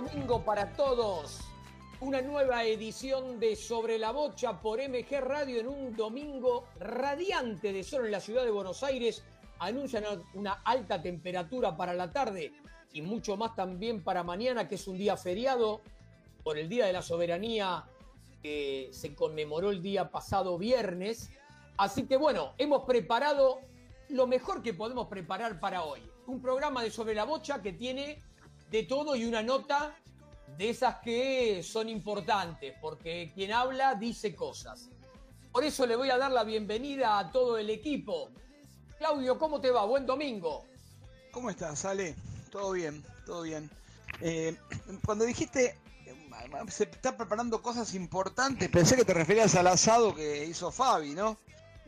domingo 0.00 0.44
para 0.44 0.74
todos. 0.74 1.40
Una 2.00 2.22
nueva 2.22 2.62
edición 2.62 3.40
de 3.40 3.56
Sobre 3.56 3.98
la 3.98 4.12
Bocha 4.12 4.60
por 4.60 4.78
MG 4.78 5.20
Radio 5.20 5.58
en 5.58 5.66
un 5.66 5.96
domingo 5.96 6.66
radiante 6.78 7.72
de 7.72 7.82
sol 7.82 8.06
en 8.06 8.12
la 8.12 8.20
ciudad 8.20 8.44
de 8.44 8.52
Buenos 8.52 8.84
Aires. 8.84 9.24
Anuncian 9.58 10.04
una 10.34 10.62
alta 10.64 11.02
temperatura 11.02 11.76
para 11.76 11.94
la 11.94 12.12
tarde 12.12 12.52
y 12.92 13.02
mucho 13.02 13.36
más 13.36 13.56
también 13.56 14.04
para 14.04 14.22
mañana, 14.22 14.68
que 14.68 14.76
es 14.76 14.86
un 14.86 14.98
día 14.98 15.16
feriado 15.16 15.80
por 16.44 16.58
el 16.58 16.68
Día 16.68 16.86
de 16.86 16.92
la 16.92 17.02
Soberanía 17.02 17.84
que 18.40 18.90
se 18.92 19.16
conmemoró 19.16 19.72
el 19.72 19.82
día 19.82 20.12
pasado 20.12 20.58
viernes. 20.58 21.32
Así 21.76 22.06
que 22.06 22.16
bueno, 22.16 22.54
hemos 22.58 22.84
preparado 22.84 23.62
lo 24.10 24.28
mejor 24.28 24.62
que 24.62 24.74
podemos 24.74 25.08
preparar 25.08 25.58
para 25.58 25.82
hoy. 25.82 26.08
Un 26.28 26.40
programa 26.40 26.84
de 26.84 26.92
Sobre 26.92 27.16
la 27.16 27.24
Bocha 27.24 27.60
que 27.62 27.72
tiene 27.72 28.22
de 28.70 28.82
todo 28.84 29.16
y 29.16 29.24
una 29.24 29.42
nota 29.42 29.96
de 30.56 30.70
esas 30.70 30.96
que 30.96 31.62
son 31.62 31.88
importantes, 31.88 32.74
porque 32.80 33.30
quien 33.34 33.52
habla 33.52 33.94
dice 33.94 34.34
cosas. 34.34 34.88
Por 35.52 35.64
eso 35.64 35.86
le 35.86 35.96
voy 35.96 36.10
a 36.10 36.18
dar 36.18 36.30
la 36.30 36.44
bienvenida 36.44 37.18
a 37.18 37.30
todo 37.30 37.58
el 37.58 37.70
equipo. 37.70 38.30
Claudio, 38.98 39.38
¿cómo 39.38 39.60
te 39.60 39.70
va? 39.70 39.84
Buen 39.84 40.06
domingo. 40.06 40.64
¿Cómo 41.30 41.50
estás, 41.50 41.84
Ale? 41.84 42.14
Todo 42.50 42.72
bien, 42.72 43.04
todo 43.24 43.42
bien. 43.42 43.70
Eh, 44.20 44.56
cuando 45.04 45.24
dijiste 45.24 45.76
se 46.68 46.84
está 46.84 47.16
preparando 47.16 47.60
cosas 47.62 47.94
importantes, 47.94 48.68
pensé 48.68 48.96
que 48.96 49.04
te 49.04 49.14
referías 49.14 49.54
al 49.54 49.66
asado 49.66 50.14
que 50.14 50.44
hizo 50.44 50.70
Fabi, 50.70 51.14
¿no? 51.14 51.36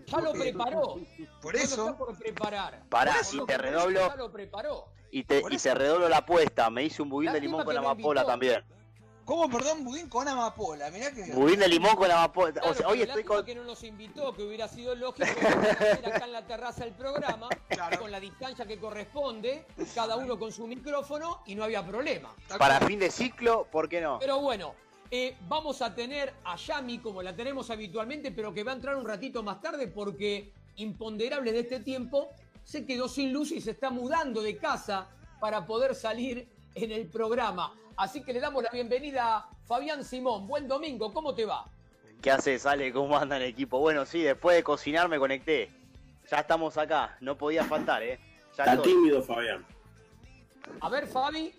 Ya 0.06 0.20
lo 0.20 0.33
preparó. 0.33 1.00
Por 1.41 1.56
eso. 1.56 1.97
por 1.97 2.17
preparar. 2.17 2.83
Pará, 2.89 3.17
y 3.33 3.47
te 3.47 3.59
redoblo. 3.59 4.00
Ya 4.00 4.17
lo 4.17 4.33
preparó. 4.33 4.89
Y 5.11 5.25
te, 5.25 5.42
y 5.50 5.56
te 5.56 5.75
redoblo 5.75 6.08
la 6.08 6.19
apuesta. 6.19 6.70
Me 6.70 6.84
hice 6.84 7.03
un 7.03 7.08
budín 7.08 7.33
de 7.33 7.41
limón 7.41 7.64
con 7.64 7.77
amapola 7.77 8.25
también. 8.25 8.64
¿Cómo, 9.25 9.48
perdón, 9.48 9.84
budín 9.84 10.08
con 10.08 10.27
amapola? 10.27 10.91
Mirá 10.91 11.12
que... 11.12 11.33
Budín 11.33 11.61
de 11.61 11.69
limón 11.69 11.94
con 11.94 12.11
amapola. 12.11 12.53
Claro, 12.53 12.70
o 12.70 12.75
sea, 12.75 12.89
hoy 12.89 13.03
estoy 13.03 13.22
con... 13.22 13.44
que 13.44 13.55
no 13.55 13.62
nos 13.62 13.84
invitó, 13.84 14.34
que 14.34 14.42
hubiera 14.42 14.66
sido 14.66 14.94
lógico 14.97 15.28
hacer 15.28 16.05
acá 16.05 16.25
en 16.25 16.33
la 16.33 16.44
terraza 16.44 16.84
el 16.84 16.94
programa, 16.94 17.48
con 18.00 18.11
la 18.11 18.19
distancia 18.19 18.66
que 18.66 18.78
corresponde, 18.78 19.66
cada 19.94 20.16
uno 20.16 20.36
con 20.36 20.50
su 20.50 20.66
micrófono 20.66 21.42
y 21.47 21.55
no 21.55 21.62
había 21.62 21.86
problema. 21.86 22.34
Para 22.58 22.81
fin 22.81 22.98
de 22.98 23.11
ciclo, 23.11 23.69
¿por 23.70 23.88
qué 23.88 24.00
no? 24.00 24.19
Pero 24.19 24.41
bueno, 24.41 24.75
eh, 25.12 25.36
vamos 25.48 25.81
a 25.83 25.94
tener 25.94 26.34
a 26.44 26.56
Yami 26.56 26.98
como 26.98 27.22
la 27.22 27.34
tenemos 27.34 27.70
habitualmente, 27.70 28.33
pero 28.33 28.53
que 28.53 28.64
va 28.64 28.72
a 28.72 28.75
entrar 28.75 28.97
un 28.97 29.06
ratito 29.06 29.44
más 29.44 29.61
tarde 29.61 29.86
porque 29.86 30.53
imponderable 30.77 31.53
de 31.53 31.61
este 31.61 31.81
tiempo 31.81 32.31
se 32.71 32.87
quedó 32.87 33.09
sin 33.09 33.33
luz 33.33 33.51
y 33.51 33.61
se 33.61 33.73
está 33.73 33.91
mudando 33.91 34.43
de 34.43 34.57
casa 34.57 35.09
para 35.41 35.67
poder 35.67 35.93
salir 35.93 36.49
en 36.77 36.93
el 36.93 37.09
programa. 37.09 37.75
Así 37.97 38.23
que 38.23 38.33
le 38.33 38.39
damos 38.39 38.62
la 38.62 38.71
bienvenida 38.71 39.39
a 39.39 39.49
Fabián 39.67 40.05
Simón. 40.05 40.47
Buen 40.47 40.69
domingo, 40.69 41.12
¿cómo 41.12 41.35
te 41.35 41.45
va? 41.45 41.69
¿Qué 42.23 42.31
haces, 42.31 42.65
Ale? 42.67 42.93
¿Cómo 42.93 43.19
anda 43.19 43.39
el 43.39 43.43
equipo? 43.43 43.81
Bueno, 43.81 44.07
sí, 44.07 44.23
después 44.23 44.55
de 44.57 44.62
cocinar 44.62 45.09
me 45.09 45.19
conecté. 45.19 45.69
Ya 46.31 46.39
estamos 46.39 46.79
acá, 46.79 47.17
no 47.21 47.37
podía 47.37 47.65
faltar, 47.65 48.05
¿eh? 48.05 48.21
Ya 48.57 48.62
Está 48.62 48.83
tímido, 48.83 49.21
Fabián. 49.21 49.67
A 50.81 50.89
ver, 50.89 51.09
Fabi. 51.09 51.53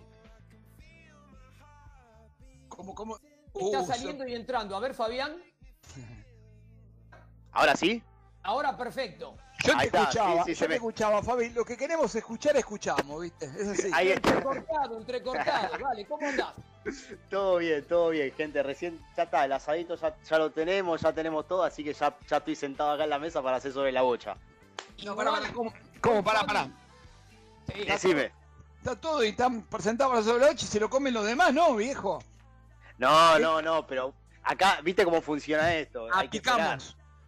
¿Cómo, 2.70 2.96
cómo? 2.96 3.18
Está 3.54 3.82
uh, 3.82 3.86
saliendo 3.86 4.26
y 4.26 4.34
entrando. 4.34 4.78
A 4.78 4.80
ver, 4.80 4.94
Fabián. 4.94 5.44
¿Ahora 7.52 7.76
sí? 7.76 8.02
Ahora 8.44 8.78
perfecto. 8.78 9.36
Yo 9.64 9.78
te 9.78 9.86
escuchaba, 9.86 10.46
yo 10.46 10.68
te 10.68 10.76
escuchaba, 10.76 11.24
Fabi. 11.24 11.50
Lo 11.50 11.64
que 11.64 11.78
queremos 11.78 12.14
escuchar, 12.16 12.56
escuchamos, 12.58 13.22
¿viste? 13.22 13.46
Es 13.46 13.68
así. 13.68 13.92
Ahí 13.94 14.10
está. 14.10 14.30
Entrecortado, 14.30 14.98
entrecortado. 14.98 15.80
Vale, 15.80 16.06
¿cómo 16.06 16.28
andás? 16.28 16.54
Todo 17.30 17.58
bien, 17.58 17.86
todo 17.86 18.10
bien, 18.10 18.34
gente. 18.34 18.64
Recién 18.64 19.00
ya 19.16 19.24
está, 19.24 19.46
el 19.46 19.52
asadito 19.52 19.96
ya, 19.96 20.16
ya 20.28 20.38
lo 20.40 20.52
tenemos, 20.52 21.00
ya 21.00 21.14
tenemos 21.14 21.48
todo, 21.48 21.64
así 21.64 21.84
que 21.84 21.94
ya, 21.94 22.18
ya 22.28 22.38
estoy 22.38 22.56
sentado 22.56 22.92
acá 22.92 23.04
en 23.04 23.12
la 23.12 23.20
mesa 23.20 23.44
para 23.44 23.58
hacer 23.58 23.72
sobre 23.72 23.92
la 23.92 24.02
bocha. 24.02 24.36
No, 25.06 25.16
pará, 25.16 25.32
pará, 25.32 25.54
¿cómo? 25.54 25.72
¿Cómo? 26.02 26.24
Pará, 26.24 26.44
pará. 26.44 26.68
Sí, 27.72 27.86
Decime. 27.86 28.32
Está 28.80 28.96
todo 28.96 29.24
y 29.24 29.28
están 29.28 29.62
presentados 29.62 30.12
para 30.12 30.24
sobre 30.24 30.40
la 30.40 30.48
bocha 30.48 30.66
y 30.66 30.68
se 30.68 30.80
lo 30.80 30.90
comen 30.90 31.14
los 31.14 31.24
demás, 31.24 31.54
¿no, 31.54 31.76
viejo? 31.76 32.24
No, 32.98 33.38
no, 33.38 33.62
no, 33.62 33.86
pero 33.86 34.16
acá, 34.42 34.80
¿viste 34.82 35.06
cómo 35.06 35.22
funciona 35.22 35.76
esto? 35.76 36.08
Ah, 36.12 36.22
Hay 36.22 36.30
que. 36.30 36.42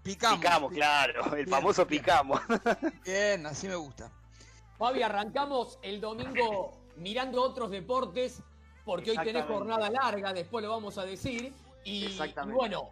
Picamos. 0.03 0.39
Picamos, 0.39 0.73
claro, 0.73 1.35
el 1.35 1.47
famoso 1.47 1.87
picamos. 1.87 2.41
Bien, 3.05 3.45
así 3.45 3.67
me 3.67 3.75
gusta. 3.75 4.11
Fabi, 4.77 5.01
arrancamos 5.01 5.79
el 5.81 6.01
domingo 6.01 6.77
mirando 6.97 7.41
otros 7.41 7.71
deportes, 7.71 8.41
porque 8.83 9.11
hoy 9.11 9.17
tenés 9.23 9.45
jornada 9.45 9.89
larga, 9.89 10.33
después 10.33 10.63
lo 10.63 10.71
vamos 10.71 10.97
a 10.97 11.05
decir. 11.05 11.53
Y, 11.85 12.17
bueno, 12.47 12.89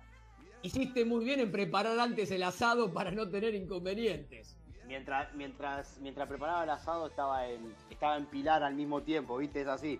hiciste 0.61 1.03
muy 1.05 1.25
bien 1.25 1.41
en 1.41 1.51
preparar 1.51 1.99
antes 1.99 2.31
el 2.31 2.43
asado 2.43 2.93
para 2.93 3.11
no 3.11 3.27
tener 3.29 3.55
inconvenientes. 3.55 4.57
Mientras, 4.85 5.33
mientras, 5.33 5.97
mientras 5.99 6.27
preparaba 6.27 6.63
el 6.63 6.69
asado 6.69 7.07
estaba 7.07 7.47
en, 7.47 7.73
estaba 7.89 8.17
en 8.17 8.25
Pilar 8.25 8.61
al 8.63 8.75
mismo 8.75 9.01
tiempo, 9.01 9.37
¿viste? 9.37 9.61
Es 9.61 9.67
así. 9.67 9.99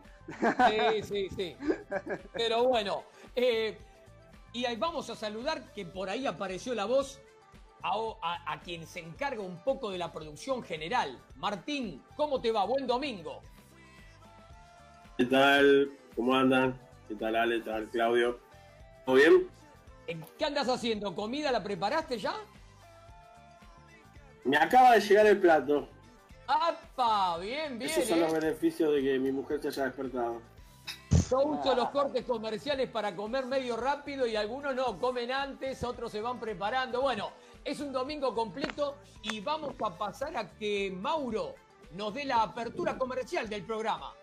Sí, 0.70 1.04
sí, 1.04 1.30
sí. 1.36 1.56
Pero 2.34 2.66
bueno, 2.66 3.04
eh, 3.36 3.78
y 4.54 4.66
ahí 4.66 4.76
vamos 4.76 5.10
a 5.10 5.16
saludar 5.16 5.72
que 5.74 5.86
por 5.86 6.10
ahí 6.10 6.26
apareció 6.26 6.74
la 6.74 6.86
voz 6.86 7.20
a, 7.84 8.60
quien 8.64 8.86
se 8.86 9.00
encarga 9.00 9.42
un 9.42 9.58
poco 9.64 9.92
de 9.92 9.98
la 9.98 10.12
producción 10.12 10.62
general. 10.64 11.18
Martín, 11.38 12.04
¿cómo 12.16 12.40
te 12.40 12.52
va? 12.52 12.66
Buen 12.66 12.86
domingo. 12.86 13.42
¿Qué 15.18 15.26
tal? 15.26 15.92
¿Cómo 16.16 16.36
andan? 16.36 16.80
¿Qué 17.08 17.16
tal 17.16 17.36
Ale? 17.36 17.60
¿Qué 17.60 17.70
tal 17.70 17.90
Claudio? 17.90 18.40
¿Todo 19.06 19.16
bien? 19.16 19.48
¿Qué 20.38 20.46
andas 20.46 20.68
haciendo? 20.68 21.16
¿Comida 21.16 21.52
la 21.52 21.64
preparaste 21.64 22.20
ya? 22.20 22.36
Me 24.44 24.58
acaba 24.58 24.94
de 24.94 25.02
llegar 25.02 25.26
el 25.28 25.40
plato. 25.40 25.88
¡Apa! 26.48 27.38
Bien, 27.40 27.80
bien. 27.80 27.90
Esos 27.90 28.06
son 28.06 28.20
los 28.20 28.34
¿eh? 28.34 28.40
beneficios 28.40 28.94
de 28.94 29.02
que 29.02 29.20
mi 29.20 29.32
mujer 29.32 29.62
se 29.62 29.70
haya 29.70 29.86
despertado. 29.86 30.42
Yo 31.30 31.40
uso 31.46 31.76
los 31.76 31.90
cortes 31.92 32.26
comerciales 32.26 32.90
para 32.90 33.16
comer 33.16 33.46
medio 33.46 33.78
rápido 33.78 34.28
y 34.28 34.36
algunos 34.36 34.76
no, 34.76 35.00
comen 35.00 35.32
antes, 35.32 35.84
otros 35.84 36.12
se 36.12 36.20
van 36.20 36.40
preparando. 36.40 37.02
Bueno, 37.02 37.32
es 37.64 37.80
un 37.80 37.94
domingo 37.94 38.36
completo 38.36 38.98
y 39.22 39.40
vamos 39.40 39.76
a 39.86 39.98
pasar 39.98 40.36
a 40.36 40.50
que 40.50 40.94
Mauro 41.00 41.56
nos 41.94 42.14
dé 42.14 42.26
la 42.26 42.44
apertura 42.44 42.98
comercial 42.98 43.48
del 43.48 43.64
programa. 43.64 44.14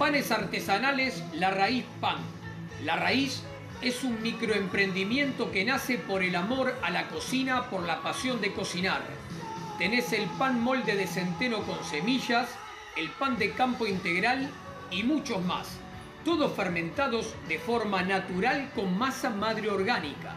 Panes 0.00 0.32
artesanales 0.32 1.22
La 1.34 1.50
Raíz 1.50 1.84
Pan. 2.00 2.16
La 2.86 2.96
Raíz 2.96 3.42
es 3.82 4.02
un 4.02 4.22
microemprendimiento 4.22 5.52
que 5.52 5.62
nace 5.62 5.98
por 5.98 6.22
el 6.22 6.36
amor 6.36 6.74
a 6.82 6.88
la 6.88 7.08
cocina, 7.08 7.68
por 7.68 7.82
la 7.82 8.00
pasión 8.00 8.40
de 8.40 8.50
cocinar. 8.50 9.02
Tenés 9.76 10.14
el 10.14 10.24
pan 10.38 10.58
molde 10.58 10.96
de 10.96 11.06
centeno 11.06 11.64
con 11.64 11.84
semillas, 11.84 12.48
el 12.96 13.10
pan 13.10 13.36
de 13.36 13.52
campo 13.52 13.86
integral 13.86 14.48
y 14.90 15.02
muchos 15.02 15.44
más. 15.44 15.68
Todos 16.24 16.56
fermentados 16.56 17.34
de 17.46 17.58
forma 17.58 18.00
natural 18.00 18.70
con 18.74 18.96
masa 18.96 19.28
madre 19.28 19.68
orgánica. 19.68 20.34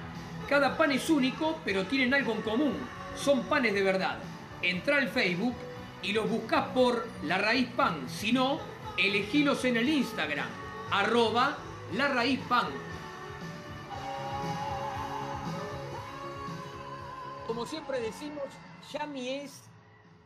Cada 0.49 0.75
pan 0.75 0.91
es 0.91 1.09
único, 1.09 1.57
pero 1.63 1.85
tienen 1.85 2.13
algo 2.13 2.33
en 2.33 2.41
común. 2.41 2.73
Son 3.15 3.43
panes 3.43 3.73
de 3.73 3.81
verdad. 3.81 4.17
Entra 4.61 4.97
al 4.97 5.07
Facebook 5.07 5.55
y 6.01 6.11
los 6.11 6.29
buscas 6.29 6.65
por 6.73 7.07
La 7.23 7.37
Raíz 7.37 7.69
Pan. 7.77 8.09
Si 8.09 8.33
no, 8.33 8.72
elegilos 8.97 9.65
en 9.65 9.77
el 9.77 9.89
Instagram, 9.89 10.47
arroba 10.91 11.57
La 11.95 12.07
Raíz. 12.09 12.39
Como 17.47 17.65
siempre 17.65 17.99
decimos, 17.99 18.43
Yami 18.91 19.29
es 19.29 19.63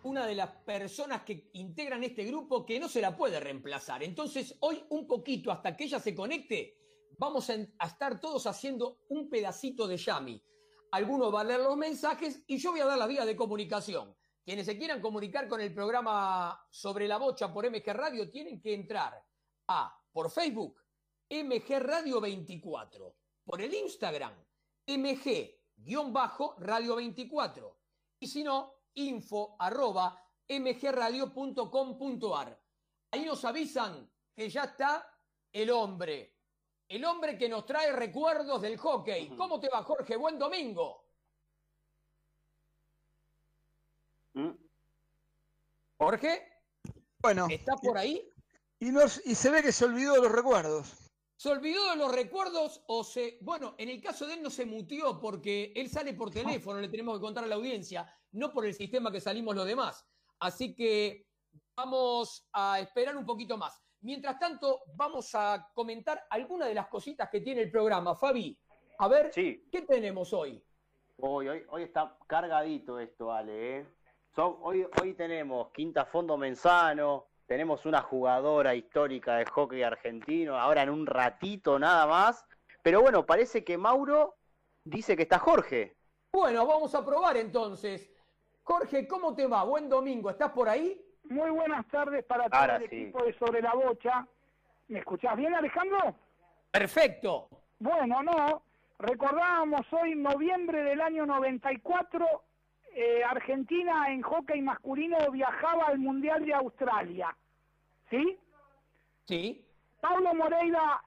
una 0.03 0.25
de 0.25 0.35
las 0.35 0.49
personas 0.49 1.23
que 1.23 1.49
integran 1.53 2.03
este 2.03 2.25
grupo 2.25 2.65
que 2.65 2.79
no 2.79 2.87
se 2.87 3.01
la 3.01 3.15
puede 3.15 3.39
reemplazar. 3.39 4.03
Entonces, 4.03 4.55
hoy 4.59 4.83
un 4.89 5.07
poquito, 5.07 5.51
hasta 5.51 5.75
que 5.75 5.85
ella 5.85 5.99
se 5.99 6.13
conecte, 6.13 6.77
vamos 7.17 7.49
a, 7.49 7.55
a 7.79 7.87
estar 7.87 8.19
todos 8.19 8.47
haciendo 8.47 8.99
un 9.09 9.29
pedacito 9.29 9.87
de 9.87 9.97
Yami. 9.97 10.43
Algunos 10.91 11.31
van 11.31 11.47
a 11.47 11.49
leer 11.49 11.61
los 11.61 11.77
mensajes 11.77 12.43
y 12.47 12.57
yo 12.57 12.71
voy 12.71 12.79
a 12.81 12.85
dar 12.85 12.97
la 12.97 13.07
vía 13.07 13.25
de 13.25 13.35
comunicación. 13.35 14.16
Quienes 14.47 14.65
se 14.65 14.77
quieran 14.77 15.01
comunicar 15.01 15.49
con 15.49 15.59
el 15.59 15.73
programa 15.73 16.65
sobre 16.69 17.05
la 17.05 17.17
bocha 17.17 17.51
por 17.51 17.69
MG 17.69 17.83
Radio 17.88 18.31
tienen 18.31 18.61
que 18.61 18.73
entrar 18.73 19.21
a 19.67 20.01
por 20.13 20.31
Facebook 20.31 20.81
MG 21.29 21.79
Radio 21.79 22.21
24, 22.21 23.13
por 23.44 23.61
el 23.61 23.73
Instagram 23.73 24.33
MG-Radio 24.88 26.05
24 26.95 27.77
y 28.21 28.27
si 28.27 28.41
no, 28.41 28.83
info 28.94 29.57
arroba 29.59 30.17
mgradio.com.ar. 30.47 31.27
Ahí 33.11 33.25
nos 33.25 33.43
avisan 33.43 34.09
que 34.33 34.50
ya 34.50 34.63
está 34.63 35.13
el 35.51 35.69
hombre, 35.71 36.38
el 36.88 37.03
hombre 37.03 37.38
que 37.38 37.50
nos 37.50 37.65
trae 37.65 37.91
recuerdos 37.91 38.61
del 38.61 38.77
hockey. 38.77 39.27
¿Cómo 39.35 39.59
te 39.59 39.67
va, 39.67 39.83
Jorge? 39.83 40.15
Buen 40.15 40.39
domingo. 40.39 41.06
Jorge, 45.98 46.48
Bueno, 47.19 47.48
¿estás 47.50 47.80
por 47.81 47.98
ahí? 47.98 48.30
y, 48.80 48.92
nos- 48.92 49.25
y 49.25 49.36
se 49.36 49.50
ve 49.50 49.62
que 49.63 49.72
se 49.72 49.86
olvidó 49.86 50.13
de 50.13 50.22
los 50.22 50.31
recuerdos. 50.31 50.94
¿Se 51.36 51.50
olvidó 51.50 51.89
de 51.92 51.95
los 51.98 52.12
recuerdos 52.13 52.84
o 52.88 53.04
se... 53.04 53.38
Bueno, 53.42 53.75
en 53.78 53.89
el 53.89 54.01
caso 54.01 54.25
de 54.25 54.36
él 54.36 54.42
no 54.42 54.50
se 54.50 54.66
mutió 54.66 55.19
porque 55.19 55.72
él 55.75 55.89
sale 55.89 56.13
por 56.13 56.31
teléfono, 56.31 56.80
le 56.80 56.88
tenemos 56.89 57.16
que 57.18 57.22
contar 57.22 57.44
a 57.44 57.48
la 57.48 57.56
audiencia, 57.56 58.12
no 58.31 58.51
por 58.51 58.66
el 58.66 58.74
sistema 58.74 59.12
que 59.12 59.22
salimos 59.22 59.56
los 59.56 59.66
demás. 59.68 60.04
Así 60.39 60.74
que 60.75 61.28
vamos 61.75 62.48
a 62.54 62.80
esperar 62.80 63.16
un 63.16 63.25
poquito 63.25 63.56
más. 63.57 63.80
Mientras 64.01 64.39
tanto, 64.39 64.81
vamos 64.95 65.30
a 65.36 65.69
comentar 65.75 66.24
algunas 66.30 66.68
de 66.68 66.74
las 66.75 66.88
cositas 66.88 67.30
que 67.30 67.42
tiene 67.42 67.62
el 67.62 67.72
programa. 67.72 68.16
Fabi, 68.16 68.57
a 69.00 69.07
ver, 69.07 69.31
Sí, 69.34 69.68
¿qué 69.72 69.81
tenemos 69.84 70.34
hoy? 70.34 70.63
hoy, 71.18 71.48
hoy, 71.48 71.63
hoy 71.69 71.84
está 71.84 72.18
cargadito 72.28 73.00
esto, 73.00 73.31
Ale. 73.31 73.80
¿eh? 73.80 73.88
Hoy, 74.39 74.86
hoy 75.01 75.16
tenemos 75.16 75.72
Quinta 75.72 76.06
Fondo 76.06 76.38
Menzano, 76.38 77.25
tenemos 77.48 77.88
una 77.88 78.04
jugadora 78.04 78.75
histórica 78.75 79.38
de 79.38 79.45
hockey 79.45 79.81
argentino, 79.81 80.60
ahora 80.60 80.84
en 80.84 80.92
un 80.92 81.07
ratito 81.07 81.80
nada 81.80 82.06
más. 82.06 82.45
Pero 82.84 83.01
bueno, 83.01 83.25
parece 83.25 83.63
que 83.63 83.80
Mauro 83.80 84.36
dice 84.84 85.16
que 85.16 85.24
está 85.24 85.39
Jorge. 85.39 85.98
Bueno, 86.31 86.68
vamos 86.68 86.94
a 86.94 87.04
probar 87.04 87.36
entonces. 87.38 88.12
Jorge, 88.62 89.07
¿cómo 89.07 89.34
te 89.34 89.48
va? 89.48 89.63
Buen 89.63 89.89
domingo, 89.89 90.30
¿estás 90.30 90.51
por 90.51 90.69
ahí? 90.69 91.01
Muy 91.24 91.50
buenas 91.50 91.88
tardes 91.88 92.24
para 92.25 92.48
todo 92.48 92.62
Ahora 92.62 92.75
el 92.75 92.89
sí. 92.89 92.95
equipo 92.95 93.24
de 93.24 93.34
Sobre 93.39 93.62
la 93.63 93.74
Bocha. 93.74 94.28
¿Me 94.89 95.00
escuchás 95.00 95.36
bien, 95.36 95.56
Alejandro? 95.56 96.13
Perfecto. 96.69 97.50
Bueno, 97.80 98.22
no. 98.22 98.62
Recordábamos 99.00 99.81
hoy, 99.92 100.13
noviembre 100.13 100.84
del 100.84 101.01
año 101.01 101.25
94, 101.25 102.44
eh, 102.99 103.23
Argentina 103.23 104.07
en 104.09 104.21
hockey 104.23 104.61
masculino 104.61 105.17
viajaba 105.31 105.85
al 105.88 105.99
Mundial 105.99 106.44
de 106.45 106.53
Australia. 106.53 107.35
¿Sí? 108.09 108.38
Sí. 109.25 109.63
Pablo 110.01 110.33
Moreira 110.33 111.01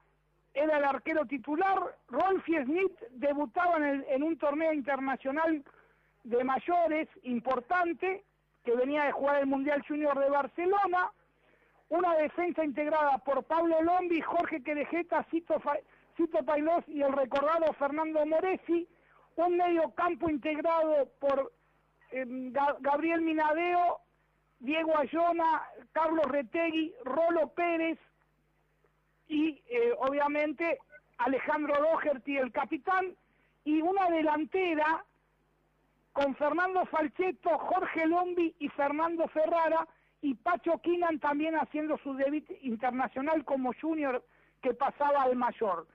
era 0.53 0.77
el 0.77 0.83
arquero 0.85 1.25
titular, 1.25 1.97
Rolfi 2.07 2.55
Smith 2.63 2.97
debutaba 3.11 3.77
en, 3.77 3.83
el- 3.83 4.05
en 4.09 4.23
un 4.23 4.37
torneo 4.37 4.71
internacional 4.73 5.63
de 6.23 6.43
mayores 6.43 7.07
importante, 7.23 8.23
que 8.63 8.75
venía 8.75 9.05
de 9.05 9.11
jugar 9.11 9.37
el 9.41 9.47
Mundial 9.47 9.83
Junior 9.87 10.17
de 10.19 10.29
Barcelona, 10.29 11.11
una 11.89 12.15
defensa 12.15 12.63
integrada 12.63 13.17
por 13.19 13.43
Pablo 13.43 13.81
Lombi, 13.81 14.21
Jorge 14.21 14.61
Querejeta, 14.63 15.23
Cito, 15.31 15.59
Fa- 15.59 15.79
Cito 16.15 16.43
Pailós 16.45 16.83
y 16.87 17.01
el 17.01 17.11
recordado 17.11 17.73
Fernando 17.73 18.25
Moresi, 18.25 18.87
un 19.35 19.57
medio 19.57 19.89
campo 19.95 20.29
integrado 20.29 21.09
por 21.19 21.51
eh, 22.11 22.25
Ga- 22.27 22.77
Gabriel 22.79 23.21
Minadeo, 23.21 23.99
Diego 24.59 24.97
Ayona, 24.97 25.63
Carlos 25.91 26.25
Retegui, 26.25 26.93
Rolo 27.03 27.49
Pérez, 27.49 27.97
y 29.27 29.61
eh, 29.69 29.93
obviamente 29.99 30.77
Alejandro 31.17 31.73
Doherty, 31.81 32.37
el 32.37 32.51
capitán, 32.51 33.15
y 33.63 33.81
una 33.81 34.09
delantera 34.09 35.05
con 36.13 36.35
Fernando 36.35 36.85
Falchetto, 36.87 37.57
Jorge 37.57 38.05
Lombi 38.05 38.53
y 38.59 38.67
Fernando 38.69 39.27
Ferrara, 39.29 39.87
y 40.21 40.35
Pacho 40.35 40.77
Kinan 40.79 41.19
también 41.19 41.55
haciendo 41.55 41.97
su 41.99 42.13
debut 42.13 42.45
internacional 42.61 43.43
como 43.45 43.71
junior 43.81 44.23
que 44.61 44.73
pasaba 44.73 45.23
al 45.23 45.35
mayor. 45.35 45.87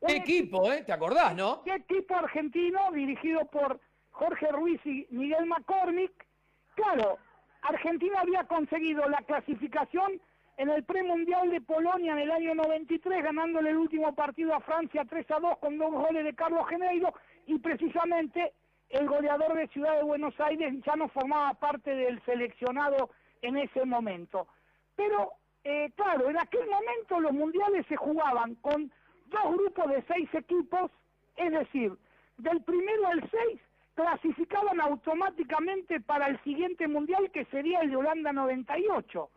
Un 0.00 0.08
¿Qué 0.08 0.16
equipo, 0.16 0.70
eh? 0.70 0.82
¿Te 0.84 0.92
acordás, 0.92 1.34
no? 1.34 1.62
¿Qué 1.64 1.74
equipo 1.74 2.14
argentino 2.14 2.92
dirigido 2.92 3.44
por 3.46 3.80
Jorge 4.16 4.50
Ruiz 4.50 4.80
y 4.86 5.06
Miguel 5.10 5.44
McCormick? 5.44 6.26
Claro, 6.74 7.18
Argentina 7.60 8.20
había 8.20 8.44
conseguido 8.44 9.06
la 9.08 9.18
clasificación 9.18 10.20
en 10.56 10.70
el 10.70 10.84
premundial 10.84 11.50
de 11.50 11.60
Polonia 11.60 12.12
en 12.12 12.20
el 12.20 12.30
año 12.30 12.54
93, 12.54 13.22
ganándole 13.22 13.70
el 13.70 13.76
último 13.76 14.14
partido 14.14 14.54
a 14.54 14.60
Francia 14.60 15.04
3 15.06 15.30
a 15.32 15.40
2 15.40 15.58
con 15.58 15.76
dos 15.76 15.90
goles 15.90 16.24
de 16.24 16.34
Carlos 16.34 16.66
Geneiro 16.66 17.12
y 17.46 17.58
precisamente 17.58 18.54
el 18.88 19.06
goleador 19.06 19.54
de 19.54 19.68
Ciudad 19.68 19.96
de 19.96 20.04
Buenos 20.04 20.38
Aires 20.40 20.72
ya 20.86 20.96
no 20.96 21.08
formaba 21.08 21.52
parte 21.52 21.94
del 21.94 22.22
seleccionado 22.24 23.10
en 23.42 23.58
ese 23.58 23.84
momento. 23.84 24.48
Pero, 24.94 25.32
eh, 25.62 25.90
claro, 25.94 26.30
en 26.30 26.38
aquel 26.38 26.66
momento 26.70 27.20
los 27.20 27.32
mundiales 27.32 27.84
se 27.86 27.96
jugaban 27.96 28.54
con 28.56 28.90
dos 29.26 29.52
grupos 29.52 29.90
de 29.90 30.02
seis 30.08 30.28
equipos, 30.32 30.90
es 31.36 31.52
decir, 31.52 31.92
del 32.38 32.62
primero 32.62 33.08
al 33.08 33.30
seis 33.30 33.60
clasificaban 33.96 34.78
automáticamente 34.80 36.00
para 36.00 36.28
el 36.28 36.38
siguiente 36.44 36.86
mundial 36.86 37.30
que 37.32 37.46
sería 37.46 37.80
el 37.80 37.90
de 37.90 37.96
Holanda 37.96 38.32
98. 38.32 39.30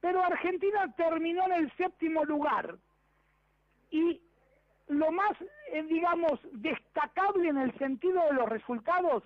Pero 0.00 0.22
Argentina 0.22 0.92
terminó 0.96 1.44
en 1.46 1.52
el 1.52 1.72
séptimo 1.76 2.24
lugar. 2.24 2.76
Y 3.90 4.20
lo 4.88 5.12
más, 5.12 5.32
eh, 5.72 5.84
digamos, 5.84 6.40
destacable 6.52 7.48
en 7.48 7.58
el 7.58 7.78
sentido 7.78 8.20
de 8.24 8.34
los 8.34 8.48
resultados 8.48 9.22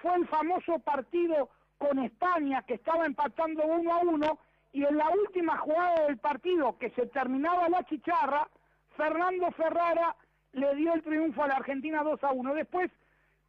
fue 0.00 0.14
el 0.16 0.26
famoso 0.28 0.78
partido 0.78 1.50
con 1.76 1.98
España 1.98 2.62
que 2.62 2.74
estaba 2.74 3.04
empatando 3.04 3.62
uno 3.64 3.92
a 3.92 3.98
uno 3.98 4.38
y 4.72 4.82
en 4.82 4.96
la 4.96 5.10
última 5.10 5.58
jugada 5.58 6.06
del 6.06 6.16
partido 6.18 6.78
que 6.78 6.90
se 6.90 7.06
terminaba 7.06 7.68
la 7.68 7.84
chicharra, 7.84 8.48
Fernando 8.96 9.50
Ferrara 9.52 10.16
le 10.52 10.74
dio 10.76 10.94
el 10.94 11.02
triunfo 11.02 11.42
a 11.42 11.48
la 11.48 11.56
Argentina 11.56 12.02
2 12.02 12.24
a 12.24 12.32
1. 12.32 12.54
Después, 12.54 12.90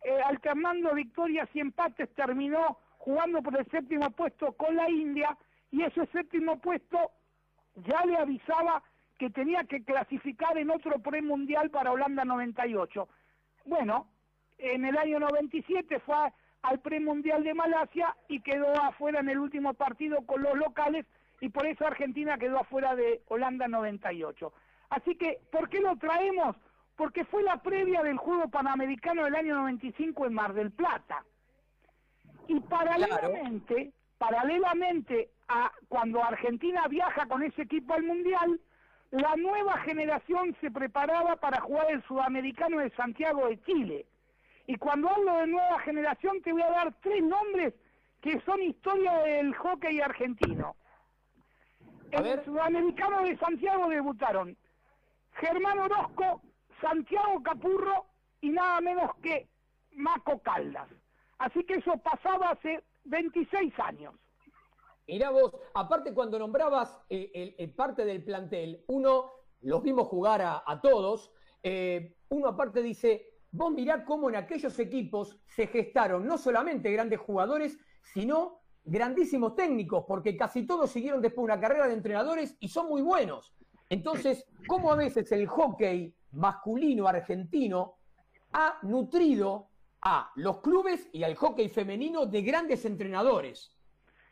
eh, 0.04 0.22
alternando 0.26 0.94
victorias 0.94 1.50
y 1.54 1.60
empates, 1.60 2.10
terminó 2.16 2.78
jugando 2.98 3.42
por 3.42 3.58
el 3.58 3.66
séptimo 3.68 4.10
puesto 4.12 4.54
con 4.54 4.76
la 4.76 4.90
India 4.90 5.38
y 5.72 5.84
ese 5.84 6.06
séptimo 6.08 6.60
puesto 6.60 7.12
ya 7.76 8.06
le 8.06 8.18
avisaba 8.18 8.84
que 9.18 9.30
tenía 9.30 9.64
que 9.64 9.84
clasificar 9.84 10.58
en 10.58 10.72
otro 10.72 11.00
premundial 11.00 11.70
para 11.70 11.92
Holanda 11.92 12.26
98. 12.26 13.08
Bueno, 13.66 14.08
en 14.58 14.86
el 14.86 14.98
año 14.98 15.20
97 15.20 16.00
fue 16.00 16.16
al 16.64 16.80
premundial 16.80 17.44
de 17.44 17.54
Malasia 17.54 18.16
y 18.28 18.42
quedó 18.42 18.72
afuera 18.82 19.20
en 19.20 19.30
el 19.30 19.40
último 19.40 19.74
partido 19.74 20.26
con 20.26 20.42
los 20.42 20.56
locales 20.56 21.06
y 21.40 21.50
por 21.50 21.66
eso 21.66 21.86
Argentina 21.86 22.38
quedó 22.38 22.60
afuera 22.60 22.96
de 22.96 23.22
Holanda 23.28 23.68
98. 23.68 24.54
Así 24.90 25.16
que, 25.16 25.40
¿por 25.52 25.70
qué 25.70 25.80
lo 25.80 25.96
traemos? 25.98 26.56
Porque 26.96 27.26
fue 27.26 27.44
la 27.44 27.58
previa 27.62 28.04
del 28.04 28.18
Juego 28.18 28.50
Panamericano 28.50 29.24
del 29.24 29.36
año 29.36 29.56
95 29.56 30.26
en 30.26 30.34
Mar 30.34 30.54
del 30.54 30.72
Plata. 30.72 31.24
Y 32.48 32.60
paralelamente, 32.60 33.94
paralelamente 34.18 35.32
a 35.48 35.72
cuando 35.88 36.24
Argentina 36.24 36.88
viaja 36.88 37.26
con 37.28 37.44
ese 37.44 37.64
equipo 37.64 37.94
al 37.94 38.04
Mundial, 38.04 38.60
la 39.12 39.36
nueva 39.36 39.78
generación 39.80 40.56
se 40.62 40.72
preparaba 40.72 41.36
para 41.36 41.62
jugar 41.62 41.92
el 41.92 42.04
Sudamericano 42.04 42.80
de 42.80 42.90
Santiago 42.92 43.48
de 43.48 43.62
Chile. 43.64 44.06
Y 44.68 44.76
cuando 44.78 45.10
hablo 45.10 45.38
de 45.38 45.48
nueva 45.48 45.80
generación 45.80 46.42
te 46.42 46.54
voy 46.54 46.62
a 46.62 46.70
dar 46.70 46.94
tres 47.02 47.22
nombres 47.24 47.74
que 48.22 48.40
son 48.42 48.62
historia 48.62 49.14
del 49.20 49.54
hockey 49.56 50.00
argentino. 50.00 50.76
en 52.12 52.26
el 52.26 52.46
Sudamericano 52.46 53.24
de 53.24 53.38
Santiago 53.38 53.90
debutaron 53.90 54.56
Germán 55.34 55.80
Orozco, 55.80 56.42
Santiago 56.82 57.42
Capurro 57.44 58.06
y 58.42 58.50
nada 58.50 58.82
menos 58.82 59.12
que 59.22 59.48
Maco 59.92 60.40
Caldas. 60.40 60.90
Así 61.38 61.64
que 61.64 61.76
eso 61.76 61.98
pasaba 61.98 62.52
hace 62.52 62.84
26 63.06 63.74
años. 63.80 64.14
Mirá 65.08 65.30
vos, 65.30 65.52
aparte 65.74 66.14
cuando 66.14 66.40
nombrabas 66.40 67.00
eh, 67.10 67.56
el, 67.58 67.74
parte 67.74 68.06
del 68.06 68.24
plantel, 68.24 68.84
uno, 68.88 69.32
los 69.62 69.82
vimos 69.82 70.08
jugar 70.08 70.42
a, 70.42 70.82
todos, 70.82 71.32
eh, 71.64 72.16
uno 72.30 72.50
aparte 72.50 72.82
dice, 72.82 73.40
vos 73.52 73.72
mirá 73.72 74.06
cómo 74.06 74.30
en 74.30 74.36
aquellos 74.36 74.78
equipos 74.80 75.40
se 75.48 75.68
gestaron 75.68 76.26
no 76.26 76.38
solamente 76.38 76.92
grandes 76.92 77.20
jugadores, 77.20 77.78
sino 78.14 78.62
grandísimos 78.84 79.56
técnicos, 79.56 80.06
porque 80.08 80.38
casi 80.38 80.66
todos 80.66 80.90
siguieron 80.90 81.22
después 81.22 81.44
una 81.44 81.60
carrera 81.60 81.88
de 81.88 81.94
entrenadores 81.94 82.56
y 82.60 82.70
son 82.70 82.88
muy 82.88 83.02
buenos. 83.02 83.54
Entonces, 83.90 84.46
¿cómo 84.68 84.92
a 84.92 84.96
veces 84.96 85.32
el 85.32 85.48
hockey 85.48 86.16
masculino 86.32 87.08
argentino 87.08 87.96
ha 88.54 88.80
nutrido 88.84 89.70
a 90.02 90.32
los 90.36 90.62
clubes 90.62 91.10
y 91.14 91.24
al 91.24 91.36
hockey 91.36 91.70
femenino 91.70 92.26
de 92.26 92.42
grandes 92.42 92.86
entrenadores? 92.86 93.72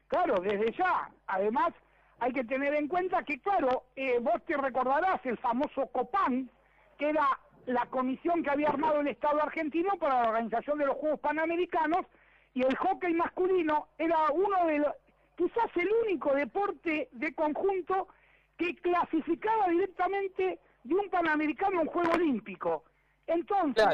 Claro, 0.07 0.41
desde 0.41 0.71
ya. 0.71 1.11
Además, 1.27 1.73
hay 2.19 2.33
que 2.33 2.43
tener 2.43 2.73
en 2.73 2.87
cuenta 2.87 3.23
que, 3.23 3.39
claro, 3.39 3.85
eh, 3.95 4.17
vos 4.19 4.43
te 4.45 4.57
recordarás 4.57 5.23
el 5.25 5.37
famoso 5.37 5.87
COPAN, 5.87 6.49
que 6.97 7.09
era 7.09 7.39
la 7.65 7.85
comisión 7.85 8.41
que 8.43 8.49
había 8.49 8.69
armado 8.69 8.99
el 8.99 9.07
Estado 9.07 9.41
argentino 9.41 9.91
para 9.99 10.23
la 10.23 10.29
organización 10.29 10.79
de 10.79 10.87
los 10.87 10.97
Juegos 10.97 11.19
Panamericanos, 11.19 12.05
y 12.53 12.63
el 12.63 12.75
hockey 12.75 13.13
masculino 13.13 13.89
era 13.97 14.31
uno 14.31 14.65
de 14.65 14.79
los, 14.79 14.93
quizás 15.37 15.69
el 15.75 15.89
único 16.05 16.33
deporte 16.33 17.09
de 17.11 17.33
conjunto 17.35 18.07
que 18.57 18.75
clasificaba 18.77 19.69
directamente 19.69 20.59
de 20.83 20.95
un 20.95 21.09
Panamericano 21.09 21.81
un 21.81 21.87
Juego 21.87 22.11
Olímpico. 22.13 22.83
Entonces, 23.27 23.85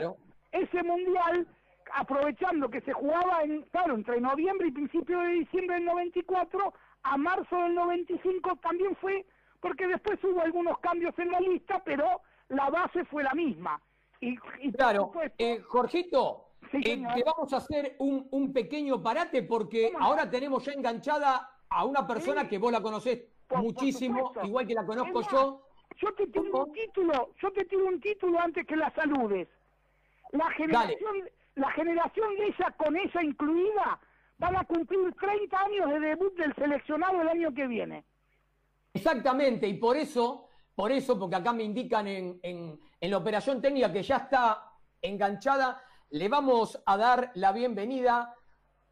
ese 0.52 0.84
mundial 0.84 1.48
aprovechando 1.94 2.70
que 2.70 2.82
se 2.82 2.94
jugaba 2.94 3.44
en, 3.44 3.62
claro, 3.64 3.96
entre 3.96 4.20
noviembre 4.20 4.68
y 4.68 4.72
principio 4.72 5.20
de 5.20 5.30
diciembre 5.30 5.76
del 5.76 5.86
94 5.86 6.74
a 7.04 7.18
marzo 7.18 7.56
del 7.58 7.76
95 7.76 8.58
también 8.62 8.96
fue, 8.96 9.26
porque 9.60 9.88
después 9.88 10.22
hubo 10.24 10.42
algunos 10.42 10.80
cambios 10.80 11.18
en 11.20 11.32
la 11.32 11.40
lista, 11.40 11.82
pero 11.84 12.22
la 12.50 12.70
base 12.70 13.06
fue 13.06 13.24
la 13.24 13.34
misma. 13.34 13.82
Y, 14.20 14.38
claro, 14.72 15.12
eh, 15.38 15.60
Jorgito, 15.68 16.46
eh, 16.72 16.82
te 16.82 17.24
vamos 17.24 17.54
a 17.54 17.58
hacer 17.58 17.96
un, 18.00 18.28
un 18.32 18.54
pequeño 18.54 19.02
parate 19.04 19.44
porque 19.44 19.92
ahora 20.00 20.30
tenemos 20.30 20.66
ya 20.66 20.74
enganchada 20.74 21.50
a 21.70 21.86
una 21.86 22.08
persona 22.08 22.48
que 22.48 22.58
vos 22.58 22.72
la 22.72 22.82
conocés 22.82 23.24
muchísimo, 23.56 24.34
igual 24.44 24.66
que 24.66 24.74
la 24.74 24.86
conozco 24.86 25.22
yo. 25.30 25.65
Yo 25.98 26.14
te 26.14 26.28
tiro 26.28 26.66
un 26.66 26.74
título, 26.74 27.30
yo 27.42 27.52
te 27.52 27.66
tiro 27.66 27.86
un 27.88 28.00
título 28.02 28.40
antes 28.40 28.66
que 28.68 28.76
la 28.76 28.94
saludes. 28.94 29.48
La 30.32 30.50
generación, 30.52 31.30
la 31.56 31.72
generación 31.72 32.36
de 32.36 32.48
esa 32.48 32.72
con 32.72 32.96
esa 32.98 33.24
incluida 33.24 34.00
van 34.38 34.58
a 34.58 34.66
cumplir 34.66 35.14
30 35.14 35.58
años 35.58 35.90
de 35.90 36.00
debut 36.00 36.36
del 36.36 36.54
seleccionado 36.56 37.22
el 37.22 37.30
año 37.30 37.54
que 37.54 37.68
viene. 37.68 38.04
Exactamente, 38.94 39.68
y 39.68 39.76
por 39.76 39.96
eso, 39.96 40.50
por 40.74 40.92
eso, 40.92 41.18
porque 41.18 41.36
acá 41.38 41.54
me 41.54 41.64
indican 41.64 42.08
en, 42.08 42.40
en, 42.44 42.80
en 43.00 43.12
la 43.12 43.18
operación 43.18 43.62
técnica 43.62 43.92
que 43.92 44.04
ya 44.04 44.18
está 44.18 44.72
enganchada, 45.02 45.82
le 46.10 46.28
vamos 46.28 46.82
a 46.86 46.98
dar 46.98 47.32
la 47.36 47.52
bienvenida 47.52 48.36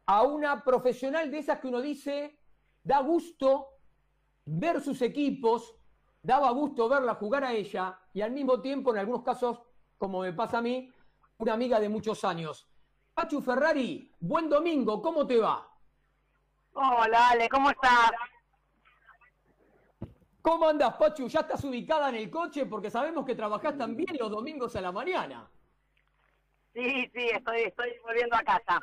a 0.06 0.22
una 0.22 0.62
profesional 0.64 1.30
de 1.30 1.38
esas 1.38 1.58
que 1.60 1.68
uno 1.68 1.80
dice, 1.80 2.38
da 2.82 3.00
gusto 3.00 3.68
ver 4.44 4.80
sus 4.80 5.00
equipos, 5.02 5.74
daba 6.24 6.50
gusto 6.50 6.88
verla 6.88 7.14
jugar 7.14 7.44
a 7.44 7.52
ella 7.52 8.00
y 8.14 8.22
al 8.22 8.32
mismo 8.32 8.60
tiempo, 8.60 8.90
en 8.90 8.98
algunos 8.98 9.22
casos, 9.22 9.60
como 9.98 10.22
me 10.22 10.32
pasa 10.32 10.58
a 10.58 10.62
mí, 10.62 10.90
una 11.36 11.52
amiga 11.52 11.78
de 11.78 11.90
muchos 11.90 12.24
años. 12.24 12.66
Pachu 13.12 13.42
Ferrari, 13.42 14.10
buen 14.18 14.48
domingo, 14.48 15.02
¿cómo 15.02 15.26
te 15.26 15.38
va? 15.38 15.68
Hola, 16.72 17.28
Ale, 17.28 17.48
¿cómo 17.48 17.70
estás? 17.70 18.10
¿Cómo 20.40 20.66
andas, 20.68 20.94
Pachu? 20.96 21.28
¿Ya 21.28 21.40
estás 21.40 21.62
ubicada 21.62 22.08
en 22.08 22.16
el 22.16 22.30
coche? 22.30 22.66
Porque 22.66 22.90
sabemos 22.90 23.24
que 23.26 23.34
trabajás 23.34 23.76
también 23.76 24.16
los 24.18 24.30
domingos 24.30 24.74
a 24.76 24.80
la 24.80 24.92
mañana. 24.92 25.48
Sí, 26.72 27.10
sí, 27.14 27.28
estoy, 27.32 27.60
estoy 27.62 27.92
volviendo 28.02 28.34
a 28.34 28.42
casa. 28.42 28.80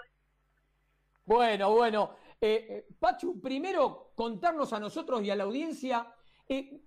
Bueno, 1.25 1.71
bueno. 1.71 2.15
Eh, 2.39 2.67
eh, 2.69 2.87
Pachu, 2.99 3.41
primero 3.41 4.11
contarnos 4.15 4.73
a 4.73 4.79
nosotros 4.79 5.23
y 5.23 5.29
a 5.29 5.35
la 5.35 5.43
audiencia 5.43 6.15
eh, 6.47 6.81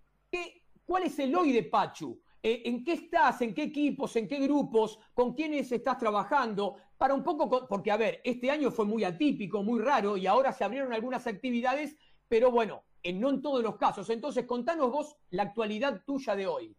cuál 0.85 1.05
es 1.05 1.19
el 1.19 1.35
hoy 1.35 1.53
de 1.53 1.64
Pachu. 1.64 2.21
¿En 2.43 2.85
qué 2.85 2.93
estás? 2.93 3.41
¿En 3.41 3.55
qué 3.55 3.64
equipos? 3.64 4.14
¿En 4.17 4.29
qué 4.29 4.38
grupos? 4.38 4.99
¿Con 5.14 5.35
quiénes 5.35 5.73
estás 5.73 5.99
trabajando? 5.99 6.76
Para 6.99 7.14
un 7.14 7.25
poco, 7.25 7.67
porque 7.67 7.91
a 7.91 7.97
ver, 7.97 8.21
este 8.23 8.50
año 8.50 8.71
fue 8.71 8.85
muy 8.85 9.03
atípico, 9.03 9.62
muy 9.62 9.81
raro 9.81 10.17
y 10.17 10.26
ahora 10.26 10.53
se 10.53 10.62
abrieron 10.62 10.93
algunas 10.93 11.26
actividades, 11.26 11.97
pero 12.29 12.50
bueno, 12.50 12.85
no 13.14 13.31
en 13.31 13.41
todos 13.41 13.62
los 13.62 13.76
casos. 13.76 14.11
Entonces, 14.11 14.45
contanos 14.45 14.91
vos 14.91 15.17
la 15.31 15.45
actualidad 15.45 16.03
tuya 16.05 16.37
de 16.37 16.47
hoy. 16.47 16.76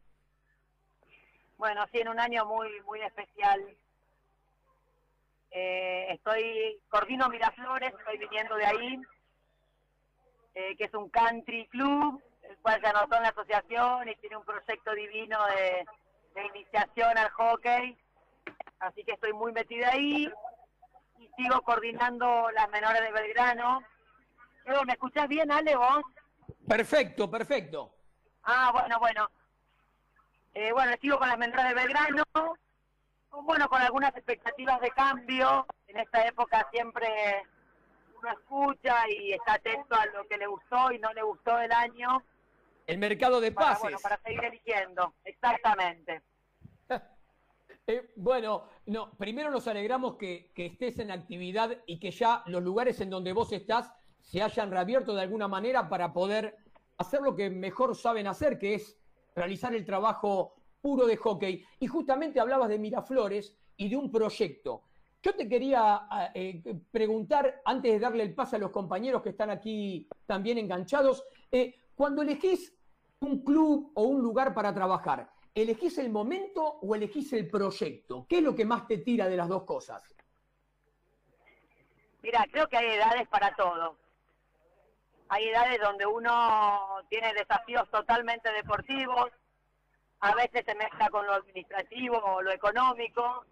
Bueno, 1.58 1.84
sí, 1.92 2.00
en 2.00 2.10
un 2.10 2.20
año 2.20 2.46
muy, 2.46 2.70
muy 2.86 3.02
especial 3.02 3.76
eh, 5.58 6.08
estoy, 6.10 6.82
coordino 6.90 7.30
Miraflores, 7.30 7.94
estoy 7.98 8.18
viniendo 8.18 8.56
de 8.56 8.66
ahí, 8.66 9.02
eh, 10.54 10.76
que 10.76 10.84
es 10.84 10.94
un 10.94 11.08
country 11.08 11.66
club, 11.68 12.22
el 12.56 12.62
cual 12.62 12.82
se 12.82 12.88
anotó 12.88 13.16
en 13.16 13.24
la 13.24 13.30
asociación 13.30 14.10
y 14.10 14.16
tiene 14.16 14.38
un 14.38 14.46
proyecto 14.46 14.94
divino 14.94 15.38
de, 15.48 15.86
iniciación 16.54 17.18
al 17.18 17.30
hockey. 17.30 17.98
Así 18.80 19.04
que 19.04 19.14
estoy 19.14 19.34
muy 19.34 19.54
metida 19.54 19.90
ahí 19.90 20.30
y 21.18 21.30
sigo 21.38 21.62
coordinando 21.62 22.50
las 22.52 22.70
menores 22.70 23.02
de 23.02 23.12
Belgrano. 23.12 23.82
¿Me 24.86 24.94
escuchás 24.94 25.28
bien, 25.28 25.52
Ale, 25.52 25.76
vos? 25.76 26.02
Perfecto, 26.68 27.30
perfecto. 27.30 27.96
Ah, 28.44 28.72
bueno, 28.74 29.00
bueno. 29.00 29.30
Eh, 30.54 30.72
bueno, 30.74 30.92
sigo 31.02 31.18
con 31.20 31.30
las 31.30 31.38
menores 31.38 31.68
de 31.70 31.74
Belgrano 31.74 32.24
bueno, 33.44 33.68
con 33.70 33.82
algunas 33.82 34.16
expectativas 34.16 34.80
de 34.82 34.90
cambio. 34.92 35.66
En 35.88 36.00
esta 36.00 36.26
época 36.28 36.68
siempre 36.72 37.44
uno 38.18 38.32
escucha 38.32 39.10
y 39.10 39.34
está 39.34 39.56
atento 39.56 39.96
a 39.96 40.06
lo 40.08 40.28
que 40.28 40.38
le 40.38 40.48
gustó 40.48 40.92
y 40.92 41.00
no 41.00 41.14
le 41.14 41.22
gustó 41.22 41.58
del 41.58 41.72
año. 41.72 42.24
El 42.86 42.98
mercado 42.98 43.42
de 43.42 43.52
pases. 43.52 43.82
bueno, 43.82 43.98
para 44.02 44.20
seguir 44.22 44.44
eligiendo, 44.44 45.16
exactamente. 45.24 46.22
Eh, 47.88 48.14
bueno, 48.16 48.68
no, 48.88 49.12
primero 49.16 49.52
nos 49.52 49.68
alegramos 49.68 50.16
que, 50.16 50.52
que, 50.56 50.66
estés 50.66 50.98
en 50.98 51.12
actividad 51.12 51.84
y 51.86 52.00
que 52.00 52.10
ya 52.10 52.42
los 52.48 52.64
lugares 52.64 53.00
en 53.00 53.12
donde 53.12 53.32
vos 53.32 53.52
estás 53.52 53.94
se 54.22 54.42
hayan 54.42 54.72
reabierto 54.72 55.14
de 55.14 55.22
alguna 55.22 55.48
manera 55.48 55.88
para 55.88 56.12
poder 56.12 56.58
hacer 56.98 57.22
lo 57.22 57.36
que 57.36 57.52
mejor 57.52 57.96
saben 57.96 58.26
hacer, 58.26 58.58
que 58.58 58.74
es 58.74 58.98
realizar 59.36 59.76
el 59.76 59.86
trabajo 59.86 60.56
puro 60.82 61.06
de 61.06 61.18
hockey. 61.18 61.64
Y 61.80 61.88
justamente 61.88 62.40
hablabas 62.40 62.70
de 62.70 62.80
Miraflores 62.80 63.56
y 63.78 63.90
de 63.90 63.98
un 63.98 64.12
proyecto. 64.12 64.84
Yo 65.22 65.36
te 65.36 65.50
quería 65.50 66.08
eh, 66.36 66.62
preguntar, 66.92 67.62
antes 67.66 67.92
de 67.92 68.00
darle 68.00 68.24
el 68.24 68.36
pase 68.36 68.58
a 68.58 68.60
los 68.60 68.70
compañeros 68.70 69.24
que 69.24 69.30
están 69.30 69.50
aquí 69.50 70.08
también 70.28 70.60
enganchados, 70.60 71.24
eh, 71.52 71.74
cuando 71.96 72.22
elegís 72.22 72.75
un 73.26 73.44
club 73.44 73.92
o 73.96 74.04
un 74.04 74.22
lugar 74.22 74.54
para 74.54 74.74
trabajar, 74.74 75.30
¿elegís 75.54 75.98
el 75.98 76.10
momento 76.10 76.64
o 76.82 76.96
elegís 76.96 77.34
el 77.34 77.50
proyecto? 77.50 78.26
¿Qué 78.28 78.38
es 78.38 78.44
lo 78.44 78.56
que 78.56 78.66
más 78.66 78.88
te 78.88 79.00
tira 79.00 79.28
de 79.28 79.38
las 79.38 79.48
dos 79.48 79.64
cosas? 79.64 80.04
Mira, 82.22 82.46
creo 82.52 82.68
que 82.68 82.78
hay 82.78 82.88
edades 82.88 83.28
para 83.28 83.56
todo. 83.56 83.98
Hay 85.30 85.48
edades 85.48 85.80
donde 85.82 86.06
uno 86.06 87.02
tiene 87.10 87.34
desafíos 87.34 87.90
totalmente 87.90 88.52
deportivos, 88.52 89.32
a 90.20 90.36
veces 90.36 90.64
se 90.66 90.76
mezcla 90.76 91.10
con 91.10 91.26
lo 91.26 91.34
administrativo 91.34 92.18
o 92.18 92.42
lo 92.42 92.52
económico, 92.52 93.46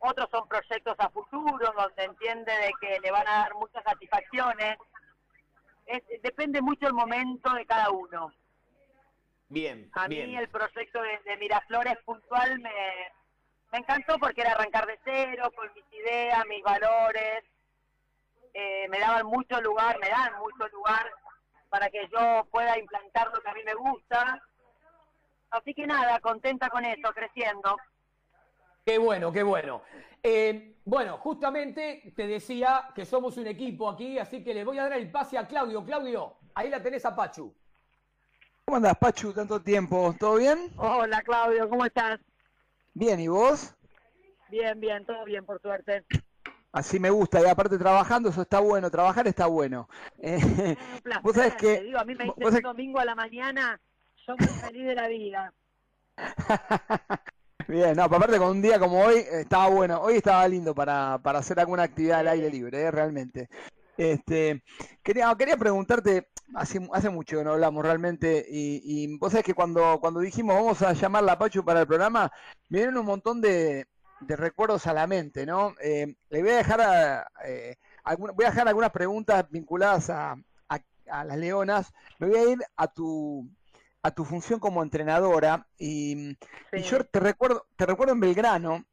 otros 0.00 0.28
son 0.30 0.46
proyectos 0.48 0.94
a 0.98 1.10
futuro 1.10 1.72
donde 1.76 2.04
entiende 2.04 2.52
de 2.52 2.72
que 2.80 3.00
le 3.00 3.10
van 3.10 3.26
a 3.26 3.38
dar 3.38 3.54
muchas 3.54 3.82
satisfacciones. 3.82 4.78
depende 6.22 6.60
mucho 6.60 6.86
el 6.86 6.94
momento 6.94 7.52
de 7.54 7.66
cada 7.66 7.90
uno. 7.90 8.32
Bien, 9.48 9.90
A 9.94 10.08
bien. 10.08 10.30
mí 10.30 10.36
el 10.36 10.48
proyecto 10.48 11.00
de, 11.00 11.18
de 11.24 11.36
Miraflores 11.38 11.96
puntual 12.04 12.58
me, 12.60 12.70
me 13.72 13.78
encantó 13.78 14.18
porque 14.18 14.42
era 14.42 14.52
arrancar 14.52 14.86
de 14.86 14.98
cero, 15.04 15.50
con 15.56 15.72
mis 15.74 15.84
ideas, 15.92 16.44
mis 16.48 16.62
valores. 16.62 17.44
Eh, 18.52 18.86
me 18.88 18.98
daban 18.98 19.26
mucho 19.26 19.60
lugar, 19.60 19.98
me 20.00 20.08
dan 20.08 20.38
mucho 20.38 20.68
lugar 20.68 21.10
para 21.70 21.88
que 21.90 22.08
yo 22.12 22.46
pueda 22.50 22.78
implantar 22.78 23.28
lo 23.32 23.40
que 23.40 23.48
a 23.48 23.54
mí 23.54 23.60
me 23.64 23.74
gusta. 23.74 24.42
Así 25.50 25.72
que 25.74 25.86
nada, 25.86 26.20
contenta 26.20 26.68
con 26.68 26.84
eso, 26.84 27.12
creciendo. 27.14 27.76
Qué 28.84 28.98
bueno, 28.98 29.32
qué 29.32 29.42
bueno. 29.42 29.82
Eh, 30.22 30.76
bueno, 30.84 31.16
justamente 31.18 32.12
te 32.16 32.26
decía 32.26 32.90
que 32.94 33.04
somos 33.04 33.36
un 33.36 33.46
equipo 33.46 33.88
aquí, 33.88 34.18
así 34.18 34.42
que 34.42 34.52
le 34.52 34.64
voy 34.64 34.78
a 34.78 34.84
dar 34.84 34.94
el 34.94 35.10
pase 35.10 35.38
a 35.38 35.46
Claudio. 35.46 35.84
Claudio, 35.84 36.36
ahí 36.54 36.68
la 36.68 36.82
tenés 36.82 37.04
a 37.06 37.14
Pachu. 37.14 37.54
¿Cómo 38.68 38.76
andás, 38.76 38.98
Pachu? 38.98 39.32
Tanto 39.32 39.62
tiempo. 39.62 40.14
¿Todo 40.20 40.36
bien? 40.36 40.70
Hola 40.76 41.22
Claudio, 41.22 41.70
¿cómo 41.70 41.86
estás? 41.86 42.20
Bien, 42.92 43.18
¿y 43.18 43.26
vos? 43.26 43.74
Bien, 44.50 44.78
bien, 44.78 45.06
todo 45.06 45.24
bien 45.24 45.46
por 45.46 45.58
suerte. 45.62 46.04
Así 46.70 47.00
me 47.00 47.08
gusta, 47.08 47.40
y 47.40 47.46
aparte 47.46 47.78
trabajando, 47.78 48.28
eso 48.28 48.42
está 48.42 48.60
bueno, 48.60 48.90
trabajar 48.90 49.26
está 49.26 49.46
bueno. 49.46 49.88
Eh, 50.20 50.36
Un 50.36 51.00
placer, 51.02 51.22
vos 51.22 51.34
sabés 51.34 51.54
que... 51.54 51.76
te 51.78 51.84
digo, 51.84 51.98
a 51.98 52.04
mí 52.04 52.14
me 52.14 52.26
sabés- 52.26 52.56
un 52.56 52.60
domingo 52.60 52.98
a 52.98 53.06
la 53.06 53.14
mañana, 53.14 53.80
yo 54.26 54.36
muy 54.36 54.46
feliz 54.60 54.86
de 54.86 54.94
la 54.94 55.08
vida. 55.08 55.54
Bien, 57.68 57.96
no, 57.96 58.02
aparte 58.02 58.36
con 58.36 58.48
un 58.50 58.60
día 58.60 58.78
como 58.78 59.02
hoy, 59.02 59.16
eh, 59.20 59.40
estaba 59.40 59.68
bueno. 59.70 59.98
Hoy 60.02 60.16
estaba 60.16 60.46
lindo 60.46 60.74
para, 60.74 61.18
para 61.22 61.38
hacer 61.38 61.58
alguna 61.58 61.84
actividad 61.84 62.20
al 62.20 62.28
aire 62.28 62.50
libre, 62.50 62.82
eh, 62.82 62.90
realmente. 62.90 63.48
Este, 63.96 64.62
quería, 65.02 65.34
quería 65.38 65.56
preguntarte, 65.56 66.28
hace, 66.54 66.80
hace 66.92 67.10
mucho 67.10 67.38
que 67.38 67.44
no 67.44 67.52
hablamos 67.52 67.84
realmente, 67.84 68.44
y, 68.48 68.80
y 68.84 69.18
vos 69.18 69.32
sabés 69.32 69.44
que 69.44 69.54
cuando, 69.54 69.98
cuando 70.00 70.20
dijimos 70.20 70.56
vamos 70.56 70.82
a 70.82 70.92
llamar 70.92 71.24
la 71.24 71.38
Pachu 71.38 71.64
para 71.64 71.80
el 71.80 71.86
programa, 71.86 72.30
me 72.68 72.78
dieron 72.78 72.98
un 72.98 73.06
montón 73.06 73.40
de, 73.40 73.86
de 74.20 74.36
recuerdos 74.36 74.86
a 74.86 74.92
la 74.92 75.06
mente, 75.06 75.46
¿no? 75.46 75.74
Eh, 75.82 76.14
le 76.30 76.42
voy 76.42 76.50
a 76.50 76.56
dejar 76.56 76.80
a, 76.80 77.30
eh, 77.44 77.76
alguna- 78.04 78.32
voy 78.32 78.44
a 78.46 78.50
dejar 78.50 78.68
algunas 78.68 78.90
preguntas 78.90 79.46
vinculadas 79.50 80.10
a, 80.10 80.36
a, 80.68 80.78
a 81.10 81.24
las 81.24 81.36
leonas. 81.38 81.92
Me 82.18 82.28
voy 82.28 82.38
a 82.38 82.50
ir 82.50 82.58
a 82.76 82.88
tu, 82.88 83.48
a 84.02 84.10
tu 84.10 84.24
función 84.24 84.58
como 84.60 84.82
entrenadora 84.82 85.66
y, 85.78 86.30
y 86.72 86.82
yo 86.82 87.04
te 87.04 87.20
recuerdo, 87.20 87.66
te 87.76 87.86
recuerdo 87.86 88.12
en 88.14 88.20
Belgrano 88.20 88.84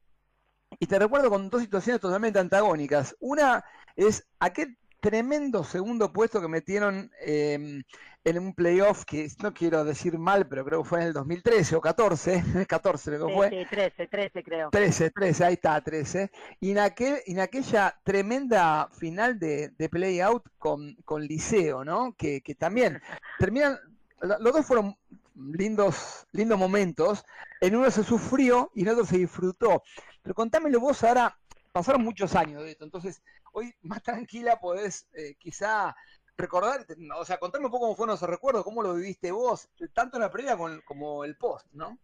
y 0.80 0.88
te 0.88 1.00
recuerdo 1.00 1.30
con 1.30 1.50
dos 1.50 1.62
situaciones 1.62 2.02
totalmente 2.02 2.40
antagónicas. 2.40 3.16
Una 3.20 3.64
es 3.96 4.28
aquel 4.40 4.78
tremendo 5.10 5.64
segundo 5.64 6.12
puesto 6.12 6.42
que 6.42 6.48
metieron 6.48 7.12
eh, 7.22 7.84
en 8.24 8.40
un 8.40 8.56
playoff 8.56 9.06
que 9.06 9.28
no 9.44 9.54
quiero 9.54 9.86
decir 9.86 10.18
mal, 10.18 10.48
pero 10.48 10.66
creo 10.66 10.82
que 10.82 10.90
fue 10.90 11.02
en 11.02 11.08
el 11.08 11.14
2013 11.14 11.76
o 11.76 11.82
14, 11.82 12.44
14 12.68 13.12
creo 13.12 13.28
que 13.28 13.34
Sí, 13.34 13.38
fue. 13.38 13.50
sí, 13.52 13.66
13, 13.70 14.08
13 14.08 14.44
creo. 14.44 14.70
13, 14.72 15.12
13, 15.12 15.46
ahí 15.46 15.54
está, 15.54 15.80
13. 15.80 16.32
Y 16.60 16.72
en, 16.72 16.80
aquel, 16.80 17.20
en 17.28 17.40
aquella 17.40 17.96
tremenda 18.04 18.90
final 18.98 19.38
de, 19.38 19.70
de 19.78 19.90
play 19.90 20.22
out 20.22 20.44
con, 20.58 20.96
con 21.06 21.22
Liceo, 21.22 21.86
¿no? 21.86 22.16
Que, 22.18 22.42
que 22.42 22.56
también 22.56 23.00
terminan, 23.38 23.78
lo- 24.22 24.40
los 24.40 24.54
dos 24.54 24.66
fueron 24.66 24.98
lindos, 25.36 26.26
lindos 26.32 26.58
momentos. 26.58 27.24
En 27.62 27.76
uno 27.76 27.92
se 27.92 28.04
sufrió 28.04 28.72
y 28.74 28.82
en 28.82 28.90
otro 28.90 29.06
se 29.06 29.20
disfrutó. 29.20 29.84
Pero 30.24 30.34
contámelo 30.34 30.80
vos 30.80 31.04
ahora, 31.04 31.38
pasaron 31.76 32.06
muchos 32.06 32.34
años 32.38 32.64
de 32.64 32.72
esto, 32.72 32.86
entonces 32.86 33.22
hoy 33.52 33.76
más 33.82 34.02
tranquila 34.02 34.58
podés 34.62 35.10
eh, 35.12 35.36
quizá 35.38 35.94
recordar, 36.38 36.86
o 37.18 37.26
sea, 37.26 37.38
contame 37.38 37.66
un 37.66 37.72
poco 37.72 37.88
cómo 37.88 37.96
fueron 37.98 38.16
esos 38.16 38.30
recuerdos, 38.30 38.64
cómo 38.64 38.82
lo 38.82 38.94
viviste 38.94 39.30
vos, 39.34 39.68
tanto 39.94 40.16
en 40.16 40.22
la 40.22 40.32
previa 40.32 40.58
como 40.86 41.26
el 41.26 41.36
post, 41.36 41.68
¿no? 41.74 42.00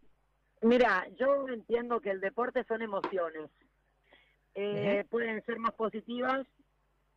Mira, 0.60 1.08
yo 1.18 1.48
entiendo 1.48 2.02
que 2.02 2.10
el 2.10 2.20
deporte 2.20 2.64
son 2.64 2.82
emociones. 2.82 3.48
Eh, 4.54 5.06
Pueden 5.08 5.42
ser 5.46 5.58
más 5.58 5.72
positivas 5.72 6.46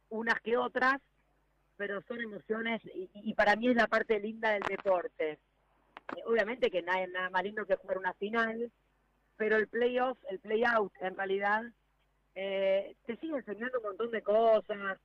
unas 0.08 0.40
que 0.40 0.56
otras, 0.56 1.02
pero 1.76 2.02
son 2.04 2.22
emociones 2.22 2.82
y, 2.86 3.10
y 3.14 3.34
para 3.34 3.58
mí 3.58 3.68
es 3.68 3.76
la 3.76 3.88
parte 3.88 4.18
linda 4.18 4.54
del 4.54 4.64
deporte. 4.64 5.32
Eh, 5.32 6.24
obviamente 6.26 6.72
que 6.72 6.82
nada, 6.82 7.06
nada 7.08 7.30
más 7.32 7.44
lindo 7.44 7.66
que 7.66 7.76
jugar 7.76 7.98
una 7.98 8.14
final, 8.14 8.72
pero 9.36 9.58
el 9.58 9.68
playoff, 9.68 10.18
el 10.30 10.40
playout 10.40 10.94
en 11.02 11.18
realidad, 11.18 11.64
eh, 12.36 12.96
te 13.06 13.18
sigue 13.18 13.38
enseñando 13.38 13.80
un 13.80 13.86
montón 13.86 14.12
de 14.12 14.22
cosas. 14.22 15.00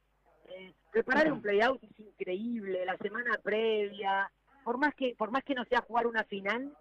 Eh, 0.48 0.74
preparar 0.90 1.32
un 1.32 1.40
playout 1.40 1.82
es 1.84 1.98
increíble, 2.00 2.84
la 2.84 2.96
semana 2.98 3.38
previa, 3.42 4.30
por 4.64 4.78
más 4.78 4.94
que 4.94 5.14
por 5.16 5.30
más 5.30 5.44
que 5.44 5.54
no 5.54 5.64
sea 5.64 5.80
jugar 5.82 6.06
una 6.06 6.24
final, 6.24 6.76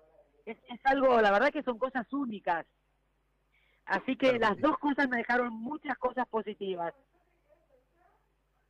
es, 0.45 0.57
es 0.69 0.79
algo, 0.85 1.21
la 1.21 1.31
verdad 1.31 1.51
que 1.51 1.63
son 1.63 1.77
cosas 1.77 2.11
únicas. 2.11 2.65
Así 3.85 4.15
que 4.17 4.37
Claro 4.37 4.39
las 4.39 4.55
sí. 4.55 4.61
dos 4.61 4.77
cosas 4.79 5.07
me 5.09 5.17
dejaron 5.17 5.53
muchas 5.53 5.97
cosas 5.97 6.27
positivas. 6.27 6.93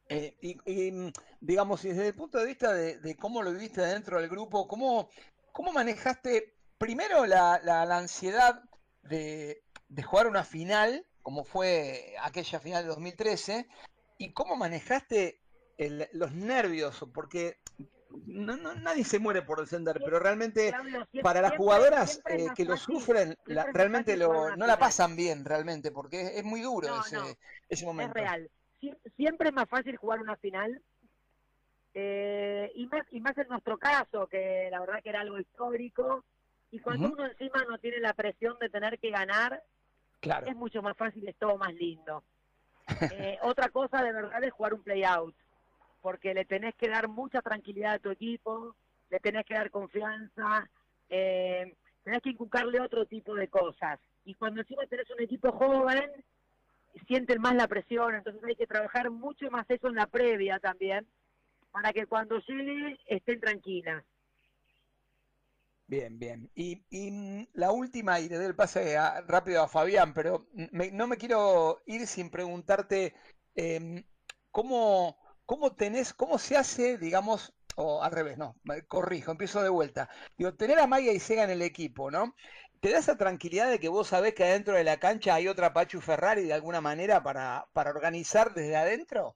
Eh, 0.09 0.35
y, 0.41 0.87
y, 0.87 0.91
mm, 0.91 1.11
digamos, 1.39 1.83
desde 1.83 2.07
el 2.07 2.15
punto 2.15 2.39
de 2.39 2.45
vista 2.47 2.73
de, 2.73 2.99
de 2.99 3.15
cómo 3.15 3.41
lo 3.43 3.51
viviste 3.51 3.81
dentro 3.81 4.19
del 4.19 4.29
grupo, 4.29 4.67
¿cómo, 4.67 5.09
cómo 5.51 5.71
manejaste 5.71 6.55
primero 6.77 7.25
la, 7.25 7.59
la- 7.63 7.85
la 7.85 7.97
ansiedad 7.97 8.63
de, 9.03 9.61
de 9.87 10.03
jugar 10.03 10.27
una 10.27 10.43
final, 10.43 11.05
como 11.21 11.43
fue 11.43 12.15
aquella 12.21 12.59
final 12.59 12.83
de 12.83 12.89
2013, 12.89 13.67
y 14.17 14.33
cómo 14.33 14.55
manejaste 14.55 15.39
el- 15.77 16.07
los 16.13 16.31
nervios? 16.33 17.05
Porque 17.13 17.57
no, 18.25 18.57
no- 18.57 18.73
nadie 18.75 19.03
se 19.03 19.19
muere 19.19 19.41
por 19.43 19.59
descender, 19.61 19.99
pero 20.03 20.19
realmente 20.19 20.69
Claudio, 20.69 20.91
siempre- 21.11 21.21
para 21.21 21.41
las 21.41 21.55
jugadoras 21.55 22.11
siempre 22.11 22.45
eh, 22.45 22.49
que 22.55 22.65
lo 22.65 22.75
fácil- 22.75 22.95
sufren, 22.99 23.37
la- 23.45 23.67
realmente 23.71 24.17
lo, 24.17 24.55
no 24.55 24.65
la 24.67 24.77
pasan 24.79 25.15
bien, 25.15 25.45
realmente, 25.45 25.91
porque 25.91 26.21
es, 26.21 26.29
es 26.37 26.43
muy 26.43 26.61
duro 26.61 26.87
No, 26.87 27.01
ese, 27.01 27.37
ese 27.69 27.85
momento. 27.85 28.17
Es 28.17 28.23
real. 28.25 28.49
Sie- 28.81 28.97
Siempre 29.15 29.49
es 29.49 29.53
más 29.53 29.69
fácil 29.69 29.95
jugar 29.97 30.19
una 30.19 30.35
final. 30.37 30.81
eh, 31.95 32.71
y 32.75 32.85
más 32.87 33.03
y 33.11 33.19
más 33.19 33.37
en 33.37 33.47
nuestro 33.47 33.77
caso, 33.77 34.27
que 34.27 34.69
la 34.71 34.79
verdad 34.79 35.01
que 35.03 35.09
era 35.09 35.21
algo 35.21 35.39
histórico. 35.39 36.23
Y 36.71 36.79
cuando 36.79 37.07
uno 37.11 37.25
encima 37.25 37.65
no 37.67 37.79
tiene 37.79 37.99
la 37.99 38.13
presión 38.13 38.57
de 38.59 38.69
tener 38.69 38.99
que 38.99 39.09
ganar, 39.09 39.63
Claro. 40.19 40.47
es 40.47 40.55
mucho 40.55 40.81
más 40.81 40.97
fácil, 40.97 41.27
es 41.27 41.35
todo 41.37 41.57
más 41.57 41.73
lindo. 41.73 42.23
Eh, 43.11 43.37
otra 43.43 43.69
cosa 43.69 44.01
de 44.03 44.11
verdad 44.11 44.43
es 44.43 44.51
jugar 44.51 44.73
un 44.73 44.81
play-out, 44.81 45.35
porque 46.01 46.33
le 46.33 46.43
tenés 46.43 46.73
que 46.73 46.89
dar 46.89 47.07
mucha 47.07 47.39
tranquilidad 47.41 47.93
a 47.93 47.99
tu 47.99 48.09
equipo, 48.09 48.75
le 49.11 49.19
tenés 49.19 49.45
que 49.45 49.53
dar 49.53 49.69
confianza, 49.69 50.67
eh, 51.07 51.75
tenés 52.03 52.21
que 52.23 52.31
inculcarle 52.31 52.81
otro 52.81 53.05
tipo 53.05 53.35
de 53.35 53.47
cosas. 53.47 53.99
Y 54.25 54.33
cuando 54.33 54.61
encima 54.61 54.87
tenés 54.87 55.07
un 55.11 55.21
equipo 55.21 55.51
joven, 55.51 56.09
sienten 57.07 57.41
más 57.41 57.55
la 57.55 57.67
presión, 57.67 58.15
entonces 58.15 58.43
hay 58.43 58.55
que 58.55 58.67
trabajar 58.67 59.11
mucho 59.11 59.49
más 59.51 59.69
eso 59.69 59.87
en 59.87 59.95
la 59.95 60.07
previa 60.07 60.59
también, 60.59 61.05
para 61.71 61.93
que 61.93 62.07
cuando 62.07 62.39
llegue 62.39 62.99
estén 63.07 63.39
tranquilas. 63.39 64.03
Bien, 65.89 66.19
bien. 66.19 66.49
Y, 66.55 66.85
y, 66.89 67.11
mm, 67.11 67.47
la 67.53 67.71
última, 67.71 68.19
y 68.19 68.29
le 68.29 68.37
doy 68.37 68.45
el 68.45 68.55
pase 68.55 68.95
rápido 69.27 69.63
a 69.63 69.67
Fabián, 69.67 70.13
pero 70.13 70.47
mm, 70.53 70.65
me- 70.71 70.91
no 70.91 71.07
me 71.07 71.17
quiero 71.17 71.81
ir 71.87 72.05
sin 72.07 72.29
preguntarte 72.29 73.13
em, 73.55 74.03
cómo, 74.51 75.17
cómo 75.45 75.75
tenés, 75.75 76.13
cómo 76.13 76.37
se 76.37 76.57
hace, 76.57 76.97
digamos, 76.99 77.53
o 77.75 78.03
al 78.03 78.11
revés, 78.11 78.37
no, 78.37 78.55
corrijo, 78.87 79.31
empiezo 79.31 79.61
de 79.63 79.69
vuelta. 79.69 80.09
Digo, 80.37 80.53
tener 80.55 80.79
a 80.79 80.87
Maya 80.87 81.11
y 81.11 81.19
Sega 81.19 81.43
en 81.43 81.49
el 81.51 81.61
equipo, 81.63 82.11
¿no? 82.11 82.35
¿Te 82.81 82.91
da 82.91 82.99
esa 82.99 83.17
tranquilidad 83.17 83.69
de 83.69 83.79
que 83.79 83.89
vos 83.89 84.07
sabés 84.09 84.33
que 84.35 84.43
adentro 84.43 84.75
de 84.75 84.83
la 84.83 84.97
cancha 84.99 85.33
hay 85.35 85.47
otra 85.47 85.73
Pachu 85.73 86.01
Ferrari 86.01 86.43
de 86.43 86.53
alguna 86.53 86.81
manera 86.81 87.23
para, 87.23 87.67
para 87.73 87.89
organizar 87.91 88.53
desde 88.53 88.75
adentro? 88.77 89.35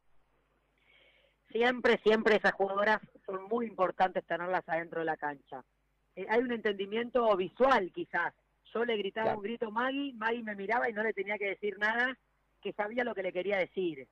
Siempre, 1.51 1.97
siempre 1.99 2.35
esas 2.35 2.51
jugadoras 2.53 2.99
son 3.25 3.43
muy 3.45 3.65
importantes 3.67 4.25
tenerlas 4.25 4.67
adentro 4.67 4.99
de 4.99 5.05
la 5.05 5.15
cancha. 5.15 5.63
Eh, 6.15 6.25
hay 6.29 6.41
un 6.41 6.51
entendimiento 6.51 7.35
visual 7.35 7.91
quizás. 7.93 8.33
Yo 8.73 8.85
le 8.85 8.97
gritaba 8.97 9.25
Claro. 9.25 9.37
un 9.39 9.43
grito 9.43 9.67
a 9.67 9.71
Maggie, 9.71 10.13
Maggie 10.13 10.43
me 10.43 10.55
miraba 10.55 10.89
y 10.89 10.93
no 10.93 11.03
le 11.03 11.13
tenía 11.13 11.37
que 11.37 11.49
decir 11.49 11.77
nada, 11.77 12.17
que 12.61 12.73
sabía 12.73 13.03
lo 13.03 13.13
que 13.13 13.23
le 13.23 13.33
quería 13.33 13.57
decir. 13.57 14.07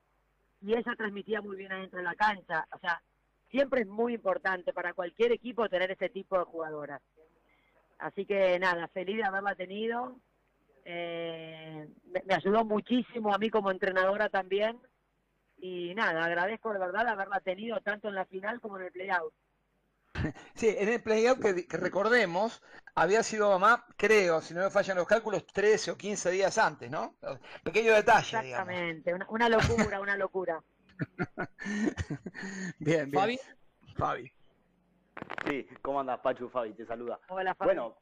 Y 0.60 0.72
ella 0.74 0.94
transmitía 0.96 1.40
muy 1.40 1.56
bien 1.56 1.72
adentro 1.72 1.98
de 1.98 2.04
la 2.04 2.14
cancha. 2.14 2.66
O 2.72 2.78
sea, 2.78 3.02
siempre 3.50 3.80
es 3.82 3.86
muy 3.88 4.14
importante 4.14 4.72
para 4.72 4.92
cualquier 4.94 5.32
equipo 5.32 5.68
tener 5.68 5.90
ese 5.90 6.08
tipo 6.08 6.38
de 6.38 6.44
jugadoras. 6.44 7.02
Así 7.98 8.24
que 8.26 8.58
nada, 8.58 8.88
feliz 8.88 9.16
de 9.16 9.24
haberla 9.24 9.54
tenido. 9.54 10.16
Eh, 10.84 11.88
me, 12.06 12.22
me 12.24 12.34
ayudó 12.34 12.64
muchísimo 12.64 13.32
a 13.34 13.38
mí 13.38 13.50
como 13.50 13.70
entrenadora 13.70 14.28
también. 14.28 14.78
Y 15.58 15.94
nada, 15.94 16.24
agradezco 16.24 16.72
de 16.72 16.78
verdad 16.80 17.06
haberla 17.08 17.38
tenido 17.40 17.80
tanto 17.80 18.08
en 18.08 18.16
la 18.16 18.24
final 18.26 18.60
como 18.60 18.78
en 18.78 18.86
el 18.86 18.92
playout. 18.92 19.32
Sí, 20.54 20.74
en 20.76 20.88
el 20.88 21.02
playout 21.02 21.40
que, 21.40 21.66
que 21.66 21.76
recordemos, 21.76 22.62
había 22.94 23.22
sido 23.22 23.50
mamá, 23.50 23.84
creo, 23.96 24.40
si 24.40 24.54
no 24.54 24.62
me 24.62 24.70
fallan 24.70 24.96
los 24.96 25.06
cálculos, 25.06 25.46
13 25.46 25.92
o 25.92 25.96
15 25.96 26.30
días 26.30 26.58
antes, 26.58 26.90
¿no? 26.90 27.14
Pequeño 27.62 27.94
detalle, 27.94 28.42
digamos. 28.42 28.46
Exactamente, 28.46 29.14
una, 29.14 29.26
una 29.30 29.48
locura, 29.48 30.00
una 30.00 30.16
locura. 30.16 30.62
Bien, 32.78 33.10
bien. 33.10 33.12
Fabi, 33.12 33.40
Fabi. 33.96 34.32
Sí, 35.46 35.66
¿cómo 35.80 36.00
andas, 36.00 36.20
Pachu 36.20 36.48
Fabi? 36.48 36.72
Te 36.74 36.86
saluda. 36.86 37.18
Hola, 37.28 37.54
Fabi. 37.54 37.68
Bueno, 37.68 37.96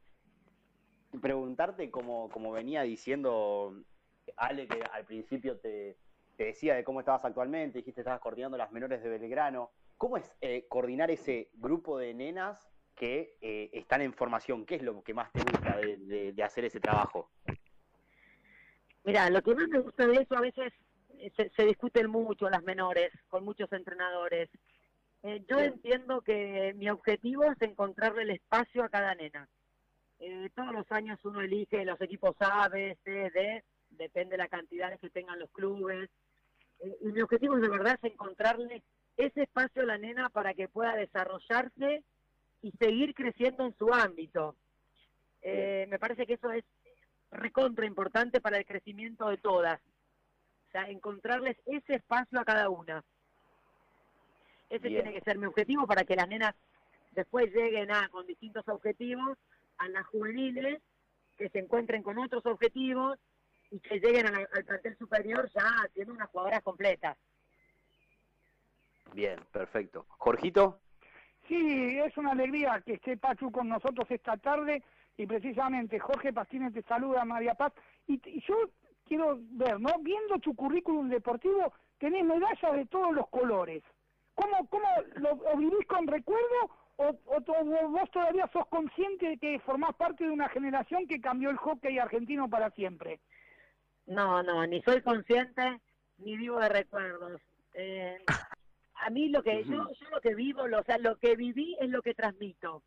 preguntarte, 1.20 1.90
como, 1.90 2.28
como 2.30 2.52
venía 2.52 2.83
diciendo 2.83 3.74
Ale, 4.37 4.66
que 4.66 4.83
al 4.92 5.04
principio 5.04 5.59
te, 5.59 5.96
te 6.37 6.44
decía 6.44 6.74
de 6.74 6.85
cómo 6.85 7.00
estabas 7.00 7.24
actualmente, 7.24 7.78
dijiste 7.78 7.96
que 7.96 8.00
estabas 8.02 8.20
coordinando 8.20 8.56
las 8.56 8.72
menores 8.72 9.02
de 9.02 9.09
Belgrano. 9.09 9.70
¿Cómo 10.00 10.16
es 10.16 10.34
eh, 10.40 10.64
coordinar 10.66 11.10
ese 11.10 11.50
grupo 11.52 11.98
de 11.98 12.14
nenas 12.14 12.72
que 12.94 13.36
eh, 13.42 13.68
están 13.74 14.00
en 14.00 14.14
formación? 14.14 14.64
¿Qué 14.64 14.76
es 14.76 14.82
lo 14.82 15.02
que 15.02 15.12
más 15.12 15.30
te 15.30 15.40
gusta 15.40 15.76
de, 15.76 15.98
de- 15.98 16.32
de 16.32 16.42
hacer 16.42 16.64
ese 16.64 16.80
trabajo? 16.80 17.30
Mira, 19.04 19.28
lo 19.28 19.42
que 19.42 19.54
más 19.54 19.68
me 19.68 19.78
gusta 19.80 20.06
de 20.06 20.22
eso 20.22 20.34
a 20.38 20.40
veces 20.40 20.72
eh, 21.18 21.30
se, 21.36 21.50
se 21.50 21.66
discuten 21.66 22.08
mucho 22.08 22.48
las 22.48 22.62
menores 22.62 23.10
con 23.28 23.44
muchos 23.44 23.70
entrenadores. 23.74 24.48
Eh, 25.22 25.44
yo 25.46 25.58
Bien. 25.58 25.74
entiendo 25.74 26.22
que 26.22 26.72
mi 26.78 26.88
objetivo 26.88 27.44
es 27.44 27.60
encontrarle 27.60 28.22
el 28.22 28.30
espacio 28.30 28.82
a 28.82 28.88
cada 28.88 29.14
nena. 29.14 29.50
Eh, 30.18 30.48
todos 30.54 30.72
los 30.72 30.90
años 30.92 31.22
uno 31.26 31.42
elige 31.42 31.84
los 31.84 32.00
equipos 32.00 32.36
A, 32.40 32.70
B, 32.70 32.96
C, 33.04 33.10
D, 33.34 33.64
depende 33.90 34.30
de 34.32 34.38
la 34.38 34.48
cantidad 34.48 34.98
que 34.98 35.10
tengan 35.10 35.38
los 35.38 35.50
clubes. 35.50 36.08
Eh, 36.78 36.96
y 37.02 37.08
mi 37.08 37.20
objetivo 37.20 37.56
de 37.58 37.68
verdad 37.68 37.98
es 38.02 38.10
encontrarle 38.12 38.82
ese 39.26 39.42
espacio 39.42 39.83
a 39.83 39.87
la 39.87 39.98
nena 39.98 40.28
para 40.28 40.54
que 40.54 40.68
pueda 40.68 40.94
desarrollarse 40.96 42.02
y 42.62 42.72
seguir 42.72 43.14
creciendo 43.14 43.64
en 43.64 43.76
su 43.76 43.92
ámbito. 43.92 44.56
Eh, 45.42 45.87
me 45.88 45.98
parece 45.98 46.26
que 46.26 46.35
eso 46.35 46.50
es 46.50 46.64
recontra 47.30 47.87
importante 47.87 48.40
para 48.40 48.59
el 48.59 48.66
crecimiento 48.66 49.28
de 49.28 49.37
todas. 49.38 49.80
O 50.68 50.70
sea, 50.72 50.88
encontrarles 50.88 51.56
ese 51.66 51.94
espacio 51.94 52.38
a 52.40 52.44
cada 52.44 52.68
una. 52.68 53.02
Ese 54.68 54.88
Bien. 54.88 55.02
tiene 55.02 55.18
que 55.18 55.24
ser 55.24 55.38
mi 55.38 55.46
objetivo 55.46 55.87
para 55.87 56.04
que 56.04 56.16
las 56.16 56.28
nenas 56.28 56.54
después 57.12 57.52
lleguen 57.52 57.90
a 57.90 58.09
con 58.09 58.26
distintos 58.26 58.66
objetivos 58.68 59.37
a 59.78 59.88
las 59.88 60.06
juveniles, 60.06 60.80
que 61.37 61.48
se 61.48 61.59
encuentren 61.59 62.02
con 62.02 62.18
otros 62.18 62.44
objetivos 62.46 63.18
y 63.70 63.80
que 63.80 63.98
lleguen 63.98 64.30
la- 64.30 64.48
al 64.52 64.64
plantel 64.64 64.96
superior 64.98 65.50
ya 65.54 65.88
siendo 65.94 66.12
unas 66.12 66.28
jugadoras 66.28 66.62
completas. 66.62 67.16
Bien, 69.14 69.38
perfecto. 69.53 70.07
Jorgito, 70.18 70.81
Sí, 71.51 71.99
es 71.99 72.16
una 72.16 72.31
alegría 72.31 72.81
que 72.87 72.92
esté 72.92 73.16
Pachu 73.16 73.51
con 73.51 73.68
nosotros 73.68 74.09
esta 74.09 74.37
tarde 74.37 74.85
y 75.16 75.27
precisamente 75.27 75.99
Jorge 75.99 76.33
Pastines 76.33 76.73
te 76.73 76.83
saluda, 76.83 77.25
María 77.25 77.55
Paz. 77.55 77.73
Y, 78.07 78.20
y 78.25 78.40
yo 78.46 78.70
quiero 79.05 79.37
ver, 79.40 79.81
¿no? 79.81 79.90
Viendo 80.01 80.38
tu 80.38 80.55
currículum 80.55 81.09
deportivo, 81.09 81.73
tenés 81.99 82.25
medallas 82.25 82.73
de 82.73 82.87
todos 82.87 83.12
los 83.12 83.29
colores. 83.31 83.83
¿Cómo, 84.35 84.64
cómo 84.68 84.87
lo, 85.16 85.31
o 85.33 85.57
vivís 85.57 85.87
con 85.88 86.07
recuerdo 86.07 86.70
o, 86.96 87.18
o 87.27 87.88
vos 87.88 88.11
todavía 88.12 88.49
sos 88.53 88.66
consciente 88.68 89.31
de 89.31 89.38
que 89.38 89.59
formás 89.59 89.94
parte 89.96 90.25
de 90.25 90.31
una 90.31 90.49
generación 90.51 91.09
que 91.09 91.20
cambió 91.20 91.51
el 91.51 91.57
hockey 91.57 91.99
argentino 91.99 92.49
para 92.49 92.70
siempre? 92.70 93.18
No, 94.07 94.42
no, 94.44 94.64
ni 94.68 94.81
soy 94.83 95.03
consciente 95.03 95.81
ni 96.18 96.37
vivo 96.37 96.61
de 96.61 96.68
recuerdos. 96.68 97.40
Eh, 97.75 98.18
a 99.00 99.10
mí 99.10 99.28
lo 99.28 99.42
que 99.42 99.64
yo, 99.64 99.90
yo 99.92 100.10
lo 100.10 100.20
que 100.20 100.34
vivo, 100.34 100.66
lo, 100.66 100.80
o 100.80 100.84
sea, 100.84 100.98
lo 100.98 101.16
que 101.18 101.36
viví 101.36 101.76
es 101.80 101.88
lo 101.88 102.02
que 102.02 102.14
transmito. 102.14 102.82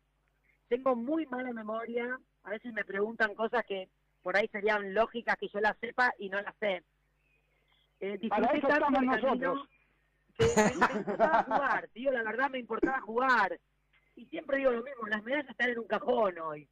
Tengo 0.68 0.96
muy 0.96 1.26
mala 1.26 1.52
memoria, 1.52 2.18
a 2.44 2.50
veces 2.50 2.72
me 2.72 2.84
preguntan 2.84 3.34
cosas 3.34 3.64
que 3.66 3.88
por 4.22 4.36
ahí 4.36 4.48
serían 4.48 4.94
lógicas 4.94 5.36
que 5.36 5.48
yo 5.48 5.60
las 5.60 5.76
sepa 5.78 6.14
y 6.18 6.28
no 6.28 6.40
las 6.40 6.54
sé. 6.56 6.82
Eh, 8.00 8.18
Para 8.28 8.46
eso 8.52 8.66
tanto 8.68 8.86
estamos 8.86 9.02
nosotros. 9.02 9.68
que 10.36 10.44
me, 10.56 10.86
me 10.92 10.98
importaba 11.00 11.42
jugar, 11.42 11.88
tío, 11.88 12.10
la 12.12 12.22
verdad 12.22 12.50
me 12.50 12.58
importaba 12.58 13.00
jugar. 13.00 13.60
Y 14.16 14.26
siempre 14.26 14.58
digo 14.58 14.70
lo 14.70 14.82
mismo, 14.82 15.06
las 15.08 15.22
medallas 15.22 15.50
están 15.50 15.70
en 15.70 15.78
un 15.78 15.86
cajón 15.86 16.38
hoy. 16.38 16.68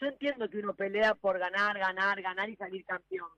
Yo 0.00 0.06
entiendo 0.06 0.48
que 0.48 0.58
uno 0.58 0.74
pelea 0.74 1.14
por 1.14 1.38
ganar, 1.38 1.78
ganar, 1.78 2.20
ganar 2.20 2.48
y 2.48 2.56
salir 2.56 2.84
campeón. 2.84 3.28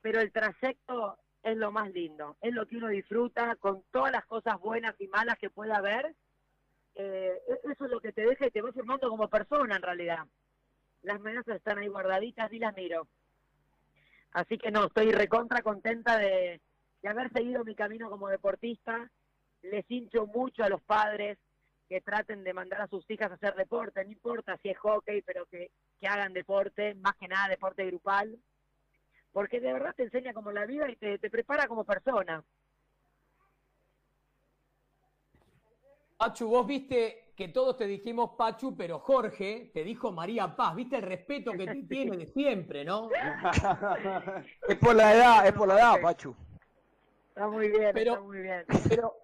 Pero 0.00 0.20
el 0.20 0.30
trayecto 0.30 1.18
es 1.42 1.56
lo 1.56 1.72
más 1.72 1.90
lindo, 1.92 2.36
es 2.40 2.54
lo 2.54 2.66
que 2.66 2.76
uno 2.76 2.88
disfruta 2.88 3.56
con 3.56 3.82
todas 3.90 4.12
las 4.12 4.24
cosas 4.26 4.58
buenas 4.60 4.94
y 5.00 5.08
malas 5.08 5.38
que 5.38 5.50
pueda 5.50 5.76
haber. 5.76 6.14
Eh, 6.94 7.38
e- 7.48 7.70
eso 7.72 7.84
es 7.84 7.90
lo 7.90 8.00
que 8.00 8.12
te 8.12 8.22
deja 8.22 8.46
y 8.46 8.50
te 8.50 8.62
va 8.62 8.72
formando 8.72 9.08
como 9.08 9.28
persona 9.28 9.76
en 9.76 9.82
realidad. 9.82 10.26
Las 11.02 11.20
medallas 11.20 11.48
están 11.48 11.78
ahí 11.78 11.88
guardaditas 11.88 12.52
y 12.52 12.58
las 12.58 12.76
miro. 12.76 13.08
Así 14.32 14.56
que 14.56 14.70
no, 14.70 14.86
estoy 14.86 15.10
recontra 15.10 15.62
contenta 15.62 16.16
de, 16.16 16.60
de 17.02 17.08
haber 17.08 17.32
seguido 17.32 17.64
mi 17.64 17.74
camino 17.74 18.08
como 18.08 18.28
deportista. 18.28 19.10
Les 19.62 19.84
hincho 19.90 20.26
mucho 20.26 20.64
a 20.64 20.68
los 20.68 20.82
padres 20.82 21.38
que 21.88 22.00
traten 22.00 22.42
de 22.44 22.54
mandar 22.54 22.80
a 22.80 22.86
sus 22.86 23.08
hijas 23.10 23.30
a 23.30 23.34
hacer 23.34 23.54
deporte, 23.54 24.02
no 24.04 24.10
importa 24.10 24.56
si 24.62 24.70
es 24.70 24.78
hockey, 24.78 25.20
pero 25.22 25.44
que, 25.46 25.70
que 26.00 26.06
hagan 26.06 26.32
deporte, 26.32 26.94
más 26.94 27.14
que 27.16 27.28
nada 27.28 27.48
deporte 27.48 27.84
grupal, 27.84 28.38
porque 29.32 29.60
de 29.60 29.72
verdad 29.72 29.94
te 29.96 30.04
enseña 30.04 30.32
como 30.34 30.52
la 30.52 30.66
vida 30.66 30.90
y 30.90 30.96
te, 30.96 31.18
te 31.18 31.30
prepara 31.30 31.66
como 31.66 31.84
persona. 31.84 32.44
Pachu, 36.18 36.48
vos 36.48 36.66
viste 36.66 37.32
que 37.36 37.48
todos 37.48 37.76
te 37.76 37.86
dijimos 37.86 38.32
Pachu, 38.36 38.76
pero 38.76 39.00
Jorge 39.00 39.70
te 39.74 39.82
dijo 39.82 40.12
María 40.12 40.54
Paz. 40.54 40.76
¿Viste 40.76 40.96
el 40.96 41.02
respeto 41.02 41.52
que 41.52 41.66
te 41.66 41.82
tiene 41.88 42.16
de 42.16 42.26
siempre, 42.26 42.84
no? 42.84 43.08
Es 44.68 44.76
por 44.78 44.94
la 44.94 45.14
edad, 45.14 45.46
es 45.46 45.52
por 45.52 45.66
la 45.68 45.74
edad, 45.74 46.00
Pachu. 46.00 46.36
Está 47.28 47.48
muy 47.48 47.68
bien, 47.68 47.90
Pero- 47.94 48.12
está 48.12 48.24
muy 48.24 48.38
bien. 48.42 48.64
Pero 48.88 49.16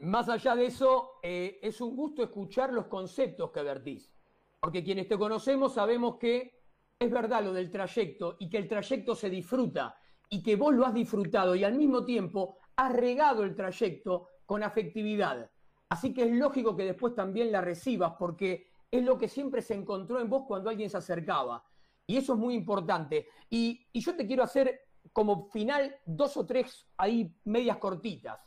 más 0.00 0.28
allá 0.28 0.54
de 0.56 0.66
eso, 0.66 1.12
eh, 1.22 1.58
es 1.62 1.80
un 1.80 1.96
gusto 1.96 2.22
escuchar 2.22 2.72
los 2.72 2.86
conceptos 2.86 3.50
que 3.52 3.62
vertís. 3.62 4.12
Porque 4.60 4.82
quienes 4.82 5.06
te 5.08 5.16
conocemos 5.16 5.74
sabemos 5.74 6.16
que 6.16 6.55
es 6.98 7.10
verdad 7.10 7.44
lo 7.44 7.52
del 7.52 7.70
trayecto 7.70 8.36
y 8.38 8.48
que 8.48 8.58
el 8.58 8.68
trayecto 8.68 9.14
se 9.14 9.28
disfruta 9.28 9.96
y 10.30 10.42
que 10.42 10.56
vos 10.56 10.74
lo 10.74 10.86
has 10.86 10.94
disfrutado 10.94 11.54
y 11.54 11.62
al 11.62 11.74
mismo 11.74 12.04
tiempo 12.04 12.58
has 12.76 12.92
regado 12.92 13.44
el 13.44 13.54
trayecto 13.54 14.28
con 14.46 14.62
afectividad. 14.62 15.50
Así 15.88 16.12
que 16.12 16.24
es 16.24 16.32
lógico 16.32 16.74
que 16.76 16.84
después 16.84 17.14
también 17.14 17.52
la 17.52 17.60
recibas 17.60 18.14
porque 18.18 18.70
es 18.90 19.04
lo 19.04 19.18
que 19.18 19.28
siempre 19.28 19.62
se 19.62 19.74
encontró 19.74 20.20
en 20.20 20.28
vos 20.30 20.44
cuando 20.46 20.70
alguien 20.70 20.90
se 20.90 20.96
acercaba. 20.96 21.64
Y 22.06 22.16
eso 22.16 22.32
es 22.34 22.38
muy 22.38 22.54
importante. 22.54 23.28
Y, 23.50 23.86
y 23.92 24.00
yo 24.00 24.16
te 24.16 24.26
quiero 24.26 24.42
hacer 24.42 24.80
como 25.12 25.48
final 25.50 25.96
dos 26.04 26.36
o 26.36 26.46
tres 26.46 26.88
ahí 26.96 27.32
medias 27.44 27.76
cortitas. 27.78 28.40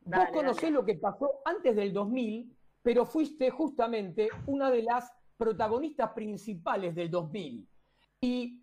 Dale, 0.00 0.24
Vos 0.24 0.30
conocés 0.30 0.62
dale. 0.62 0.74
lo 0.74 0.84
que 0.84 0.94
pasó 0.96 1.40
antes 1.44 1.74
del 1.76 1.92
2000, 1.92 2.56
pero 2.82 3.06
fuiste 3.06 3.50
justamente 3.50 4.28
una 4.46 4.70
de 4.70 4.82
las 4.82 5.10
protagonistas 5.36 6.12
principales 6.12 6.94
del 6.94 7.10
2000. 7.10 7.68
Y, 8.20 8.62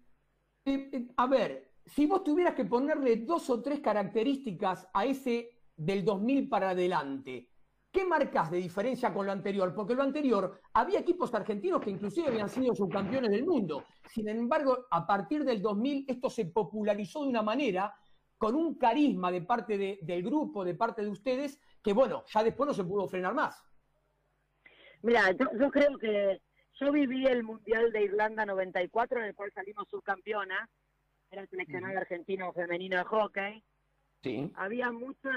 a 1.17 1.27
ver, 1.27 1.73
si 1.85 2.05
vos 2.05 2.23
tuvieras 2.23 2.55
que 2.55 2.65
ponerle 2.65 3.17
dos 3.17 3.49
o 3.49 3.61
tres 3.61 3.79
características 3.79 4.87
a 4.93 5.05
ese 5.05 5.49
del 5.75 6.03
2000 6.03 6.49
para 6.49 6.71
adelante, 6.71 7.49
¿qué 7.91 8.05
marcas 8.05 8.49
de 8.51 8.57
diferencia 8.57 9.13
con 9.13 9.25
lo 9.25 9.31
anterior? 9.31 9.73
Porque 9.75 9.95
lo 9.95 10.03
anterior, 10.03 10.59
había 10.73 10.99
equipos 10.99 11.33
argentinos 11.33 11.81
que 11.81 11.91
inclusive 11.91 12.27
habían 12.27 12.49
sido 12.49 12.73
subcampeones 12.73 13.31
del 13.31 13.45
mundo. 13.45 13.83
Sin 14.05 14.27
embargo, 14.27 14.85
a 14.89 15.05
partir 15.05 15.43
del 15.43 15.61
2000 15.61 16.05
esto 16.07 16.29
se 16.29 16.45
popularizó 16.45 17.23
de 17.23 17.29
una 17.29 17.41
manera 17.43 17.93
con 18.37 18.55
un 18.55 18.75
carisma 18.75 19.31
de 19.31 19.41
parte 19.41 19.77
de- 19.77 19.99
del 20.01 20.23
grupo, 20.23 20.65
de 20.65 20.75
parte 20.75 21.01
de 21.01 21.09
ustedes, 21.09 21.59
que 21.81 21.93
bueno, 21.93 22.23
ya 22.27 22.43
después 22.43 22.67
no 22.67 22.73
se 22.73 22.83
pudo 22.83 23.07
frenar 23.07 23.33
más. 23.33 23.63
Mira, 25.01 25.31
yo 25.31 25.69
creo 25.69 25.97
que 25.97 26.41
yo 26.79 26.91
viví 26.91 27.25
el 27.25 27.43
Mundial 27.43 27.91
de 27.91 28.03
Irlanda 28.03 28.45
94, 28.45 29.19
en 29.19 29.25
el 29.25 29.35
cual 29.35 29.51
salimos 29.53 29.87
subcampeona. 29.89 30.69
Era 31.31 31.41
el 31.41 31.49
seleccionado 31.49 31.97
argentino 31.97 32.51
femenino 32.53 32.97
de 32.97 33.03
hockey. 33.03 33.63
Sí. 34.21 34.51
Había 34.55 34.91
mucha... 34.91 35.31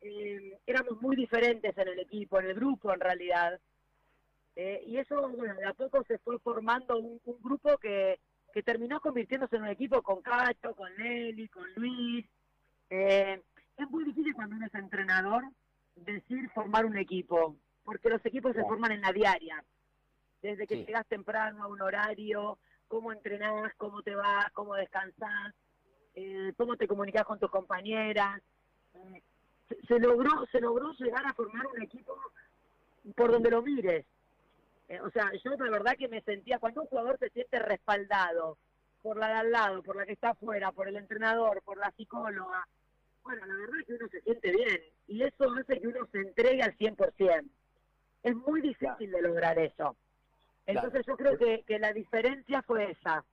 eh, 0.00 0.58
éramos 0.66 1.00
muy 1.02 1.16
diferentes 1.16 1.76
en 1.76 1.88
el 1.88 1.98
equipo, 1.98 2.38
en 2.40 2.46
el 2.46 2.54
grupo 2.54 2.92
en 2.92 3.00
realidad. 3.00 3.58
Eh, 4.56 4.82
y 4.86 4.96
eso, 4.98 5.28
bueno, 5.30 5.54
de 5.54 5.66
a 5.66 5.72
poco 5.74 6.02
se 6.04 6.18
fue 6.18 6.38
formando 6.40 6.98
un, 6.98 7.20
un 7.24 7.42
grupo 7.42 7.78
que, 7.78 8.18
que 8.52 8.62
terminó 8.62 9.00
convirtiéndose 9.00 9.56
en 9.56 9.62
un 9.62 9.68
equipo 9.68 10.02
con 10.02 10.20
Cacho, 10.22 10.74
con 10.74 10.94
Nelly, 10.96 11.48
con 11.48 11.64
Luis. 11.74 12.26
Eh, 12.90 13.40
es 13.76 13.90
muy 13.90 14.04
difícil 14.04 14.34
cuando 14.34 14.56
uno 14.56 14.66
es 14.66 14.74
entrenador 14.74 15.44
decir 15.94 16.48
formar 16.50 16.86
un 16.86 16.96
equipo, 16.96 17.56
porque 17.84 18.08
los 18.08 18.24
equipos 18.26 18.54
se 18.54 18.62
forman 18.62 18.92
en 18.92 19.00
la 19.00 19.12
diaria. 19.12 19.64
Desde 20.42 20.66
que 20.66 20.76
Sí. 20.76 20.84
llegas 20.86 21.06
temprano 21.06 21.64
a 21.64 21.66
un 21.66 21.80
horario, 21.82 22.58
cómo 22.86 23.12
entrenás, 23.12 23.74
cómo 23.76 24.02
te 24.02 24.14
vas, 24.14 24.50
cómo 24.52 24.74
descansás, 24.74 25.54
eh, 26.14 26.52
cómo 26.56 26.76
te 26.76 26.86
comunicas 26.88 27.24
con 27.24 27.38
tus 27.38 27.50
compañeras. 27.50 28.40
Eh, 28.94 29.22
se, 29.68 29.86
se 29.86 29.98
logró 29.98 30.30
se 30.50 30.60
logró 30.60 30.92
llegar 30.92 31.26
a 31.26 31.34
formar 31.34 31.66
un 31.66 31.82
equipo 31.82 32.16
por 33.16 33.30
donde 33.32 33.50
lo 33.50 33.62
mires. 33.62 34.06
Eh, 34.88 35.00
o 35.00 35.10
sea, 35.10 35.30
yo 35.44 35.50
la 35.50 35.70
verdad 35.70 35.96
que 35.98 36.08
me 36.08 36.22
sentía, 36.22 36.58
cuando 36.58 36.82
un 36.82 36.88
jugador 36.88 37.18
se 37.18 37.28
siente 37.30 37.58
respaldado 37.58 38.56
por 39.02 39.18
la 39.18 39.28
de 39.28 39.34
al 39.34 39.50
lado, 39.50 39.82
por 39.82 39.96
la 39.96 40.06
que 40.06 40.12
está 40.12 40.30
afuera, 40.30 40.72
por 40.72 40.88
el 40.88 40.96
entrenador, 40.96 41.62
por 41.62 41.76
la 41.76 41.90
psicóloga, 41.92 42.66
bueno, 43.22 43.44
la 43.44 43.54
verdad 43.54 43.80
es 43.80 43.86
que 43.86 43.94
uno 43.94 44.08
se 44.08 44.20
siente 44.22 44.50
bien 44.50 44.80
y 45.06 45.22
eso 45.22 45.44
hace 45.52 45.78
que 45.80 45.88
uno 45.88 46.06
se 46.10 46.18
entregue 46.20 46.62
al 46.62 46.74
100%. 46.76 47.50
es 48.22 48.34
muy 48.34 48.60
difícil 48.62 49.10
de 49.10 49.22
lograr 49.22 49.58
eso. 49.58 49.96
Entonces 50.68 51.04
yo 51.04 51.16
creo 51.16 51.36
que, 51.36 51.64
que 51.66 51.80
la 51.80 51.92
diferencia 51.92 52.62
fue 52.62 52.92
esa. 52.92 53.24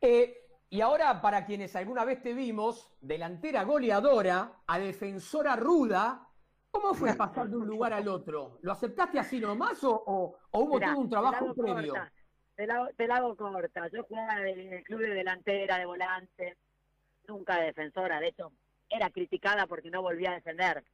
Eh, 0.00 0.36
y 0.70 0.80
ahora, 0.80 1.20
para 1.20 1.44
quienes 1.46 1.76
alguna 1.76 2.04
vez 2.04 2.22
te 2.22 2.32
vimos, 2.34 2.92
delantera 3.00 3.62
goleadora 3.64 4.62
a 4.66 4.78
defensora 4.78 5.56
ruda, 5.56 6.28
¿cómo 6.70 6.94
fue 6.94 7.14
pasar 7.14 7.48
de 7.48 7.56
un 7.56 7.66
lugar 7.66 7.92
al 7.92 8.08
otro? 8.08 8.58
¿Lo 8.62 8.72
aceptaste 8.72 9.18
así 9.18 9.40
nomás 9.40 9.82
o, 9.84 9.92
o, 9.94 10.36
o 10.50 10.60
hubo 10.60 10.82
Mirá, 10.82 10.82
todo 10.82 10.96
un 10.98 11.08
trabajo 11.08 11.54
previo? 11.54 11.94
corta, 11.94 12.12
Te 12.56 12.66
la, 12.66 12.74
hago- 12.76 12.90
te 12.96 13.06
la 13.06 13.16
hago 13.16 13.36
corta. 13.36 13.88
Yo 13.88 14.04
jugaba 14.04 14.46
en 14.48 14.72
el 14.74 14.84
club 14.84 15.00
de 15.00 15.14
delantera, 15.14 15.78
de 15.78 15.86
volante, 15.86 16.56
nunca 17.28 17.58
de 17.58 17.66
defensora. 17.66 18.20
De 18.20 18.28
hecho, 18.28 18.52
era 18.90 19.10
criticada 19.10 19.66
porque 19.66 19.90
no 19.90 20.02
volvía 20.02 20.32
a 20.32 20.34
defender. 20.36 20.84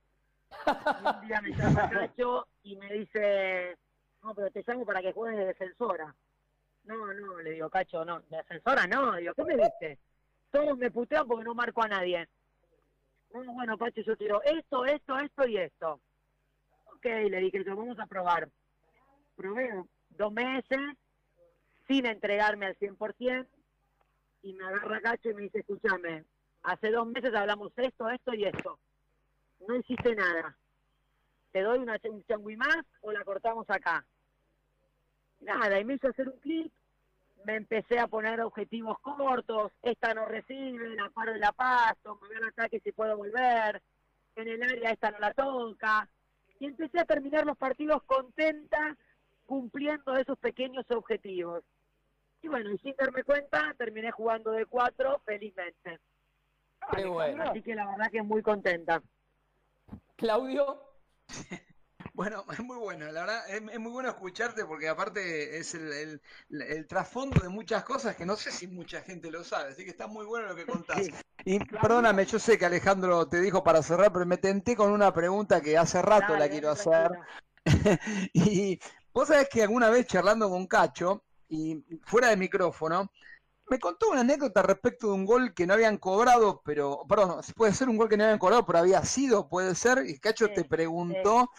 Y 0.96 1.04
un 1.04 1.20
día 1.20 1.40
me 1.42 1.54
llama 1.54 1.86
Cacho 1.86 2.46
y 2.62 2.76
me 2.76 2.92
dice, 2.92 3.76
no, 4.22 4.34
pero 4.34 4.50
te 4.50 4.62
llamo 4.66 4.86
para 4.86 5.02
que 5.02 5.12
juegues 5.12 5.38
de 5.38 5.46
defensora. 5.46 6.14
No, 6.84 7.12
no, 7.12 7.40
le 7.40 7.50
digo, 7.50 7.70
Cacho, 7.70 8.04
no, 8.04 8.20
de 8.20 8.36
defensora 8.36 8.86
no. 8.86 9.16
Digo, 9.16 9.34
¿qué 9.34 9.44
me 9.44 9.56
dice? 9.56 9.98
Todos 10.50 10.76
me 10.78 10.90
putean 10.90 11.26
porque 11.26 11.44
no 11.44 11.54
marco 11.54 11.82
a 11.82 11.88
nadie. 11.88 12.28
No, 13.32 13.52
bueno, 13.52 13.78
Cacho, 13.78 14.02
yo 14.02 14.16
quiero 14.16 14.42
esto, 14.42 14.84
esto, 14.84 15.18
esto 15.18 15.48
y 15.48 15.56
esto. 15.56 16.00
Ok, 16.94 17.04
le 17.04 17.38
dije, 17.38 17.64
yo 17.64 17.76
vamos 17.76 17.98
a 17.98 18.06
probar. 18.06 18.48
Probé 19.36 19.84
dos 20.10 20.32
meses 20.32 20.80
sin 21.88 22.06
entregarme 22.06 22.66
al 22.66 22.78
100% 22.78 23.48
y 24.42 24.52
me 24.52 24.64
agarra 24.64 25.00
Cacho 25.00 25.30
y 25.30 25.34
me 25.34 25.42
dice, 25.42 25.60
escúchame, 25.60 26.24
hace 26.62 26.90
dos 26.90 27.06
meses 27.06 27.34
hablamos 27.34 27.72
esto, 27.76 28.08
esto 28.08 28.34
y 28.34 28.44
esto. 28.44 28.78
No 29.66 29.76
hiciste 29.76 30.14
nada. 30.14 30.56
¿Te 31.52 31.62
doy 31.62 31.78
una, 31.78 31.98
un 32.04 32.24
changui 32.24 32.56
más 32.56 32.84
o 33.02 33.12
la 33.12 33.24
cortamos 33.24 33.68
acá? 33.68 34.04
Nada, 35.42 35.78
y 35.80 35.84
me 35.84 35.94
hizo 35.94 36.08
hacer 36.08 36.28
un 36.28 36.38
clic, 36.38 36.72
me 37.44 37.56
empecé 37.56 37.98
a 37.98 38.06
poner 38.06 38.40
objetivos 38.40 38.98
cortos, 39.00 39.72
esta 39.82 40.14
no 40.14 40.26
recibe, 40.26 40.94
la 40.94 41.10
paro 41.10 41.36
y 41.36 41.40
la 41.40 41.52
paso, 41.52 42.18
me 42.20 42.28
voy 42.28 42.36
al 42.36 42.48
ataque 42.48 42.80
si 42.80 42.92
puedo 42.92 43.16
volver, 43.16 43.82
en 44.36 44.48
el 44.48 44.62
área 44.62 44.90
esta 44.90 45.10
no 45.10 45.18
la 45.18 45.34
toca, 45.34 46.08
y 46.60 46.66
empecé 46.66 47.00
a 47.00 47.04
terminar 47.04 47.44
los 47.44 47.56
partidos 47.56 48.02
contenta, 48.04 48.96
cumpliendo 49.46 50.16
esos 50.16 50.38
pequeños 50.38 50.88
objetivos. 50.90 51.64
Y 52.40 52.48
bueno, 52.48 52.70
y 52.70 52.78
sin 52.78 52.94
darme 52.96 53.24
cuenta, 53.24 53.74
terminé 53.76 54.10
jugando 54.10 54.52
de 54.52 54.66
cuatro 54.66 55.20
felizmente. 55.24 55.98
Qué 56.94 57.04
bueno. 57.04 57.42
Así 57.44 57.62
que 57.62 57.74
la 57.74 57.86
verdad 57.86 58.10
que 58.10 58.22
muy 58.22 58.42
contenta. 58.42 59.02
Claudio, 60.16 60.82
Bueno, 62.14 62.44
es 62.52 62.60
muy 62.60 62.76
bueno, 62.76 63.10
la 63.10 63.20
verdad, 63.22 63.48
es, 63.48 63.62
es 63.72 63.80
muy 63.80 63.90
bueno 63.90 64.10
escucharte 64.10 64.64
porque 64.66 64.88
aparte 64.88 65.56
es 65.58 65.74
el, 65.74 65.92
el- 65.92 66.22
el 66.62 66.86
trasfondo 66.86 67.40
de 67.40 67.48
muchas 67.48 67.84
cosas 67.84 68.16
que 68.16 68.26
no 68.26 68.36
sé 68.36 68.50
si 68.52 68.66
mucha 68.66 69.00
gente 69.02 69.30
lo 69.30 69.42
sabe, 69.44 69.70
así 69.72 69.84
que 69.84 69.90
está 69.90 70.06
muy 70.06 70.26
bueno 70.26 70.48
lo 70.48 70.54
que 70.56 70.66
contás. 70.66 71.06
Sí. 71.06 71.14
Y 71.44 71.58
perdóname, 71.60 72.24
yo 72.26 72.38
sé 72.38 72.56
que 72.56 72.66
Alejandro 72.66 73.26
te 73.28 73.40
dijo 73.40 73.64
para 73.64 73.82
cerrar, 73.82 74.12
pero 74.12 74.24
me 74.26 74.36
tenté 74.38 74.76
con 74.76 74.92
una 74.92 75.12
pregunta 75.12 75.60
que 75.60 75.76
hace 75.76 76.00
rato 76.00 76.36
la 76.36 76.48
quiero 76.48 76.70
hacer. 76.70 77.10
Y 78.34 78.78
vos 79.12 79.28
sabés 79.28 79.48
que 79.48 79.62
alguna 79.62 79.90
vez 79.90 80.06
charlando 80.06 80.48
con 80.50 80.66
Cacho, 80.66 81.24
y 81.48 81.84
fuera 82.04 82.28
de 82.28 82.36
micrófono, 82.36 83.10
me 83.70 83.78
contó 83.80 84.10
una 84.10 84.20
anécdota 84.20 84.62
respecto 84.62 85.08
de 85.08 85.14
un 85.14 85.26
gol 85.26 85.54
que 85.54 85.66
no 85.66 85.74
habían 85.74 85.98
cobrado, 85.98 86.62
pero, 86.64 87.04
perdón, 87.08 87.42
puede 87.56 87.74
ser 87.74 87.88
un 87.88 87.96
gol 87.96 88.08
que 88.08 88.16
no 88.16 88.24
habían 88.24 88.38
cobrado, 88.38 88.66
pero 88.66 88.78
había 88.80 89.04
sido, 89.04 89.48
puede 89.48 89.74
ser, 89.74 90.04
y 90.06 90.18
Cacho 90.18 90.48
Sí, 90.48 90.54
te 90.54 90.64
preguntó, 90.64 91.50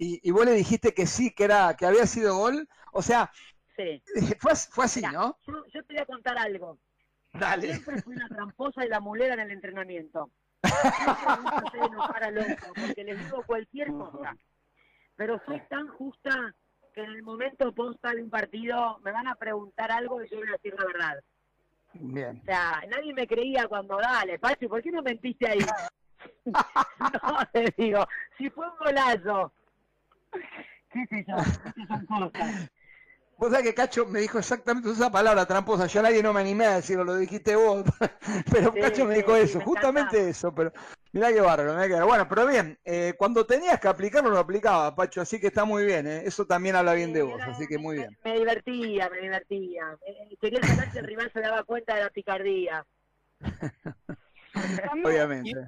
y, 0.00 0.20
y 0.26 0.30
vos 0.32 0.46
le 0.46 0.52
dijiste 0.52 0.94
que 0.94 1.06
sí, 1.06 1.30
que 1.32 1.44
era, 1.44 1.74
que 1.76 1.84
había 1.86 2.06
sido 2.06 2.36
gol. 2.36 2.66
O 2.92 3.02
sea, 3.02 3.30
Sí. 3.76 4.02
fue, 4.40 4.54
fue 4.56 4.84
así, 4.84 5.00
¿no? 5.02 5.38
Yo, 5.46 5.64
yo 5.72 5.84
te 5.84 5.94
voy 5.94 6.02
a 6.02 6.06
contar 6.06 6.38
algo. 6.38 6.78
Dale. 7.32 7.68
Siempre 7.74 8.02
fui 8.02 8.16
la 8.16 8.28
tramposa 8.28 8.84
y 8.84 8.88
la 8.88 9.00
mulera 9.00 9.34
en 9.34 9.40
el 9.40 9.50
entrenamiento. 9.52 10.30
Siempre 10.62 11.86
enojar 11.86 12.24
al 12.24 12.38
otro, 12.38 12.72
porque 12.74 13.04
les 13.04 13.18
digo 13.24 13.42
cualquier 13.46 13.88
cosa. 13.88 14.36
Pero 15.16 15.40
soy 15.46 15.60
tan 15.68 15.88
justa 15.88 16.54
que 16.94 17.02
en 17.02 17.10
el 17.10 17.22
momento 17.22 17.72
posta 17.72 18.12
de 18.12 18.22
un 18.22 18.30
partido 18.30 18.98
me 19.00 19.12
van 19.12 19.28
a 19.28 19.34
preguntar 19.34 19.92
algo 19.92 20.22
y 20.22 20.28
yo 20.28 20.38
voy 20.38 20.48
a 20.48 20.52
decir 20.52 20.74
la 20.78 20.84
verdad. 20.86 21.24
Bien. 21.92 22.40
O 22.42 22.44
sea, 22.44 22.82
nadie 22.88 23.14
me 23.14 23.26
creía 23.26 23.66
cuando, 23.68 23.96
dale, 23.98 24.38
Pachi, 24.38 24.66
¿por 24.66 24.82
qué 24.82 24.90
no 24.90 25.02
mentiste 25.02 25.48
ahí? 25.48 25.58
no, 26.44 27.38
te 27.52 27.72
digo, 27.76 28.06
si 28.36 28.50
fue 28.50 28.66
un 28.66 28.76
golazo. 28.78 29.52
¿Qué 30.92 31.06
sé 31.08 31.24
yo? 31.26 31.36
Estas 31.64 31.88
son 31.88 32.06
cosas. 32.06 32.70
Vos 33.38 33.50
sabés 33.50 33.64
que 33.66 33.74
Cacho 33.74 34.04
me 34.06 34.20
dijo 34.20 34.38
exactamente 34.38 34.90
esa 34.90 35.10
palabra 35.10 35.46
tramposa, 35.46 35.86
yo 35.86 36.00
a 36.00 36.02
nadie 36.02 36.22
no 36.22 36.34
me 36.34 36.40
animé 36.40 36.66
a 36.66 36.76
decirlo, 36.76 37.04
lo 37.04 37.16
dijiste 37.16 37.56
vos, 37.56 37.84
pero 38.52 38.70
Sí, 38.72 38.78
Cacho 38.78 39.06
me 39.06 39.14
dijo 39.16 39.34
sí, 39.34 39.36
eso, 39.36 39.58
me 39.58 39.64
justamente 39.64 40.16
encanta. 40.16 40.28
eso, 40.28 40.54
pero 40.54 40.72
mirá 41.12 41.32
qué 41.32 41.40
bárbaro, 41.40 41.72
mirá 41.72 41.84
qué 41.86 41.92
bárbaro. 41.94 42.06
Bueno, 42.08 42.28
pero 42.28 42.46
bien, 42.46 42.78
eh, 42.84 43.14
cuando 43.16 43.46
tenías 43.46 43.80
que 43.80 43.88
aplicarlo, 43.88 44.28
lo 44.30 44.38
aplicaba, 44.38 44.94
Pacho, 44.94 45.22
así 45.22 45.40
que 45.40 45.46
está 45.46 45.64
muy 45.64 45.86
bien, 45.86 46.06
¿eh? 46.06 46.22
eso 46.26 46.44
también 46.46 46.76
habla 46.76 46.92
bien 46.92 47.14
de 47.14 47.22
vos, 47.22 47.36
era- 47.36 47.50
así 47.50 47.66
que 47.66 47.78
muy 47.78 47.96
bien. 47.96 48.18
Me, 48.24 48.38
divertía, 48.38 49.08
me 49.10 49.20
divertía. 49.20 49.98
Eh, 50.06 50.36
Quería 50.40 50.62
saber 50.64 50.90
si 50.92 50.98
el 50.98 51.06
rival 51.06 51.30
se 51.32 51.40
daba 51.40 51.64
cuenta 51.64 51.94
de 51.96 52.02
la 52.04 52.10
picardía. 52.10 52.86
Obviamente. 55.04 55.58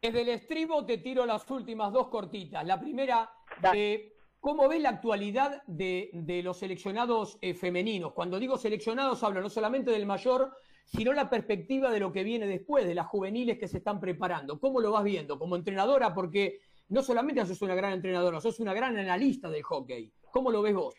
Desde 0.00 0.22
el 0.22 0.28
estribo 0.28 0.84
te 0.84 0.98
tiro 0.98 1.26
las 1.26 1.50
últimas 1.50 1.92
dos 1.92 2.08
cortitas. 2.08 2.64
La 2.64 2.80
primera, 2.80 3.30
eh, 3.74 4.12
¿cómo 4.40 4.68
ves 4.68 4.80
la 4.80 4.90
actualidad 4.90 5.62
de, 5.66 6.10
de 6.12 6.42
los 6.42 6.58
seleccionados 6.58 7.38
eh, 7.40 7.54
femeninos? 7.54 8.12
Cuando 8.12 8.38
digo 8.38 8.56
seleccionados 8.56 9.22
hablo 9.22 9.40
no 9.40 9.50
solamente 9.50 9.90
del 9.90 10.06
mayor, 10.06 10.52
sino 10.84 11.12
la 11.12 11.28
perspectiva 11.28 11.90
de 11.90 12.00
lo 12.00 12.12
que 12.12 12.24
viene 12.24 12.46
después, 12.46 12.86
de 12.86 12.94
las 12.94 13.06
juveniles 13.06 13.58
que 13.58 13.68
se 13.68 13.78
están 13.78 14.00
preparando. 14.00 14.58
¿Cómo 14.58 14.80
lo 14.80 14.92
vas 14.92 15.04
viendo 15.04 15.38
como 15.38 15.56
entrenadora? 15.56 16.14
Porque 16.14 16.60
no 16.88 17.02
solamente 17.02 17.44
sos 17.44 17.60
una 17.62 17.74
gran 17.74 17.92
entrenadora, 17.92 18.40
sos 18.40 18.60
una 18.60 18.72
gran 18.72 18.96
analista 18.96 19.50
del 19.50 19.62
hockey. 19.62 20.12
¿Cómo 20.30 20.50
lo 20.50 20.62
ves 20.62 20.74
vos? 20.74 20.94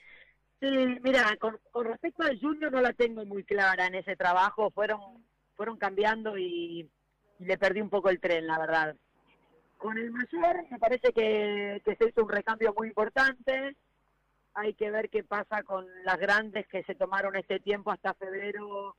Sí, 0.60 0.68
mira, 1.02 1.36
con, 1.40 1.58
con 1.72 1.86
respecto 1.86 2.24
al 2.24 2.40
Junior 2.40 2.72
no 2.72 2.82
la 2.82 2.94
tengo 2.94 3.26
muy 3.26 3.46
clara 3.46 3.88
en 3.88 3.96
ese 3.96 4.16
trabajo. 4.16 4.70
Fueron, 4.72 5.26
fueron 5.56 5.78
cambiando 5.78 6.38
y, 6.38 6.90
y 7.40 7.46
le 7.46 7.58
perdí 7.58 7.82
un 7.82 7.90
poco 7.90 8.10
el 8.10 8.20
tren, 8.20 8.46
la 8.46 8.60
verdad. 8.60 8.96
Con 9.78 9.98
el 9.98 10.12
mayor 10.12 10.66
me 10.70 10.78
parece 10.78 11.14
que, 11.14 11.82
que 11.86 11.96
se 11.96 12.10
hizo 12.10 12.24
un 12.24 12.30
recambio 12.30 12.74
muy 12.78 12.90
importante. 12.90 13.76
Hay 14.54 14.74
que 14.74 14.92
ver 14.92 15.10
qué 15.10 15.24
pasa 15.24 15.64
con 15.64 15.86
las 16.04 16.18
grandes 16.18 16.68
que 16.68 16.84
se 16.84 16.96
tomaron 16.96 17.36
este 17.38 17.60
tiempo 17.60 17.92
hasta 17.92 18.14
febrero, 18.14 18.96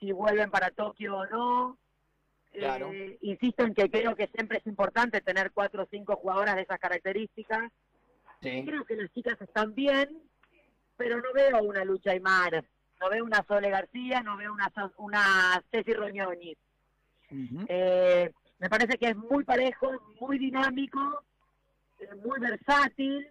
si 0.00 0.12
vuelven 0.12 0.50
para 0.50 0.70
Tokio 0.70 1.18
o 1.18 1.26
no. 1.26 1.78
Claro. 2.52 2.90
Eh, 2.90 3.18
insisto 3.20 3.64
en 3.64 3.74
que 3.74 3.90
creo 3.90 4.16
que 4.16 4.28
siempre 4.28 4.58
es 4.58 4.66
importante 4.66 5.20
tener 5.20 5.52
cuatro 5.52 5.82
o 5.82 5.88
cinco 5.90 6.16
jugadoras 6.16 6.56
de 6.56 6.62
esas 6.62 6.78
características. 6.78 7.70
Creo 8.40 8.84
que 8.84 8.96
las 8.96 9.12
chicas 9.12 9.40
están 9.40 9.74
bien, 9.74 10.22
pero 10.96 11.20
no 11.20 11.32
veo 11.34 11.62
una 11.62 11.84
Lucha 11.84 12.12
Aymar, 12.12 12.64
no 13.00 13.10
veo 13.10 13.24
una 13.24 13.44
Sole 13.46 13.70
García, 13.70 14.22
no 14.22 14.36
veo 14.36 14.52
una, 14.52 14.72
una 14.98 15.64
Ceci 15.70 15.92
Roñoni. 15.92 16.56
Eh, 17.68 18.30
me 18.58 18.68
parece 18.68 18.96
que 18.98 19.10
es 19.10 19.16
muy 19.16 19.44
parejo, 19.44 19.90
muy 20.20 20.38
dinámico, 20.38 21.22
eh, 21.98 22.14
muy 22.24 22.38
versátil. 22.40 23.28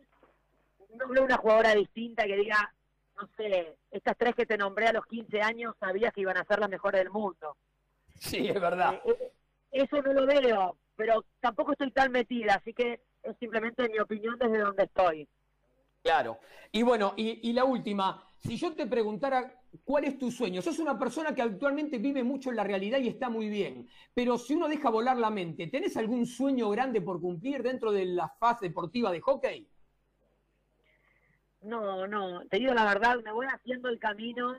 No 0.96 1.08
veo 1.10 1.26
una 1.26 1.38
jugadora 1.38 1.74
distinta 1.74 2.26
que 2.26 2.36
diga, 2.36 2.74
no 3.20 3.28
sé, 3.38 3.76
estas 3.92 4.18
tres 4.18 4.36
que 4.36 4.46
te 4.46 4.58
nombré 4.58 4.88
a 4.88 4.94
los 4.94 5.06
15 5.06 5.42
años 5.42 5.76
sabías 5.80 6.14
que 6.14 6.22
iban 6.22 6.38
a 6.38 6.46
ser 6.46 6.60
las 6.60 6.70
mejores 6.70 7.00
del 7.00 7.12
mundo. 7.12 7.58
Sí, 8.20 8.48
es 8.48 8.60
verdad. 8.60 9.02
Eh, 9.06 9.16
eh, 9.20 9.32
eso 9.72 10.02
no 10.02 10.14
lo 10.14 10.26
veo, 10.26 10.78
pero 10.96 11.26
tampoco 11.40 11.74
estoy 11.74 11.92
tan 11.92 12.12
metida, 12.12 12.56
así 12.56 12.74
que 12.74 13.02
es 13.24 13.38
simplemente 13.40 13.90
mi 13.90 14.00
opinión 14.00 14.38
desde 14.40 14.60
donde 14.60 14.84
estoy. 14.84 15.28
Claro. 16.06 16.39
Y 16.72 16.84
bueno, 16.84 17.15
y, 17.18 17.52
la 17.54 17.65
última, 17.65 18.24
si 18.38 18.58
yo 18.58 18.76
te 18.76 18.86
preguntara 18.86 19.60
cuál 19.84 20.04
es 20.04 20.20
tu 20.20 20.30
sueño, 20.30 20.62
sos 20.62 20.78
una 20.78 21.00
persona 21.00 21.34
que 21.34 21.41
actualmente 21.41 21.98
vive 21.98 22.24
mucho 22.24 22.52
en 22.52 22.58
la 22.58 22.63
realidad 22.63 23.00
y 23.00 23.08
está 23.08 23.28
muy 23.28 23.50
bien, 23.50 23.89
pero 24.13 24.38
si 24.38 24.54
uno 24.54 24.68
deja 24.68 24.91
volar 24.91 25.18
la 25.18 25.32
mente, 25.32 25.65
¿tenés 25.65 25.98
algún 25.98 26.28
sueño 26.28 26.70
grande 26.70 27.02
por 27.02 27.20
cumplir 27.20 27.63
dentro 27.63 27.91
de 27.91 28.06
la 28.06 28.30
faz 28.30 28.60
deportiva 28.60 29.12
de 29.12 29.20
hockey? 29.20 29.68
No, 31.63 32.06
no, 32.06 32.46
te 32.52 32.60
digo 32.60 32.76
la 32.76 32.86
verdad, 32.86 33.15
me 33.24 33.32
voy 33.32 33.48
haciendo 33.48 33.89
el 33.89 33.98
camino 33.98 34.56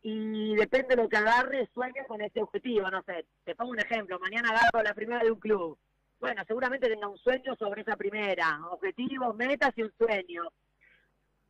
y 0.00 0.54
depende 0.54 0.96
de 0.96 1.02
lo 1.02 1.08
que 1.10 1.18
agarre, 1.18 1.68
sueño 1.74 2.02
con 2.08 2.22
ese 2.22 2.40
objetivo, 2.40 2.90
no 2.90 3.02
sé, 3.02 3.26
te 3.44 3.54
pongo 3.54 3.72
un 3.72 3.80
ejemplo, 3.80 4.18
mañana 4.20 4.48
agarro 4.48 4.82
la 4.82 4.94
primera 4.94 5.22
de 5.22 5.32
un 5.32 5.38
club, 5.38 5.78
bueno, 6.18 6.42
seguramente 6.46 6.88
tenga 6.88 7.08
un 7.08 7.18
sueño 7.18 7.54
sobre 7.56 7.82
esa 7.82 7.96
primera, 7.96 8.60
objetivos, 8.70 9.34
metas 9.36 9.72
y 9.76 9.82
un 9.82 9.92
sueño, 9.98 10.44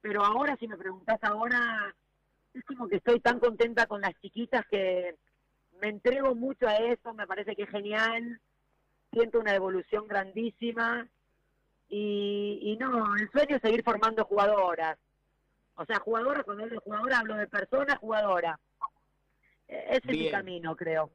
pero 0.01 0.25
ahora 0.25 0.57
si 0.57 0.69
me 0.69 0.77
preguntas 0.77 1.19
ahora, 1.23 1.95
es 2.53 2.65
como 2.65 2.89
que 2.89 2.97
estoy 2.97 3.21
tan 3.21 3.39
contenta 3.39 3.87
con 3.87 4.01
las 4.01 4.15
chiquitas 4.21 4.65
que 4.71 5.17
me 5.81 5.89
entrego 5.89 6.35
mucho 6.35 6.67
a 6.67 6.77
eso, 6.77 7.13
me 7.15 7.27
parece 7.27 7.55
que 7.55 7.63
es 7.65 7.71
genial, 7.71 8.41
siento 9.13 9.41
una 9.41 9.55
evolución 9.55 10.07
grandísima 10.09 11.07
y, 11.89 12.59
y 12.63 12.77
no, 12.77 13.15
el 13.17 13.31
sueño 13.31 13.57
es 13.57 13.63
seguir 13.63 13.85
formando 13.85 14.25
jugadoras. 14.25 14.99
O 15.77 15.85
sea, 15.85 15.99
jugadoras, 16.01 16.45
cuando 16.45 16.65
hablo 16.65 16.75
de 16.75 16.81
jugadora 16.81 17.19
hablo 17.19 17.37
de 17.37 17.47
persona 17.49 17.97
jugadora. 17.97 18.59
E- 19.69 19.85
Ese 19.91 19.99
es 19.99 20.07
mi 20.07 20.31
camino, 20.31 20.75
creo. 20.75 21.11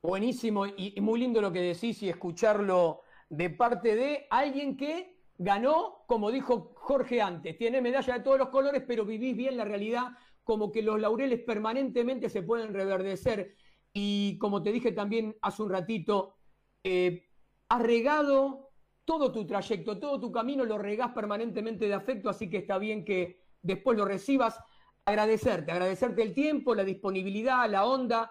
Buenísimo 0.00 0.64
y, 0.64 0.94
muy 1.00 1.18
lindo 1.18 1.40
lo 1.40 1.52
que 1.52 1.60
decís 1.60 2.02
y 2.04 2.08
escucharlo 2.08 3.02
de 3.28 3.50
parte 3.50 3.96
de 3.96 4.26
alguien 4.30 4.76
que 4.76 5.18
ganó, 5.36 6.04
como 6.06 6.30
dijo 6.30 6.72
Jorge 6.76 7.20
antes, 7.20 7.58
tiene 7.58 7.80
medalla 7.80 8.14
de 8.14 8.20
todos 8.20 8.38
los 8.38 8.48
colores, 8.50 8.84
pero 8.86 9.04
vivís 9.04 9.36
bien 9.36 9.56
la 9.56 9.64
realidad, 9.64 10.12
como 10.44 10.70
que 10.70 10.82
los 10.82 11.00
laureles 11.00 11.40
permanentemente 11.40 12.28
se 12.28 12.42
pueden 12.42 12.72
reverdecer. 12.72 13.56
Y 13.92 14.38
como 14.38 14.62
te 14.62 14.70
dije 14.70 14.92
también 14.92 15.36
hace 15.42 15.62
un 15.62 15.70
ratito, 15.70 16.36
eh, 16.84 17.26
has 17.68 17.82
regado 17.82 18.70
todo 19.04 19.32
tu 19.32 19.46
trayecto, 19.46 19.98
todo 19.98 20.20
tu 20.20 20.30
camino, 20.30 20.64
lo 20.64 20.78
regás 20.78 21.10
permanentemente 21.12 21.88
de 21.88 21.94
afecto, 21.94 22.28
así 22.28 22.48
que 22.48 22.58
está 22.58 22.78
bien 22.78 23.04
que 23.04 23.42
después 23.62 23.98
lo 23.98 24.04
recibas. 24.04 24.60
Agradecerte, 25.04 25.72
agradecerte 25.72 26.22
el 26.22 26.34
tiempo, 26.34 26.74
la 26.74 26.84
disponibilidad, 26.84 27.68
la 27.68 27.84
onda, 27.84 28.30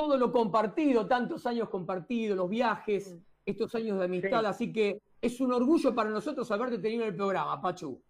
todo 0.00 0.16
lo 0.16 0.32
compartido, 0.32 1.06
tantos 1.06 1.44
años 1.44 1.68
compartidos, 1.68 2.34
los 2.34 2.48
viajes, 2.48 3.14
estos 3.44 3.74
años 3.74 3.98
de 3.98 4.06
amistad, 4.06 4.40
Sí. 4.40 4.46
así 4.46 4.72
que 4.72 5.02
es 5.20 5.38
un 5.42 5.52
orgullo 5.52 5.94
para 5.94 6.08
nosotros 6.08 6.50
haberte 6.50 6.78
tenido 6.78 7.02
en 7.02 7.10
el 7.10 7.16
programa, 7.16 7.60
Pachu. 7.60 8.00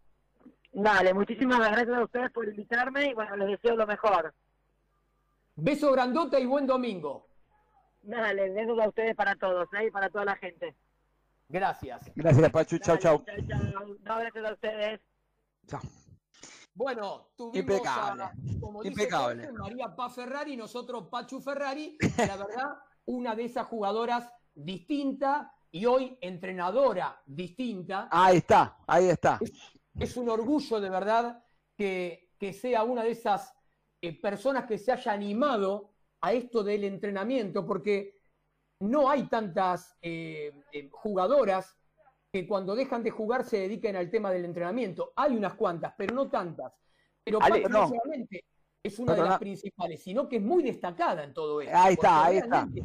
Dale, 0.72 1.12
muchísimas 1.12 1.59
gracias 1.59 1.88
a 1.88 2.05
ustedes 2.05 2.31
por 2.31 2.46
invitarme 2.46 3.07
y 3.07 3.14
bueno, 3.14 3.35
les 3.38 3.48
deseo 3.48 3.74
lo 3.74 3.88
mejor. 3.88 4.33
Beso 5.57 5.90
grandota 5.90 6.38
y 6.38 6.46
buen 6.46 6.64
domingo. 6.64 7.26
Dale, 8.03 8.50
besos 8.50 8.79
a 8.79 8.88
ustedes 8.88 9.16
para 9.16 9.35
todos, 9.35 9.68
¿eh? 9.74 9.87
y 9.87 9.90
para 9.90 10.09
toda 10.11 10.24
la 10.26 10.37
gente. 10.37 10.76
Gracias. 11.48 12.09
Gracias, 12.14 12.50
Pachu. 12.53 12.79
Chau, 12.79 12.98
chau. 12.98 13.24
No, 14.05 14.16
gracias 14.16 14.44
a 14.44 14.53
ustedes. 14.53 15.00
Chau. 15.66 15.81
Bueno, 16.80 17.32
tuvimos 17.36 17.58
Impecable, 17.58 18.22
a, 18.22 18.32
como 18.58 18.82
dice 18.82 18.92
impecable. 18.94 19.44
Jorge, 19.48 19.58
María 19.58 19.94
Paz 19.94 20.14
Ferrari, 20.14 20.56
nosotros 20.56 21.08
Pachu 21.10 21.38
Ferrari, 21.38 21.98
la 22.16 22.36
verdad, 22.38 22.78
una 23.04 23.34
de 23.34 23.44
esas 23.44 23.66
jugadoras 23.66 24.32
distinta 24.54 25.52
y 25.70 25.84
hoy 25.84 26.16
entrenadora 26.22 27.20
distinta. 27.26 28.08
Ahí 28.10 28.38
está, 28.38 28.78
ahí 28.86 29.10
está. 29.10 29.38
es 29.98 30.16
un 30.16 30.30
orgullo 30.30 30.80
de 30.80 30.88
verdad 30.88 31.44
que, 31.76 32.32
que 32.38 32.54
sea 32.54 32.82
una 32.82 33.02
de 33.04 33.10
esas 33.10 33.52
eh, 34.00 34.18
personas 34.18 34.64
que 34.64 34.78
se 34.78 34.90
haya 34.90 35.12
animado 35.12 35.90
a 36.22 36.32
esto 36.32 36.64
del 36.64 36.84
entrenamiento, 36.84 37.66
porque 37.66 38.22
no 38.80 39.10
hay 39.10 39.24
tantas 39.24 39.98
eh, 40.00 40.62
eh, 40.72 40.88
jugadoras 40.90 41.76
que 42.32 42.46
cuando 42.46 42.74
dejan 42.74 43.02
de 43.02 43.10
jugar 43.10 43.44
se 43.44 43.58
dediquen 43.58 43.96
al 43.96 44.10
tema 44.10 44.30
del 44.30 44.44
entrenamiento. 44.44 45.12
Hay 45.16 45.36
unas 45.36 45.54
cuantas, 45.54 45.94
pero 45.96 46.14
no 46.14 46.28
tantas. 46.28 46.72
Pero 47.24 47.42
Ale, 47.42 47.68
no. 47.68 47.88
solamente 47.88 48.44
es 48.82 48.98
una 48.98 49.14
de 49.14 49.22
las 49.22 49.38
principales, 49.38 50.02
sino 50.02 50.28
que 50.28 50.36
es 50.36 50.42
muy 50.42 50.62
destacada 50.62 51.24
en 51.24 51.34
todo 51.34 51.60
esto. 51.60 51.76
Ahí 51.76 51.94
está, 51.94 52.24
ahí 52.26 52.38
está. 52.38 52.62
Ahí 52.62 52.82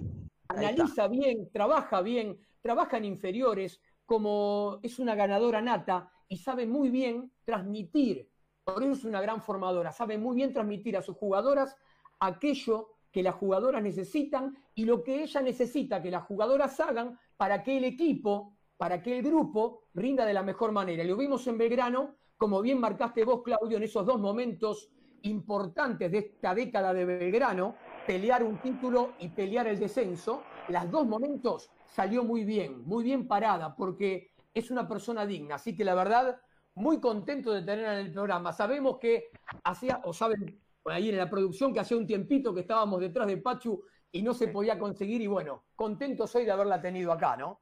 Analiza 0.47 1.07
bien, 1.07 1.49
trabaja 1.51 2.01
bien, 2.01 2.39
trabaja 2.61 2.97
en 2.97 3.05
inferiores, 3.05 3.79
como 4.05 4.79
es 4.83 4.99
una 4.99 5.15
ganadora 5.15 5.61
nata 5.61 6.11
y 6.27 6.37
sabe 6.37 6.65
muy 6.67 6.89
bien 6.89 7.31
transmitir. 7.43 8.29
Por 8.63 8.81
eso 8.83 8.93
es 8.93 9.05
una 9.05 9.21
gran 9.21 9.41
formadora, 9.41 9.91
sabe 9.91 10.17
muy 10.17 10.35
bien 10.35 10.53
transmitir 10.53 10.97
a 10.97 11.01
sus 11.01 11.15
jugadoras 11.15 11.75
aquello 12.19 12.95
que 13.11 13.23
las 13.23 13.35
jugadoras 13.35 13.81
necesitan 13.81 14.57
y 14.73 14.85
lo 14.85 15.03
que 15.03 15.23
ella 15.23 15.41
necesita 15.41 16.01
que 16.01 16.11
las 16.11 16.23
jugadoras 16.23 16.79
hagan 16.79 17.17
para 17.37 17.63
que 17.63 17.77
el 17.77 17.85
equipo, 17.85 18.54
para 18.77 19.01
que 19.01 19.17
el 19.17 19.23
grupo 19.23 19.83
rinda 19.93 20.25
de 20.25 20.33
la 20.33 20.43
mejor 20.43 20.71
manera. 20.71 21.03
Lo 21.03 21.15
vimos 21.15 21.45
en 21.47 21.57
Belgrano, 21.57 22.15
como 22.37 22.61
bien 22.61 22.79
marcaste 22.79 23.23
vos, 23.23 23.41
Claudio, 23.43 23.77
en 23.77 23.83
esos 23.83 24.05
dos 24.05 24.19
momentos 24.19 24.91
importantes 25.21 26.11
de 26.11 26.17
esta 26.19 26.53
década 26.53 26.93
de 26.93 27.05
Belgrano, 27.05 27.75
pelear 28.05 28.43
un 28.43 28.57
título 28.57 29.13
y 29.19 29.29
pelear 29.29 29.67
el 29.67 29.79
descenso, 29.79 30.43
las 30.67 30.89
dos 30.91 31.07
momentos 31.07 31.71
salió 31.85 32.23
muy 32.23 32.43
bien, 32.43 32.83
muy 32.85 33.03
bien 33.03 33.27
parada, 33.27 33.75
porque 33.75 34.31
es 34.53 34.69
una 34.71 34.87
persona 34.87 35.25
digna. 35.25 35.55
Así 35.55 35.75
que 35.75 35.83
la 35.83 35.95
verdad, 35.95 36.39
muy 36.75 36.99
contento 36.99 37.51
de 37.51 37.61
tenerla 37.61 37.99
en 37.99 38.05
el 38.05 38.11
programa. 38.11 38.53
Sabemos 38.53 38.97
que 38.99 39.29
hacía, 39.63 40.01
o 40.03 40.13
saben 40.13 40.61
por 40.83 40.93
ahí 40.93 41.09
en 41.09 41.17
la 41.17 41.29
producción, 41.29 41.73
que 41.73 41.79
hacía 41.79 41.97
un 41.97 42.05
tiempito 42.05 42.53
que 42.53 42.61
estábamos 42.61 42.99
detrás 42.99 43.27
de 43.27 43.37
Pachu 43.37 43.81
y 44.11 44.21
no 44.21 44.33
se 44.33 44.49
podía 44.49 44.77
conseguir. 44.77 45.21
Y 45.21 45.27
bueno, 45.27 45.63
contento 45.75 46.27
soy 46.27 46.45
de 46.45 46.51
haberla 46.51 46.81
tenido 46.81 47.11
acá, 47.11 47.35
¿no? 47.37 47.61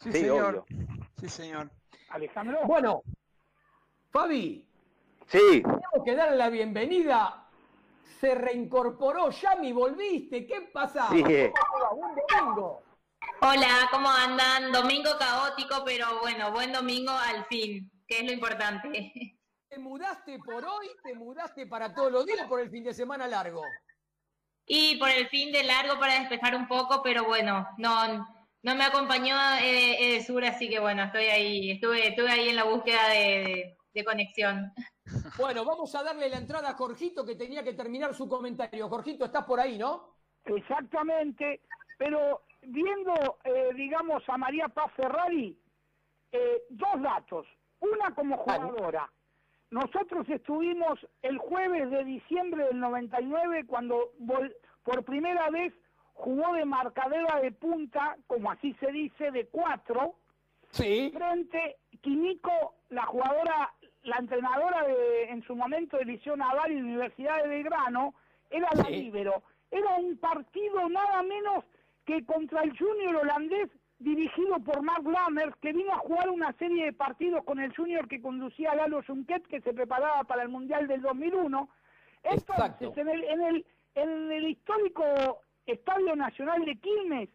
Sí, 0.00 0.12
Sí, 0.12 0.18
señor. 0.20 0.64
obvio. 0.68 1.06
Sí, 1.20 1.28
señor. 1.28 1.70
Alejandro. 2.10 2.60
Bueno, 2.64 3.02
Fabi, 4.10 4.66
Sí, 5.26 5.62
tenemos 5.62 6.04
que 6.04 6.14
darle 6.14 6.36
la 6.36 6.50
bienvenida. 6.50 7.48
Se 8.20 8.34
reincorporó, 8.34 9.30
Yami, 9.30 9.72
volviste. 9.72 10.46
¿Qué 10.46 10.70
pasa? 10.72 11.08
Sí. 11.10 11.22
Buen 11.22 12.14
domingo. 12.28 12.82
Hola, 13.40 13.88
¿cómo 13.90 14.10
andan? 14.10 14.70
Domingo 14.70 15.10
caótico, 15.18 15.82
pero 15.84 16.20
bueno, 16.20 16.52
buen 16.52 16.72
domingo 16.72 17.10
al 17.12 17.44
fin, 17.46 17.90
que 18.06 18.18
es 18.20 18.24
lo 18.26 18.32
importante. 18.32 19.38
¿Te 19.68 19.78
mudaste 19.78 20.38
por 20.38 20.64
hoy? 20.64 20.88
¿Te 21.02 21.14
mudaste 21.14 21.66
para 21.66 21.94
todos 21.94 22.12
los 22.12 22.26
días 22.26 22.44
o 22.44 22.48
por 22.48 22.60
el 22.60 22.70
fin 22.70 22.84
de 22.84 22.92
semana 22.94 23.26
largo? 23.26 23.62
Y 24.66 24.96
por 24.98 25.08
el 25.08 25.26
fin 25.28 25.50
de 25.52 25.64
largo 25.64 25.98
para 25.98 26.20
despejar 26.20 26.54
un 26.54 26.68
poco, 26.68 27.02
pero 27.02 27.24
bueno, 27.24 27.66
no, 27.78 28.43
no 28.64 28.74
me 28.74 28.84
acompañó 28.84 29.36
eh, 29.62 29.96
Edesur, 30.14 30.44
así 30.44 30.68
que 30.68 30.80
bueno, 30.80 31.04
estoy 31.04 31.24
ahí, 31.26 31.70
estuve, 31.72 32.08
estuve 32.08 32.30
ahí 32.30 32.48
en 32.48 32.56
la 32.56 32.64
búsqueda 32.64 33.08
de, 33.10 33.18
de- 33.18 33.76
de 33.94 34.04
conexión. 34.04 34.72
Bueno, 35.38 35.64
vamos 35.66 35.94
a 35.94 36.02
darle 36.02 36.30
la 36.30 36.38
entrada 36.38 36.70
a 36.70 36.74
Jorgito 36.74 37.26
que 37.26 37.36
tenía 37.36 37.62
que 37.62 37.74
terminar 37.74 38.14
su 38.14 38.26
comentario. 38.26 38.88
Jorgito, 38.88 39.26
estás 39.26 39.44
por 39.44 39.60
ahí, 39.60 39.76
¿no? 39.76 40.14
Exactamente, 40.46 41.60
pero 41.98 42.42
viendo, 42.62 43.12
eh, 43.44 43.70
digamos, 43.74 44.22
a 44.28 44.38
María 44.38 44.68
Paz 44.68 44.90
Ferrari, 44.96 45.58
eh, 46.32 46.62
dos 46.70 47.02
datos. 47.02 47.46
Una 47.80 48.14
como 48.14 48.38
jugadora. 48.38 49.12
Nosotros 49.70 50.26
estuvimos 50.30 50.98
el 51.20 51.36
jueves 51.36 51.90
de 51.90 52.04
diciembre 52.04 52.64
del 52.64 52.80
99 52.80 53.66
cuando 53.66 54.12
por 54.84 55.04
primera 55.04 55.50
vez 55.50 55.74
jugó 56.14 56.54
de 56.54 56.64
marcadera 56.64 57.40
de 57.40 57.52
punta, 57.52 58.16
como 58.26 58.50
así 58.50 58.74
se 58.80 58.90
dice, 58.92 59.30
de 59.30 59.46
cuatro, 59.46 60.14
Sí. 60.70 61.12
frente 61.14 61.76
Quimico, 62.00 62.74
la 62.90 63.04
jugadora, 63.06 63.72
la 64.02 64.16
entrenadora 64.16 64.82
de, 64.86 65.24
en 65.30 65.42
su 65.44 65.54
momento 65.54 65.96
de 65.98 66.04
Liceo 66.04 66.36
Naval 66.36 66.72
y 66.72 66.76
Universidad 66.76 67.42
de 67.42 67.48
Belgrano, 67.48 68.14
era 68.50 68.68
la 68.74 68.84
Sí. 68.84 68.92
líbero. 69.04 69.42
Era 69.70 69.90
un 69.96 70.16
partido 70.18 70.88
nada 70.88 71.22
menos 71.22 71.64
que 72.04 72.24
contra 72.24 72.62
el 72.62 72.76
junior 72.78 73.16
holandés 73.16 73.70
dirigido 73.98 74.58
por 74.60 74.82
Mark 74.82 75.04
Lammers, 75.06 75.56
que 75.62 75.72
vino 75.72 75.92
a 75.92 75.98
jugar 75.98 76.28
una 76.28 76.52
serie 76.54 76.86
de 76.86 76.92
partidos 76.92 77.44
con 77.44 77.58
el 77.60 77.74
junior 77.74 78.06
que 78.08 78.20
conducía 78.20 78.74
Lalo 78.74 79.02
Junquet, 79.06 79.46
que 79.46 79.60
se 79.62 79.72
preparaba 79.72 80.24
para 80.24 80.42
el 80.42 80.48
Mundial 80.48 80.86
del 80.88 81.00
2001. 81.00 81.68
Entonces, 82.24 82.48
Exacto. 82.48 82.92
en 82.96 83.08
el, 83.08 83.24
en, 83.24 83.40
el, 83.42 83.66
en 83.94 84.32
el 84.32 84.48
histórico 84.48 85.40
Estadio 85.66 86.14
Nacional 86.16 86.64
de 86.64 86.76
Quilmes, 86.76 87.28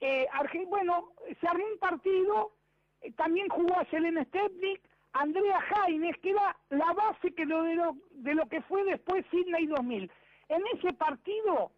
eh, 0.00 0.26
bueno, 0.68 1.12
se 1.40 1.46
armó 1.46 1.64
un 1.64 1.78
partido, 1.78 2.52
eh, 3.00 3.12
también 3.12 3.48
jugó 3.48 3.78
a 3.78 3.84
Selene 3.86 4.24
Stepnik, 4.26 4.80
Andrea 5.12 5.60
Jaines, 5.60 6.16
que 6.18 6.30
era 6.30 6.56
la 6.70 6.92
base 6.92 7.32
que 7.34 7.44
lo 7.44 7.62
de, 7.62 7.74
lo, 7.74 7.96
de 8.10 8.34
lo 8.34 8.46
que 8.48 8.62
fue 8.62 8.84
después 8.84 9.24
Sydney 9.30 9.66
2000. 9.66 10.10
En 10.48 10.62
ese 10.74 10.92
partido 10.94 11.70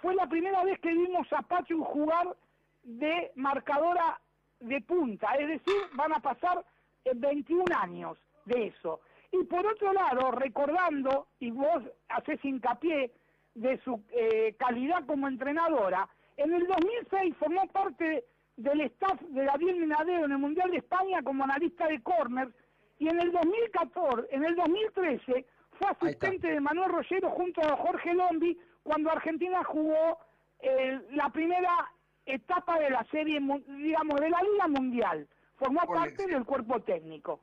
fue 0.00 0.14
la 0.14 0.26
primera 0.26 0.64
vez 0.64 0.78
que 0.80 0.92
vimos 0.92 1.32
a 1.32 1.42
Pachu 1.42 1.82
jugar 1.84 2.36
de 2.82 3.30
marcadora 3.36 4.20
de 4.60 4.80
punta, 4.80 5.34
es 5.34 5.48
decir, 5.48 5.74
van 5.94 6.12
a 6.12 6.20
pasar 6.20 6.64
eh, 7.04 7.12
21 7.14 7.64
años 7.76 8.18
de 8.44 8.66
eso. 8.66 9.00
Y 9.30 9.44
por 9.44 9.66
otro 9.66 9.92
lado, 9.92 10.30
recordando, 10.32 11.28
y 11.38 11.50
vos 11.50 11.82
haces 12.08 12.44
hincapié 12.44 13.12
de 13.54 13.78
su 13.84 14.02
eh, 14.10 14.54
calidad 14.58 15.04
como 15.06 15.28
entrenadora, 15.28 16.08
en 16.36 16.52
el 16.54 16.66
2006 16.66 17.36
formó 17.38 17.66
parte 17.68 18.24
del 18.56 18.80
staff 18.82 19.20
de 19.20 19.44
Gabriel 19.44 19.80
Minadeo 19.80 20.24
en 20.24 20.32
el 20.32 20.38
Mundial 20.38 20.70
de 20.70 20.78
España 20.78 21.22
como 21.22 21.44
analista 21.44 21.86
de 21.86 22.02
corners 22.02 22.52
y 22.98 23.08
en 23.08 23.20
el 23.20 23.32
2014, 23.32 24.28
en 24.30 24.44
el 24.44 24.54
2013 24.54 25.46
fue 25.78 25.90
asistente 25.90 26.48
de 26.48 26.60
Manuel 26.60 26.90
Rollero 26.90 27.30
junto 27.30 27.60
a 27.62 27.76
Jorge 27.76 28.14
Lombi 28.14 28.58
cuando 28.82 29.10
Argentina 29.10 29.64
jugó 29.64 30.18
eh, 30.60 31.00
la 31.10 31.28
primera 31.30 31.90
etapa 32.26 32.78
de 32.78 32.90
la 32.90 33.04
serie, 33.10 33.40
digamos, 33.66 34.20
de 34.20 34.30
la 34.30 34.40
Liga 34.42 34.68
Mundial. 34.68 35.28
Formó 35.56 35.80
parte 35.80 36.26
del 36.26 36.44
cuerpo 36.44 36.80
técnico. 36.80 37.40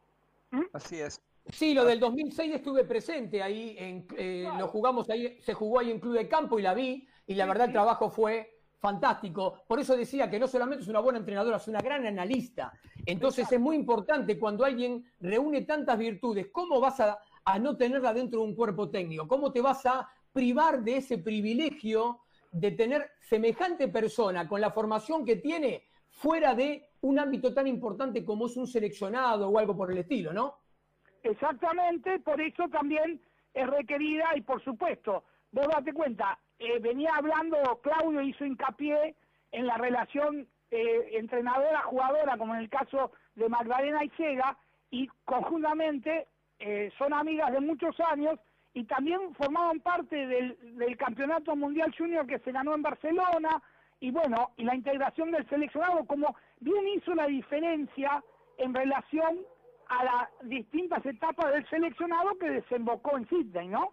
¿Mm? 0.51 0.63
Así 0.73 0.99
es. 0.99 1.21
Sí, 1.51 1.73
lo 1.73 1.83
del 1.83 1.99
2006 1.99 2.55
estuve 2.55 2.83
presente 2.83 3.41
ahí, 3.41 3.75
en, 3.77 4.05
eh, 4.17 4.47
lo 4.57 4.67
jugamos 4.67 5.09
ahí, 5.09 5.37
se 5.41 5.53
jugó 5.53 5.79
ahí 5.79 5.89
en 5.89 5.99
Club 5.99 6.13
de 6.13 6.27
Campo 6.27 6.59
y 6.59 6.61
la 6.61 6.73
vi, 6.73 7.07
y 7.25 7.33
la 7.33 7.45
verdad 7.47 7.67
el 7.67 7.73
trabajo 7.73 8.09
fue 8.09 8.59
fantástico. 8.79 9.63
Por 9.67 9.79
eso 9.79 9.97
decía 9.97 10.29
que 10.29 10.39
no 10.39 10.47
solamente 10.47 10.83
es 10.83 10.89
una 10.89 10.99
buena 10.99 11.19
entrenadora, 11.19 11.57
es 11.57 11.67
una 11.67 11.81
gran 11.81 12.05
analista. 12.05 12.71
Entonces 13.05 13.51
es 13.51 13.59
muy 13.59 13.75
importante 13.75 14.37
cuando 14.37 14.63
alguien 14.63 15.03
reúne 15.19 15.61
tantas 15.61 15.97
virtudes, 15.97 16.47
¿cómo 16.51 16.79
vas 16.79 16.99
a, 16.99 17.17
a 17.43 17.59
no 17.59 17.75
tenerla 17.75 18.13
dentro 18.13 18.41
de 18.41 18.45
un 18.45 18.55
cuerpo 18.55 18.89
técnico? 18.89 19.27
¿Cómo 19.27 19.51
te 19.51 19.61
vas 19.61 19.85
a 19.85 20.07
privar 20.31 20.83
de 20.83 20.97
ese 20.97 21.17
privilegio 21.17 22.21
de 22.51 22.71
tener 22.71 23.09
semejante 23.21 23.87
persona 23.87 24.47
con 24.47 24.61
la 24.61 24.71
formación 24.71 25.25
que 25.25 25.35
tiene 25.37 25.83
fuera 26.09 26.53
de 26.53 26.89
un 27.01 27.19
ámbito 27.19 27.53
tan 27.53 27.67
importante 27.67 28.23
como 28.23 28.47
es 28.47 28.57
un 28.57 28.67
seleccionado 28.67 29.49
o 29.49 29.57
algo 29.57 29.75
por 29.75 29.91
el 29.91 29.99
estilo, 29.99 30.33
¿no? 30.33 30.55
Exactamente, 31.23 32.19
por 32.19 32.39
eso 32.39 32.67
también 32.69 33.19
es 33.53 33.67
requerida 33.67 34.35
y 34.35 34.41
por 34.41 34.63
supuesto, 34.63 35.23
vos 35.51 35.67
date 35.67 35.93
cuenta, 35.93 36.39
eh, 36.59 36.79
venía 36.79 37.11
hablando, 37.15 37.57
Claudio 37.81 38.21
hizo 38.21 38.45
hincapié 38.45 39.15
en 39.51 39.67
la 39.67 39.77
relación 39.77 40.47
eh, 40.71 41.09
entrenadora-jugadora, 41.13 42.37
como 42.37 42.53
en 42.55 42.61
el 42.61 42.69
caso 42.69 43.11
de 43.35 43.49
Magdalena 43.49 44.03
y 44.03 44.09
Sega, 44.11 44.57
y 44.91 45.07
conjuntamente 45.25 46.27
eh, 46.59 46.91
son 46.97 47.13
amigas 47.13 47.51
de 47.51 47.59
muchos 47.59 47.99
años 47.99 48.39
y 48.73 48.83
también 48.83 49.33
formaban 49.35 49.79
parte 49.79 50.15
del, 50.27 50.77
del 50.77 50.95
Campeonato 50.97 51.55
Mundial 51.55 51.93
Junior 51.97 52.25
que 52.27 52.39
se 52.39 52.51
ganó 52.51 52.75
en 52.75 52.81
Barcelona, 52.83 53.61
y 53.99 54.11
bueno, 54.11 54.51
y 54.55 54.63
la 54.63 54.75
integración 54.75 55.31
del 55.31 55.47
seleccionado, 55.49 56.05
como 56.05 56.35
bien 56.59 56.87
hizo 56.87 57.13
la 57.15 57.27
diferencia 57.27 58.23
en 58.57 58.73
relación 58.73 59.39
a 59.89 60.03
las 60.03 60.29
distintas 60.43 61.05
etapas 61.05 61.51
del 61.51 61.67
seleccionado 61.69 62.37
que 62.37 62.49
desembocó 62.49 63.17
en 63.17 63.27
Sydney, 63.27 63.67
¿no? 63.67 63.91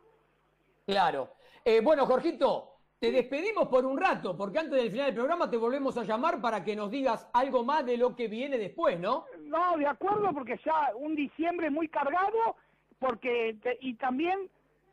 Claro. 0.86 1.30
Eh, 1.64 1.80
bueno, 1.80 2.06
Jorgito, 2.06 2.76
te 3.00 3.10
despedimos 3.10 3.68
por 3.68 3.84
un 3.84 3.98
rato, 3.98 4.36
porque 4.36 4.58
antes 4.58 4.80
del 4.80 4.90
final 4.90 5.06
del 5.06 5.14
programa 5.14 5.50
te 5.50 5.56
volvemos 5.56 5.96
a 5.96 6.04
llamar 6.04 6.40
para 6.40 6.62
que 6.62 6.76
nos 6.76 6.90
digas 6.90 7.28
algo 7.32 7.64
más 7.64 7.84
de 7.84 7.96
lo 7.96 8.14
que 8.14 8.28
viene 8.28 8.58
después, 8.58 9.00
¿no? 9.00 9.24
No, 9.40 9.76
de 9.76 9.86
acuerdo, 9.86 10.32
porque 10.32 10.60
ya 10.64 10.92
un 10.96 11.16
diciembre 11.16 11.70
muy 11.70 11.88
cargado, 11.88 12.56
porque 12.98 13.56
y 13.80 13.94
también 13.94 14.50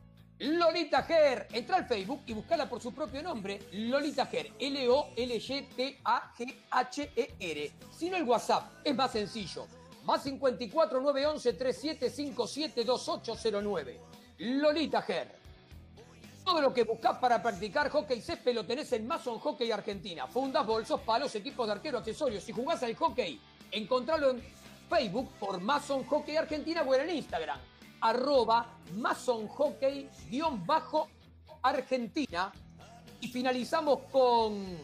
Lolita 0.40 1.02
Ger. 1.02 1.46
Entra 1.52 1.76
al 1.76 1.86
Facebook 1.86 2.22
y 2.26 2.32
buscala 2.32 2.68
por 2.68 2.80
su 2.80 2.92
propio 2.94 3.22
nombre. 3.22 3.60
Lolita 3.72 4.26
Ger. 4.26 4.52
L-O-L-Y-T-A-G-H-E-R. 4.58 5.32
Si 7.96 8.08
no, 8.08 8.16
el 8.16 8.24
WhatsApp 8.24 8.72
es 8.82 8.96
más 8.96 9.12
sencillo. 9.12 9.66
Más 10.04 10.22
54 10.22 11.00
911 11.00 11.52
3757 11.52 12.84
2809. 12.84 14.00
Lolita 14.38 15.02
Ger. 15.02 15.40
Todo 16.44 16.62
lo 16.62 16.72
que 16.72 16.84
buscas 16.84 17.18
para 17.18 17.42
practicar 17.42 17.90
hockey 17.90 18.20
césped 18.20 18.54
lo 18.54 18.64
tenés 18.64 18.92
en 18.92 19.06
Mason 19.06 19.38
Hockey 19.38 19.70
Argentina. 19.70 20.26
Fundas, 20.26 20.66
bolsos, 20.66 21.00
palos, 21.02 21.34
equipos 21.34 21.66
de 21.66 21.72
arquero, 21.72 21.98
accesorios. 21.98 22.42
Si 22.42 22.52
jugás 22.52 22.82
al 22.82 22.94
hockey, 22.96 23.40
encontralo 23.70 24.30
en 24.30 24.42
Facebook 24.88 25.30
por 25.38 25.60
Mason 25.60 26.04
Hockey 26.04 26.36
Argentina 26.36 26.82
o 26.82 26.94
en 26.94 27.10
Instagram. 27.10 27.58
Arroba 28.00 28.78
Mason 28.94 29.46
Hockey 29.48 30.08
guion 30.30 30.66
bajo 30.66 31.08
Argentina. 31.62 32.50
Y 33.20 33.28
finalizamos 33.28 34.00
con 34.10 34.78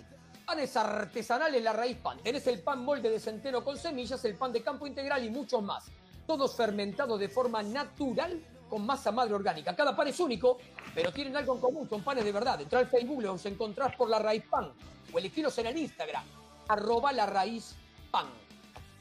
panes 0.46 0.76
artesanales 0.76 1.62
La 1.62 1.72
Raíz 1.72 1.98
Pan. 1.98 2.18
Tenés 2.22 2.46
el 2.46 2.62
pan 2.62 2.84
molde 2.84 3.10
de 3.10 3.18
centeno 3.18 3.64
con 3.64 3.76
semillas, 3.76 4.24
el 4.24 4.36
pan 4.36 4.52
de 4.52 4.62
campo 4.62 4.86
integral 4.86 5.24
y 5.24 5.28
muchos 5.28 5.60
más. 5.62 5.86
Todos 6.26 6.54
fermentados 6.54 7.18
de 7.18 7.28
forma 7.28 7.62
natural 7.62 8.40
con 8.70 8.86
masa 8.86 9.10
madre 9.10 9.34
orgánica. 9.34 9.74
Cada 9.74 9.94
pan 9.94 10.08
es 10.08 10.20
único, 10.20 10.58
pero 10.94 11.12
tienen 11.12 11.36
algo 11.36 11.54
en 11.56 11.60
común, 11.60 11.88
son 11.88 12.02
panes 12.02 12.24
de 12.24 12.32
verdad. 12.32 12.60
Entra 12.60 12.78
al 12.78 12.86
Facebook, 12.86 13.22
los 13.22 13.44
encontrás 13.44 13.94
por 13.96 14.08
La 14.08 14.20
Raíz 14.20 14.44
Pan 14.48 14.72
o 15.12 15.18
elegilos 15.18 15.58
en 15.58 15.66
el 15.66 15.76
Instagram, 15.78 16.24
arroba 16.68 17.12
La 17.12 17.26
Raíz 17.26 17.74
Pan. 18.10 18.26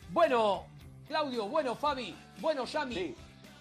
Bueno, 0.10 0.66
Claudio, 1.08 1.48
bueno, 1.48 1.76
Fabi, 1.76 2.16
bueno, 2.40 2.66
Yami, 2.66 2.96
Sí. 2.96 3.16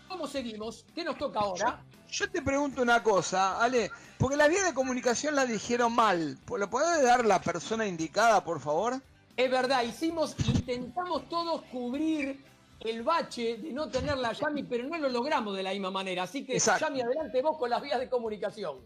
¿cómo 0.09 0.27
seguimos? 0.27 0.87
¿Qué 0.95 1.05
nos 1.05 1.19
toca 1.19 1.41
ahora? 1.41 1.83
Yo 2.17 2.31
te 2.31 2.43
pregunto 2.43 2.81
una 2.83 3.03
cosa, 3.03 3.61
Ale, 3.61 3.91
porque 4.19 4.37
la 4.37 4.47
vía 4.47 4.63
de 4.63 4.73
comunicación 4.75 5.35
la 5.35 5.47
dijeron 5.47 5.93
mal. 5.95 6.39
¿Lo 6.57 6.71
puede 6.71 7.03
dar 7.03 7.25
la 7.25 7.41
persona 7.41 7.87
indicada, 7.87 8.45
por 8.45 8.61
favor? 8.61 9.01
Es 9.37 9.51
verdad, 9.51 9.83
hicimos, 9.83 10.37
intentamos 10.47 11.29
todos 11.29 11.63
cubrir 11.73 12.41
el 12.81 13.03
bache 13.03 13.57
de 13.57 13.73
no 13.73 13.89
tener 13.89 14.17
la 14.19 14.33
Yami, 14.33 14.63
pero 14.63 14.85
no 14.87 14.97
lo 14.97 15.09
logramos 15.09 15.57
de 15.57 15.65
la 15.65 15.73
misma 15.73 15.91
manera. 15.91 16.23
Así 16.23 16.45
que, 16.45 16.53
Exacto. 16.53 16.87
Yami, 16.87 17.01
adelante 17.03 17.43
vos 17.43 17.59
con 17.59 17.69
las 17.71 17.83
vías 17.83 17.99
de 17.99 18.09
comunicación. 18.09 18.77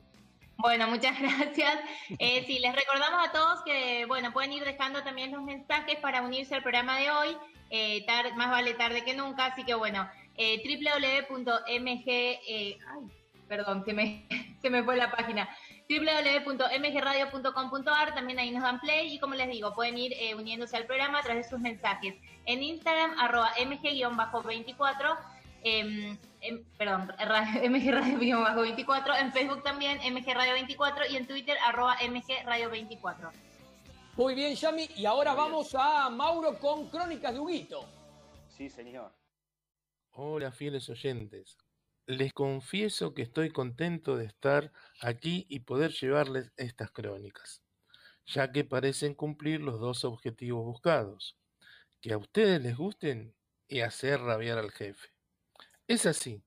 Bueno, 0.57 0.89
muchas 0.89 1.19
gracias. 1.21 1.75
Eh, 2.19 2.45
sí, 2.47 2.61
les 2.61 2.75
recordamos 2.75 3.29
a 3.29 3.33
todos 3.33 3.61
que, 3.63 4.07
bueno, 4.07 4.33
pueden 4.33 4.55
ir 4.55 4.65
dejando 4.65 5.03
también 5.03 5.33
los 5.33 5.43
mensajes 5.43 5.97
para 6.01 6.23
unirse 6.23 6.55
al 6.55 6.63
programa 6.63 6.97
de 6.99 7.11
hoy. 7.11 7.37
Eh, 7.71 8.07
tar- 8.07 8.35
más 8.37 8.51
vale 8.51 8.73
tarde 8.73 9.05
que 9.05 9.13
nunca, 9.15 9.45
así 9.47 9.65
que 9.65 9.75
bueno, 9.75 10.09
eh, 10.39 10.63
www.mg, 10.65 12.05
eh, 12.07 12.79
ay, 12.89 13.03
perdón, 13.49 13.85
se 13.85 13.93
me, 13.93 14.27
se 14.63 14.71
me 14.71 14.83
fue 14.83 14.97
la 14.97 15.11
página, 15.11 15.47
www.mgradio.com.ar, 15.89 18.15
también 18.15 18.39
ahí 18.39 18.51
nos 18.51 18.63
dan 18.63 18.81
play 18.81 19.15
y 19.15 19.19
como 19.19 19.35
les 19.35 19.49
digo, 19.49 19.75
pueden 19.75 19.99
ir 19.99 20.13
eh, 20.15 20.35
uniéndose 20.35 20.77
al 20.77 20.87
programa 20.87 21.19
a 21.19 21.23
través 21.23 21.47
de 21.47 21.51
sus 21.51 21.61
mensajes. 21.61 22.15
En 22.47 22.63
Instagram, 22.63 23.19
arroba 23.19 23.51
mg-24, 23.57 25.19
em, 25.65 26.17
em, 26.41 26.65
perdón, 26.77 27.09
ra- 27.19 27.61
MG 27.69 27.91
Radio 27.91 28.63
24, 28.63 29.17
en 29.17 29.33
Facebook 29.33 29.63
también 29.63 29.99
MG 30.13 30.35
Radio 30.35 30.53
24 30.55 31.07
y 31.11 31.17
en 31.17 31.27
Twitter 31.27 31.57
arroba 31.67 31.97
MG 32.07 32.45
Radio 32.45 32.71
24. 32.71 33.31
Muy 34.17 34.35
bien, 34.35 34.55
Yami, 34.55 34.89
y 34.97 35.07
ahora 35.07 35.33
vamos 35.35 35.75
a 35.79 36.11
Mauro 36.11 36.59
con 36.59 36.89
Crónicas 36.91 37.33
de 37.33 37.41
Huguito. 37.41 37.85
Sí, 38.49 38.69
señor. 38.69 39.13
Hola, 40.21 40.51
fieles 40.51 40.89
oyentes. 40.89 41.57
Les 42.07 42.33
confieso 42.33 43.15
que 43.15 43.23
estoy 43.23 43.51
contento 43.51 44.17
de 44.17 44.25
estar 44.25 44.73
aquí 45.01 45.47
y 45.49 45.61
poder 45.61 45.93
llevarles 45.93 46.51
estas 46.57 46.91
crónicas, 46.91 47.63
ya 48.27 48.51
que 48.51 48.65
parecen 48.65 49.15
cumplir 49.15 49.61
los 49.61 49.79
dos 49.79 50.05
objetivos 50.05 50.65
buscados, 50.65 51.39
que 52.01 52.13
a 52.13 52.19
ustedes 52.19 52.61
les 52.61 52.77
gusten 52.77 53.37
y 53.69 53.79
hacer 53.79 54.21
rabiar 54.21 54.59
al 54.59 54.73
jefe. 54.73 55.11
Es 55.87 56.05
así, 56.05 56.43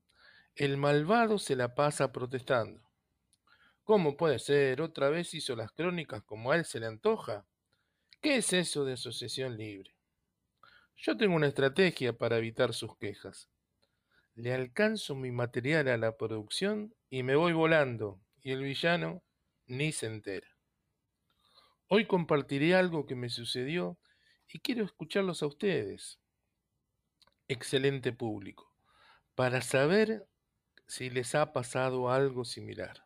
el 0.55 0.75
malvado 0.75 1.39
se 1.39 1.55
la 1.55 1.73
pasa 1.73 2.11
protestando. 2.11 2.91
¿Cómo 3.85 4.17
puede 4.17 4.39
ser? 4.39 4.81
Otra 4.81 5.09
vez 5.09 5.33
hizo 5.33 5.55
las 5.55 5.71
crónicas 5.71 6.23
como 6.23 6.51
a 6.51 6.57
él 6.57 6.65
se 6.65 6.81
le 6.81 6.87
antoja. 6.87 7.45
¿Qué 8.19 8.35
es 8.35 8.51
eso 8.51 8.83
de 8.83 8.93
asociación 8.95 9.55
libre? 9.55 9.95
Yo 10.97 11.15
tengo 11.15 11.37
una 11.37 11.47
estrategia 11.47 12.11
para 12.11 12.37
evitar 12.37 12.73
sus 12.73 12.97
quejas. 12.97 13.47
Le 14.41 14.55
alcanzo 14.55 15.13
mi 15.13 15.31
material 15.31 15.87
a 15.87 15.97
la 15.97 16.17
producción 16.17 16.95
y 17.11 17.21
me 17.21 17.35
voy 17.35 17.53
volando, 17.53 18.19
y 18.41 18.51
el 18.51 18.63
villano 18.63 19.23
ni 19.67 19.91
se 19.91 20.07
entera. 20.07 20.47
Hoy 21.87 22.07
compartiré 22.07 22.73
algo 22.73 23.05
que 23.05 23.13
me 23.13 23.29
sucedió 23.29 23.99
y 24.47 24.57
quiero 24.57 24.83
escucharlos 24.83 25.43
a 25.43 25.45
ustedes, 25.45 26.19
excelente 27.47 28.13
público, 28.13 28.73
para 29.35 29.61
saber 29.61 30.27
si 30.87 31.11
les 31.11 31.35
ha 31.35 31.53
pasado 31.53 32.09
algo 32.09 32.43
similar. 32.43 33.05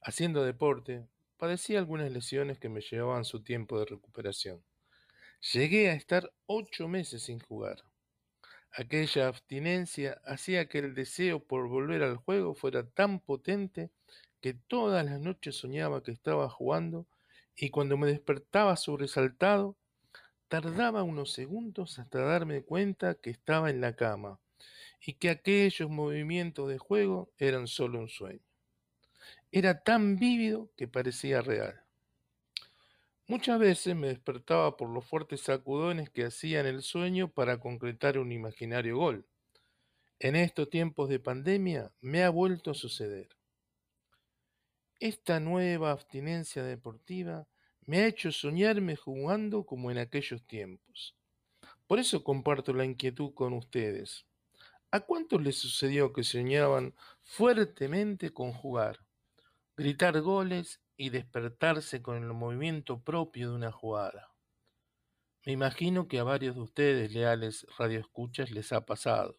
Haciendo 0.00 0.44
deporte, 0.44 1.06
padecí 1.36 1.76
algunas 1.76 2.10
lesiones 2.10 2.58
que 2.58 2.70
me 2.70 2.80
llevaban 2.80 3.26
su 3.26 3.42
tiempo 3.42 3.78
de 3.78 3.84
recuperación. 3.84 4.64
Llegué 5.52 5.90
a 5.90 5.94
estar 5.94 6.32
ocho 6.46 6.88
meses 6.88 7.24
sin 7.24 7.38
jugar. 7.38 7.84
Aquella 8.78 9.28
abstinencia 9.28 10.20
hacía 10.26 10.68
que 10.68 10.80
el 10.80 10.94
deseo 10.94 11.42
por 11.42 11.66
volver 11.66 12.02
al 12.02 12.18
juego 12.18 12.54
fuera 12.54 12.86
tan 12.86 13.20
potente 13.20 13.90
que 14.42 14.52
todas 14.52 15.02
las 15.02 15.18
noches 15.18 15.56
soñaba 15.56 16.02
que 16.02 16.10
estaba 16.10 16.50
jugando 16.50 17.06
y 17.56 17.70
cuando 17.70 17.96
me 17.96 18.06
despertaba 18.06 18.76
sobresaltado, 18.76 19.78
tardaba 20.48 21.04
unos 21.04 21.32
segundos 21.32 21.98
hasta 21.98 22.20
darme 22.20 22.64
cuenta 22.64 23.14
que 23.14 23.30
estaba 23.30 23.70
en 23.70 23.80
la 23.80 23.96
cama 23.96 24.40
y 25.00 25.14
que 25.14 25.30
aquellos 25.30 25.88
movimientos 25.88 26.68
de 26.68 26.76
juego 26.76 27.32
eran 27.38 27.68
solo 27.68 27.98
un 27.98 28.10
sueño. 28.10 28.44
Era 29.52 29.84
tan 29.84 30.16
vívido 30.16 30.70
que 30.76 30.86
parecía 30.86 31.40
real. 31.40 31.85
Muchas 33.28 33.58
veces 33.58 33.96
me 33.96 34.06
despertaba 34.06 34.76
por 34.76 34.88
los 34.88 35.04
fuertes 35.04 35.40
sacudones 35.40 36.10
que 36.10 36.24
hacía 36.24 36.60
en 36.60 36.66
el 36.66 36.82
sueño 36.82 37.28
para 37.28 37.58
concretar 37.58 38.18
un 38.18 38.30
imaginario 38.30 38.98
gol. 38.98 39.26
En 40.20 40.36
estos 40.36 40.70
tiempos 40.70 41.08
de 41.08 41.18
pandemia 41.18 41.92
me 42.00 42.22
ha 42.22 42.30
vuelto 42.30 42.70
a 42.70 42.74
suceder. 42.74 43.28
Esta 45.00 45.40
nueva 45.40 45.90
abstinencia 45.90 46.62
deportiva 46.62 47.48
me 47.84 47.98
ha 47.98 48.06
hecho 48.06 48.30
soñarme 48.30 48.94
jugando 48.94 49.66
como 49.66 49.90
en 49.90 49.98
aquellos 49.98 50.46
tiempos. 50.46 51.16
Por 51.88 51.98
eso 51.98 52.22
comparto 52.22 52.72
la 52.72 52.84
inquietud 52.84 53.34
con 53.34 53.54
ustedes. 53.54 54.24
¿A 54.92 55.00
cuántos 55.00 55.42
les 55.42 55.58
sucedió 55.58 56.12
que 56.12 56.22
soñaban 56.22 56.94
fuertemente 57.22 58.32
con 58.32 58.52
jugar, 58.52 59.00
gritar 59.76 60.20
goles 60.20 60.80
y 60.96 61.10
despertarse 61.10 62.02
con 62.02 62.16
el 62.16 62.32
movimiento 62.32 63.02
propio 63.02 63.50
de 63.50 63.56
una 63.56 63.72
jugada. 63.72 64.32
Me 65.44 65.52
imagino 65.52 66.08
que 66.08 66.18
a 66.18 66.24
varios 66.24 66.56
de 66.56 66.62
ustedes, 66.62 67.12
leales 67.12 67.66
radioescuchas, 67.78 68.50
les 68.50 68.72
ha 68.72 68.84
pasado. 68.84 69.38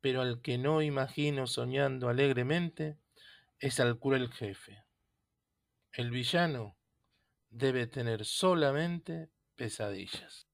Pero 0.00 0.20
al 0.20 0.42
que 0.42 0.58
no 0.58 0.82
imagino 0.82 1.46
soñando 1.46 2.08
alegremente 2.08 2.98
es 3.58 3.80
al 3.80 3.98
cruel 3.98 4.30
jefe. 4.30 4.84
El 5.92 6.10
villano 6.10 6.76
debe 7.48 7.86
tener 7.86 8.24
solamente 8.24 9.30
pesadillas. 9.54 10.48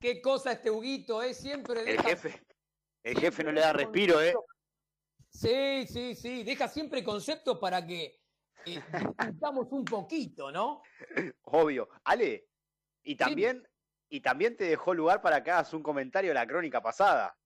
Qué 0.00 0.20
cosa 0.20 0.52
este 0.52 0.70
Huguito, 0.70 1.22
¿eh? 1.22 1.34
Siempre 1.34 1.88
El 1.88 2.00
jefe, 2.00 2.46
el 3.02 3.18
jefe 3.18 3.44
no 3.44 3.52
le 3.52 3.60
da 3.60 3.72
respiro, 3.72 4.22
¿eh? 4.22 4.34
Sí, 5.38 5.86
sí, 5.86 6.16
sí. 6.16 6.42
Deja 6.42 6.66
siempre 6.66 7.04
conceptos 7.04 7.58
para 7.58 7.86
que 7.86 8.20
eh, 8.66 8.82
un 9.70 9.84
poquito, 9.84 10.50
¿no? 10.50 10.82
Obvio. 11.44 11.88
Ale, 12.02 12.48
y 13.04 13.14
también, 13.14 13.64
y 14.08 14.20
también 14.20 14.56
te 14.56 14.64
dejó 14.64 14.94
lugar 14.94 15.22
para 15.22 15.44
que 15.44 15.52
hagas 15.52 15.72
un 15.74 15.82
comentario 15.84 16.30
de 16.30 16.34
la 16.34 16.46
crónica 16.46 16.82
pasada. 16.82 17.38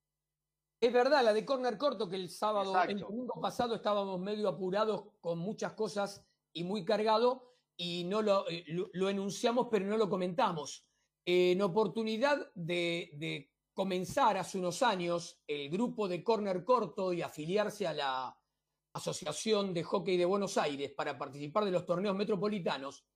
Es 0.80 0.90
verdad, 0.90 1.22
la 1.22 1.34
de 1.34 1.45
Corner 1.45 1.76
Corto, 1.76 2.09
que 2.09 2.16
el 2.16 2.30
sábado, 2.30 2.82
el 2.84 2.99
domingo 2.99 3.38
pasado 3.43 3.74
estábamos 3.74 4.18
medio 4.18 4.49
apurados 4.49 5.05
con 5.20 5.38
muchas 5.38 5.74
cosas 5.74 6.24
y 6.55 6.64
muy 6.64 6.86
cargado, 6.86 7.55
y 7.76 8.05
no 8.05 8.22
lo, 8.22 8.49
eh, 8.49 8.64
lo, 8.66 9.11
enunciamos, 9.11 9.68
pero 9.70 9.84
no 9.84 9.99
lo 9.99 10.09
comentamos. 10.09 10.86
en 11.26 11.61
oportunidad 11.61 12.51
de, 12.55 13.11
de 13.14 13.51
comenzar 13.75 14.37
hace 14.37 14.59
unos 14.59 14.83
años 14.83 15.43
el 15.47 15.70
grupo 15.70 16.09
de 16.09 16.23
Corner 16.23 16.64
Corto 16.64 17.12
y 17.12 17.23
afiliarse 17.23 17.87
a 17.87 17.95
la 17.95 18.39
Asociación 18.95 19.73
de 19.73 19.83
Hockey 19.83 20.16
de 20.16 20.27
Buenos 20.27 20.59
Aires 20.59 20.93
para 20.93 21.16
participar 21.16 21.64
de 21.64 21.70
los 21.70 21.87
torneos 21.87 22.14
metropolitanos, 22.14 23.07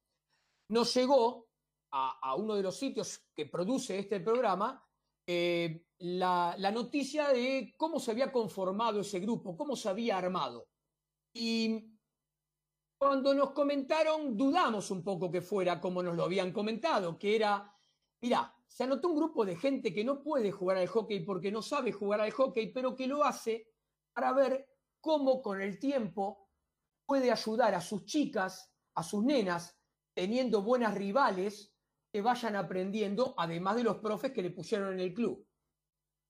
nos 0.71 0.95
llegó 0.95 1.49
a, 1.93 2.35
uno 2.35 2.55
de 2.55 2.63
los 2.63 2.77
sitios 2.77 3.27
que 3.35 3.47
produce 3.47 3.99
este 3.99 4.21
programa 4.21 4.83
eh, 5.27 5.87
la, 5.99 6.55
la, 6.59 6.71
noticia 6.71 7.29
de 7.29 7.75
cómo 7.77 7.99
se 7.99 8.11
había 8.11 8.31
conformado 8.31 9.01
ese 9.01 9.19
grupo, 9.21 9.57
cómo 9.57 9.77
se 9.77 9.89
había 9.89 10.19
armado. 10.19 10.69
Y 11.35 11.97
cuando 12.99 13.35
nos 13.35 13.53
comentaron, 13.53 14.37
dudamos 14.37 14.91
un 14.91 15.03
poco 15.03 15.31
que 15.31 15.41
fuera 15.41 15.81
como 15.81 16.03
nos 16.03 16.17
lo 16.17 16.25
habían 16.25 16.53
comentado, 16.53 17.19
que 17.19 17.37
era, 17.37 17.75
mira, 18.23 18.56
se 18.67 18.85
anotó 18.85 19.09
un 19.09 19.17
grupo 19.17 19.45
de 19.45 19.57
gente 19.57 19.93
que 19.95 20.05
no 20.05 20.23
puede 20.23 20.53
jugar 20.53 20.77
al 20.77 20.89
hockey 20.89 21.25
porque 21.25 21.51
no 21.51 21.63
sabe 21.63 21.93
jugar 21.93 22.21
al 22.21 22.33
hockey, 22.33 22.73
pero 22.73 22.95
que 22.95 23.07
lo 23.07 23.25
hace 23.25 23.69
para 24.13 24.33
ver 24.33 24.69
cómo 25.01 25.41
con 25.41 25.61
el 25.61 25.79
tiempo 25.79 26.49
puede 27.07 27.31
ayudar 27.31 27.75
a 27.75 27.81
sus 27.81 28.05
chicas, 28.05 28.73
a 28.95 29.03
sus 29.03 29.25
nenas, 29.25 29.79
teniendo 30.15 30.63
buenas 30.63 30.95
rivales 30.95 31.73
que 32.13 32.23
vayan 32.23 32.57
aprendiendo, 32.57 33.35
además 33.37 33.77
de 33.77 33.85
los 33.85 33.99
profes 33.99 34.33
que 34.33 34.43
le 34.43 34.51
pusieron 34.51 34.95
en 34.95 35.01
el 35.01 35.15
club. 35.15 35.47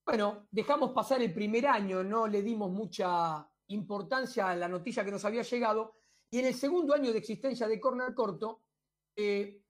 Bueno, 0.04 0.46
dejamos 0.50 0.92
pasar 0.92 1.22
el 1.22 1.32
primer 1.32 1.66
año, 1.66 2.04
no 2.04 2.26
le 2.26 2.42
dimos 2.42 2.70
mucha 2.70 3.48
importancia 3.68 4.50
a 4.50 4.56
la 4.56 4.68
noticia 4.68 5.04
que 5.04 5.10
nos 5.10 5.24
había 5.24 5.42
llegado, 5.42 5.96
y 6.30 6.38
en 6.40 6.46
el 6.46 6.54
segundo 6.54 6.94
año 6.94 7.12
de 7.12 7.18
existencia 7.18 7.66
de 7.66 7.80
Corner 7.80 8.14
Corto, 8.14 8.62
eh, 9.16 9.62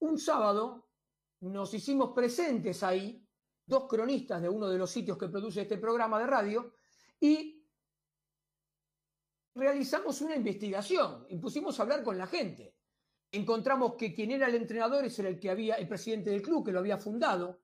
un 0.00 0.18
sábado 0.18 0.87
nos 1.40 1.72
hicimos 1.74 2.12
presentes 2.14 2.82
ahí, 2.82 3.24
dos 3.64 3.86
cronistas 3.86 4.42
de 4.42 4.48
uno 4.48 4.68
de 4.68 4.78
los 4.78 4.90
sitios 4.90 5.18
que 5.18 5.28
produce 5.28 5.62
este 5.62 5.78
programa 5.78 6.18
de 6.18 6.26
radio, 6.26 6.74
y 7.20 7.64
realizamos 9.54 10.20
una 10.20 10.36
investigación 10.36 11.26
y 11.28 11.36
pusimos 11.38 11.78
a 11.78 11.82
hablar 11.82 12.02
con 12.02 12.16
la 12.16 12.26
gente. 12.26 12.74
Encontramos 13.30 13.94
que 13.94 14.14
quien 14.14 14.30
era 14.30 14.46
el 14.46 14.54
entrenador 14.54 15.04
era 15.04 15.28
el 15.28 15.38
que 15.38 15.50
había, 15.50 15.74
el 15.74 15.88
presidente 15.88 16.30
del 16.30 16.42
club, 16.42 16.64
que 16.64 16.72
lo 16.72 16.78
había 16.78 16.96
fundado, 16.96 17.60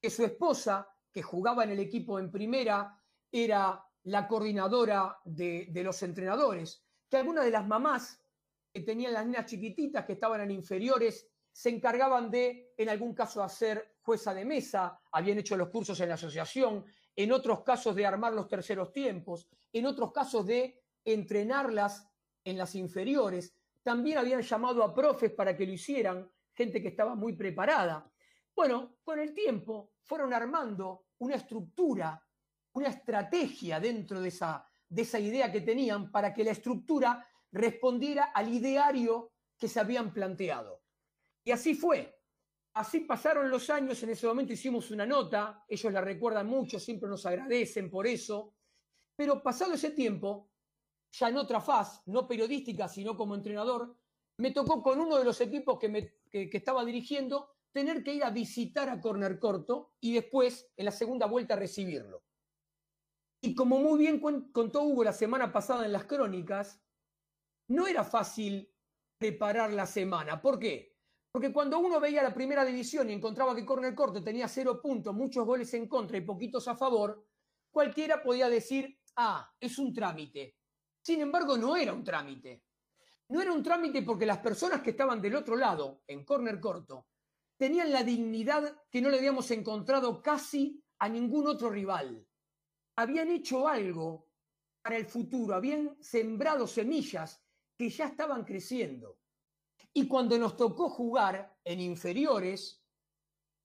que 0.00 0.10
su 0.10 0.24
esposa, 0.24 0.88
que 1.10 1.22
jugaba 1.22 1.64
en 1.64 1.70
el 1.70 1.80
equipo 1.80 2.18
en 2.18 2.30
primera, 2.30 2.96
era 3.30 3.84
la 4.04 4.28
coordinadora 4.28 5.18
de, 5.24 5.66
de 5.70 5.82
los 5.82 6.02
entrenadores, 6.02 6.84
que 7.08 7.16
algunas 7.16 7.44
de 7.44 7.50
las 7.50 7.66
mamás 7.66 8.22
que 8.72 8.80
tenían 8.82 9.12
las 9.12 9.26
niñas 9.26 9.46
chiquititas 9.46 10.04
que 10.04 10.12
estaban 10.12 10.40
en 10.42 10.50
inferiores 10.50 11.28
se 11.52 11.70
encargaban 11.70 12.30
de, 12.30 12.72
en 12.76 12.88
algún 12.88 13.14
caso, 13.14 13.42
hacer 13.42 13.96
jueza 14.02 14.32
de 14.32 14.44
mesa, 14.44 15.00
habían 15.12 15.38
hecho 15.38 15.56
los 15.56 15.68
cursos 15.68 15.98
en 16.00 16.08
la 16.08 16.14
asociación, 16.14 16.84
en 17.14 17.32
otros 17.32 17.62
casos 17.62 17.96
de 17.96 18.06
armar 18.06 18.32
los 18.32 18.46
terceros 18.46 18.92
tiempos, 18.92 19.48
en 19.72 19.86
otros 19.86 20.12
casos 20.12 20.46
de 20.46 20.82
entrenarlas 21.04 22.08
en 22.44 22.56
las 22.56 22.74
inferiores. 22.74 23.54
También 23.82 24.18
habían 24.18 24.42
llamado 24.42 24.82
a 24.84 24.94
profes 24.94 25.32
para 25.32 25.56
que 25.56 25.66
lo 25.66 25.72
hicieran, 25.72 26.30
gente 26.54 26.80
que 26.80 26.88
estaba 26.88 27.14
muy 27.14 27.34
preparada. 27.34 28.10
Bueno, 28.54 28.96
con 29.02 29.18
el 29.18 29.34
tiempo 29.34 29.92
fueron 30.02 30.32
armando 30.32 31.06
una 31.18 31.36
estructura, 31.36 32.20
una 32.72 32.88
estrategia 32.88 33.80
dentro 33.80 34.20
de 34.20 34.28
esa, 34.28 34.66
de 34.88 35.02
esa 35.02 35.18
idea 35.18 35.50
que 35.50 35.60
tenían 35.60 36.10
para 36.10 36.32
que 36.32 36.44
la 36.44 36.52
estructura 36.52 37.26
respondiera 37.52 38.26
al 38.34 38.52
ideario 38.52 39.32
que 39.58 39.68
se 39.68 39.80
habían 39.80 40.12
planteado. 40.12 40.82
Y 41.48 41.50
así 41.50 41.74
fue. 41.74 42.14
Así 42.74 43.00
pasaron 43.00 43.48
los 43.48 43.70
años, 43.70 44.02
en 44.02 44.10
ese 44.10 44.26
momento 44.26 44.52
hicimos 44.52 44.90
una 44.90 45.06
nota, 45.06 45.64
ellos 45.66 45.90
la 45.90 46.02
recuerdan 46.02 46.46
mucho, 46.46 46.78
siempre 46.78 47.08
nos 47.08 47.24
agradecen 47.24 47.90
por 47.90 48.06
eso, 48.06 48.52
pero 49.16 49.42
pasado 49.42 49.72
ese 49.72 49.92
tiempo, 49.92 50.50
ya 51.10 51.30
en 51.30 51.38
otra 51.38 51.62
faz, 51.62 52.02
no 52.04 52.28
periodística, 52.28 52.86
sino 52.86 53.16
como 53.16 53.34
entrenador, 53.34 53.96
me 54.36 54.50
tocó 54.50 54.82
con 54.82 55.00
uno 55.00 55.16
de 55.16 55.24
los 55.24 55.40
equipos 55.40 55.78
que, 55.78 56.20
que, 56.30 56.50
estaba 56.52 56.84
dirigiendo 56.84 57.56
tener 57.72 58.04
que 58.04 58.12
ir 58.12 58.24
a 58.24 58.30
visitar 58.30 58.90
a 58.90 59.00
Corner 59.00 59.38
Corto 59.38 59.94
y 60.02 60.12
después, 60.12 60.70
en 60.76 60.84
la 60.84 60.92
segunda 60.92 61.24
vuelta, 61.24 61.56
recibirlo. 61.56 62.24
Y 63.40 63.54
como 63.54 63.78
muy 63.78 63.98
bien 63.98 64.20
contó 64.20 64.82
Hugo 64.82 65.02
la 65.02 65.14
semana 65.14 65.50
pasada 65.50 65.86
en 65.86 65.92
las 65.92 66.04
crónicas, 66.04 66.78
no 67.68 67.86
era 67.86 68.04
fácil 68.04 68.70
preparar 69.16 69.72
la 69.72 69.86
semana. 69.86 70.42
¿Por 70.42 70.58
qué? 70.58 70.97
Porque 71.38 71.52
cuando 71.52 71.78
uno 71.78 72.00
veía 72.00 72.20
la 72.20 72.34
primera 72.34 72.64
división 72.64 73.08
y 73.08 73.12
encontraba 73.12 73.54
que 73.54 73.64
Corner 73.64 73.94
Corto 73.94 74.20
tenía 74.24 74.48
cero 74.48 74.80
puntos, 74.82 75.14
muchos 75.14 75.46
goles 75.46 75.72
en 75.74 75.86
contra 75.86 76.18
y 76.18 76.22
poquitos 76.22 76.66
a 76.66 76.74
favor, 76.74 77.28
cualquiera 77.70 78.20
podía 78.20 78.48
decir, 78.48 78.98
ah, 79.14 79.48
es 79.60 79.78
un 79.78 79.94
trámite. 79.94 80.56
Sin 81.00 81.20
embargo, 81.20 81.56
no 81.56 81.76
era 81.76 81.92
un 81.92 82.02
trámite. 82.02 82.64
No 83.28 83.40
era 83.40 83.52
un 83.52 83.62
trámite 83.62 84.02
porque 84.02 84.26
las 84.26 84.38
personas 84.38 84.82
que 84.82 84.90
estaban 84.90 85.22
del 85.22 85.36
otro 85.36 85.54
lado, 85.54 86.02
en 86.08 86.24
Corner 86.24 86.58
Corto, 86.58 87.06
tenían 87.56 87.92
la 87.92 88.02
dignidad 88.02 88.76
que 88.90 89.00
no 89.00 89.08
le 89.08 89.18
habíamos 89.18 89.48
encontrado 89.52 90.20
casi 90.20 90.82
a 90.98 91.08
ningún 91.08 91.46
otro 91.46 91.70
rival. 91.70 92.26
Habían 92.96 93.30
hecho 93.30 93.68
algo 93.68 94.26
para 94.82 94.96
el 94.96 95.06
futuro, 95.06 95.54
habían 95.54 96.02
sembrado 96.02 96.66
semillas 96.66 97.40
que 97.76 97.90
ya 97.90 98.06
estaban 98.06 98.42
creciendo. 98.42 99.20
Y 99.98 100.06
cuando 100.06 100.38
nos 100.38 100.56
tocó 100.56 100.88
jugar 100.88 101.58
en 101.64 101.80
inferiores 101.80 102.86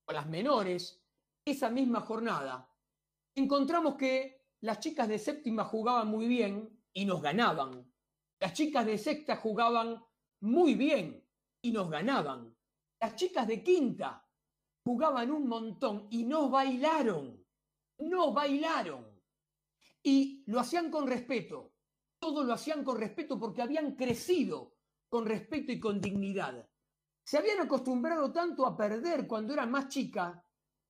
o 0.08 0.14
las 0.14 0.28
menores, 0.28 1.00
esa 1.46 1.70
misma 1.70 2.02
jornada, 2.02 2.68
encontramos 3.36 3.94
que 3.98 4.48
las 4.62 4.80
chicas 4.80 5.08
de 5.08 5.20
séptima 5.20 5.64
jugaban 5.64 6.08
muy 6.08 6.28
bien 6.28 6.82
y 6.92 7.06
nos 7.06 7.22
ganaban. 7.22 7.88
Las 8.40 8.54
chicas 8.54 8.84
de 8.84 8.98
sexta 8.98 9.36
jugaban 9.36 10.04
muy 10.40 10.74
bien 10.74 11.24
y 11.62 11.72
nos 11.72 11.92
ganaban. 11.92 12.58
Las 13.00 13.16
chicas 13.16 13.48
de 13.48 13.62
quinta 13.62 14.28
jugaban 14.84 15.30
un 15.30 15.48
montón 15.48 16.08
y 16.10 16.24
nos 16.24 16.50
bailaron. 16.50 17.46
Nos 18.00 18.34
bailaron. 18.34 19.06
Y 20.02 20.44
lo 20.48 20.60
hacían 20.60 20.90
con 20.90 21.06
respeto. 21.06 21.76
Todo 22.18 22.44
lo 22.44 22.54
hacían 22.54 22.84
con 22.84 22.98
respeto 22.98 23.40
porque 23.40 23.62
habían 23.62 23.96
crecido 23.96 24.73
con 25.14 25.28
respeto 25.28 25.72
y 25.72 25.80
con 25.80 26.02
dignidad. 26.02 26.68
Se 27.24 27.38
habían 27.38 27.60
acostumbrado 27.60 28.32
tanto 28.32 28.66
a 28.66 28.76
perder 28.76 29.28
cuando 29.28 29.54
eran 29.54 29.70
más 29.70 29.88
chicas 29.88 30.44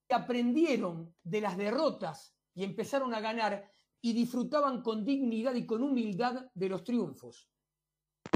que 0.08 0.16
aprendieron 0.16 1.14
de 1.22 1.42
las 1.42 1.58
derrotas 1.58 2.34
y 2.56 2.64
empezaron 2.64 3.14
a 3.14 3.20
ganar 3.20 3.70
y 4.02 4.14
disfrutaban 4.14 4.82
con 4.82 5.04
dignidad 5.04 5.54
y 5.56 5.66
con 5.66 5.84
humildad 5.84 6.50
de 6.54 6.70
los 6.70 6.86
triunfos. 6.86 7.52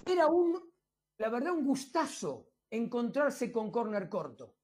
Era 0.05 0.27
un, 0.27 0.61
la 1.19 1.29
verdad, 1.29 1.53
un 1.53 1.63
gustazo 1.63 2.49
encontrarse 2.69 3.49
con 3.49 3.71
corner 3.71 4.09
corto. 4.09 4.57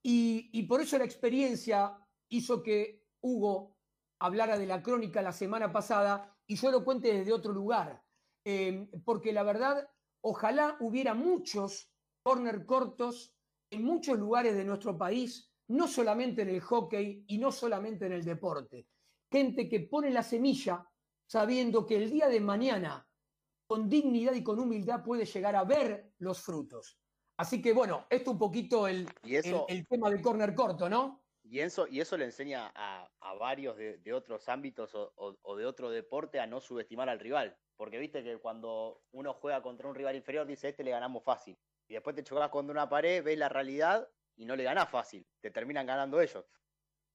Y, 0.00 0.48
y 0.52 0.62
por 0.62 0.80
eso 0.80 0.96
la 0.96 1.04
experiencia 1.04 1.98
hizo 2.28 2.62
que 2.62 3.08
Hugo 3.20 3.78
hablara 4.20 4.56
de 4.56 4.66
la 4.68 4.80
crónica 4.80 5.22
la 5.22 5.32
semana 5.32 5.72
pasada 5.72 6.38
y 6.46 6.54
yo 6.54 6.70
lo 6.70 6.84
cuente 6.84 7.12
desde 7.12 7.32
otro 7.32 7.52
lugar. 7.52 8.04
Eh, 8.44 8.88
porque 9.04 9.32
la 9.32 9.42
verdad, 9.42 9.88
ojalá 10.22 10.76
hubiera 10.80 11.14
muchos 11.14 11.92
corner 12.22 12.64
cortos 12.66 13.36
en 13.70 13.84
muchos 13.84 14.18
lugares 14.18 14.54
de 14.56 14.64
nuestro 14.64 14.96
país, 14.98 15.52
no 15.68 15.88
solamente 15.88 16.42
en 16.42 16.50
el 16.50 16.60
hockey 16.60 17.24
y 17.26 17.38
no 17.38 17.50
solamente 17.52 18.06
en 18.06 18.12
el 18.12 18.24
deporte. 18.24 18.88
Gente 19.30 19.68
que 19.68 19.80
pone 19.80 20.10
la 20.10 20.22
semilla 20.22 20.86
sabiendo 21.26 21.86
que 21.86 21.96
el 21.96 22.10
día 22.10 22.28
de 22.28 22.40
mañana, 22.40 23.08
con 23.66 23.88
dignidad 23.88 24.34
y 24.34 24.42
con 24.42 24.58
humildad, 24.58 25.02
puede 25.02 25.24
llegar 25.24 25.56
a 25.56 25.64
ver 25.64 26.12
los 26.18 26.40
frutos. 26.40 26.98
Así 27.38 27.62
que 27.62 27.72
bueno, 27.72 28.06
esto 28.10 28.32
un 28.32 28.38
poquito 28.38 28.86
el, 28.86 29.08
eso- 29.24 29.66
el, 29.68 29.78
el 29.78 29.86
tema 29.88 30.10
del 30.10 30.20
corner 30.20 30.54
corto, 30.54 30.88
¿no? 30.88 31.24
Y 31.44 31.58
eso, 31.60 31.88
y 31.88 32.00
eso 32.00 32.16
le 32.16 32.26
enseña 32.26 32.70
a, 32.74 33.10
a 33.20 33.34
varios 33.34 33.76
de, 33.76 33.98
de 33.98 34.12
otros 34.12 34.48
ámbitos 34.48 34.94
o, 34.94 35.12
o- 35.16 35.36
o 35.42 35.56
de 35.56 35.66
otro 35.66 35.90
deporte 35.90 36.38
a 36.38 36.46
no 36.46 36.60
subestimar 36.60 37.08
al 37.08 37.18
rival. 37.18 37.58
Porque 37.76 37.98
viste 37.98 38.22
que 38.22 38.38
cuando 38.38 39.02
uno 39.12 39.34
juega 39.34 39.62
contra 39.62 39.88
un 39.88 39.94
rival 39.94 40.16
inferior, 40.16 40.46
dice, 40.46 40.68
este 40.68 40.84
le 40.84 40.90
ganamos 40.90 41.22
fácil. 41.22 41.58
Y 41.88 41.94
después 41.94 42.14
te 42.14 42.22
chocas 42.22 42.50
contra 42.50 42.72
una 42.72 42.88
pared, 42.88 43.22
ves 43.24 43.38
la 43.38 43.48
realidad 43.48 44.08
y 44.36 44.44
no 44.44 44.56
le 44.56 44.64
ganás 44.64 44.90
fácil. 44.90 45.26
Te 45.40 45.50
terminan 45.50 45.86
ganando 45.86 46.20
ellos. 46.20 46.44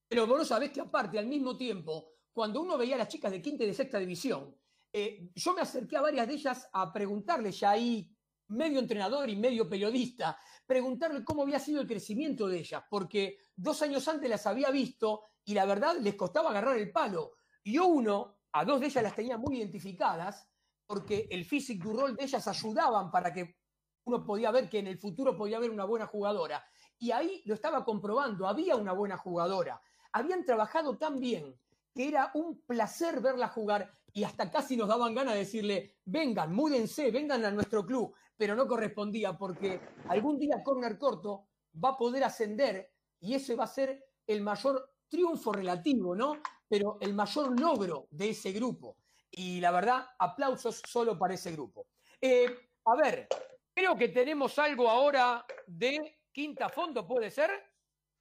Pero 0.07 0.25
vos 0.25 0.37
no 0.37 0.45
sabés 0.45 0.71
que 0.71 0.81
aparte, 0.81 1.19
al 1.19 1.27
mismo 1.27 1.57
tiempo, 1.57 2.11
cuando 2.31 2.61
uno 2.61 2.77
veía 2.77 2.95
a 2.95 2.99
las 2.99 3.07
chicas 3.07 3.31
de 3.31 3.41
quinta 3.41 3.63
y 3.63 3.67
de 3.67 3.73
sexta 3.73 3.99
división, 3.99 4.55
eh, 4.91 5.29
yo 5.35 5.53
me 5.53 5.61
acerqué 5.61 5.97
a 5.97 6.01
varias 6.01 6.27
de 6.27 6.33
ellas 6.33 6.69
a 6.71 6.91
preguntarles, 6.93 7.59
ya 7.59 7.71
ahí 7.71 8.09
medio 8.49 8.79
entrenador 8.79 9.29
y 9.29 9.35
medio 9.35 9.67
periodista, 9.67 10.39
preguntarle 10.65 11.23
cómo 11.23 11.43
había 11.43 11.59
sido 11.59 11.81
el 11.81 11.87
crecimiento 11.87 12.47
de 12.47 12.59
ellas, 12.59 12.83
porque 12.89 13.37
dos 13.55 13.81
años 13.81 14.07
antes 14.07 14.29
las 14.29 14.47
había 14.47 14.71
visto 14.71 15.23
y 15.43 15.53
la 15.53 15.65
verdad 15.65 15.97
les 15.99 16.15
costaba 16.15 16.51
agarrar 16.51 16.77
el 16.77 16.91
palo. 16.91 17.33
Y 17.63 17.77
uno, 17.79 18.36
a 18.59 18.65
dos 18.65 18.79
de 18.79 18.87
ellas 18.87 19.03
las 19.03 19.15
tenía 19.15 19.37
muy 19.37 19.57
identificadas, 19.57 20.47
porque 20.85 21.27
el 21.29 21.45
physique 21.45 21.83
du 21.83 21.93
rol 21.93 22.15
de 22.15 22.23
ellas 22.23 22.47
ayudaban 22.47 23.11
para 23.11 23.31
que 23.33 23.57
uno 24.05 24.23
podía 24.23 24.51
ver 24.51 24.69
que 24.69 24.79
en 24.79 24.87
el 24.87 24.97
futuro 24.97 25.35
podía 25.35 25.57
haber 25.57 25.69
una 25.69 25.83
buena 25.83 26.07
jugadora. 26.07 26.63
Y 26.97 27.11
ahí 27.11 27.43
lo 27.45 27.53
estaba 27.53 27.83
comprobando, 27.83 28.47
había 28.47 28.75
una 28.75 28.93
buena 28.93 29.17
jugadora. 29.17 29.81
Habían 30.13 30.45
trabajado 30.45 30.97
tan 30.97 31.19
bien 31.19 31.59
que 31.93 32.07
era 32.07 32.31
un 32.33 32.61
placer 32.61 33.21
verla 33.21 33.49
jugar 33.49 33.91
y 34.13 34.23
hasta 34.23 34.49
casi 34.49 34.77
nos 34.77 34.87
daban 34.87 35.13
ganas 35.13 35.33
de 35.33 35.41
decirle, 35.41 35.97
vengan, 36.05 36.53
múdense, 36.53 37.11
vengan 37.11 37.43
a 37.43 37.51
nuestro 37.51 37.85
club, 37.85 38.15
pero 38.37 38.55
no 38.55 38.67
correspondía 38.67 39.37
porque 39.37 39.81
algún 40.07 40.39
día 40.39 40.63
Corner 40.63 40.97
Corto 40.97 41.47
va 41.83 41.89
a 41.89 41.97
poder 41.97 42.23
ascender 42.23 42.91
y 43.19 43.33
ese 43.33 43.55
va 43.55 43.65
a 43.65 43.67
ser 43.67 44.03
el 44.25 44.41
mayor 44.41 44.89
triunfo 45.09 45.51
relativo, 45.51 46.15
¿no? 46.15 46.37
Pero 46.67 46.97
el 47.01 47.13
mayor 47.13 47.59
logro 47.59 48.07
de 48.11 48.29
ese 48.29 48.51
grupo. 48.51 48.97
Y 49.31 49.59
la 49.59 49.71
verdad, 49.71 50.05
aplausos 50.19 50.81
solo 50.87 51.17
para 51.17 51.33
ese 51.33 51.51
grupo. 51.51 51.87
Eh, 52.19 52.69
a 52.85 52.95
ver, 52.95 53.27
creo 53.73 53.97
que 53.97 54.09
tenemos 54.09 54.57
algo 54.59 54.89
ahora 54.89 55.45
de 55.65 56.19
Quinta 56.31 56.69
Fondo, 56.69 57.05
¿puede 57.05 57.29
ser? 57.29 57.51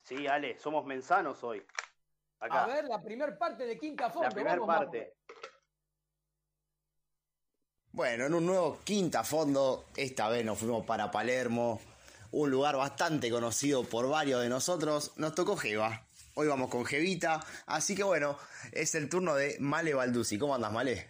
Sí, 0.03 0.27
Ale, 0.27 0.59
somos 0.59 0.85
mensanos 0.87 1.43
hoy. 1.43 1.65
Acá. 2.41 2.65
A 2.65 2.67
ver, 2.67 2.85
la 2.85 3.03
primera 3.03 3.37
parte 3.37 3.67
de 3.67 3.79
Quinta 3.79 4.11
Fondo. 4.11 4.29
la 4.29 4.35
primera 4.35 4.57
vamos, 4.57 4.77
parte. 4.77 5.15
Bueno, 7.97 8.27
en 8.27 8.35
un 8.35 8.45
nuevo 8.45 8.81
quinta 8.85 9.25
fondo, 9.25 9.87
esta 9.97 10.29
vez 10.29 10.45
nos 10.45 10.59
fuimos 10.59 10.85
para 10.85 11.11
Palermo, 11.11 11.81
un 12.33 12.51
lugar 12.51 12.77
bastante 12.77 13.31
conocido 13.31 13.85
por 13.85 14.07
varios 14.07 14.43
de 14.43 14.51
nosotros. 14.51 15.13
Nos 15.17 15.35
tocó 15.35 15.57
Jeva. 15.57 16.07
Hoy 16.39 16.49
vamos 16.49 16.69
con 16.69 16.85
Jevita, 16.85 17.41
así 17.65 17.95
que 17.95 18.03
bueno, 18.03 18.39
es 18.71 18.95
el 18.95 19.09
turno 19.09 19.35
de 19.35 19.57
Male 19.59 19.95
Balducci. 19.95 20.37
¿Cómo 20.37 20.55
andas, 20.55 20.71
Male? 20.71 21.09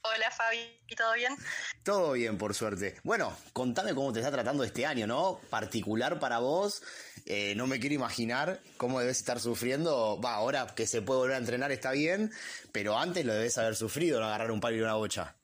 Hola 0.00 0.32
Fabi, 0.32 0.80
¿todo 0.96 1.12
bien? 1.12 1.36
Todo 1.84 2.12
bien, 2.14 2.38
por 2.38 2.54
suerte. 2.54 2.96
Bueno, 3.04 3.32
contame 3.52 3.94
cómo 3.94 4.12
te 4.12 4.18
está 4.18 4.32
tratando 4.32 4.64
este 4.64 4.84
año, 4.84 5.06
¿no? 5.06 5.38
Particular 5.48 6.18
para 6.18 6.40
vos. 6.40 6.82
Eh, 7.24 7.54
no 7.54 7.68
me 7.68 7.78
quiero 7.78 7.94
imaginar 7.94 8.60
cómo 8.78 8.98
debes 8.98 9.18
estar 9.18 9.38
sufriendo. 9.38 10.20
Va, 10.20 10.34
ahora 10.34 10.66
que 10.74 10.88
se 10.88 11.00
puede 11.00 11.20
volver 11.20 11.36
a 11.36 11.38
entrenar 11.38 11.70
está 11.70 11.92
bien, 11.92 12.32
pero 12.72 12.98
antes 12.98 13.24
lo 13.24 13.32
debes 13.32 13.58
haber 13.58 13.76
sufrido, 13.76 14.18
no 14.18 14.26
agarrar 14.26 14.50
un 14.50 14.60
palo 14.60 14.76
y 14.76 14.80
una 14.80 14.94
bocha. 14.94 15.36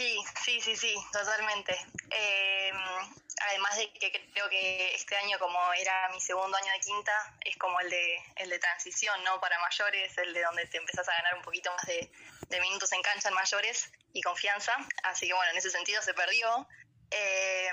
Sí, 0.00 0.16
sí, 0.42 0.60
sí, 0.62 0.76
sí, 0.76 0.94
totalmente. 1.12 1.76
Eh, 2.10 2.72
además 3.48 3.76
de 3.76 3.92
que 3.92 4.30
creo 4.32 4.48
que 4.48 4.94
este 4.94 5.14
año, 5.14 5.38
como 5.38 5.58
era 5.74 6.08
mi 6.08 6.18
segundo 6.22 6.56
año 6.56 6.72
de 6.72 6.80
quinta, 6.80 7.36
es 7.44 7.54
como 7.58 7.78
el 7.80 7.90
de, 7.90 8.16
el 8.36 8.48
de 8.48 8.58
transición, 8.58 9.22
¿no? 9.24 9.38
Para 9.42 9.58
mayores, 9.58 10.16
el 10.16 10.32
de 10.32 10.40
donde 10.40 10.64
te 10.68 10.78
empezás 10.78 11.06
a 11.06 11.12
ganar 11.12 11.34
un 11.34 11.42
poquito 11.42 11.70
más 11.76 11.84
de, 11.84 12.10
minutos 12.62 12.90
en 12.92 13.02
cancha 13.02 13.28
en 13.28 13.34
mayores 13.34 13.92
y 14.14 14.22
confianza. 14.22 14.74
Así 15.02 15.26
que 15.26 15.34
bueno, 15.34 15.50
en 15.52 15.58
ese 15.58 15.70
sentido 15.70 16.00
se 16.00 16.14
perdió. 16.14 16.66
Eh, 17.10 17.70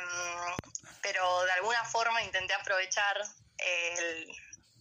pero 1.01 1.45
de 1.45 1.51
alguna 1.53 1.85
forma 1.85 2.21
intenté 2.23 2.55
aprovechar 2.55 3.21
el, 3.57 4.27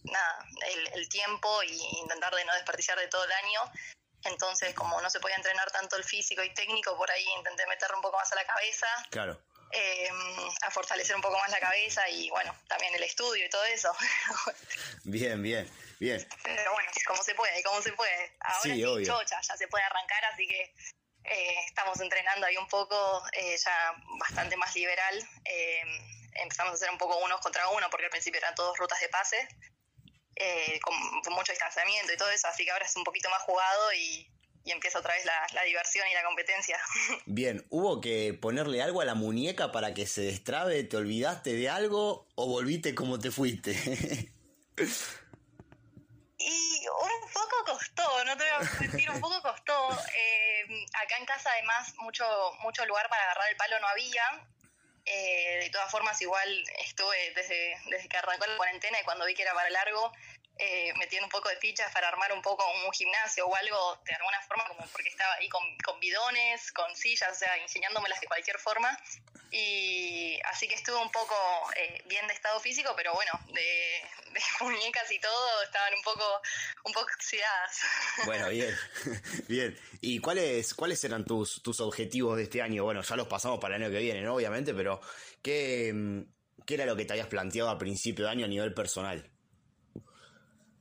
nada, 0.03 0.45
el, 0.73 0.87
el 0.95 1.07
tiempo 1.07 1.63
y 1.63 1.79
intentar 2.01 2.35
de 2.35 2.43
no 2.43 2.53
desperdiciar 2.55 2.99
de 2.99 3.07
todo 3.07 3.23
el 3.23 3.31
año. 3.31 3.71
Entonces, 4.23 4.73
como 4.73 4.99
no 5.01 5.09
se 5.09 5.19
podía 5.19 5.35
entrenar 5.35 5.69
tanto 5.71 5.95
el 5.95 6.03
físico 6.03 6.43
y 6.43 6.53
técnico, 6.53 6.95
por 6.97 7.09
ahí 7.11 7.23
intenté 7.37 7.65
meterle 7.67 7.95
un 7.95 8.01
poco 8.01 8.17
más 8.17 8.31
a 8.31 8.35
la 8.35 8.45
cabeza, 8.45 8.87
Claro. 9.09 9.39
eh, 9.71 10.09
a 10.61 10.71
fortalecer 10.71 11.15
un 11.15 11.21
poco 11.21 11.37
más 11.37 11.49
la 11.51 11.59
cabeza 11.59 12.07
y 12.09 12.29
bueno, 12.29 12.53
también 12.67 12.93
el 12.95 13.03
estudio 13.03 13.45
y 13.45 13.49
todo 13.49 13.63
eso. 13.65 13.91
Bien, 15.03 15.41
bien, 15.41 15.69
bien. 15.99 16.27
Pero 16.43 16.73
bueno, 16.73 16.91
como 17.05 17.23
se 17.23 17.33
puede, 17.35 17.63
como 17.63 17.81
se 17.81 17.93
puede. 17.93 18.35
Ahora 18.41 18.59
Sí, 18.63 18.73
sí, 18.73 19.05
chocha, 19.05 19.39
ya 19.41 19.57
se 19.57 19.67
puede 19.67 19.83
arrancar, 19.85 20.25
así 20.25 20.47
que 20.47 20.73
eh, 21.23 21.59
estamos 21.65 21.99
entrenando 22.01 22.45
ahí 22.47 22.57
un 22.57 22.67
poco, 22.67 23.23
eh, 23.33 23.57
ya 23.57 23.93
bastante 24.19 24.57
más 24.57 24.73
liberal. 24.75 25.29
Eh, 25.45 25.81
empezamos 26.35 26.71
a 26.73 26.75
hacer 26.75 26.89
un 26.89 26.97
poco 26.97 27.17
unos 27.17 27.39
contra 27.41 27.67
uno, 27.69 27.89
porque 27.89 28.05
al 28.05 28.11
principio 28.11 28.39
eran 28.39 28.55
todos 28.55 28.77
rutas 28.77 28.99
de 28.99 29.09
pase, 29.09 29.47
eh, 30.39 30.79
con, 30.81 30.95
con 31.21 31.33
mucho 31.33 31.51
distanciamiento 31.51 32.13
y 32.13 32.17
todo 32.17 32.29
eso, 32.29 32.47
así 32.47 32.63
que 32.65 32.71
ahora 32.71 32.85
es 32.85 32.95
un 32.95 33.03
poquito 33.03 33.29
más 33.29 33.41
jugado 33.41 33.93
y, 33.93 34.29
y 34.63 34.71
empieza 34.71 34.99
otra 34.99 35.13
vez 35.13 35.25
la, 35.25 35.47
la 35.53 35.63
diversión 35.63 36.07
y 36.09 36.13
la 36.13 36.23
competencia. 36.23 36.79
Bien, 37.25 37.65
¿hubo 37.69 38.01
que 38.01 38.33
ponerle 38.33 38.81
algo 38.81 39.01
a 39.01 39.05
la 39.05 39.15
muñeca 39.15 39.71
para 39.71 39.93
que 39.93 40.05
se 40.05 40.21
destrabe? 40.21 40.83
¿Te 40.83 40.97
olvidaste 40.97 41.53
de 41.53 41.69
algo 41.69 42.27
o 42.35 42.47
volviste 42.47 42.93
como 42.93 43.17
te 43.19 43.31
fuiste? 43.31 43.73
Y 46.39 46.85
un 46.87 47.31
poco 47.33 47.65
costó, 47.65 48.23
no 48.23 48.37
te 48.37 48.43
voy 48.43 48.53
a 48.53 48.79
mentir, 48.79 49.09
un 49.09 49.19
poco 49.19 49.41
costó. 49.41 49.89
Eh, 50.15 50.85
acá 50.93 51.17
en 51.17 51.25
casa 51.25 51.49
además 51.51 51.93
mucho, 51.97 52.25
mucho 52.61 52.85
lugar 52.85 53.09
para 53.09 53.23
agarrar 53.23 53.49
el 53.49 53.57
palo 53.57 53.79
no 53.79 53.87
había. 53.87 54.47
Eh, 55.09 55.59
de 55.63 55.69
todas 55.69 55.89
formas 55.89 56.21
igual 56.21 56.63
estuve 56.79 57.31
desde, 57.33 57.77
desde 57.85 58.09
que 58.09 58.17
arrancó 58.17 58.45
la 58.45 58.57
cuarentena 58.57 58.99
y 58.99 59.03
cuando 59.05 59.25
vi 59.25 59.33
que 59.35 59.43
era 59.43 59.53
para 59.53 59.69
largo, 59.69 60.11
eh, 60.59 60.93
metiendo 60.97 61.25
un 61.25 61.31
poco 61.31 61.49
de 61.49 61.57
fichas 61.57 61.91
para 61.93 62.07
armar 62.07 62.31
un 62.33 62.41
poco 62.41 62.63
un 62.85 62.91
gimnasio 62.91 63.45
o 63.45 63.55
algo 63.55 63.99
de 64.05 64.13
alguna 64.13 64.41
forma, 64.41 64.65
como 64.67 64.87
porque 64.87 65.09
estaba 65.09 65.33
ahí 65.35 65.49
con, 65.49 65.61
con 65.85 65.99
bidones, 65.99 66.71
con 66.71 66.95
sillas, 66.95 67.31
o 67.31 67.35
sea, 67.35 67.57
enseñándomelas 67.57 68.19
de 68.19 68.27
cualquier 68.27 68.57
forma. 68.57 68.97
Y 69.51 70.39
así 70.45 70.67
que 70.67 70.75
estuve 70.75 70.97
un 70.97 71.11
poco 71.11 71.35
eh, 71.75 72.01
bien 72.05 72.27
de 72.27 72.33
estado 72.33 72.59
físico, 72.59 72.93
pero 72.97 73.13
bueno, 73.13 73.31
de, 73.47 74.01
de 74.33 74.39
muñecas 74.61 75.11
y 75.11 75.19
todo 75.19 75.63
estaban 75.63 75.93
un 75.93 76.01
poco, 76.01 76.41
un 76.85 76.93
poco 76.93 77.07
oxidadas. 77.15 77.79
Bueno, 78.25 78.49
bien, 78.49 78.75
bien. 79.47 79.79
¿Y 80.01 80.19
cuáles, 80.19 80.73
cuáles 80.73 81.03
eran 81.03 81.23
tus, 81.23 81.61
tus 81.61 81.79
objetivos 81.79 82.37
de 82.37 82.43
este 82.43 82.61
año? 82.61 82.83
Bueno, 82.83 83.01
ya 83.01 83.15
los 83.15 83.27
pasamos 83.27 83.59
para 83.59 83.75
el 83.75 83.83
año 83.83 83.91
que 83.91 83.99
viene, 83.99 84.21
¿no? 84.21 84.35
Obviamente, 84.35 84.73
pero 84.73 84.99
¿qué, 85.41 85.93
qué 86.65 86.73
era 86.73 86.85
lo 86.85 86.95
que 86.95 87.05
te 87.05 87.13
habías 87.13 87.27
planteado 87.27 87.69
a 87.69 87.77
principio 87.77 88.25
de 88.25 88.31
año 88.31 88.45
a 88.45 88.49
nivel 88.49 88.73
personal? 88.73 89.36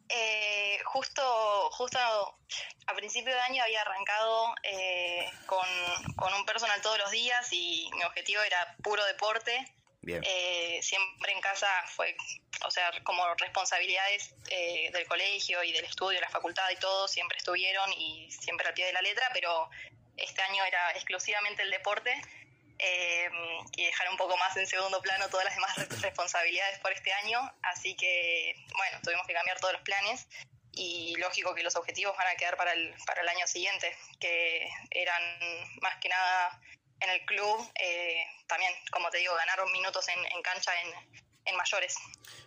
Eh, 0.08 0.78
justo, 0.84 1.70
justo 1.72 1.98
a 1.98 2.94
principio 2.94 3.34
de 3.34 3.40
año 3.40 3.62
había 3.62 3.82
arrancado 3.82 4.54
eh, 4.62 5.28
con, 5.46 5.66
con 6.14 6.32
un 6.34 6.44
personal 6.46 6.80
todos 6.80 6.98
los 6.98 7.10
días 7.10 7.48
y 7.52 7.90
mi 7.94 8.04
objetivo 8.04 8.42
era 8.42 8.76
puro 8.82 9.04
deporte. 9.04 9.72
Bien. 10.02 10.22
Eh, 10.24 10.78
siempre 10.82 11.32
en 11.32 11.40
casa 11.40 11.66
fue, 11.88 12.16
o 12.64 12.70
sea, 12.70 12.92
como 13.02 13.22
responsabilidades 13.34 14.34
eh, 14.50 14.88
del 14.92 15.04
colegio 15.08 15.64
y 15.64 15.72
del 15.72 15.84
estudio, 15.84 16.20
la 16.20 16.28
facultad 16.28 16.70
y 16.70 16.76
todo, 16.76 17.08
siempre 17.08 17.38
estuvieron 17.38 17.92
y 17.92 18.30
siempre 18.30 18.68
al 18.68 18.74
pie 18.74 18.86
de 18.86 18.92
la 18.92 19.02
letra, 19.02 19.28
pero 19.32 19.68
este 20.16 20.42
año 20.42 20.64
era 20.64 20.92
exclusivamente 20.92 21.62
el 21.62 21.72
deporte 21.72 22.14
eh, 22.78 23.28
y 23.76 23.84
dejar 23.86 24.08
un 24.10 24.16
poco 24.16 24.36
más 24.36 24.56
en 24.56 24.66
segundo 24.66 25.00
plano 25.00 25.28
todas 25.28 25.44
las 25.46 25.54
demás 25.54 25.76
re- 25.76 25.88
responsabilidades 26.00 26.78
por 26.80 26.92
este 26.92 27.12
año. 27.12 27.40
Así 27.62 27.94
que, 27.96 28.54
bueno, 28.76 28.98
tuvimos 29.02 29.26
que 29.26 29.32
cambiar 29.34 29.58
todos 29.60 29.74
los 29.74 29.82
planes 29.82 30.26
y 30.72 31.14
lógico 31.16 31.54
que 31.54 31.62
los 31.62 31.74
objetivos 31.76 32.16
van 32.16 32.26
a 32.28 32.34
quedar 32.36 32.56
para 32.56 32.72
el, 32.72 32.94
para 33.06 33.22
el 33.22 33.28
año 33.28 33.46
siguiente, 33.46 33.96
que 34.20 34.68
eran 34.90 35.22
más 35.80 35.96
que 36.00 36.08
nada 36.10 36.60
en 37.00 37.10
el 37.10 37.24
club, 37.24 37.70
eh, 37.80 38.24
también, 38.46 38.72
como 38.90 39.08
te 39.10 39.18
digo, 39.18 39.34
ganar 39.34 39.58
minutos 39.72 40.06
en, 40.08 40.42
cancha 40.42 40.72
en, 41.44 41.56
mayores. 41.56 41.94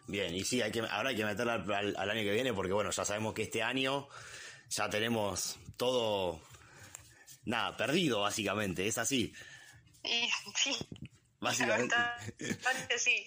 Bien, 0.08 0.34
y 0.36 0.44
sí, 0.44 0.62
hay 0.62 0.72
que, 0.72 0.82
ahora 0.82 1.10
hay 1.10 1.16
que 1.16 1.26
meterla 1.26 1.54
al 1.54 2.10
año 2.10 2.22
que 2.22 2.32
viene 2.32 2.54
porque, 2.54 2.74
bueno, 2.74 2.92
ya 2.92 3.06
sabemos 3.06 3.34
que 3.34 3.44
este 3.44 3.64
año 3.64 4.08
ya 4.70 4.90
tenemos 4.90 5.58
todo, 5.78 6.42
nada, 7.46 7.78
perdido, 7.78 8.22
básicamente, 8.22 8.88
es 8.88 8.98
así. 8.98 9.34
Y 10.04 10.30
sí, 10.56 10.78
Básicamente. 11.40 11.96
sí, 12.98 13.26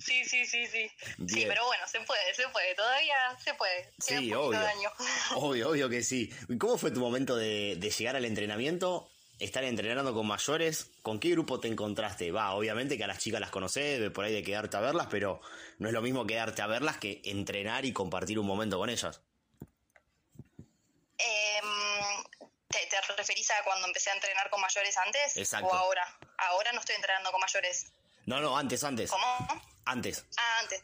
sí, 0.00 0.24
sí, 0.24 0.46
sí, 0.46 0.66
sí. 0.66 0.90
Sí, 1.28 1.44
pero 1.46 1.64
bueno, 1.66 1.86
se 1.86 2.00
puede, 2.00 2.34
se 2.34 2.48
puede, 2.48 2.74
todavía 2.74 3.14
se 3.42 3.54
puede. 3.54 3.90
Queda 4.06 4.18
Sí, 4.18 4.32
obvio. 4.32 4.58
de 4.60 4.66
año. 4.66 4.90
Obvio, 5.36 5.70
obvio 5.70 5.88
que 5.88 6.02
sí. 6.02 6.30
¿Y 6.48 6.58
¿Cómo 6.58 6.76
fue 6.76 6.90
tu 6.90 7.00
momento 7.00 7.36
de, 7.36 7.76
de 7.76 7.90
llegar 7.90 8.16
al 8.16 8.24
entrenamiento? 8.24 9.08
Estar 9.38 9.64
entrenando 9.64 10.12
con 10.14 10.26
mayores, 10.26 10.90
¿con 11.02 11.18
qué 11.18 11.30
grupo 11.30 11.58
te 11.58 11.66
encontraste? 11.68 12.30
Va, 12.30 12.52
obviamente 12.54 12.96
que 12.96 13.04
a 13.04 13.08
las 13.08 13.18
chicas 13.18 13.40
las 13.40 13.50
conocés, 13.50 13.98
de 14.00 14.10
por 14.10 14.24
ahí 14.24 14.32
de 14.32 14.42
quedarte 14.44 14.76
a 14.76 14.80
verlas, 14.80 15.08
pero 15.10 15.40
no 15.78 15.88
es 15.88 15.94
lo 15.94 16.02
mismo 16.02 16.26
quedarte 16.26 16.62
a 16.62 16.66
verlas 16.68 16.98
que 16.98 17.20
entrenar 17.24 17.84
y 17.84 17.92
compartir 17.92 18.38
un 18.38 18.46
momento 18.46 18.78
con 18.78 18.88
ellas. 18.90 19.20
Em, 21.18 22.41
¿te, 22.72 22.86
¿Te 22.86 23.00
referís 23.16 23.50
a 23.52 23.62
cuando 23.62 23.86
empecé 23.86 24.10
a 24.10 24.14
entrenar 24.14 24.50
con 24.50 24.60
mayores 24.60 24.96
antes? 24.96 25.36
Exacto. 25.36 25.68
¿O 25.68 25.74
ahora? 25.74 26.18
Ahora 26.38 26.72
no 26.72 26.80
estoy 26.80 26.96
entrenando 26.96 27.30
con 27.30 27.40
mayores. 27.40 27.92
No, 28.26 28.40
no, 28.40 28.56
antes, 28.56 28.82
antes. 28.82 29.10
¿Cómo? 29.10 29.62
Antes. 29.84 30.24
Ah, 30.36 30.58
antes. 30.60 30.82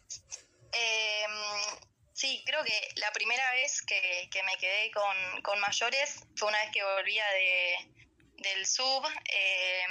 Em, 0.73 1.81
sí, 2.13 2.43
creo 2.47 2.63
que 2.63 2.89
la 2.97 3.11
primera 3.13 3.51
vez 3.53 3.83
que, 3.83 4.29
que 4.31 4.43
me 4.45 4.57
quedé 4.59 4.91
con, 4.93 5.43
con 5.43 5.59
mayores 5.61 6.21
fue 6.37 6.49
una 6.49 6.59
vez 6.59 6.71
que 6.73 6.85
volvía 6.85 7.27
de, 7.31 7.77
del 8.37 8.67
sub 8.67 9.05
em, 9.07 9.91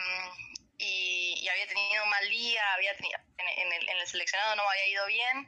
y, 0.77 1.39
y 1.41 1.49
había 1.49 1.67
tenido 1.67 2.03
un 2.03 2.09
mal 2.09 2.29
día, 2.29 2.73
había 2.73 2.95
tenido, 2.95 3.19
en, 3.37 3.47
en 3.47 3.73
el, 3.73 3.89
en 3.89 3.97
el 3.97 4.07
seleccionado 4.07 4.55
no 4.55 4.63
me 4.63 4.69
había 4.69 4.87
ido 4.87 5.05
bien 5.07 5.47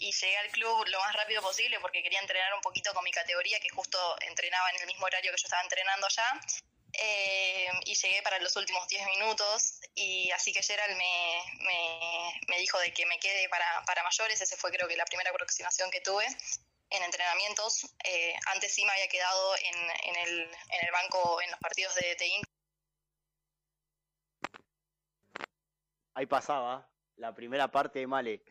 y 0.00 0.12
llegué 0.12 0.36
al 0.38 0.50
club 0.50 0.86
lo 0.86 0.98
más 0.98 1.14
rápido 1.14 1.42
posible 1.42 1.78
porque 1.80 2.02
quería 2.02 2.20
entrenar 2.20 2.54
un 2.54 2.62
poquito 2.62 2.92
con 2.94 3.04
mi 3.04 3.12
categoría 3.12 3.60
que 3.60 3.68
justo 3.68 3.98
entrenaba 4.22 4.70
en 4.70 4.80
el 4.80 4.86
mismo 4.86 5.04
horario 5.04 5.30
que 5.30 5.36
yo 5.36 5.46
estaba 5.46 5.62
entrenando 5.62 6.06
allá. 6.06 6.40
Eh, 6.92 7.68
y 7.84 7.94
llegué 7.94 8.20
para 8.22 8.40
los 8.40 8.56
últimos 8.56 8.88
10 8.88 9.06
minutos 9.06 9.78
y 9.94 10.28
así 10.32 10.52
que 10.52 10.60
Gerald 10.60 10.96
me, 10.96 11.40
me, 12.48 12.58
dijo 12.58 12.80
de 12.80 12.92
que 12.92 13.06
me 13.06 13.18
quede 13.20 13.48
para, 13.48 13.84
para 13.86 14.02
mayores, 14.02 14.40
ese 14.40 14.56
fue 14.56 14.72
creo 14.72 14.88
que 14.88 14.96
la 14.96 15.04
primera 15.04 15.30
aproximación 15.30 15.88
que 15.92 16.00
tuve 16.00 16.26
en 16.90 17.02
entrenamientos. 17.04 17.94
Eh, 18.02 18.34
antes 18.46 18.74
sí 18.74 18.84
me 18.84 18.90
había 18.90 19.08
quedado 19.08 19.54
en, 19.56 19.76
en, 20.02 20.16
el, 20.16 20.40
en 20.40 20.86
el 20.86 20.92
banco 20.92 21.40
en 21.42 21.50
los 21.52 21.60
partidos 21.60 21.94
de, 21.94 22.16
de. 22.16 22.42
Ahí 26.14 26.26
pasaba 26.26 26.90
la 27.16 27.34
primera 27.34 27.70
parte 27.70 28.00
de 28.00 28.06
Male. 28.08 28.42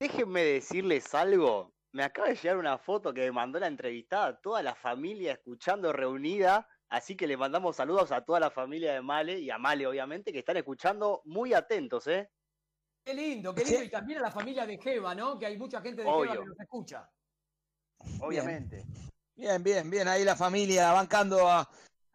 Déjenme 0.00 0.42
decirles 0.42 1.14
algo. 1.14 1.72
Me 1.92 2.04
acaba 2.04 2.28
de 2.28 2.36
llegar 2.36 2.58
una 2.58 2.78
foto 2.78 3.12
que 3.12 3.22
me 3.22 3.32
mandó 3.32 3.58
la 3.58 3.66
entrevistada, 3.66 4.40
toda 4.40 4.62
la 4.62 4.74
familia 4.74 5.32
escuchando 5.32 5.92
reunida. 5.92 6.68
Así 6.88 7.16
que 7.16 7.26
le 7.26 7.36
mandamos 7.36 7.76
saludos 7.76 8.12
a 8.12 8.24
toda 8.24 8.40
la 8.40 8.50
familia 8.50 8.94
de 8.94 9.02
Male 9.02 9.38
y 9.38 9.50
a 9.50 9.58
Male, 9.58 9.86
obviamente, 9.86 10.32
que 10.32 10.38
están 10.38 10.56
escuchando 10.56 11.22
muy 11.24 11.52
atentos, 11.52 12.06
¿eh? 12.06 12.30
Qué 13.04 13.14
lindo, 13.14 13.54
qué 13.54 13.64
lindo. 13.64 13.84
Y 13.84 13.90
también 13.90 14.20
a 14.20 14.22
la 14.22 14.30
familia 14.30 14.66
de 14.66 14.78
Jeva, 14.78 15.14
¿no? 15.14 15.38
Que 15.38 15.46
hay 15.46 15.58
mucha 15.58 15.80
gente 15.80 16.02
de 16.02 16.08
Obvio. 16.08 16.30
Jeva 16.30 16.42
que 16.44 16.48
nos 16.48 16.60
escucha. 16.60 17.10
Obviamente. 18.20 18.84
Bien, 19.34 19.62
bien, 19.62 19.90
bien. 19.90 20.08
Ahí 20.08 20.24
la 20.24 20.36
familia 20.36 20.92
bancando 20.92 21.48
a, 21.48 21.68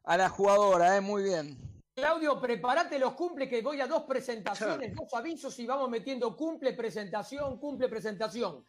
a 0.03 0.17
la 0.17 0.29
jugadora, 0.29 0.95
¿eh? 0.97 1.01
Muy 1.01 1.23
bien. 1.23 1.57
Claudio, 1.95 2.41
prepárate 2.41 2.97
los 2.97 3.13
cumple 3.13 3.47
que 3.47 3.61
voy 3.61 3.79
a 3.79 3.85
dos 3.85 4.01
presentaciones, 4.03 4.95
dos 4.95 5.13
avisos 5.13 5.59
y 5.59 5.67
vamos 5.67 5.91
metiendo 5.91 6.35
cumple, 6.35 6.73
presentación, 6.73 7.59
cumple, 7.59 7.87
presentación. 7.87 8.65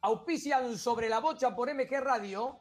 Auspician 0.00 0.76
sobre 0.76 1.08
la 1.08 1.20
bocha 1.20 1.54
por 1.54 1.72
MG 1.72 2.00
Radio. 2.00 2.58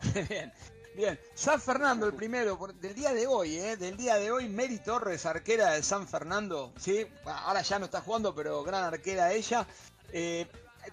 Bien, 0.29 0.51
bien. 0.95 1.19
San 1.33 1.61
Fernando, 1.61 2.05
el 2.05 2.13
primero, 2.13 2.59
del 2.79 2.93
día 2.95 3.13
de 3.13 3.27
hoy, 3.27 3.57
¿eh? 3.57 3.77
Del 3.77 3.97
día 3.97 4.15
de 4.15 4.31
hoy, 4.31 4.49
Mary 4.49 4.79
Torres, 4.79 5.25
arquera 5.25 5.73
de 5.73 5.83
San 5.83 6.07
Fernando, 6.07 6.73
¿sí? 6.77 7.05
Ahora 7.25 7.61
ya 7.61 7.79
no 7.79 7.85
está 7.85 8.01
jugando, 8.01 8.35
pero 8.35 8.63
gran 8.63 8.83
arquera 8.83 9.31
ella. 9.31 9.65
Eh, 10.11 10.47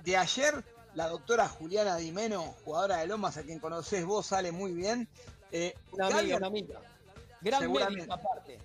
de 0.05 0.16
ayer, 0.16 0.64
la 0.95 1.09
doctora 1.09 1.49
Juliana 1.49 1.97
Dimeno, 1.97 2.55
jugadora 2.64 2.99
de 2.99 3.07
Lomas, 3.07 3.36
a 3.36 3.43
quien 3.43 3.59
conocés 3.59 4.05
vos, 4.05 4.26
sale 4.26 4.53
muy 4.53 4.72
bien. 4.72 5.09
Eh, 5.51 5.74
Una 5.93 6.07
amiga, 6.09 6.36
una 6.38 6.47
amiga. 6.47 6.80
Gran 7.40 7.61
Seguramente. 7.61 7.97
médica 8.01 8.14
aparte. 8.14 8.59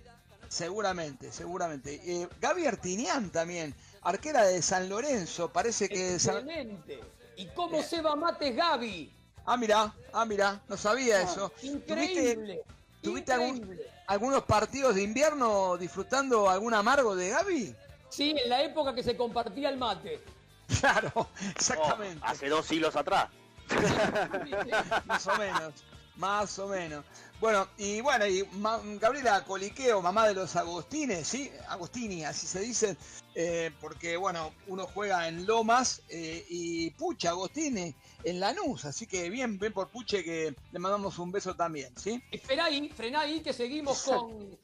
Seguramente, 0.48 1.32
seguramente. 1.32 2.00
Eh, 2.04 2.28
Gaby 2.40 2.66
Artinian 2.66 3.30
también, 3.30 3.74
arquera 4.02 4.44
de 4.46 4.62
San 4.62 4.88
Lorenzo, 4.88 5.50
parece 5.52 5.88
que... 5.88 6.18
San- 6.18 6.36
Excelente. 6.38 7.00
¿Y 7.36 7.46
cómo 7.48 7.82
se 7.82 8.00
va 8.00 8.16
Mates 8.16 8.54
Gaby? 8.56 9.12
Ah, 9.44 9.56
mira, 9.56 9.94
ah, 10.12 10.24
mira, 10.24 10.60
no 10.68 10.76
sabía 10.76 11.18
Ah, 11.18 11.22
eso. 11.22 11.52
Increíble. 11.62 12.62
¿Tuviste 13.02 13.32
algún- 13.32 13.78
algunos 14.06 14.42
partidos 14.44 14.94
de 14.94 15.02
invierno 15.02 15.76
disfrutando 15.76 16.48
algún 16.48 16.74
amargo 16.74 17.14
de 17.14 17.28
Gaby? 17.30 17.74
Sí, 18.08 18.30
en 18.42 18.48
la 18.48 18.62
época 18.62 18.94
que 18.94 19.02
se 19.02 19.16
compartía 19.16 19.68
el 19.68 19.76
mate. 19.76 20.20
Claro, 20.80 21.28
exactamente. 21.50 22.20
Oh, 22.22 22.28
hace 22.28 22.48
dos 22.48 22.66
siglos 22.66 22.94
atrás. 22.96 23.28
más 25.06 25.26
o 25.26 25.36
menos, 25.36 25.74
más 26.16 26.58
o 26.58 26.68
menos. 26.68 27.04
Bueno, 27.40 27.68
y 27.76 28.00
bueno, 28.00 28.26
y 28.26 28.44
ma- 28.52 28.80
Gabriela 29.00 29.44
Coliqueo, 29.44 30.02
mamá 30.02 30.26
de 30.26 30.34
los 30.34 30.56
Agostines, 30.56 31.26
¿sí? 31.28 31.50
Agostini, 31.68 32.24
así 32.24 32.46
se 32.46 32.60
dice, 32.60 32.96
eh, 33.34 33.70
porque 33.80 34.16
bueno, 34.16 34.52
uno 34.66 34.86
juega 34.86 35.28
en 35.28 35.46
Lomas 35.46 36.02
eh, 36.08 36.44
y 36.48 36.90
Pucha 36.90 37.30
Agostini 37.30 37.94
en 38.24 38.40
Lanús, 38.40 38.84
así 38.84 39.06
que 39.06 39.30
bien, 39.30 39.58
bien 39.58 39.72
por 39.72 39.88
Puche 39.88 40.24
que 40.24 40.54
le 40.72 40.78
mandamos 40.78 41.18
un 41.18 41.30
beso 41.30 41.54
también, 41.54 41.96
¿sí? 41.96 42.22
Espera 42.32 42.64
ahí, 42.64 42.88
frená 42.88 43.20
ahí 43.20 43.40
que 43.40 43.52
seguimos 43.52 44.02
con 44.02 44.58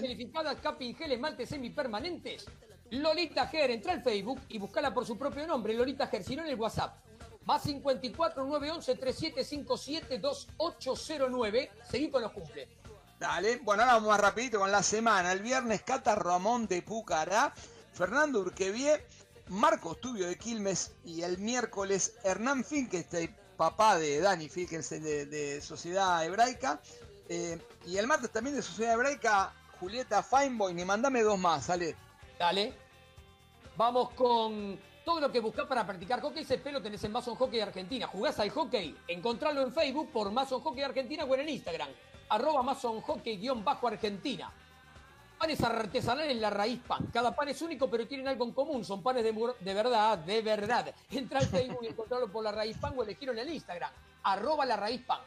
gelificadas, 0.00 0.56
capping 0.60 0.94
gel, 0.94 1.12
esmaltes 1.12 1.48
semipermanentes. 1.48 2.46
Lolita 2.92 3.46
Ger, 3.46 3.70
entra 3.70 3.94
al 3.94 4.02
Facebook 4.02 4.42
y 4.50 4.58
buscala 4.58 4.92
por 4.92 5.06
su 5.06 5.16
propio 5.16 5.46
nombre, 5.46 5.72
Lolita 5.72 6.08
Ger, 6.08 6.22
si 6.22 6.36
no 6.36 6.42
en 6.42 6.50
el 6.50 6.60
WhatsApp. 6.60 6.94
Más 7.46 7.62
54 7.62 8.44
911 8.44 8.94
3757 8.96 10.18
2809. 10.18 11.70
Seguí 11.90 12.10
con 12.10 12.20
los 12.20 12.32
cumple. 12.32 12.68
Dale, 13.18 13.60
bueno, 13.62 13.82
ahora 13.82 13.94
vamos 13.94 14.10
más 14.10 14.20
rapidito 14.20 14.58
con 14.58 14.70
la 14.70 14.82
semana. 14.82 15.32
El 15.32 15.40
viernes 15.40 15.82
Cata 15.82 16.14
Ramón 16.14 16.66
de 16.66 16.82
Pucará, 16.82 17.54
Fernando 17.94 18.40
Urquevie, 18.40 19.02
Marcos 19.48 19.98
Tubio 19.98 20.28
de 20.28 20.36
Quilmes 20.36 20.92
y 21.02 21.22
el 21.22 21.38
miércoles 21.38 22.16
Hernán 22.24 22.62
Finkenstein, 22.62 23.34
papá 23.56 23.96
de 23.96 24.20
Dani 24.20 24.50
Finkenstein 24.50 25.02
de, 25.02 25.24
de 25.24 25.62
Sociedad 25.62 26.22
Hebraica. 26.26 26.78
Eh, 27.30 27.58
y 27.86 27.96
el 27.96 28.06
martes 28.06 28.30
también 28.30 28.54
de 28.54 28.60
Sociedad 28.60 28.92
Hebraica, 28.92 29.54
Julieta 29.80 30.22
Feinboy. 30.22 30.78
Y 30.78 30.84
mandame 30.84 31.22
dos 31.22 31.38
más, 31.38 31.64
sale. 31.64 31.96
Dale. 32.38 32.81
Vamos 33.76 34.10
con 34.10 34.78
todo 35.04 35.20
lo 35.20 35.32
que 35.32 35.40
buscas 35.40 35.66
para 35.66 35.86
practicar 35.86 36.20
hockey. 36.20 36.42
Ese 36.42 36.58
pelo 36.58 36.82
tenés 36.82 37.02
en 37.04 37.12
Mason 37.12 37.34
Hockey 37.34 37.60
Argentina. 37.60 38.06
¿Jugás 38.06 38.38
al 38.38 38.50
hockey? 38.50 38.96
Encontralo 39.08 39.62
en 39.62 39.72
Facebook 39.72 40.10
por 40.12 40.30
Mason 40.30 40.60
Hockey 40.60 40.82
Argentina 40.82 41.24
o 41.24 41.34
en 41.34 41.48
Instagram. 41.48 41.88
Arroba 42.28 42.62
Mason 42.62 43.00
Hockey-Argentina. 43.02 44.50
Panes 45.38 45.60
artesanales 45.60 46.36
La 46.36 46.50
Raíz 46.50 46.80
Pan. 46.86 47.08
Cada 47.12 47.34
pan 47.34 47.48
es 47.48 47.60
único, 47.62 47.90
pero 47.90 48.06
tienen 48.06 48.28
algo 48.28 48.44
en 48.44 48.52
común. 48.52 48.84
Son 48.84 49.02
panes 49.02 49.24
de, 49.24 49.32
de 49.32 49.74
verdad, 49.74 50.18
de 50.18 50.40
verdad. 50.40 50.94
Entra 51.10 51.40
al 51.40 51.46
Facebook 51.46 51.80
y 51.82 51.88
encontrarlo 51.88 52.30
por 52.30 52.44
La 52.44 52.52
Raíz 52.52 52.78
Pan 52.78 52.94
o 52.96 53.02
elegirlo 53.02 53.32
en 53.32 53.40
el 53.40 53.52
Instagram. 53.52 53.90
Arroba 54.22 54.64
La 54.64 54.76
Raíz 54.76 55.02
Pan. 55.02 55.20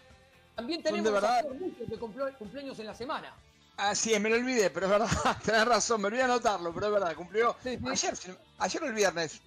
También 0.55 0.81
tenemos 0.81 1.11
verdad? 1.11 1.39
a 1.39 1.53
muchos 1.53 1.99
cumplió 1.99 2.33
cumpleaños 2.37 2.79
en 2.79 2.85
la 2.85 2.95
semana. 2.95 3.35
Así 3.77 4.13
es, 4.13 4.21
me 4.21 4.29
lo 4.29 4.37
olvidé, 4.37 4.69
pero 4.69 4.85
es 4.85 4.91
verdad, 4.91 5.37
tenés 5.43 5.65
razón, 5.65 6.01
me 6.01 6.07
olvidé 6.07 6.23
anotarlo, 6.23 6.73
pero 6.73 6.87
es 6.87 6.93
verdad, 6.93 7.15
cumplió 7.15 7.55
ayer, 7.63 8.13
ayer 8.59 8.83
o 8.83 8.87
el 8.87 8.93
viernes. 8.93 9.41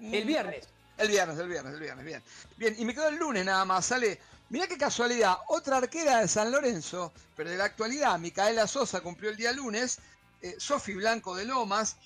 El 0.00 0.24
viernes. 0.24 0.68
El 0.98 1.08
viernes, 1.08 1.38
el 1.38 1.48
viernes, 1.48 1.74
el 1.74 1.80
viernes, 1.80 2.04
bien. 2.04 2.22
Bien, 2.56 2.76
y 2.78 2.84
me 2.84 2.94
quedó 2.94 3.08
el 3.08 3.16
lunes 3.16 3.44
nada 3.44 3.64
más, 3.64 3.86
sale. 3.86 4.20
Mirá 4.50 4.66
qué 4.66 4.76
casualidad, 4.76 5.36
otra 5.48 5.78
arquera 5.78 6.20
de 6.20 6.28
San 6.28 6.52
Lorenzo, 6.52 7.12
pero 7.34 7.50
de 7.50 7.56
la 7.56 7.64
actualidad, 7.64 8.18
Micaela 8.18 8.66
Sosa 8.66 9.00
cumplió 9.00 9.30
el 9.30 9.36
día 9.36 9.50
lunes, 9.52 9.98
eh, 10.42 10.54
Sofi 10.58 10.94
Blanco 10.94 11.34
de 11.34 11.46
Lomas, 11.46 11.96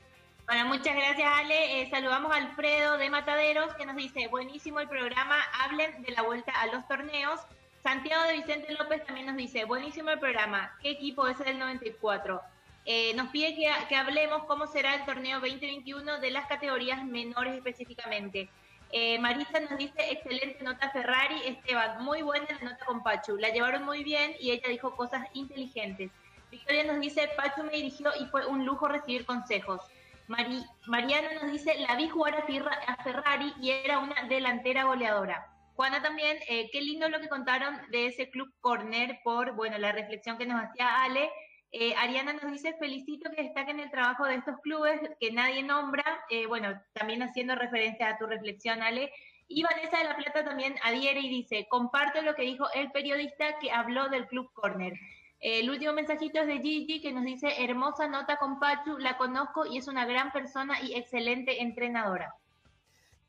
Bueno, 0.52 0.66
muchas 0.66 0.98
gracias 0.98 1.32
Ale. 1.34 1.82
Eh, 1.82 1.90
saludamos 1.90 2.30
a 2.34 2.36
Alfredo 2.36 2.98
de 2.98 3.10
Mataderos 3.10 3.74
que 3.76 3.86
nos 3.86 3.96
dice, 3.96 4.28
buenísimo 4.28 4.82
el 4.82 4.90
programa, 4.90 5.38
hablen 5.64 6.04
de 6.04 6.12
la 6.12 6.24
vuelta 6.24 6.52
a 6.52 6.68
los 6.68 6.86
torneos. 6.90 7.40
Santiago 7.82 8.22
de 8.24 8.34
Vicente 8.34 8.74
López 8.74 9.06
también 9.06 9.28
nos 9.28 9.38
dice, 9.38 9.64
buenísimo 9.64 10.10
el 10.10 10.20
programa, 10.20 10.76
¿qué 10.82 10.90
equipo 10.90 11.26
es 11.26 11.40
el 11.40 11.58
94? 11.58 12.42
Eh, 12.84 13.14
nos 13.14 13.30
pide 13.30 13.56
que, 13.56 13.96
hablemos 13.96 14.44
cómo 14.44 14.68
será 14.68 14.96
el 14.96 15.06
torneo 15.06 15.40
2021 15.40 16.20
de 16.20 16.32
las 16.32 16.48
categorías 16.48 17.02
menores 17.06 17.56
específicamente. 17.56 18.50
Eh, 18.92 19.20
Marisa 19.20 19.58
nos 19.62 19.78
dice, 19.78 20.12
excelente 20.12 20.62
nota 20.66 20.90
Ferrari, 20.90 21.44
Esteban, 21.46 22.04
muy 22.04 22.24
buena 22.24 22.48
la 22.60 22.72
nota 22.72 22.86
con 22.86 23.04
Pachu, 23.04 23.38
la 23.38 23.52
llevaron 23.52 23.86
muy 23.86 24.04
bien 24.04 24.36
y 24.38 24.52
ella 24.52 24.68
dijo 24.68 24.98
cosas 24.98 25.26
inteligentes. 25.34 26.12
Victoria 26.52 26.84
nos 26.84 27.00
dice, 27.00 27.30
Pachu 27.38 27.64
me 27.64 27.72
dirigió 27.72 28.12
y 28.20 28.26
fue 28.26 28.46
un 28.46 28.66
lujo 28.66 28.90
recibir 28.90 29.26
consejos. 29.26 29.80
Mari- 30.28 30.66
Mariana 30.88 31.30
nos 31.42 31.52
dice, 31.52 31.76
la 31.80 31.96
vi 31.96 32.08
jugar 32.08 32.36
a, 32.36 32.92
a 32.92 33.04
Ferrari 33.04 33.54
y 33.62 33.72
era 33.72 34.00
una 34.00 34.24
delantera 34.28 34.84
goleadora. 34.86 35.48
Juana 35.76 36.02
también, 36.02 36.38
eh, 36.48 36.70
qué 36.72 36.82
lindo 36.82 37.10
lo 37.10 37.20
que 37.20 37.30
contaron 37.30 37.76
de 37.90 38.08
ese 38.08 38.30
club 38.30 38.54
corner 38.62 39.20
por, 39.24 39.56
bueno, 39.56 39.78
la 39.78 39.92
reflexión 39.92 40.38
que 40.38 40.46
nos 40.46 40.62
hacía 40.64 41.04
Ale. 41.04 41.30
Eh, 41.72 41.96
Ariana 41.96 42.34
nos 42.34 42.52
dice, 42.52 42.76
felicito 42.80 43.30
que 43.32 43.44
destaquen 43.44 43.80
el 43.80 43.90
trabajo 43.90 44.26
de 44.26 44.36
estos 44.36 44.60
clubes 44.62 45.00
que 45.20 45.32
nadie 45.32 45.64
nombra, 45.64 46.04
eh, 46.30 46.46
bueno, 46.46 46.80
también 46.94 47.24
haciendo 47.24 47.56
referencia 47.56 48.10
a 48.10 48.18
tu 48.18 48.28
reflexión, 48.28 48.82
Ale. 48.84 49.12
Y 49.48 49.64
Vanessa 49.64 49.98
de 49.98 50.04
la 50.06 50.16
Plata 50.16 50.46
también 50.46 50.76
adhiere 50.84 51.20
y 51.22 51.30
dice, 51.30 51.68
comparto 51.70 52.22
lo 52.22 52.36
que 52.36 52.44
dijo 52.44 52.68
el 52.74 52.92
periodista 52.92 53.58
que 53.60 53.72
habló 53.72 54.08
del 54.10 54.28
club 54.28 54.52
corner. 54.54 54.94
El 55.42 55.72
último 55.72 55.92
mensajito 55.94 56.40
es 56.40 56.48
de 56.48 56.60
Gigi 56.60 57.02
que 57.02 57.12
nos 57.12 57.26
dice, 57.26 57.48
hermosa 57.64 58.08
nota 58.08 58.38
con 58.38 58.60
Pachu, 58.60 59.00
la 59.00 59.18
conozco 59.18 59.66
y 59.66 59.78
es 59.78 59.88
una 59.88 60.06
gran 60.06 60.32
persona 60.32 60.80
y 60.82 60.94
excelente 60.94 61.64
entrenadora. 61.64 62.36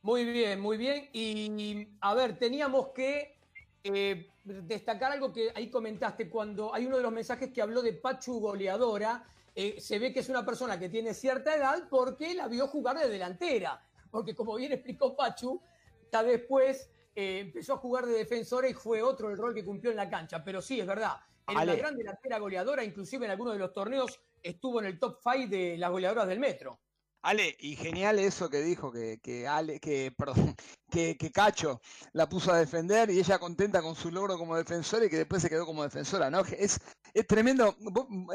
Muy 0.02 0.26
bien, 0.26 0.60
muy 0.60 0.76
bien. 0.76 1.08
Y 1.14 1.88
a 2.02 2.12
ver, 2.12 2.36
teníamos 2.38 2.88
que 2.88 3.38
eh, 3.82 4.28
destacar 4.44 5.12
algo 5.12 5.32
que 5.32 5.52
ahí 5.54 5.70
comentaste 5.70 6.28
cuando 6.28 6.74
hay 6.74 6.84
uno 6.84 6.98
de 6.98 7.02
los 7.02 7.12
mensajes 7.12 7.50
que 7.50 7.62
habló 7.62 7.80
de 7.80 7.94
Pachu 7.94 8.40
goleadora. 8.40 9.24
eh, 9.54 9.80
se 9.80 9.98
ve 9.98 10.12
que 10.12 10.20
es 10.20 10.28
una 10.28 10.44
persona 10.44 10.78
que 10.78 10.90
tiene 10.90 11.14
cierta 11.14 11.54
edad 11.54 11.88
porque 11.88 12.34
la 12.34 12.46
vio 12.46 12.66
jugar 12.68 12.98
de 12.98 13.08
delantera. 13.08 13.82
Porque 14.10 14.34
como 14.34 14.56
bien 14.56 14.72
explicó 14.72 15.16
Pachu, 15.16 15.62
tal 16.10 16.26
después 16.26 16.90
eh, 17.14 17.38
empezó 17.40 17.74
a 17.74 17.78
jugar 17.78 18.04
de 18.04 18.12
defensora 18.12 18.68
y 18.68 18.74
fue 18.74 19.00
otro 19.00 19.30
el 19.30 19.38
rol 19.38 19.54
que 19.54 19.64
cumplió 19.64 19.90
en 19.90 19.96
la 19.96 20.10
cancha. 20.10 20.44
Pero 20.44 20.60
sí, 20.60 20.78
es 20.78 20.86
verdad. 20.86 21.16
Era 21.46 21.60
Ale. 21.60 21.72
una 21.72 21.80
gran 21.80 21.96
delantera 21.96 22.38
goleadora, 22.38 22.84
inclusive 22.84 23.24
en 23.24 23.32
algunos 23.32 23.54
de 23.54 23.58
los 23.58 23.72
torneos 23.72 24.20
estuvo 24.42 24.80
en 24.80 24.86
el 24.86 24.98
top 24.98 25.18
5 25.22 25.48
de 25.48 25.76
las 25.76 25.90
goleadoras 25.90 26.28
del 26.28 26.38
metro. 26.38 26.80
Ale, 27.24 27.56
y 27.60 27.76
genial 27.76 28.18
eso 28.18 28.50
que 28.50 28.62
dijo, 28.62 28.90
que, 28.90 29.20
que 29.22 29.46
Ale, 29.46 29.78
que, 29.78 30.12
perdón, 30.16 30.56
que, 30.90 31.16
que 31.16 31.30
Cacho 31.30 31.80
la 32.12 32.28
puso 32.28 32.52
a 32.52 32.58
defender 32.58 33.10
y 33.10 33.20
ella 33.20 33.38
contenta 33.38 33.80
con 33.80 33.94
su 33.94 34.10
logro 34.10 34.36
como 34.36 34.56
defensora 34.56 35.06
y 35.06 35.08
que 35.08 35.18
después 35.18 35.40
se 35.40 35.48
quedó 35.48 35.64
como 35.64 35.84
defensora, 35.84 36.30
¿no? 36.30 36.40
Es, 36.40 36.80
es 37.14 37.26
tremendo, 37.28 37.76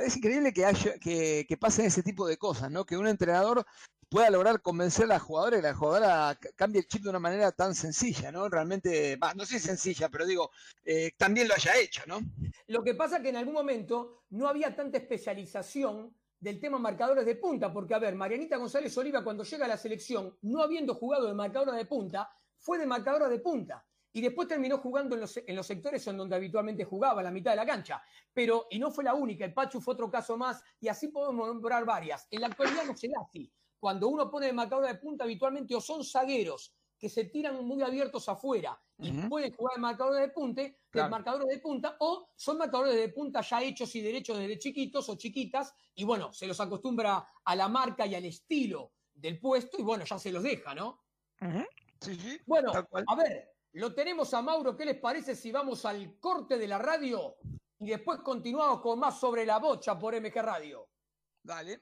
es 0.02 0.16
increíble 0.16 0.54
que, 0.54 0.66
haya, 0.66 0.98
que, 1.00 1.46
que 1.48 1.58
pasen 1.58 1.86
ese 1.86 2.02
tipo 2.02 2.26
de 2.26 2.38
cosas, 2.38 2.72
¿no? 2.72 2.86
Que 2.86 2.96
un 2.96 3.08
entrenador 3.08 3.66
pueda 4.10 4.30
lograr 4.30 4.62
convencer 4.62 5.06
a 5.06 5.08
la 5.08 5.20
jugadora 5.20 5.58
y 5.58 5.62
la 5.62 5.74
jugadora 5.74 6.38
ca- 6.40 6.50
cambie 6.56 6.82
el 6.82 6.88
chip 6.88 7.04
de 7.04 7.10
una 7.10 7.20
manera 7.20 7.52
tan 7.52 7.76
sencilla, 7.76 8.32
¿no? 8.32 8.48
Realmente, 8.50 9.18
no 9.36 9.46
sé 9.46 9.60
si 9.60 9.68
sencilla, 9.68 10.10
pero 10.10 10.26
digo, 10.26 10.52
eh, 10.86 11.12
también 11.18 11.48
lo 11.48 11.54
haya 11.56 11.78
hecho, 11.78 12.04
¿no? 12.08 12.20
Lo 12.68 12.84
que 12.84 12.96
pasa 12.96 13.18
es 13.18 13.24
que 13.24 13.30
en 13.30 13.38
algún 13.38 13.54
momento 13.54 14.24
no 14.30 14.48
había 14.48 14.76
tanta 14.76 14.98
especialización 14.98 16.16
del 16.40 16.60
tema 16.60 16.78
marcadores 16.78 17.26
de 17.26 17.36
punta, 17.36 17.74
porque 17.74 17.96
a 17.96 18.00
ver, 18.00 18.16
Marianita 18.16 18.58
González 18.58 18.96
Oliva 18.98 19.24
cuando 19.24 19.44
llega 19.44 19.66
a 19.66 19.70
la 19.70 19.78
selección, 19.78 20.38
no 20.44 20.62
habiendo 20.62 20.94
jugado 20.96 21.28
de 21.28 21.34
marcadora 21.34 21.74
de 21.74 21.86
punta, 21.86 22.30
fue 22.58 22.78
de 22.78 22.86
marcadora 22.86 23.28
de 23.28 23.40
punta. 23.40 23.84
Y 24.14 24.22
después 24.22 24.48
terminó 24.48 24.80
jugando 24.80 25.16
en 25.16 25.22
los, 25.22 25.38
en 25.38 25.56
los 25.56 25.68
sectores 25.68 26.06
en 26.08 26.18
donde 26.18 26.36
habitualmente 26.36 26.84
jugaba, 26.86 27.22
la 27.22 27.30
mitad 27.30 27.52
de 27.52 27.58
la 27.58 27.66
cancha. 27.66 28.02
Pero, 28.34 28.68
y 28.72 28.80
no 28.80 28.90
fue 28.90 29.04
la 29.04 29.14
única, 29.14 29.46
el 29.46 29.54
Pachu 29.54 29.80
fue 29.82 29.94
otro 29.94 30.10
caso 30.10 30.38
más, 30.38 30.64
y 30.80 30.88
así 30.88 31.10
podemos 31.10 31.48
nombrar 31.48 31.86
varias. 31.86 32.28
En 32.32 32.42
la 32.42 32.48
actualidad 32.48 32.86
no 32.86 32.96
se 32.96 33.10
da 33.10 33.22
así. 33.28 33.52
Cuando 33.80 34.08
uno 34.08 34.30
pone 34.30 34.48
de 34.48 34.54
marcadora 34.54 34.88
de 34.88 35.00
punta, 35.00 35.24
habitualmente 35.24 35.76
o 35.76 35.82
son 35.82 36.04
zagueros 36.04 36.74
que 36.98 37.10
se 37.10 37.26
tiran 37.26 37.64
muy 37.64 37.84
abiertos 37.84 38.28
afuera 38.28 38.82
y 38.98 39.12
pueden 39.28 39.54
jugar 39.54 39.76
de 39.76 39.82
marcadores 39.82 40.22
de 40.22 40.30
punte, 40.30 40.62
de 40.62 40.78
Claro. 40.90 41.12
marcadores 41.12 41.48
de 41.48 41.60
punta, 41.60 41.96
o 42.00 42.32
son 42.36 42.58
marcadores 42.58 42.96
de 42.96 43.10
punta 43.10 43.42
ya 43.42 43.62
hechos 43.62 43.96
y 43.96 44.02
derechos 44.02 44.40
desde 44.40 44.58
chiquitos 44.58 45.08
o 45.10 45.16
chiquitas, 45.16 45.76
y 45.94 46.04
bueno, 46.04 46.34
se 46.34 46.48
los 46.48 46.60
acostumbra 46.60 47.28
a 47.44 47.56
la 47.56 47.68
marca 47.68 48.08
y 48.08 48.16
al 48.16 48.26
estilo 48.26 48.94
del 49.14 49.40
puesto, 49.40 49.78
y 49.80 49.84
bueno, 49.84 50.06
ya 50.06 50.18
se 50.18 50.32
los 50.32 50.42
deja, 50.42 50.74
¿no? 50.74 51.04
Sí, 52.02 52.16
sí. 52.16 52.40
Bueno, 52.48 52.72
a 52.74 53.16
ver, 53.16 53.54
lo 53.74 53.94
tenemos 53.94 54.34
a 54.34 54.42
Mauro, 54.42 54.76
¿qué 54.76 54.86
les 54.86 54.98
parece 55.00 55.36
si 55.36 55.52
vamos 55.52 55.86
al 55.86 56.20
corte 56.20 56.58
de 56.58 56.68
la 56.68 56.80
radio 56.80 57.36
y 57.78 57.90
después 57.90 58.22
continuamos 58.22 58.82
con 58.82 58.98
más 58.98 59.20
sobre 59.20 59.46
la 59.46 59.60
bocha 59.60 60.00
por 60.00 60.16
MG 60.16 60.34
Radio? 60.42 60.90
Dale. 61.44 61.82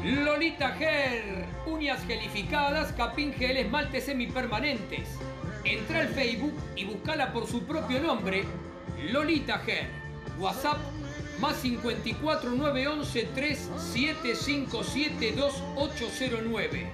Lolita 0.04 0.76
Hair, 0.78 1.46
uñas 1.66 2.04
gelificadas, 2.06 2.92
capín 2.92 3.34
gel, 3.34 3.58
esmaltes 3.58 4.04
semipermanentes. 4.04 5.18
Entra 5.64 6.00
al 6.00 6.08
Facebook 6.08 6.54
y 6.74 6.86
buscala 6.86 7.32
por 7.32 7.46
su 7.46 7.62
propio 7.64 8.00
nombre, 8.00 8.44
Lolita 9.12 9.62
Hair. 9.66 9.88
WhatsApp 10.38 10.78
más 11.38 11.56
54 11.56 12.50
911 12.50 13.24
3757 13.34 15.32
2809. 15.32 16.86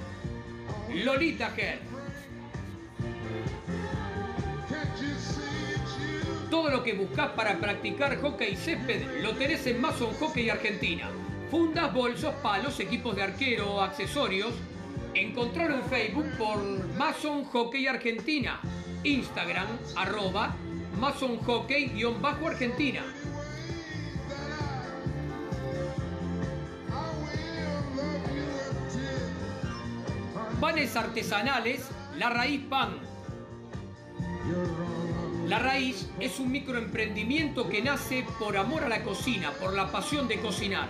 Lolita 1.05 1.53
Hair. 1.57 1.96
Todo 6.51 6.71
lo 6.71 6.83
que 6.83 6.95
buscas 6.95 7.31
para 7.31 7.59
practicar 7.59 8.21
hockey 8.21 8.57
césped 8.57 9.23
lo 9.23 9.35
tenés 9.35 9.67
en 9.67 9.81
Mason 9.81 10.15
Hockey 10.15 10.49
Argentina. 10.49 11.11
Fundas, 11.51 11.93
bolsos, 11.93 12.35
palos, 12.37 12.79
equipos 12.81 13.15
de 13.17 13.23
arquero 13.23 13.83
accesorios. 13.83 14.55
Encontralo 15.15 15.75
en 15.75 15.85
Facebook 15.85 16.27
por 16.39 16.59
Mason 16.97 17.45
Hockey 17.45 17.87
Argentina. 17.87 18.61
Instagram, 19.03 19.67
arroba 19.95 20.55
Mason 20.99 21.37
Hockey-Argentina. 21.39 23.03
Panes 30.61 30.97
artesanales, 30.97 31.89
La 32.19 32.31
Raíz 32.31 32.63
Pan. 32.69 32.99
La 35.47 35.61
Raíz 35.61 36.09
es 36.19 36.41
un 36.41 36.51
microemprendimiento 36.51 37.69
que 37.69 37.81
nace 37.81 38.27
por 38.37 38.57
amor 38.57 38.83
a 38.83 38.89
la 38.89 39.05
cocina, 39.05 39.53
por 39.53 39.75
la 39.75 39.93
pasión 39.93 40.27
de 40.27 40.41
cocinar. 40.41 40.89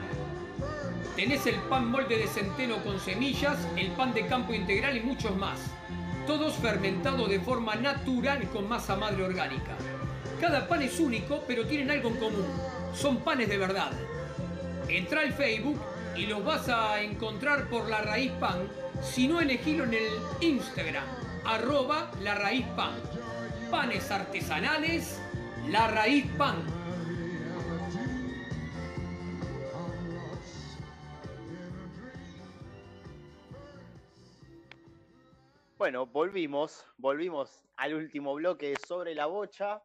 Tenés 1.15 1.45
el 1.45 1.57
pan 1.57 1.91
molde 1.91 2.17
de 2.17 2.27
centeno 2.27 2.83
con 2.83 2.99
semillas, 2.99 3.59
el 3.77 3.89
pan 3.89 4.15
de 4.15 4.27
campo 4.27 4.55
integral 4.55 4.97
y 4.97 5.01
muchos 5.01 5.37
más. 5.37 5.59
Todos 6.27 6.55
fermentados 6.55 7.29
de 7.29 7.39
forma 7.39 7.75
natural 7.75 8.49
con 8.49 8.67
masa 8.67 8.97
madre 8.97 9.25
orgánica. 9.25 9.77
Cada 10.41 10.67
pan 10.67 10.81
es 10.81 10.99
único, 11.01 11.45
pero 11.47 11.67
tienen 11.67 11.91
algo 11.91 12.09
en 12.09 12.17
común. 12.17 12.47
Son 12.95 13.19
panes 13.19 13.51
de 13.51 13.59
verdad. 13.59 13.93
Entra 14.89 15.21
al 15.21 15.35
Facebook 15.35 15.79
y 16.17 16.25
los 16.25 16.43
vas 16.43 16.67
a 16.71 17.03
encontrar 17.03 17.69
por 17.69 17.91
La 17.91 18.01
Raíz 18.01 18.33
Pan, 18.41 18.67
si 19.03 19.29
no 19.29 19.39
elegilo 19.39 19.85
en 19.85 19.93
el 19.93 20.09
Instagram, 20.41 21.05
arroba 21.45 22.11
La 22.23 22.35
Raíz 22.37 22.65
Pan. 22.75 22.95
Panes 23.71 24.11
artesanales, 24.11 25.21
La 25.69 25.89
Raíz 25.89 26.27
Pan. 26.39 26.57
Bueno, 35.77 36.07
volvimos, 36.07 36.87
volvimos 36.97 37.65
al 37.77 37.95
último 37.95 38.35
bloque 38.35 38.75
sobre 38.87 39.15
la 39.15 39.27
bocha. 39.27 39.83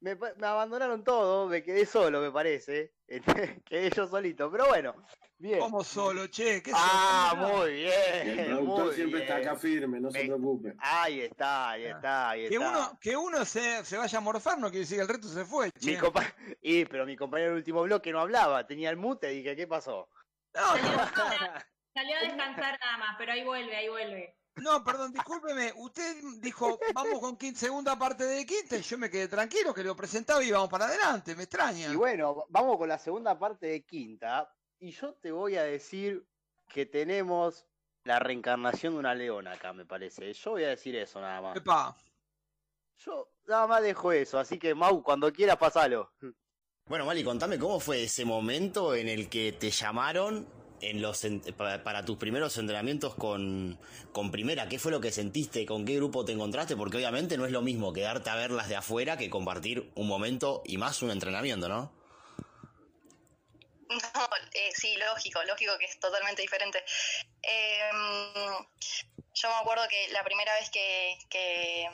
Me 0.00 0.16
abandonaron 0.42 1.02
todo, 1.02 1.48
me 1.48 1.62
quedé 1.62 1.86
solo, 1.86 2.20
me 2.20 2.30
parece. 2.30 2.92
quedé 3.64 3.90
yo 3.90 4.06
solito, 4.06 4.50
pero 4.50 4.66
bueno, 4.68 4.94
bien. 5.38 5.58
Como 5.60 5.82
solo, 5.84 6.26
che, 6.26 6.62
¿qué 6.62 6.72
Ah, 6.74 7.30
solo? 7.34 7.56
muy 7.58 7.72
bien. 7.74 7.92
El 8.38 8.46
productor 8.46 8.84
muy 8.86 8.94
siempre 8.94 9.20
está 9.22 9.36
acá 9.36 9.56
firme, 9.56 10.00
no 10.00 10.10
se 10.10 10.20
preocupe. 10.24 10.74
Ahí 10.78 11.20
está, 11.20 11.70
ahí 11.70 11.84
está, 11.86 12.30
ahí 12.30 12.48
Que 12.48 12.54
está. 12.56 12.68
uno, 12.68 12.98
que 13.00 13.16
uno 13.16 13.44
se, 13.44 13.84
se 13.84 13.96
vaya 13.96 14.18
a 14.18 14.20
morfar 14.20 14.58
no 14.58 14.68
quiere 14.68 14.80
decir 14.80 14.96
que 14.98 15.02
el 15.02 15.08
resto 15.08 15.28
se 15.28 15.44
fue. 15.44 15.66
Mi 15.66 15.80
che. 15.80 15.98
compa- 16.00 16.34
y, 16.62 16.84
pero 16.84 17.06
mi 17.06 17.16
compañero 17.16 17.50
del 17.50 17.58
último 17.58 17.82
bloque 17.82 18.12
no 18.12 18.20
hablaba, 18.20 18.66
tenía 18.66 18.90
el 18.90 18.96
mute 18.96 19.32
y 19.32 19.38
dije, 19.38 19.56
¿qué 19.56 19.66
pasó? 19.66 20.08
Salió 20.52 22.16
a 22.16 22.20
descansar 22.20 22.78
nada 22.80 22.98
más, 22.98 23.16
pero 23.18 23.32
ahí 23.32 23.44
vuelve, 23.44 23.76
ahí 23.76 23.88
vuelve. 23.88 24.34
No, 24.56 24.82
perdón, 24.82 25.12
discúlpeme. 25.12 25.72
Usted 25.76 26.16
dijo, 26.40 26.78
vamos 26.92 27.20
con 27.20 27.36
quinta, 27.36 27.60
segunda 27.60 27.96
parte 27.96 28.24
de 28.24 28.44
quinta 28.44 28.76
y 28.76 28.82
yo 28.82 28.98
me 28.98 29.08
quedé 29.08 29.28
tranquilo 29.28 29.72
que 29.72 29.84
lo 29.84 29.94
presentaba 29.94 30.42
y 30.42 30.48
íbamos 30.48 30.68
para 30.68 30.86
adelante. 30.86 31.36
Me 31.36 31.44
extraña. 31.44 31.92
Y 31.92 31.96
bueno, 31.96 32.44
vamos 32.48 32.76
con 32.76 32.88
la 32.88 32.98
segunda 32.98 33.38
parte 33.38 33.66
de 33.66 33.84
quinta. 33.84 34.50
Y 34.80 34.92
yo 34.92 35.14
te 35.14 35.32
voy 35.32 35.56
a 35.56 35.64
decir 35.64 36.24
que 36.72 36.86
tenemos 36.86 37.66
la 38.04 38.18
reencarnación 38.18 38.94
de 38.94 38.98
una 39.00 39.14
leona 39.14 39.52
acá, 39.52 39.72
me 39.72 39.84
parece. 39.84 40.32
Yo 40.32 40.52
voy 40.52 40.64
a 40.64 40.68
decir 40.68 40.94
eso 40.96 41.20
nada 41.20 41.40
más. 41.40 41.56
Epa. 41.56 41.96
Yo 43.04 43.28
nada 43.46 43.66
más 43.66 43.82
dejo 43.82 44.12
eso, 44.12 44.38
así 44.38 44.58
que 44.58 44.74
Mau, 44.74 45.02
cuando 45.02 45.32
quieras, 45.32 45.56
pasalo. 45.56 46.12
Bueno, 46.86 47.04
Mali, 47.04 47.22
contame 47.22 47.58
cómo 47.58 47.80
fue 47.80 48.04
ese 48.04 48.24
momento 48.24 48.94
en 48.94 49.08
el 49.08 49.28
que 49.28 49.52
te 49.52 49.70
llamaron 49.70 50.48
en 50.80 51.02
los 51.02 51.24
en- 51.24 51.40
para, 51.56 51.82
para 51.82 52.04
tus 52.04 52.16
primeros 52.16 52.56
entrenamientos 52.56 53.14
con, 53.14 53.78
con 54.12 54.30
primera. 54.30 54.68
¿Qué 54.68 54.78
fue 54.78 54.90
lo 54.92 55.00
que 55.00 55.10
sentiste? 55.10 55.66
¿Con 55.66 55.84
qué 55.84 55.96
grupo 55.96 56.24
te 56.24 56.32
encontraste? 56.32 56.76
Porque 56.76 56.96
obviamente 56.96 57.36
no 57.36 57.44
es 57.46 57.52
lo 57.52 57.62
mismo 57.62 57.92
quedarte 57.92 58.30
a 58.30 58.36
verlas 58.36 58.68
de 58.68 58.76
afuera 58.76 59.16
que 59.16 59.28
compartir 59.28 59.90
un 59.96 60.06
momento 60.08 60.62
y 60.64 60.78
más 60.78 61.02
un 61.02 61.10
entrenamiento, 61.10 61.68
¿no? 61.68 61.92
No, 63.88 64.28
eh, 64.52 64.70
sí, 64.74 64.96
lógico, 64.96 65.42
lógico 65.44 65.78
que 65.78 65.86
es 65.86 65.98
totalmente 65.98 66.42
diferente. 66.42 66.84
Em, 67.42 68.66
yo 69.34 69.48
me 69.48 69.54
acuerdo 69.56 69.88
que 69.88 70.08
la 70.08 70.22
primera 70.24 70.52
vez 70.54 70.70
que, 70.70 71.18
que, 71.30 71.88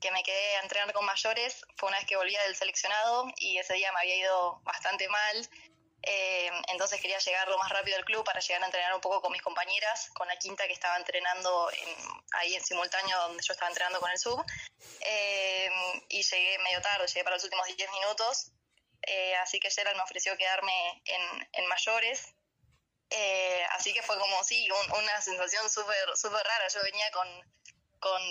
que 0.00 0.10
me 0.10 0.22
quedé 0.22 0.56
a 0.56 0.62
entrenar 0.62 0.92
con 0.92 1.04
mayores 1.06 1.64
fue 1.76 1.88
una 1.88 1.98
vez 1.98 2.06
que 2.06 2.16
volvía 2.16 2.42
del 2.42 2.56
seleccionado 2.56 3.26
y 3.38 3.58
ese 3.58 3.74
día 3.74 3.92
me 3.92 4.00
había 4.00 4.16
ido 4.16 4.60
bastante 4.62 5.08
mal. 5.08 5.48
Em, 6.02 6.54
entonces 6.68 7.00
quería 7.00 7.18
llegar 7.18 7.48
lo 7.48 7.58
más 7.58 7.70
rápido 7.70 7.96
al 7.96 8.04
club 8.04 8.24
para 8.24 8.40
llegar 8.40 8.62
a 8.62 8.66
entrenar 8.66 8.94
un 8.94 9.00
poco 9.00 9.20
con 9.20 9.32
mis 9.32 9.42
compañeras, 9.42 10.10
con 10.14 10.28
la 10.28 10.36
quinta 10.36 10.66
que 10.66 10.72
estaba 10.72 10.96
entrenando 10.96 11.70
en- 11.72 12.22
ahí 12.34 12.54
en 12.54 12.64
simultáneo 12.64 13.18
donde 13.22 13.42
yo 13.42 13.52
estaba 13.52 13.68
entrenando 13.68 14.00
con 14.00 14.10
el 14.10 14.18
sub. 14.18 14.44
Em, 15.00 15.72
y 16.08 16.22
llegué 16.22 16.58
medio 16.60 16.80
tarde, 16.82 17.06
llegué 17.06 17.24
para 17.24 17.36
los 17.36 17.44
últimos 17.44 17.66
10 17.76 17.90
minutos. 17.92 18.52
Eh, 19.02 19.34
así 19.36 19.60
que 19.60 19.70
Gerald 19.70 19.96
me 19.96 20.02
ofreció 20.02 20.36
quedarme 20.36 21.02
en, 21.04 21.48
en 21.52 21.66
mayores. 21.66 22.34
Eh, 23.10 23.64
así 23.72 23.92
que 23.92 24.02
fue 24.02 24.18
como, 24.18 24.42
sí, 24.44 24.68
un- 24.70 24.98
una 24.98 25.20
sensación 25.22 25.68
súper 25.70 26.16
súper 26.16 26.44
rara. 26.46 26.68
Yo 26.68 26.82
venía 26.82 27.10
con, 27.10 27.28
con, 28.00 28.22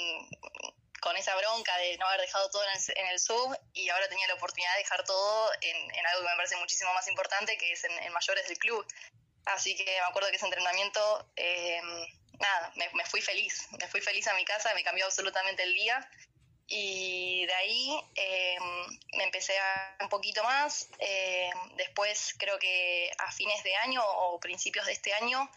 con 1.02 1.18
esa 1.18 1.36
bronca 1.36 1.76
de 1.78 1.98
no 1.98 2.06
haber 2.08 2.22
dejado 2.22 2.50
todo 2.52 2.64
en 2.64 2.70
el, 2.72 3.10
en 3.10 3.20
sub 3.20 3.58
y 3.74 3.90
ahora 3.90 4.08
tenía 4.10 4.28
la 4.28 4.36
oportunidad 4.36 4.74
de 4.74 4.80
dejar 4.80 5.04
todo 5.04 5.52
en, 5.62 5.96
en 5.96 6.08
algo 6.08 6.22
que 6.24 6.30
me 6.30 6.36
parece 6.36 6.56
muchísimo 6.58 6.94
más 6.94 7.08
importante, 7.08 7.58
que 7.58 7.72
es 7.72 7.84
en, 7.86 7.92
en 8.04 8.14
mayores 8.14 8.48
del 8.48 8.58
club. 8.60 8.86
Así 9.46 9.76
que 9.76 9.86
me 9.86 10.00
acuerdo 10.00 10.30
que 10.30 10.36
ese 10.36 10.46
entrenamiento, 10.46 11.32
eh, 11.38 11.82
nada, 12.40 12.72
me, 12.76 12.90
me 12.94 13.06
fui 13.06 13.22
feliz. 13.22 13.68
Me 13.80 13.88
fui 13.88 14.02
feliz 14.02 14.28
a 14.28 14.34
mi 14.34 14.46
casa, 14.46 14.74
me 14.76 14.84
cambió 14.84 15.06
absolutamente 15.06 15.64
el 15.64 15.74
día. 15.74 16.08
Y 16.70 17.46
de 17.46 17.54
ahí 17.54 18.00
eh, 18.16 18.58
me 19.14 19.24
empecé 19.24 19.58
a 19.58 19.98
un 20.02 20.10
poquito 20.10 20.44
más. 20.44 20.90
eh, 21.00 21.50
después, 21.76 22.36
creo 22.38 22.60
que 22.60 23.10
a 23.18 23.32
fines 23.32 23.64
de 23.64 23.76
año 23.78 24.04
o 24.06 24.40
principios 24.40 24.86
de 24.86 24.92
este 24.92 25.14
año, 25.14 25.50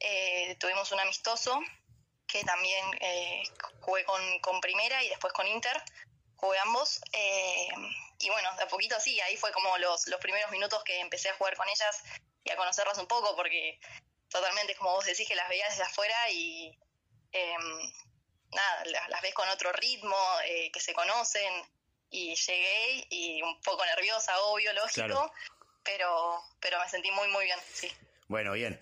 eh, 0.00 0.56
tuvimos 0.60 0.92
un 0.92 1.00
amistoso 1.00 1.60
que 2.26 2.44
también 2.44 2.84
eh, 3.00 3.42
jugué 3.80 4.04
con, 4.04 4.20
con 4.40 4.60
Primera 4.60 5.02
y 5.02 5.08
después 5.08 5.32
con 5.32 5.46
Inter. 5.46 5.82
Jugué 6.36 6.58
ambos. 6.58 7.00
y 8.20 8.28
bueno, 8.30 8.54
de 8.56 8.62
a 8.64 8.68
poquito 8.68 9.00
sí, 9.00 9.20
ahí 9.22 9.36
fue 9.36 9.50
como 9.52 9.76
los, 9.78 10.06
los 10.08 10.20
primeros 10.20 10.50
minutos 10.50 10.84
que 10.84 11.00
empecé 11.00 11.30
a 11.30 11.34
jugar 11.34 11.56
con 11.56 11.68
ellas 11.68 12.02
y 12.44 12.50
a 12.50 12.56
conocerlas 12.56 12.98
un 12.98 13.06
poco, 13.06 13.34
porque 13.34 13.80
totalmente, 14.28 14.76
como 14.76 14.92
vos 14.92 15.04
decís, 15.06 15.26
que 15.26 15.34
las 15.34 15.48
veías 15.48 15.70
desde 15.70 15.84
afuera 15.84 16.30
y. 16.30 16.78
nada, 18.52 18.84
la- 18.86 19.08
las 19.08 19.22
ves 19.22 19.34
con 19.34 19.48
otro 19.48 19.72
ritmo, 19.72 20.16
eh, 20.46 20.70
que 20.72 20.80
se 20.80 20.92
conocen, 20.92 21.52
y 22.10 22.34
llegué 22.34 23.06
y 23.10 23.42
un 23.42 23.60
poco 23.60 23.84
nerviosa, 23.84 24.38
obvio, 24.40 24.72
lógico, 24.72 24.94
Claro. 25.06 25.32
pero, 25.84 26.42
pero 26.60 26.78
me 26.80 26.88
sentí 26.88 27.10
muy, 27.10 27.28
muy 27.28 27.44
bien, 27.44 27.58
sí. 27.74 27.90
Bueno, 28.28 28.52
bien. 28.52 28.80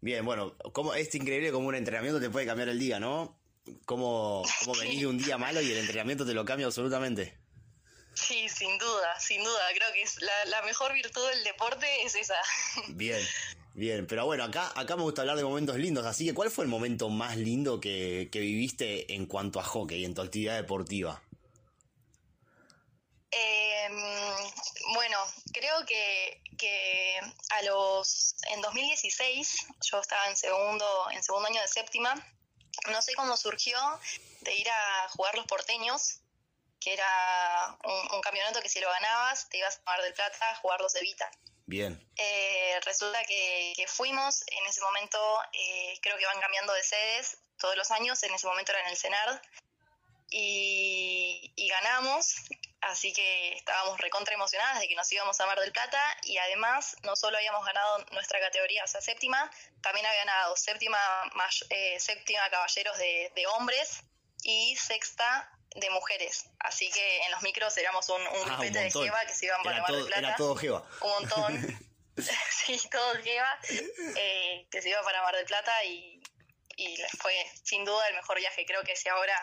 Bien, 0.00 0.24
bueno, 0.24 0.56
como 0.72 0.94
es 0.94 1.12
increíble 1.14 1.50
como 1.50 1.66
un 1.68 1.74
entrenamiento 1.74 2.20
te 2.20 2.30
puede 2.30 2.46
cambiar 2.46 2.68
el 2.68 2.78
día, 2.78 3.00
¿no? 3.00 3.36
Como, 3.84 4.44
como 4.64 4.74
de 5.02 5.06
un 5.06 5.18
día 5.18 5.36
malo 5.38 5.60
y 5.60 5.72
el 5.72 5.78
entrenamiento 5.78 6.24
te 6.24 6.34
lo 6.34 6.44
cambia 6.44 6.66
absolutamente. 6.66 7.36
Sí, 8.14 8.48
sin 8.48 8.78
duda, 8.78 9.18
sin 9.20 9.42
duda, 9.44 9.60
creo 9.74 9.92
que 9.92 10.02
es 10.02 10.20
la, 10.22 10.44
la 10.46 10.62
mejor 10.62 10.92
virtud 10.92 11.28
del 11.30 11.44
deporte 11.44 12.02
es 12.02 12.14
esa. 12.14 12.40
Bien, 12.88 13.20
bien. 13.74 14.06
Pero 14.06 14.26
bueno, 14.26 14.44
acá, 14.44 14.72
acá 14.74 14.96
me 14.96 15.02
gusta 15.02 15.22
hablar 15.22 15.36
de 15.36 15.44
momentos 15.44 15.76
lindos. 15.76 16.06
Así 16.06 16.26
que, 16.26 16.34
¿cuál 16.34 16.50
fue 16.50 16.64
el 16.64 16.70
momento 16.70 17.08
más 17.08 17.36
lindo 17.36 17.80
que, 17.80 18.28
que 18.30 18.40
viviste 18.40 19.14
en 19.14 19.26
cuanto 19.26 19.60
a 19.60 19.64
hockey, 19.64 20.04
en 20.04 20.14
tu 20.14 20.22
actividad 20.22 20.56
deportiva? 20.56 21.22
Eh, 23.30 23.88
bueno, 24.94 25.18
creo 25.52 25.84
que, 25.86 26.40
que 26.56 27.20
a 27.50 27.62
los 27.62 28.34
en 28.50 28.60
2016 28.62 29.66
yo 29.90 30.00
estaba 30.00 30.28
en 30.28 30.36
segundo 30.36 30.86
en 31.10 31.22
segundo 31.22 31.48
año 31.48 31.60
de 31.60 31.68
séptima. 31.68 32.14
No 32.90 33.02
sé 33.02 33.14
cómo 33.14 33.36
surgió 33.36 33.78
de 34.40 34.54
ir 34.54 34.68
a 34.70 35.08
jugar 35.10 35.34
los 35.34 35.46
porteños, 35.46 36.20
que 36.80 36.92
era 36.94 37.78
un, 37.84 38.20
campeonato 38.20 38.60
que 38.60 38.68
si 38.68 38.80
lo 38.80 38.88
ganabas 38.88 39.48
te 39.48 39.58
ibas 39.58 39.78
a 39.78 39.90
Mar 39.90 40.02
del 40.02 40.14
Plata 40.14 40.50
a 40.50 40.56
jugar 40.56 40.80
los 40.80 40.94
Evita. 40.94 41.30
Bien. 41.68 42.02
Eh, 42.16 42.80
resulta 42.86 43.22
que, 43.24 43.74
que 43.76 43.86
fuimos, 43.86 44.42
en 44.46 44.66
ese 44.66 44.80
momento 44.80 45.18
eh, 45.52 45.98
creo 46.00 46.16
que 46.16 46.24
van 46.24 46.40
cambiando 46.40 46.72
de 46.72 46.82
sedes 46.82 47.36
todos 47.58 47.76
los 47.76 47.90
años, 47.90 48.22
en 48.22 48.32
ese 48.32 48.46
momento 48.46 48.72
era 48.72 48.80
en 48.80 48.88
el 48.88 48.96
CENARD, 48.96 49.38
y, 50.30 51.68
ganamos, 51.68 52.36
así 52.80 53.12
que 53.12 53.52
estábamos 53.52 54.00
recontra 54.00 54.32
emocionadas 54.32 54.80
de 54.80 54.88
que 54.88 54.94
nos 54.94 55.12
íbamos 55.12 55.38
a 55.40 55.46
Mar 55.46 55.60
del 55.60 55.72
Plata, 55.72 56.00
y 56.22 56.38
además 56.38 56.96
no 57.02 57.14
solo 57.16 57.36
habíamos 57.36 57.66
ganado 57.66 57.98
nuestra 58.12 58.40
categoría, 58.40 58.84
o 58.84 58.88
sea, 58.88 59.02
séptima, 59.02 59.50
también 59.82 60.06
había 60.06 60.20
ganado 60.20 60.56
séptima, 60.56 60.98
eh, 61.68 62.00
séptima 62.00 62.48
caballeros 62.48 62.96
de, 62.96 63.30
de 63.34 63.46
hombres 63.46 64.00
y 64.42 64.74
sexta 64.76 65.52
de 65.74 65.90
mujeres. 65.90 66.46
Así 66.60 66.90
que 66.90 67.18
en 67.24 67.30
los 67.32 67.42
micros 67.42 67.76
éramos 67.76 68.08
un, 68.08 68.20
un 68.20 68.28
Ah, 68.28 68.38
un 68.40 68.44
grupete 68.44 68.78
de. 68.80 68.90
Jeva 68.90 69.20
que 69.26 69.34
se 69.34 69.46
iban 69.46 69.62
para 69.62 69.82
Mar 69.82 69.92
del 69.92 70.06
Plata. 70.06 70.18
era 70.18 70.36
todo 70.36 70.56
Jeva. 70.56 70.88
Un 71.00 71.10
montón. 71.10 71.80
sí, 72.50 72.80
todo 72.90 73.14
Jeva, 73.22 73.58
eh, 74.16 74.66
que 74.70 74.82
se 74.82 74.88
iba 74.88 75.02
para 75.02 75.22
Mar 75.22 75.34
del 75.36 75.46
Plata 75.46 75.84
y, 75.84 76.20
y 76.76 76.96
fue 77.20 77.34
sin 77.62 77.84
duda 77.84 78.08
el 78.08 78.14
mejor 78.14 78.38
viaje. 78.38 78.64
Creo 78.66 78.82
que 78.82 78.96
si 78.96 79.08
ahora, 79.08 79.36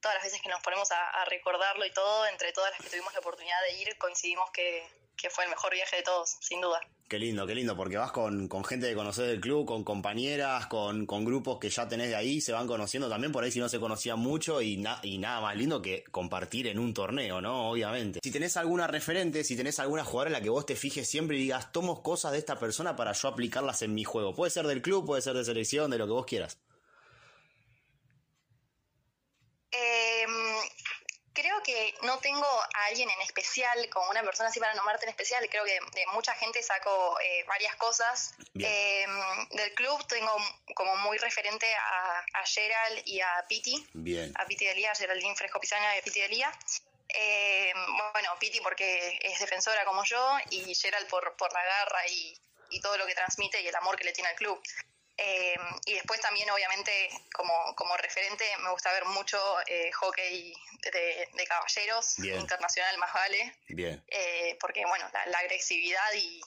todas 0.00 0.16
las 0.16 0.24
veces 0.24 0.40
que 0.40 0.48
nos 0.48 0.62
ponemos 0.62 0.90
a, 0.90 1.10
a 1.10 1.24
recordarlo 1.26 1.84
y 1.84 1.92
todo, 1.92 2.26
entre 2.26 2.52
todas 2.52 2.72
las 2.72 2.80
que 2.80 2.90
tuvimos 2.90 3.12
la 3.12 3.20
oportunidad 3.20 3.60
de 3.62 3.72
ir, 3.74 3.98
coincidimos 3.98 4.50
que, 4.50 4.86
que 5.20 5.28
fue 5.30 5.44
el 5.44 5.50
mejor 5.50 5.72
viaje 5.74 5.96
de 5.96 6.02
todos, 6.02 6.36
sin 6.40 6.60
duda. 6.60 6.80
Qué 7.08 7.18
lindo, 7.18 7.46
qué 7.46 7.54
lindo, 7.54 7.74
porque 7.74 7.96
vas 7.96 8.12
con, 8.12 8.48
con 8.48 8.64
gente 8.64 8.86
que 8.88 8.94
conoces 8.94 9.26
del 9.26 9.40
club, 9.40 9.64
con 9.66 9.82
compañeras, 9.82 10.66
con, 10.66 11.06
con 11.06 11.24
grupos 11.24 11.58
que 11.58 11.70
ya 11.70 11.88
tenés 11.88 12.08
de 12.10 12.16
ahí, 12.16 12.40
se 12.40 12.52
van 12.52 12.66
conociendo 12.66 13.08
también 13.08 13.32
por 13.32 13.42
ahí 13.42 13.50
si 13.50 13.58
no 13.60 13.68
se 13.68 13.80
conocían 13.80 14.18
mucho 14.18 14.60
y, 14.60 14.76
na- 14.76 15.00
y 15.02 15.16
nada 15.18 15.40
más 15.40 15.56
lindo 15.56 15.80
que 15.80 16.04
compartir 16.10 16.66
en 16.66 16.78
un 16.78 16.92
torneo, 16.92 17.40
¿no? 17.40 17.70
Obviamente. 17.70 18.20
Si 18.22 18.30
tenés 18.30 18.56
alguna 18.58 18.86
referente, 18.86 19.42
si 19.42 19.56
tenés 19.56 19.78
alguna 19.78 20.04
jugadora 20.04 20.28
en 20.28 20.32
la 20.34 20.42
que 20.42 20.50
vos 20.50 20.66
te 20.66 20.76
fijes 20.76 21.08
siempre 21.08 21.36
y 21.38 21.40
digas, 21.40 21.72
tomo 21.72 22.02
cosas 22.02 22.32
de 22.32 22.38
esta 22.38 22.58
persona 22.58 22.94
para 22.94 23.12
yo 23.12 23.28
aplicarlas 23.28 23.80
en 23.82 23.94
mi 23.94 24.04
juego. 24.04 24.34
Puede 24.34 24.50
ser 24.50 24.66
del 24.66 24.82
club, 24.82 25.06
puede 25.06 25.22
ser 25.22 25.34
de 25.34 25.44
selección, 25.44 25.90
de 25.90 25.98
lo 25.98 26.06
que 26.06 26.12
vos 26.12 26.26
quieras. 26.26 26.58
Em, 29.70 30.30
creo 31.38 31.62
que 31.62 31.94
no 32.02 32.18
tengo 32.18 32.46
a 32.46 32.84
alguien 32.86 33.08
en 33.08 33.20
especial, 33.20 33.88
como 33.90 34.10
una 34.10 34.22
persona 34.22 34.48
así 34.48 34.58
para 34.58 34.74
nombrarte 34.74 35.04
en 35.04 35.10
especial. 35.10 35.48
Creo 35.48 35.64
que 35.64 35.78
de 35.94 36.06
mucha 36.12 36.34
gente 36.34 36.62
saco 36.62 37.18
eh, 37.20 37.44
varias 37.46 37.76
cosas. 37.76 38.34
Em, 38.54 39.48
del 39.50 39.72
club 39.74 40.04
tengo 40.08 40.34
como 40.74 40.96
muy 40.96 41.16
referente 41.18 41.66
a, 41.74 42.24
a 42.34 42.46
Gerald 42.46 43.02
y 43.04 43.20
a 43.20 43.44
Piti. 43.48 43.86
Bien. 43.92 44.32
A 44.36 44.46
Piti 44.46 44.66
Delía, 44.66 44.94
Geraldine 44.94 45.36
Fresco 45.36 45.60
Pizaña 45.60 45.94
y 45.94 45.98
a 46.00 46.02
Piti 46.02 46.20
Delía. 46.20 46.52
Eh, 47.08 47.72
bueno, 48.12 48.36
Piti 48.40 48.60
porque 48.60 49.18
es 49.22 49.38
defensora 49.38 49.84
como 49.84 50.04
yo 50.04 50.38
y 50.50 50.74
Gerald 50.74 51.08
por, 51.08 51.36
por 51.36 51.52
la 51.52 51.64
garra 51.64 52.06
y, 52.08 52.36
y 52.70 52.80
todo 52.80 52.98
lo 52.98 53.06
que 53.06 53.14
transmite 53.14 53.62
y 53.62 53.68
el 53.68 53.76
amor 53.76 53.96
que 53.96 54.04
le 54.04 54.12
tiene 54.12 54.30
al 54.30 54.36
club. 54.36 54.60
Eh, 55.20 55.56
y 55.86 55.94
después 55.94 56.20
también, 56.20 56.48
obviamente, 56.50 56.92
como, 57.34 57.52
como 57.74 57.96
referente, 57.96 58.44
me 58.62 58.70
gusta 58.70 58.92
ver 58.92 59.04
mucho 59.06 59.36
eh, 59.66 59.90
hockey 59.92 60.54
de, 60.92 61.28
de 61.34 61.46
caballeros, 61.46 62.14
Bien. 62.18 62.38
internacional 62.40 62.96
más 62.98 63.12
vale, 63.12 63.56
Bien. 63.68 64.02
eh, 64.06 64.56
porque, 64.60 64.84
bueno, 64.86 65.08
la, 65.12 65.26
la 65.26 65.38
agresividad 65.38 66.12
y, 66.14 66.40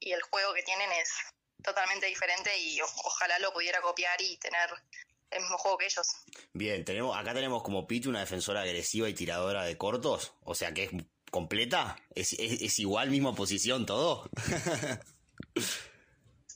y 0.00 0.10
el 0.12 0.22
juego 0.22 0.52
que 0.54 0.64
tienen 0.64 0.90
es 0.92 1.08
totalmente 1.62 2.06
diferente 2.06 2.56
y 2.58 2.80
o- 2.80 2.86
ojalá 3.04 3.38
lo 3.38 3.52
pudiera 3.52 3.80
copiar 3.80 4.20
y 4.20 4.36
tener 4.38 4.68
el 5.30 5.40
mismo 5.42 5.56
juego 5.58 5.78
que 5.78 5.84
ellos. 5.86 6.08
Bien, 6.52 6.84
tenemos, 6.84 7.16
acá 7.16 7.32
tenemos 7.32 7.62
como 7.62 7.86
Piti 7.86 8.08
una 8.08 8.18
defensora 8.20 8.62
agresiva 8.62 9.08
y 9.08 9.14
tiradora 9.14 9.62
de 9.62 9.78
cortos, 9.78 10.34
o 10.42 10.56
sea 10.56 10.74
que 10.74 10.84
es 10.84 10.90
completa, 11.30 11.96
es, 12.16 12.32
es, 12.32 12.60
es 12.60 12.78
igual, 12.80 13.08
misma 13.10 13.36
posición, 13.36 13.86
todo. 13.86 14.28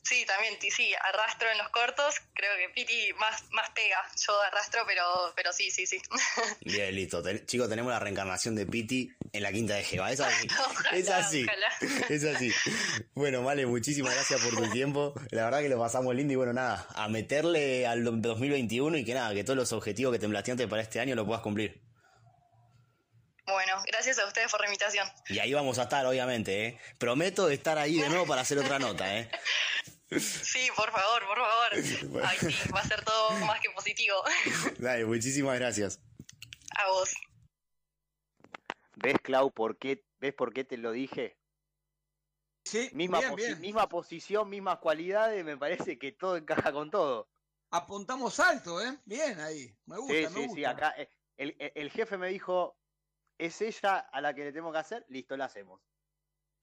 Sí, 0.07 0.23
también, 0.27 0.55
sí, 0.61 0.93
arrastro 0.93 1.49
en 1.49 1.57
los 1.57 1.69
cortos, 1.69 2.13
creo 2.35 2.55
que 2.57 2.69
Piti 2.69 3.11
más, 3.13 3.43
más 3.49 3.71
pega, 3.71 3.97
yo 4.23 4.39
arrastro, 4.43 4.83
pero, 4.85 5.33
pero 5.35 5.51
sí, 5.51 5.71
sí, 5.71 5.87
sí. 5.87 5.99
Bien, 6.61 6.93
listo. 6.93 7.23
Ten- 7.23 7.43
chicos, 7.47 7.67
tenemos 7.67 7.91
la 7.91 7.97
reencarnación 7.97 8.53
de 8.53 8.67
Piti 8.67 9.09
en 9.33 9.41
la 9.41 9.51
quinta 9.51 9.73
de 9.73 9.83
Jeva. 9.83 10.11
Es 10.11 10.19
así. 10.19 10.47
Ojalá, 10.69 10.89
es 10.95 11.09
así. 11.09 11.43
ojalá. 11.43 12.05
Es 12.09 12.23
así. 12.23 12.53
Bueno, 13.15 13.43
vale, 13.43 13.65
muchísimas 13.65 14.13
gracias 14.13 14.39
por 14.41 14.55
tu 14.55 14.69
tiempo. 14.69 15.15
La 15.31 15.45
verdad 15.45 15.61
que 15.61 15.69
lo 15.69 15.79
pasamos 15.79 16.13
lindo 16.13 16.33
y 16.33 16.35
bueno, 16.35 16.53
nada, 16.53 16.85
a 16.93 17.09
meterle 17.09 17.87
al 17.87 18.03
2021 18.03 18.97
y 18.97 19.05
que 19.05 19.15
nada, 19.15 19.33
que 19.33 19.43
todos 19.43 19.57
los 19.57 19.73
objetivos 19.73 20.13
que 20.13 20.19
te 20.19 20.29
planteaste 20.29 20.67
para 20.67 20.83
este 20.83 20.99
año 20.99 21.15
lo 21.15 21.25
puedas 21.25 21.41
cumplir. 21.41 21.81
Bueno, 23.47 23.81
gracias 23.87 24.17
a 24.19 24.25
ustedes 24.27 24.51
por 24.51 24.59
la 24.61 24.67
invitación. 24.67 25.07
Y 25.29 25.39
ahí 25.39 25.53
vamos 25.53 25.77
a 25.79 25.83
estar, 25.83 26.05
obviamente, 26.05 26.65
¿eh? 26.65 26.79
Prometo 26.97 27.49
estar 27.49 27.77
ahí 27.77 27.99
de 27.99 28.09
nuevo 28.09 28.25
para 28.25 28.41
hacer 28.41 28.57
otra 28.57 28.79
nota, 28.79 29.17
¿eh? 29.17 29.29
Sí, 30.09 30.67
por 30.75 30.91
favor, 30.91 31.23
por 31.27 31.37
favor. 31.37 31.71
Ay, 32.29 32.37
sí, 32.37 32.69
va 32.71 32.79
a 32.81 32.83
ser 32.87 33.03
todo 33.03 33.31
más 33.45 33.59
que 33.59 33.69
positivo. 33.71 34.15
Dale, 34.79 35.05
muchísimas 35.05 35.57
gracias. 35.59 35.99
A 36.77 36.87
vos. 36.89 37.13
¿Ves, 38.97 39.15
Clau, 39.23 39.51
por 39.51 39.77
qué, 39.77 40.05
¿ves 40.19 40.33
por 40.33 40.53
qué 40.53 40.63
te 40.63 40.77
lo 40.77 40.91
dije? 40.91 41.37
Sí, 42.65 42.89
misma, 42.93 43.19
bien, 43.19 43.31
posi- 43.33 43.35
bien. 43.37 43.61
misma 43.61 43.89
posición, 43.89 44.49
mismas 44.49 44.79
cualidades, 44.79 45.43
me 45.45 45.57
parece 45.57 45.99
que 45.99 46.11
todo 46.13 46.37
encaja 46.37 46.71
con 46.71 46.89
todo. 46.89 47.29
Apuntamos 47.71 48.39
alto, 48.39 48.81
¿eh? 48.81 48.97
Bien 49.05 49.39
ahí. 49.39 49.75
Me 49.85 49.97
gusta, 49.97 50.13
sí, 50.15 50.21
me 50.23 50.29
sí, 50.29 50.39
gusta. 50.47 50.55
sí, 50.55 50.65
acá 50.65 50.93
eh, 50.97 51.09
el, 51.37 51.55
el- 51.59 51.71
el 51.75 51.91
jefe 51.91 52.17
me 52.17 52.29
dijo, 52.29 52.77
es 53.37 53.61
ella 53.61 53.97
a 53.99 54.21
la 54.21 54.33
que 54.33 54.45
le 54.45 54.53
tengo 54.53 54.71
que 54.71 54.77
hacer, 54.79 55.05
listo, 55.09 55.35
la 55.35 55.45
hacemos. 55.45 55.81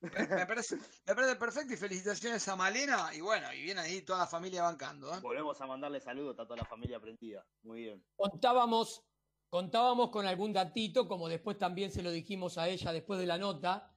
Me 0.02 0.46
parece, 0.46 0.76
me 1.06 1.14
parece 1.14 1.36
perfecto 1.36 1.74
y 1.74 1.76
felicitaciones 1.76 2.46
a 2.48 2.56
Malena. 2.56 3.10
Y 3.14 3.20
bueno, 3.20 3.52
y 3.52 3.62
viene 3.62 3.80
ahí 3.80 4.02
toda 4.02 4.20
la 4.20 4.26
familia 4.26 4.62
bancando. 4.62 5.14
¿eh? 5.14 5.20
Volvemos 5.20 5.60
a 5.60 5.66
mandarle 5.66 6.00
saludos 6.00 6.38
a 6.38 6.44
toda 6.44 6.56
la 6.58 6.64
familia 6.64 7.00
prendida. 7.00 7.46
Muy 7.62 7.82
bien. 7.82 8.04
Contábamos, 8.16 9.04
contábamos 9.48 10.10
con 10.10 10.26
algún 10.26 10.52
datito, 10.52 11.06
como 11.06 11.28
después 11.28 11.58
también 11.58 11.90
se 11.92 12.02
lo 12.02 12.10
dijimos 12.10 12.58
a 12.58 12.68
ella 12.68 12.92
después 12.92 13.20
de 13.20 13.26
la 13.26 13.38
nota. 13.38 13.88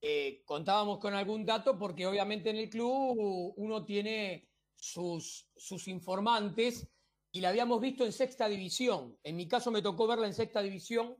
eh, 0.00 0.42
contábamos 0.44 0.98
con 0.98 1.14
algún 1.14 1.44
dato 1.44 1.76
porque 1.78 2.06
obviamente 2.06 2.50
en 2.50 2.56
el 2.56 2.70
club 2.70 3.52
uno 3.56 3.84
tiene 3.84 4.48
sus, 4.76 5.50
sus 5.56 5.88
informantes 5.88 6.88
y 7.32 7.40
la 7.40 7.48
habíamos 7.50 7.80
visto 7.80 8.04
en 8.04 8.12
sexta 8.12 8.48
división. 8.48 9.18
En 9.24 9.36
mi 9.36 9.48
caso 9.48 9.70
me 9.70 9.82
tocó 9.82 10.06
verla 10.06 10.26
en 10.26 10.34
sexta 10.34 10.62
división, 10.62 11.16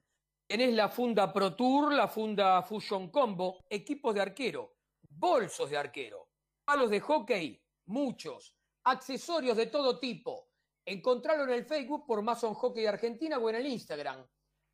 Tenés 0.47 0.74
la 0.74 0.88
funda 0.88 1.32
Pro 1.32 1.56
Tour, 1.56 1.93
la 1.93 2.06
funda 2.06 2.62
Fusion 2.62 3.10
Combo, 3.10 3.64
equipos 3.68 4.14
de 4.14 4.20
arquero, 4.20 4.76
bolsos 5.09 5.70
de 5.70 5.76
arquero, 5.76 6.28
palos 6.64 6.90
de 6.90 7.01
hockey, 7.01 7.60
muchos, 7.86 8.55
accesorios 8.84 9.56
de 9.56 9.66
todo 9.66 9.98
tipo. 9.98 10.51
Encontralo 10.84 11.43
en 11.44 11.51
el 11.51 11.64
Facebook 11.64 12.06
por 12.06 12.22
Mason 12.22 12.55
Hockey 12.55 12.86
Argentina 12.86 13.38
o 13.38 13.51
en 13.51 13.56
el 13.56 13.66
Instagram, 13.66 14.24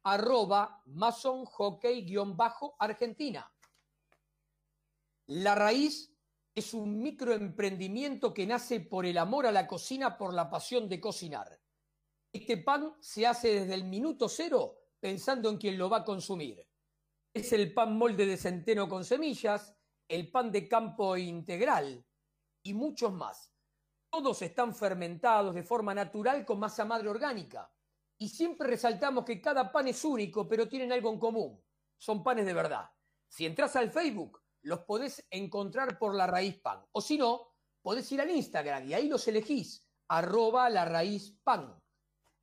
arroba 0.05 0.83
Mason 0.87 1.45
Hockey-Argentina. 1.47 3.51
La 5.29 5.55
raíz 5.55 6.12
es 6.55 6.75
un 6.75 7.01
microemprendimiento 7.01 8.35
que 8.35 8.47
nace 8.47 8.81
por 8.81 9.07
el 9.07 9.17
amor 9.17 9.47
a 9.47 9.53
la 9.53 9.67
cocina, 9.67 10.19
por 10.19 10.35
la 10.35 10.51
pasión 10.51 10.89
de 10.89 11.01
cocinar. 11.01 11.61
Este 12.31 12.59
pan 12.59 12.95
se 13.01 13.27
hace 13.27 13.61
desde 13.61 13.75
el 13.75 13.85
minuto 13.85 14.29
cero 14.29 14.79
pensando 15.01 15.49
en 15.49 15.57
quien 15.57 15.79
lo 15.79 15.89
va 15.89 15.99
a 15.99 16.05
consumir. 16.05 16.67
Es 17.35 17.53
el 17.53 17.73
pan 17.73 17.97
molde 17.97 18.27
de 18.27 18.37
centeno 18.37 18.89
con 18.89 19.05
semillas, 19.05 19.75
el 20.09 20.31
pan 20.31 20.53
de 20.53 20.69
campo 20.69 21.17
integral 21.17 22.05
y 22.63 22.75
muchos 22.75 23.13
más. 23.13 23.53
Todos 24.11 24.43
están 24.43 24.75
fermentados 24.75 25.55
de 25.55 25.63
forma 25.63 25.95
natural 25.95 26.45
con 26.45 26.59
masa 26.59 26.85
madre 26.85 27.09
orgánica. 27.09 27.73
Y 28.19 28.29
siempre 28.29 28.69
resaltamos 28.69 29.25
que 29.25 29.41
cada 29.41 29.73
pan 29.73 29.89
es 29.89 30.05
único, 30.05 30.47
pero 30.47 30.69
tienen 30.69 30.93
algo 30.93 31.11
en 31.11 31.19
común. 31.19 31.65
Son 31.97 32.23
panes 32.23 32.45
de 32.45 32.53
verdad. 32.53 32.91
Si 33.27 33.47
entras 33.47 33.75
al 33.77 33.91
Facebook, 33.91 34.42
los 34.63 34.81
podés 34.81 35.27
encontrar 35.31 35.99
por 35.99 36.15
la 36.15 36.27
raíz 36.27 36.59
pan. 36.59 36.85
O 36.93 37.01
si 37.01 37.19
no, 37.19 37.53
podés 37.83 38.11
ir 38.13 38.21
al 38.21 38.31
Instagram 38.31 38.89
y 38.89 38.95
ahí 38.95 39.09
los 39.09 39.27
elegís, 39.29 39.87
arroba 40.09 40.71
la 40.71 40.85
raíz 40.85 41.37
pan. 41.43 41.79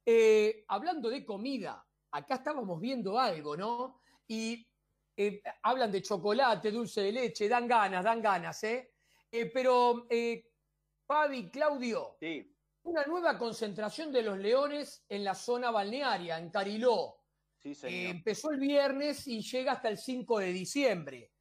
Eh, 0.05 0.65
hablando 0.67 1.09
de 1.09 1.25
comida, 1.25 1.85
acá 2.11 2.35
estábamos 2.35 2.79
viendo 2.79 3.19
algo, 3.19 3.55
¿no? 3.55 4.01
Y 4.27 4.65
eh, 5.15 5.41
hablan 5.63 5.91
de 5.91 6.01
chocolate, 6.01 6.71
dulce 6.71 7.01
de 7.01 7.11
leche, 7.11 7.47
dan 7.47 7.67
ganas, 7.67 8.03
dan 8.03 8.21
ganas, 8.21 8.63
¿eh? 8.63 8.93
Eh, 9.31 9.51
pero, 9.53 10.07
Fabi, 11.05 11.49
Claudio, 11.49 12.15
Sí, 12.19 12.55
una 12.83 13.05
nueva 13.05 13.37
concentración 13.37 14.11
de 14.11 14.23
los 14.23 14.37
leones 14.37 15.05
en 15.07 15.23
la 15.23 15.35
zona 15.35 15.71
balnearia, 15.71 16.37
en 16.37 16.49
Cariló. 16.49 17.17
sí, 17.57 17.75
señor. 17.75 18.15
empezó 18.15 18.51
el 18.51 18.59
viernes 18.59 19.27
y 19.27 19.41
llega 19.41 19.73
hasta 19.73 19.89
el 19.89 19.97
5 19.97 20.39
de 20.39 20.53
diciembre. 20.53 21.31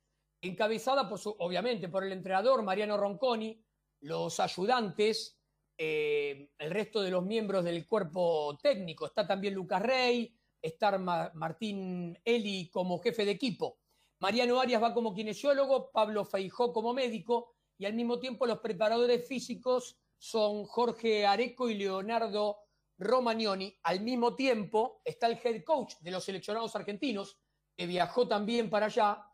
Encabezada, 0.40 1.08
por 1.08 1.20
obviamente, 1.38 1.88
por 1.88 2.04
el 2.04 2.12
entrenador 2.12 2.62
Mariano 2.62 2.96
Ronconi, 2.96 3.60
los 4.00 4.38
ayudantes, 4.40 5.40
eh, 5.76 6.50
el 6.58 6.70
resto 6.70 7.02
de 7.02 7.10
los 7.10 7.24
miembros 7.24 7.64
del 7.64 7.86
cuerpo 7.86 8.56
técnico. 8.62 9.06
Está 9.06 9.26
también 9.26 9.54
Lucas 9.54 9.82
Rey, 9.82 10.32
está 10.62 10.96
Ma- 10.98 11.30
Martín 11.34 12.18
Eli 12.24 12.70
como 12.70 12.98
jefe 12.98 13.24
de 13.24 13.32
equipo. 13.32 13.78
Mariano 14.20 14.60
Arias 14.60 14.82
va 14.82 14.94
como 14.94 15.14
kinesiólogo, 15.14 15.90
Pablo 15.92 16.24
Feijó 16.24 16.72
como 16.72 16.92
médico 16.92 17.54
y 17.76 17.84
al 17.84 17.94
mismo 17.94 18.18
tiempo 18.18 18.46
los 18.46 18.58
preparadores 18.58 19.26
físicos 19.26 19.96
son 20.16 20.64
Jorge 20.64 21.24
Areco 21.26 21.68
y 21.70 21.74
Leonardo 21.74 22.58
Romagnoni. 22.98 23.76
Al 23.84 24.00
mismo 24.00 24.34
tiempo 24.34 25.00
está 25.04 25.28
el 25.28 25.38
head 25.42 25.62
coach 25.62 25.94
de 26.00 26.10
los 26.10 26.24
seleccionados 26.24 26.74
argentinos, 26.74 27.38
que 27.76 27.86
viajó 27.86 28.26
también 28.26 28.68
para 28.68 28.86
allá, 28.86 29.24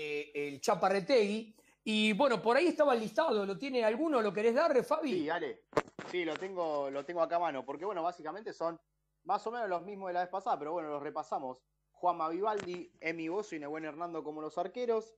eh, 0.00 0.32
el 0.34 0.60
Chaparretegui. 0.60 1.54
Y 1.84 2.12
bueno, 2.14 2.40
por 2.40 2.56
ahí 2.56 2.68
estaba 2.68 2.94
listado, 2.94 3.44
¿lo 3.44 3.58
tiene 3.58 3.84
alguno? 3.84 4.22
¿Lo 4.22 4.32
querés 4.32 4.54
dar, 4.54 4.82
Fabi? 4.84 5.12
Sí, 5.12 5.26
dale. 5.26 5.64
Sí, 6.10 6.24
lo 6.24 6.34
tengo, 6.36 6.90
lo 6.90 7.04
tengo 7.04 7.22
acá 7.22 7.36
a 7.36 7.40
mano, 7.40 7.64
porque 7.64 7.84
bueno, 7.84 8.02
básicamente 8.02 8.52
son 8.52 8.80
más 9.24 9.46
o 9.46 9.50
menos 9.50 9.68
los 9.68 9.82
mismos 9.82 10.08
de 10.08 10.14
la 10.14 10.20
vez 10.20 10.30
pasada, 10.30 10.58
pero 10.58 10.72
bueno, 10.72 10.88
los 10.88 11.02
repasamos. 11.02 11.58
Juanma 11.92 12.30
Vivaldi, 12.30 12.90
Emi 13.00 13.28
Bozo 13.28 13.54
y 13.54 13.60
Nebuen 13.60 13.84
Hernando 13.84 14.24
como 14.24 14.40
los 14.40 14.56
arqueros, 14.56 15.14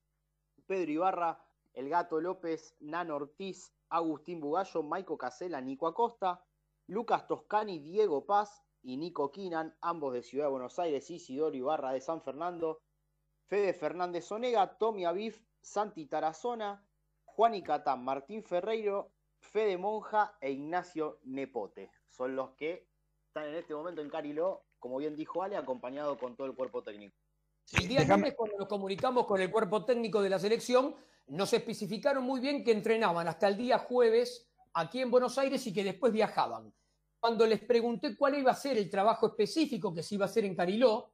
Pedro 0.67 0.91
Ibarra, 0.91 1.45
El 1.75 1.89
Gato 1.89 2.21
López, 2.21 2.77
Nano 2.81 3.17
Ortiz, 3.17 3.73
Agustín 3.89 4.41
Bugallo, 4.41 4.83
Maico 4.83 5.17
Casela, 5.17 5.61
Nico 5.61 5.87
Acosta, 5.87 6.45
Lucas 6.89 7.27
Toscani, 7.29 7.79
Diego 7.79 8.27
Paz 8.27 8.65
y 8.83 8.97
Nico 8.97 9.31
Quinan, 9.31 9.77
ambos 9.81 10.13
de 10.13 10.23
Ciudad 10.23 10.47
de 10.47 10.51
Buenos 10.51 10.79
Aires, 10.81 11.09
Isidoro 11.11 11.57
Ibarra 11.57 11.93
de 11.93 12.01
San 12.01 12.21
Fernando, 12.23 12.81
Fede 13.53 13.75
Fernández 13.75 14.33
Onega, 14.33 14.79
Tommy 14.79 15.05
Aviv, 15.05 15.45
Santi 15.61 16.07
Tarazona, 16.07 16.83
Juan 17.27 17.55
Icatán, 17.55 18.03
Martín 18.03 18.43
Ferreiro, 18.43 19.11
Fede 19.41 19.77
Monja 19.77 20.39
e 20.41 20.53
Ignacio 20.53 21.19
Nepote. 21.25 21.91
Son 22.09 22.35
los 22.35 22.53
que 22.53 22.89
están 23.27 23.51
en 23.51 23.57
este 23.57 23.75
momento 23.75 24.01
en 24.01 24.09
Cariló, 24.09 24.65
como 24.79 24.97
bien 24.97 25.15
dijo 25.15 25.43
Ale, 25.43 25.59
acompañado 25.59 26.17
con 26.17 26.35
todo 26.35 26.47
el 26.47 26.55
cuerpo 26.55 26.83
técnico. 26.83 27.15
El 27.75 27.89
día 27.89 28.05
lunes, 28.05 28.33
cuando 28.35 28.57
nos 28.57 28.69
comunicamos 28.69 29.27
con 29.27 29.39
el 29.39 29.51
cuerpo 29.51 29.85
técnico 29.85 30.23
de 30.23 30.31
la 30.31 30.39
selección, 30.39 30.97
nos 31.27 31.53
especificaron 31.53 32.25
muy 32.25 32.41
bien 32.41 32.65
que 32.65 32.73
entrenaban 32.73 33.29
hasta 33.29 33.49
el 33.49 33.59
día 33.59 33.79
jueves 33.79 34.49
aquí 34.73 35.03
en 35.03 35.11
Buenos 35.11 35.37
Aires 35.37 35.67
y 35.67 35.75
que 35.75 35.85
después 35.85 36.11
viajaban. 36.11 36.73
Cuando 37.21 37.47
les 37.47 37.61
pregunté 37.61 38.17
cuál 38.17 38.39
iba 38.39 38.51
a 38.51 38.57
ser 38.57 38.79
el 38.79 38.89
trabajo 38.89 39.27
específico 39.27 39.93
que 39.93 40.03
se 40.03 40.15
iba 40.15 40.25
a 40.25 40.31
hacer 40.31 40.47
en 40.47 40.57
Cariló, 40.57 41.12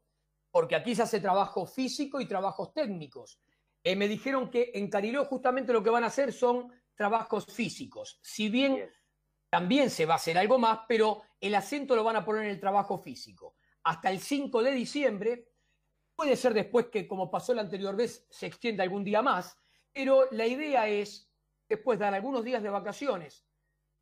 porque 0.58 0.74
aquí 0.74 0.96
se 0.96 1.02
hace 1.02 1.20
trabajo 1.20 1.66
físico 1.66 2.20
y 2.20 2.26
trabajos 2.26 2.74
técnicos, 2.74 3.38
eh, 3.84 3.94
me 3.94 4.08
dijeron 4.08 4.50
que 4.50 4.72
en 4.74 4.90
Cariló 4.90 5.24
justamente 5.24 5.72
lo 5.72 5.84
que 5.84 5.90
van 5.90 6.02
a 6.02 6.08
hacer 6.08 6.32
son 6.32 6.72
trabajos 6.96 7.46
físicos. 7.46 8.18
Si 8.22 8.48
bien 8.48 8.90
también 9.48 9.88
se 9.88 10.04
va 10.04 10.14
a 10.14 10.16
hacer 10.16 10.36
algo 10.36 10.58
más, 10.58 10.80
pero 10.88 11.22
el 11.40 11.54
acento 11.54 11.94
lo 11.94 12.02
van 12.02 12.16
a 12.16 12.24
poner 12.24 12.46
en 12.46 12.50
el 12.50 12.58
trabajo 12.58 12.98
físico. 12.98 13.54
Hasta 13.84 14.10
el 14.10 14.18
5 14.18 14.64
de 14.64 14.72
diciembre 14.72 15.48
Puede 16.16 16.34
ser 16.34 16.52
después 16.52 16.86
que, 16.86 17.06
como 17.06 17.30
pasó 17.30 17.54
la 17.54 17.62
anterior 17.62 17.94
vez, 17.94 18.26
se 18.28 18.46
extienda 18.46 18.82
algún 18.82 19.04
día 19.04 19.22
más, 19.22 19.56
pero 19.92 20.26
la 20.32 20.48
idea 20.48 20.88
es 20.88 21.30
después 21.68 21.96
dar 21.96 22.12
algunos 22.12 22.42
días 22.42 22.60
de 22.60 22.70
vacaciones 22.70 23.46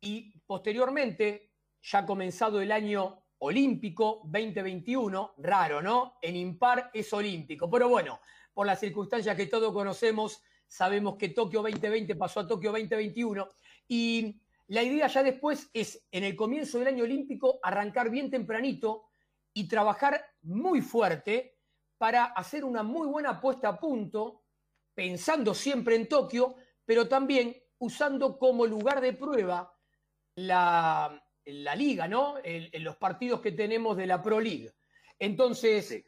y 0.01 0.35
posteriormente, 0.47 1.51
ya 1.79 2.07
comenzado 2.07 2.59
el 2.59 2.71
año 2.71 3.23
olímpico 3.39 4.21
2021, 4.25 5.35
raro, 5.37 5.81
¿no? 5.81 6.17
En 6.21 6.35
impar 6.35 6.89
es 6.93 7.11
olímpico, 7.13 7.69
pero 7.69 7.89
bueno, 7.89 8.19
por 8.53 8.65
las 8.65 8.79
circunstancias 8.79 9.35
que 9.35 9.45
todos 9.47 9.71
conocemos, 9.71 10.41
sabemos 10.67 11.15
que 11.15 11.29
Tokio 11.29 11.61
2020 11.61 12.15
pasó 12.15 12.41
a 12.41 12.47
Tokio 12.47 12.71
2021 12.71 13.47
y 13.87 14.41
la 14.67 14.83
idea 14.83 15.07
ya 15.07 15.23
después 15.23 15.69
es, 15.73 16.07
en 16.11 16.23
el 16.23 16.35
comienzo 16.35 16.79
del 16.79 16.89
año 16.89 17.03
olímpico, 17.03 17.59
arrancar 17.63 18.09
bien 18.09 18.29
tempranito 18.29 19.05
y 19.53 19.67
trabajar 19.67 20.25
muy 20.41 20.81
fuerte 20.81 21.57
para 21.97 22.25
hacer 22.25 22.65
una 22.65 22.83
muy 22.83 23.07
buena 23.07 23.39
puesta 23.39 23.69
a 23.69 23.79
punto, 23.79 24.43
pensando 24.93 25.53
siempre 25.53 25.95
en 25.95 26.07
Tokio, 26.07 26.55
pero 26.85 27.07
también 27.07 27.55
usando 27.79 28.37
como 28.37 28.65
lugar 28.65 29.01
de 29.01 29.13
prueba 29.13 29.73
la, 30.35 31.26
la 31.47 31.75
liga, 31.75 32.07
¿no? 32.07 32.35
En 32.43 32.83
los 32.83 32.97
partidos 32.97 33.41
que 33.41 33.51
tenemos 33.51 33.97
de 33.97 34.07
la 34.07 34.21
Pro 34.21 34.39
League. 34.39 34.73
Entonces, 35.19 36.03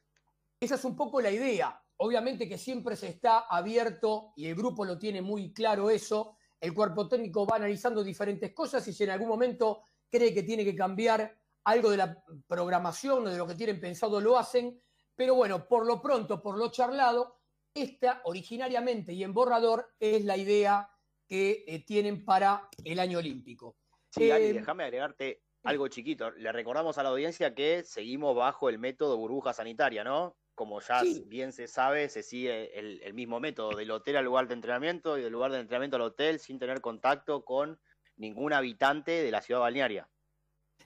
esa 0.60 0.76
es 0.76 0.84
un 0.86 0.96
poco 0.96 1.22
la 1.22 1.32
idea. 1.32 1.82
Obviamente 1.98 2.48
que 2.48 2.58
siempre 2.58 2.96
se 2.96 3.08
está 3.08 3.40
abierto 3.40 4.34
y 4.36 4.48
el 4.48 4.56
grupo 4.56 4.86
lo 4.86 4.98
tiene 4.98 5.22
muy 5.22 5.54
claro 5.54 5.90
eso. 5.90 6.38
El 6.60 6.74
cuerpo 6.74 7.08
técnico 7.08 7.46
va 7.46 7.58
analizando 7.58 8.04
diferentes 8.04 8.54
cosas 8.54 8.88
y 8.88 8.94
si 8.94 9.04
en 9.04 9.12
algún 9.12 9.30
momento 9.30 9.84
cree 10.10 10.34
que 10.34 10.44
tiene 10.44 10.64
que 10.64 10.76
cambiar 10.76 11.38
algo 11.64 11.92
de 11.92 11.98
la 11.98 12.24
programación 12.48 13.28
o 13.28 13.30
de 13.30 13.38
lo 13.38 13.48
que 13.48 13.56
tienen 13.56 13.80
pensado, 13.80 14.20
lo 14.20 14.38
hacen. 14.38 14.82
Pero 15.16 15.36
bueno, 15.36 15.68
por 15.68 15.86
lo 15.86 16.02
pronto, 16.02 16.42
por 16.42 16.58
lo 16.58 16.72
charlado, 16.72 17.40
esta 17.74 18.22
originariamente 18.26 19.14
y 19.14 19.24
en 19.24 19.34
borrador 19.34 19.94
es 20.00 20.26
la 20.26 20.38
idea 20.38 20.90
que 21.28 21.64
eh, 21.68 21.84
tienen 21.86 22.26
para 22.26 22.70
el 22.84 23.00
año 23.00 23.20
olímpico. 23.20 23.79
Sí, 24.12 24.30
Eh, 24.30 24.54
déjame 24.54 24.84
agregarte 24.84 25.44
algo 25.64 25.88
chiquito. 25.88 26.32
Le 26.32 26.52
recordamos 26.52 26.98
a 26.98 27.04
la 27.04 27.10
audiencia 27.10 27.54
que 27.54 27.84
seguimos 27.84 28.36
bajo 28.36 28.70
el 28.70 28.80
método 28.80 29.18
burbuja 29.18 29.54
sanitaria, 29.54 30.04
¿no? 30.04 30.38
Como 30.56 30.82
ya 30.82 31.04
Sí. 31.04 31.24
bien 31.28 31.54
se 31.54 31.68
sabe, 31.68 32.10
se 32.10 32.24
sigue 32.24 32.78
el, 32.78 33.02
el 33.04 33.14
mismo 33.14 33.40
método, 33.40 33.78
del 33.78 33.92
hotel 33.92 34.18
al 34.18 34.26
lugar 34.26 34.48
de 34.48 34.56
entrenamiento 34.56 35.18
y 35.18 35.22
del 35.22 35.32
lugar 35.32 35.52
de 35.52 35.60
entrenamiento 35.60 35.96
al 35.96 36.02
hotel 36.04 36.40
sin 36.40 36.60
tener 36.60 36.82
contacto 36.82 37.46
con 37.46 37.80
ningún 38.18 38.52
habitante 38.52 39.12
de 39.24 39.32
la 39.32 39.42
ciudad 39.42 39.62
balnearia. 39.62 40.10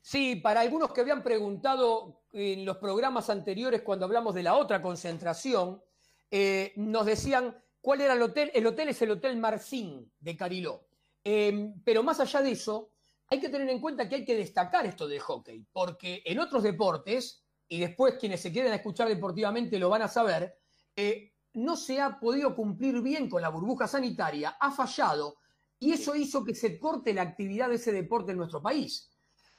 Sí, 0.02 0.36
para 0.36 0.62
algunos 0.62 0.92
que 0.92 1.02
habían 1.02 1.24
preguntado 1.24 2.24
en 2.34 2.66
los 2.66 2.78
programas 2.78 3.30
anteriores 3.30 3.82
cuando 3.84 4.06
hablamos 4.06 4.36
de 4.36 4.44
la 4.44 4.56
otra 4.56 4.82
concentración, 4.82 5.82
eh, 6.30 6.74
nos 6.76 7.06
decían 7.06 7.64
cuál 7.80 8.02
era 8.02 8.14
el 8.14 8.22
hotel. 8.22 8.52
El 8.54 8.68
hotel 8.68 8.90
es 8.90 9.02
el 9.02 9.12
Hotel 9.12 9.38
Marcín 9.38 10.12
de 10.20 10.36
Cariló. 10.36 10.88
Eh, 11.24 11.74
pero 11.86 12.04
más 12.04 12.20
allá 12.20 12.42
de 12.42 12.52
eso, 12.52 12.93
hay 13.30 13.40
que 13.40 13.50
tener 13.50 13.70
en 13.70 13.80
cuenta 13.80 14.08
que 14.08 14.16
hay 14.16 14.26
que 14.26 14.36
destacar 14.36 14.86
esto 14.86 15.08
del 15.08 15.20
hockey, 15.20 15.66
porque 15.72 16.22
en 16.26 16.40
otros 16.40 16.64
deportes, 16.64 17.44
y 17.68 17.80
después 17.80 18.16
quienes 18.20 18.42
se 18.42 18.52
quieren 18.52 18.74
escuchar 18.74 19.08
deportivamente 19.08 19.80
lo 19.80 19.90
van 19.90 20.04
a 20.04 20.08
saber, 20.08 20.56
eh, 20.96 21.34
no 21.54 21.76
se 21.76 22.02
ha 22.02 22.20
podido 22.20 22.56
cumplir 22.56 23.02
bien 23.02 23.30
con 23.30 23.42
la 23.42 23.50
burbuja 23.50 23.88
sanitaria, 23.88 24.58
ha 24.60 24.72
fallado, 24.72 25.38
y 25.80 25.92
eso 25.94 26.16
hizo 26.16 26.44
que 26.44 26.56
se 26.56 26.80
corte 26.80 27.14
la 27.14 27.24
actividad 27.24 27.70
de 27.70 27.76
ese 27.76 27.92
deporte 27.92 28.32
en 28.32 28.38
nuestro 28.38 28.62
país. 28.62 29.12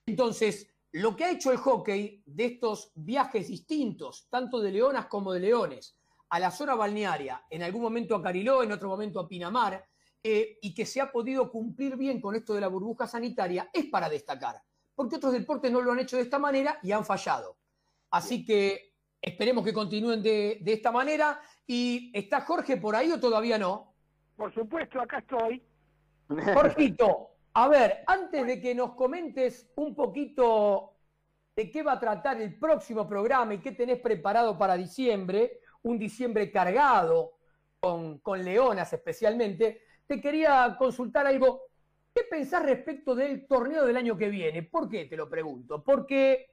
Entonces, 0.06 0.68
lo 0.92 1.16
que 1.16 1.24
ha 1.24 1.30
hecho 1.30 1.50
el 1.50 1.58
hockey 1.58 2.22
de 2.24 2.44
estos 2.44 2.92
viajes 2.94 3.48
distintos, 3.48 4.28
tanto 4.30 4.60
de 4.60 4.70
leonas 4.70 5.06
como 5.06 5.32
de 5.32 5.40
leones, 5.40 5.98
a 6.28 6.38
la 6.38 6.50
zona 6.50 6.74
balnearia, 6.74 7.44
en 7.50 7.62
algún 7.62 7.82
momento 7.82 8.14
a 8.14 8.22
Cariló, 8.22 8.62
en 8.62 8.72
otro 8.72 8.88
momento 8.88 9.20
a 9.20 9.28
Pinamar, 9.28 9.84
eh, 10.26 10.58
y 10.62 10.72
que 10.74 10.86
se 10.86 11.02
ha 11.02 11.12
podido 11.12 11.50
cumplir 11.50 11.96
bien 11.96 12.18
con 12.18 12.34
esto 12.34 12.54
de 12.54 12.62
la 12.62 12.68
burbuja 12.68 13.06
sanitaria, 13.06 13.68
es 13.74 13.84
para 13.84 14.08
destacar, 14.08 14.62
porque 14.94 15.16
otros 15.16 15.34
deportes 15.34 15.70
no 15.70 15.82
lo 15.82 15.92
han 15.92 15.98
hecho 15.98 16.16
de 16.16 16.22
esta 16.22 16.38
manera 16.38 16.78
y 16.82 16.92
han 16.92 17.04
fallado. 17.04 17.58
Así 18.10 18.42
que 18.42 18.94
esperemos 19.20 19.62
que 19.62 19.74
continúen 19.74 20.22
de, 20.22 20.60
de 20.62 20.72
esta 20.72 20.90
manera. 20.90 21.42
¿Y 21.66 22.10
está 22.14 22.40
Jorge 22.40 22.78
por 22.78 22.96
ahí 22.96 23.12
o 23.12 23.20
todavía 23.20 23.58
no? 23.58 23.92
Por 24.34 24.52
supuesto, 24.54 24.98
acá 24.98 25.18
estoy. 25.18 25.62
Jorgito, 26.54 27.32
a 27.52 27.68
ver, 27.68 28.02
antes 28.06 28.46
de 28.46 28.60
que 28.62 28.74
nos 28.74 28.94
comentes 28.94 29.70
un 29.76 29.94
poquito 29.94 30.96
de 31.54 31.70
qué 31.70 31.82
va 31.82 31.92
a 31.92 32.00
tratar 32.00 32.40
el 32.40 32.58
próximo 32.58 33.06
programa 33.06 33.52
y 33.52 33.58
qué 33.58 33.72
tenés 33.72 34.00
preparado 34.00 34.56
para 34.56 34.74
diciembre, 34.76 35.60
un 35.82 35.98
diciembre 35.98 36.50
cargado 36.50 37.34
con, 37.78 38.20
con 38.20 38.42
Leonas 38.42 38.90
especialmente, 38.92 39.82
te 40.06 40.20
quería 40.20 40.76
consultar 40.78 41.26
algo. 41.26 41.62
¿Qué 42.14 42.22
pensás 42.30 42.64
respecto 42.64 43.14
del 43.14 43.46
torneo 43.46 43.84
del 43.84 43.96
año 43.96 44.16
que 44.16 44.28
viene? 44.28 44.62
¿Por 44.62 44.88
qué 44.88 45.06
te 45.06 45.16
lo 45.16 45.28
pregunto? 45.28 45.82
Porque 45.82 46.50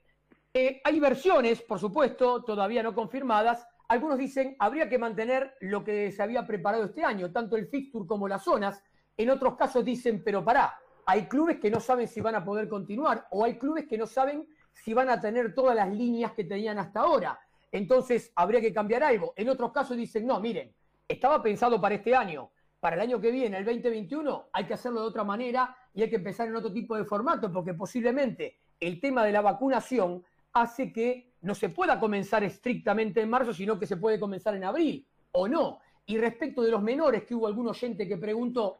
eh, 0.53 0.81
hay 0.83 0.99
versiones, 0.99 1.61
por 1.61 1.79
supuesto, 1.79 2.43
todavía 2.43 2.81
no 2.81 2.95
confirmadas. 2.95 3.67
Algunos 3.87 4.17
dicen 4.17 4.55
habría 4.59 4.89
que 4.89 4.97
mantener 4.97 5.55
lo 5.61 5.83
que 5.83 6.11
se 6.11 6.23
había 6.23 6.47
preparado 6.47 6.85
este 6.85 7.03
año, 7.03 7.31
tanto 7.31 7.57
el 7.57 7.67
fixture 7.67 8.07
como 8.07 8.27
las 8.27 8.43
zonas. 8.43 8.81
En 9.17 9.29
otros 9.29 9.55
casos 9.55 9.85
dicen, 9.85 10.23
pero 10.23 10.43
pará, 10.43 10.79
hay 11.05 11.27
clubes 11.27 11.59
que 11.59 11.69
no 11.69 11.79
saben 11.79 12.07
si 12.07 12.21
van 12.21 12.35
a 12.35 12.43
poder 12.43 12.67
continuar 12.67 13.27
o 13.31 13.43
hay 13.43 13.57
clubes 13.57 13.85
que 13.87 13.97
no 13.97 14.07
saben 14.07 14.47
si 14.73 14.93
van 14.93 15.09
a 15.09 15.19
tener 15.19 15.53
todas 15.53 15.75
las 15.75 15.89
líneas 15.93 16.31
que 16.31 16.45
tenían 16.45 16.79
hasta 16.79 17.01
ahora. 17.01 17.39
Entonces 17.71 18.31
habría 18.35 18.61
que 18.61 18.73
cambiar 18.73 19.03
algo. 19.03 19.33
En 19.35 19.49
otros 19.49 19.71
casos 19.71 19.95
dicen, 19.95 20.25
no, 20.25 20.39
miren, 20.39 20.73
estaba 21.07 21.41
pensado 21.41 21.79
para 21.79 21.95
este 21.95 22.15
año, 22.15 22.49
para 22.81 22.95
el 22.95 23.01
año 23.03 23.21
que 23.21 23.29
viene, 23.29 23.59
el 23.59 23.63
2021, 23.63 24.49
hay 24.51 24.65
que 24.65 24.73
hacerlo 24.73 25.01
de 25.01 25.07
otra 25.07 25.23
manera 25.23 25.77
y 25.93 26.01
hay 26.01 26.09
que 26.09 26.15
empezar 26.15 26.47
en 26.47 26.55
otro 26.55 26.73
tipo 26.73 26.97
de 26.97 27.05
formato, 27.05 27.53
porque 27.53 27.75
posiblemente 27.75 28.57
el 28.79 28.99
tema 28.99 29.23
de 29.23 29.31
la 29.31 29.41
vacunación 29.41 30.23
hace 30.53 30.91
que 30.91 31.35
no 31.41 31.53
se 31.53 31.69
pueda 31.69 31.99
comenzar 31.99 32.43
estrictamente 32.43 33.21
en 33.21 33.29
marzo, 33.29 33.53
sino 33.53 33.77
que 33.77 33.85
se 33.85 33.97
puede 33.97 34.19
comenzar 34.19 34.55
en 34.55 34.63
abril, 34.63 35.07
o 35.31 35.47
no. 35.47 35.79
Y 36.07 36.17
respecto 36.17 36.63
de 36.63 36.71
los 36.71 36.81
menores, 36.81 37.23
que 37.23 37.35
hubo 37.35 37.45
algún 37.45 37.67
oyente 37.67 38.07
que 38.07 38.17
preguntó, 38.17 38.79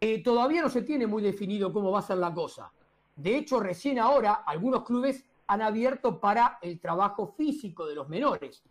eh, 0.00 0.22
todavía 0.22 0.62
no 0.62 0.70
se 0.70 0.82
tiene 0.82 1.08
muy 1.08 1.20
definido 1.20 1.72
cómo 1.72 1.90
va 1.90 1.98
a 1.98 2.02
ser 2.02 2.18
la 2.18 2.32
cosa. 2.32 2.72
De 3.16 3.36
hecho, 3.36 3.58
recién 3.58 3.98
ahora 3.98 4.44
algunos 4.46 4.84
clubes 4.84 5.24
han 5.48 5.60
abierto 5.60 6.20
para 6.20 6.60
el 6.62 6.78
trabajo 6.78 7.34
físico 7.36 7.84
de 7.84 7.96
los 7.96 8.08
menores. 8.08 8.62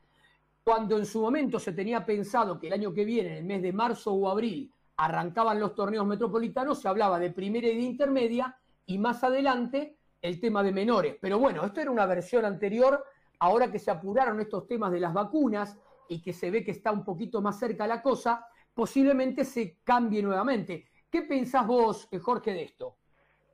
Cuando 0.69 0.99
en 0.99 1.05
su 1.07 1.19
momento 1.19 1.57
se 1.57 1.73
tenía 1.73 2.05
pensado 2.05 2.59
que 2.59 2.67
el 2.67 2.73
año 2.73 2.93
que 2.93 3.03
viene, 3.03 3.31
en 3.31 3.37
el 3.37 3.43
mes 3.43 3.63
de 3.63 3.73
marzo 3.73 4.13
o 4.13 4.29
abril, 4.29 4.71
arrancaban 4.97 5.59
los 5.59 5.73
torneos 5.73 6.05
metropolitanos, 6.05 6.79
se 6.79 6.87
hablaba 6.87 7.17
de 7.17 7.31
primera 7.31 7.67
y 7.67 7.75
de 7.75 7.81
intermedia, 7.81 8.55
y 8.85 8.99
más 8.99 9.23
adelante 9.23 9.97
el 10.21 10.39
tema 10.39 10.61
de 10.61 10.71
menores. 10.71 11.17
Pero 11.19 11.39
bueno, 11.39 11.65
esto 11.65 11.81
era 11.81 11.89
una 11.89 12.05
versión 12.05 12.45
anterior, 12.45 13.03
ahora 13.39 13.71
que 13.71 13.79
se 13.79 13.89
apuraron 13.89 14.39
estos 14.41 14.67
temas 14.67 14.91
de 14.91 14.99
las 14.99 15.11
vacunas 15.11 15.75
y 16.07 16.21
que 16.21 16.33
se 16.33 16.51
ve 16.51 16.63
que 16.63 16.69
está 16.69 16.91
un 16.91 17.03
poquito 17.03 17.41
más 17.41 17.57
cerca 17.57 17.87
la 17.87 18.03
cosa, 18.03 18.45
posiblemente 18.71 19.45
se 19.45 19.77
cambie 19.83 20.21
nuevamente. 20.21 20.85
¿Qué 21.09 21.23
pensás 21.23 21.65
vos, 21.65 22.07
eh, 22.11 22.19
Jorge, 22.19 22.53
de 22.53 22.65
esto? 22.65 22.95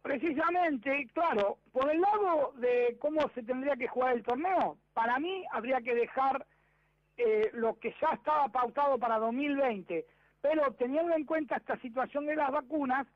Precisamente, 0.01 1.09
claro, 1.13 1.59
por 1.71 1.89
el 1.89 2.01
lado 2.01 2.51
de 2.57 2.97
cómo 2.99 3.21
se 3.33 3.41
tendría 3.41 3.77
que 3.77 3.87
jugar 3.87 4.17
el 4.17 4.23
torneo, 4.23 4.77
para 4.93 5.17
mí 5.17 5.45
habría 5.53 5.79
que 5.79 5.95
dejar 5.95 6.45
eh, 7.17 7.49
lo 7.53 7.79
que 7.79 7.93
ya 8.01 8.09
estaba 8.13 8.47
pautado 8.49 8.97
para 8.97 9.19
2020, 9.19 10.05
pero 10.41 10.73
teniendo 10.73 11.15
en 11.15 11.25
cuenta 11.25 11.57
esta 11.57 11.77
situación 11.79 12.25
de 12.25 12.35
las 12.35 12.51
vacunas, 12.51 13.07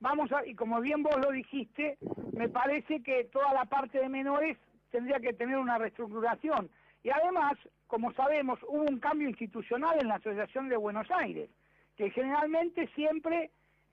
vamos 0.00 0.30
a, 0.32 0.46
y 0.46 0.54
como 0.54 0.80
bien 0.80 1.02
vos 1.02 1.16
lo 1.16 1.30
dijiste, 1.30 1.96
me 2.32 2.48
parece 2.48 3.02
que 3.02 3.24
toda 3.24 3.52
la 3.54 3.64
parte 3.64 3.98
de 3.98 4.08
menores 4.08 4.58
tendría 4.90 5.20
que 5.20 5.32
tener 5.32 5.56
una 5.56 5.78
reestructuración. 5.78 6.70
Y 7.02 7.10
además, 7.10 7.54
como 7.86 8.12
sabemos, 8.12 8.58
hubo 8.62 8.82
un 8.82 8.98
cambio 8.98 9.28
institucional 9.28 9.98
en 10.00 10.08
la 10.08 10.16
Asociación 10.16 10.68
de 10.68 10.76
Buenos 10.76 11.10
Aires, 11.10 11.50
que 11.96 12.10
generalmente 12.10 12.88
siempre 12.94 13.50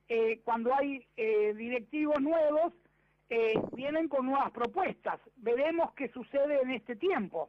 eh, 0.08 0.40
cuando 0.44 0.74
hay 0.74 1.06
eh, 1.16 1.54
directivos 1.54 2.20
nuevos, 2.20 2.72
eh, 3.30 3.54
vienen 3.72 4.08
con 4.08 4.26
nuevas 4.26 4.50
propuestas. 4.50 5.18
Veremos 5.36 5.92
qué 5.94 6.08
sucede 6.08 6.60
en 6.60 6.70
este 6.72 6.96
tiempo. 6.96 7.48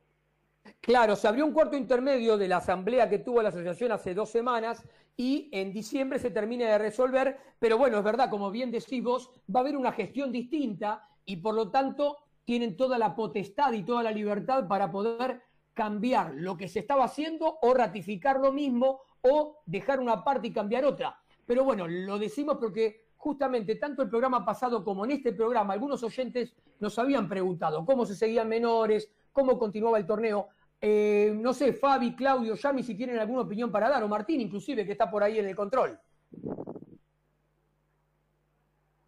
Claro, 0.83 1.15
se 1.15 1.27
abrió 1.27 1.45
un 1.45 1.53
cuarto 1.53 1.77
intermedio 1.77 2.37
de 2.37 2.47
la 2.47 2.57
asamblea 2.57 3.09
que 3.09 3.19
tuvo 3.19 3.41
la 3.41 3.49
asociación 3.49 3.91
hace 3.91 4.13
dos 4.13 4.29
semanas 4.29 4.83
y 5.15 5.49
en 5.53 5.71
diciembre 5.71 6.19
se 6.19 6.29
termina 6.29 6.65
de 6.65 6.77
resolver, 6.77 7.37
pero 7.59 7.77
bueno, 7.77 7.97
es 7.99 8.03
verdad, 8.03 8.29
como 8.29 8.51
bien 8.51 8.69
decís 8.69 9.01
vos, 9.01 9.31
va 9.53 9.59
a 9.59 9.63
haber 9.63 9.77
una 9.77 9.91
gestión 9.91 10.31
distinta 10.31 11.07
y 11.25 11.37
por 11.37 11.55
lo 11.55 11.69
tanto 11.71 12.17
tienen 12.43 12.75
toda 12.75 12.97
la 12.97 13.15
potestad 13.15 13.71
y 13.71 13.83
toda 13.83 14.03
la 14.03 14.11
libertad 14.11 14.67
para 14.67 14.91
poder 14.91 15.41
cambiar 15.73 16.33
lo 16.33 16.57
que 16.57 16.67
se 16.67 16.79
estaba 16.79 17.05
haciendo 17.05 17.59
o 17.61 17.73
ratificar 17.73 18.39
lo 18.39 18.51
mismo 18.51 19.01
o 19.21 19.61
dejar 19.65 19.99
una 19.99 20.23
parte 20.23 20.47
y 20.47 20.53
cambiar 20.53 20.83
otra. 20.83 21.17
Pero 21.45 21.63
bueno, 21.63 21.87
lo 21.87 22.19
decimos 22.19 22.57
porque 22.59 23.07
justamente 23.15 23.75
tanto 23.75 24.01
el 24.01 24.09
programa 24.09 24.43
pasado 24.43 24.83
como 24.83 25.05
en 25.05 25.11
este 25.11 25.31
programa, 25.31 25.73
algunos 25.73 26.03
oyentes 26.03 26.53
nos 26.81 26.99
habían 26.99 27.29
preguntado 27.29 27.85
cómo 27.85 28.05
se 28.05 28.15
seguían 28.15 28.49
menores, 28.49 29.09
cómo 29.33 29.59
continuaba 29.59 29.97
el 29.97 30.05
torneo. 30.05 30.49
Eh, 30.79 31.33
no 31.35 31.53
sé, 31.53 31.73
Fabi, 31.73 32.15
Claudio, 32.15 32.55
Yami, 32.55 32.83
si 32.83 32.95
tienen 32.95 33.17
alguna 33.17 33.41
opinión 33.41 33.71
para 33.71 33.89
dar, 33.89 34.03
o 34.03 34.07
Martín 34.07 34.39
inclusive, 34.39 34.85
que 34.85 34.91
está 34.93 35.09
por 35.09 35.23
ahí 35.23 35.39
en 35.39 35.47
el 35.47 35.55
control. 35.55 35.99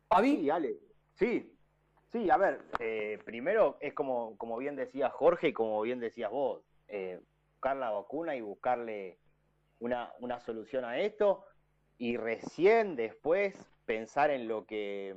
Fabi. 0.10 0.38
Sí, 0.38 0.50
Ale. 0.50 0.80
Sí, 1.14 1.54
sí, 2.12 2.30
a 2.30 2.38
ver, 2.38 2.62
eh, 2.80 3.20
primero 3.24 3.78
es 3.80 3.94
como, 3.94 4.38
como 4.38 4.58
bien 4.58 4.76
decía 4.76 5.10
Jorge 5.10 5.50
y 5.50 5.54
como 5.54 5.82
bien 5.82 6.00
decías 6.00 6.32
vos, 6.32 6.62
eh, 6.88 7.22
buscar 7.54 7.78
la 7.78 7.92
vacuna 7.92 8.36
y 8.36 8.42
buscarle 8.42 9.18
una, 9.80 10.12
una 10.20 10.40
solución 10.40 10.84
a 10.84 11.00
esto 11.00 11.46
y 11.98 12.18
recién 12.18 12.96
después 12.96 13.56
pensar 13.86 14.30
en 14.32 14.48
lo 14.48 14.66
que 14.66 15.16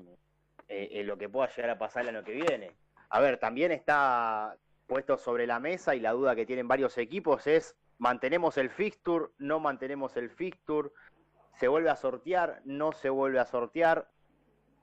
en 0.68 1.06
lo 1.06 1.16
que 1.16 1.30
pueda 1.30 1.48
llegar 1.48 1.70
a 1.70 1.78
pasar 1.78 2.02
el 2.02 2.14
año 2.14 2.24
que 2.24 2.32
viene. 2.32 2.76
A 3.08 3.20
ver, 3.20 3.38
también 3.38 3.72
está 3.72 4.54
puesto 4.88 5.16
sobre 5.18 5.46
la 5.46 5.60
mesa 5.60 5.94
y 5.94 6.00
la 6.00 6.10
duda 6.12 6.34
que 6.34 6.46
tienen 6.46 6.66
varios 6.66 6.98
equipos 6.98 7.46
es 7.46 7.76
mantenemos 7.98 8.56
el 8.58 8.70
fixture, 8.70 9.26
no 9.38 9.60
mantenemos 9.60 10.16
el 10.16 10.30
fixture, 10.30 10.90
se 11.54 11.68
vuelve 11.68 11.90
a 11.90 11.96
sortear, 11.96 12.60
no 12.64 12.90
se 12.92 13.08
vuelve 13.10 13.38
a 13.38 13.46
sortear. 13.46 14.10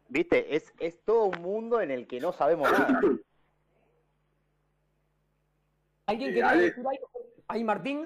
¿Viste? 0.08 0.56
Es, 0.56 0.74
es 0.80 1.04
todo 1.04 1.26
un 1.26 1.42
mundo 1.42 1.82
en 1.82 1.92
el 1.92 2.08
que 2.08 2.22
no 2.22 2.32
sabemos 2.32 2.72
nada. 2.72 3.02
¿Alguien 6.06 6.30
Eh, 6.30 6.34
quiere 6.34 6.48
Ale. 6.48 6.62
decir 6.64 6.84
algo? 6.88 7.10
¿Ahí, 7.48 7.64
Martín? 7.64 8.06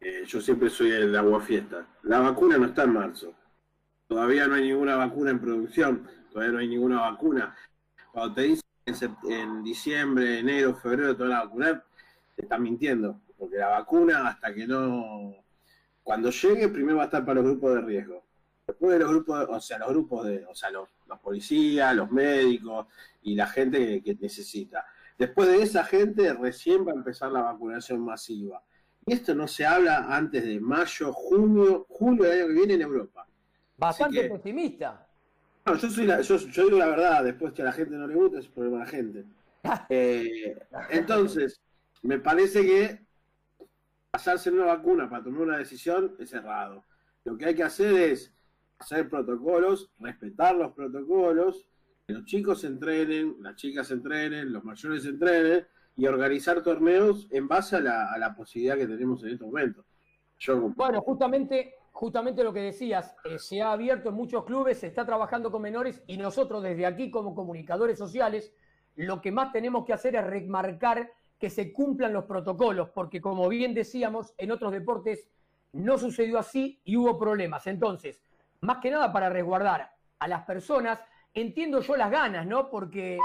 Eh, 0.00 0.22
yo 0.26 0.40
siempre 0.40 0.68
soy 0.70 0.90
el 0.92 1.16
agua 1.16 1.40
fiesta. 1.40 1.86
La 2.02 2.20
vacuna 2.20 2.58
no 2.58 2.66
está 2.66 2.84
en 2.84 2.92
marzo. 2.92 3.34
Todavía 4.06 4.46
no 4.46 4.54
hay 4.54 4.68
ninguna 4.68 4.96
vacuna 4.96 5.30
en 5.30 5.40
producción. 5.40 6.08
Todavía 6.30 6.52
no 6.52 6.58
hay 6.58 6.68
ninguna 6.68 7.00
vacuna. 7.10 7.56
Cuando 8.12 8.34
te 8.34 8.42
dicen 8.42 8.63
en, 8.86 9.62
diciembre, 9.62 10.38
enero, 10.40 10.74
febrero 10.74 11.16
te 11.16 11.22
van 11.22 11.32
a 11.32 11.44
vacunar, 11.44 11.84
te 12.36 12.42
están 12.42 12.62
mintiendo. 12.62 13.20
Porque 13.38 13.56
la 13.56 13.68
vacuna, 13.68 14.28
hasta 14.28 14.54
que 14.54 14.66
no. 14.66 15.34
Cuando 16.02 16.30
llegue, 16.30 16.68
primero 16.68 16.98
va 16.98 17.04
a 17.04 17.06
estar 17.06 17.24
para 17.24 17.40
los 17.40 17.50
grupos 17.50 17.74
de 17.74 17.80
riesgo. 17.80 18.24
Después 18.66 18.92
de 18.92 18.98
los 19.00 19.10
grupos, 19.10 19.46
o 19.48 19.60
sea, 19.60 19.78
los 19.78 19.88
grupos 19.88 20.26
de, 20.26 20.44
o 20.46 20.54
sea, 20.54 20.70
los, 20.70 20.88
los 21.06 21.18
policías, 21.20 21.94
los 21.94 22.10
médicos 22.10 22.86
y 23.22 23.34
la 23.34 23.46
gente 23.46 23.78
que, 23.78 24.02
que 24.02 24.14
necesita. 24.20 24.86
Después 25.18 25.48
de 25.48 25.62
esa 25.62 25.84
gente, 25.84 26.32
recién 26.34 26.86
va 26.86 26.92
a 26.92 26.94
empezar 26.94 27.30
la 27.30 27.42
vacunación 27.42 28.00
masiva. 28.00 28.62
Y 29.06 29.12
esto 29.12 29.34
no 29.34 29.46
se 29.46 29.66
habla 29.66 30.06
antes 30.14 30.44
de 30.44 30.60
mayo, 30.60 31.12
junio, 31.12 31.86
julio 31.88 32.24
del 32.24 32.40
año 32.40 32.48
que 32.48 32.54
viene 32.54 32.74
en 32.74 32.82
Europa. 32.82 33.26
Bastante 33.76 34.22
que- 34.22 34.28
pesimista. 34.30 35.03
No, 35.66 35.76
yo, 35.76 35.90
soy 35.90 36.06
la- 36.06 36.20
yo, 36.20 36.36
yo 36.36 36.64
digo 36.66 36.78
la 36.78 36.86
verdad, 36.86 37.24
después 37.24 37.52
que 37.52 37.62
a 37.62 37.66
la 37.66 37.72
gente 37.72 37.94
no 37.96 38.06
le 38.06 38.14
gusta, 38.14 38.38
es 38.38 38.48
problema 38.48 38.78
de 38.78 38.84
la 38.84 38.90
gente. 38.90 39.24
Eh, 39.88 40.58
entonces, 40.90 41.62
me 42.02 42.18
parece 42.18 42.66
que 42.66 43.00
pasarse 44.10 44.50
en 44.50 44.56
una 44.56 44.66
vacuna 44.66 45.08
para 45.08 45.24
tomar 45.24 45.40
una 45.40 45.56
decisión 45.58 46.14
es 46.18 46.32
errado. 46.34 46.84
Lo 47.24 47.36
que 47.38 47.46
hay 47.46 47.54
que 47.54 47.62
hacer 47.62 47.94
es 47.94 48.32
hacer 48.78 49.08
protocolos, 49.08 49.90
respetar 49.98 50.54
los 50.54 50.72
protocolos, 50.72 51.66
que 52.06 52.12
los 52.12 52.26
chicos 52.26 52.60
se 52.60 52.66
entrenen, 52.66 53.36
las 53.40 53.56
chicas 53.56 53.88
se 53.88 53.94
entrenen, 53.94 54.52
los 54.52 54.62
mayores 54.64 55.04
se 55.04 55.08
entrenen 55.08 55.66
y 55.96 56.06
organizar 56.06 56.62
torneos 56.62 57.26
en 57.30 57.48
base 57.48 57.76
a 57.76 57.80
la, 57.80 58.12
a 58.12 58.18
la 58.18 58.34
posibilidad 58.36 58.76
que 58.76 58.86
tenemos 58.86 59.22
en 59.24 59.30
este 59.30 59.44
momento. 59.44 59.86
Yo, 60.38 60.60
Bueno, 60.76 61.00
justamente, 61.00 61.74
justamente 61.94 62.42
lo 62.42 62.52
que 62.52 62.60
decías, 62.60 63.14
eh, 63.24 63.38
se 63.38 63.62
ha 63.62 63.70
abierto 63.70 64.08
en 64.08 64.16
muchos 64.16 64.44
clubes, 64.44 64.80
se 64.80 64.88
está 64.88 65.06
trabajando 65.06 65.52
con 65.52 65.62
menores 65.62 66.02
y 66.08 66.16
nosotros 66.16 66.60
desde 66.60 66.86
aquí 66.86 67.08
como 67.08 67.36
comunicadores 67.36 67.96
sociales, 67.96 68.52
lo 68.96 69.20
que 69.22 69.30
más 69.30 69.52
tenemos 69.52 69.86
que 69.86 69.92
hacer 69.92 70.16
es 70.16 70.26
remarcar 70.26 71.12
que 71.38 71.50
se 71.50 71.72
cumplan 71.72 72.12
los 72.12 72.24
protocolos, 72.24 72.90
porque 72.90 73.20
como 73.20 73.48
bien 73.48 73.74
decíamos, 73.74 74.34
en 74.38 74.50
otros 74.50 74.72
deportes 74.72 75.28
no 75.72 75.96
sucedió 75.96 76.40
así 76.40 76.80
y 76.84 76.96
hubo 76.96 77.16
problemas. 77.16 77.68
Entonces, 77.68 78.20
más 78.60 78.78
que 78.78 78.90
nada 78.90 79.12
para 79.12 79.30
resguardar 79.30 79.92
a 80.18 80.28
las 80.28 80.44
personas, 80.44 80.98
entiendo 81.32 81.80
yo 81.80 81.96
las 81.96 82.10
ganas, 82.10 82.44
¿no? 82.44 82.70
Porque 82.70 83.18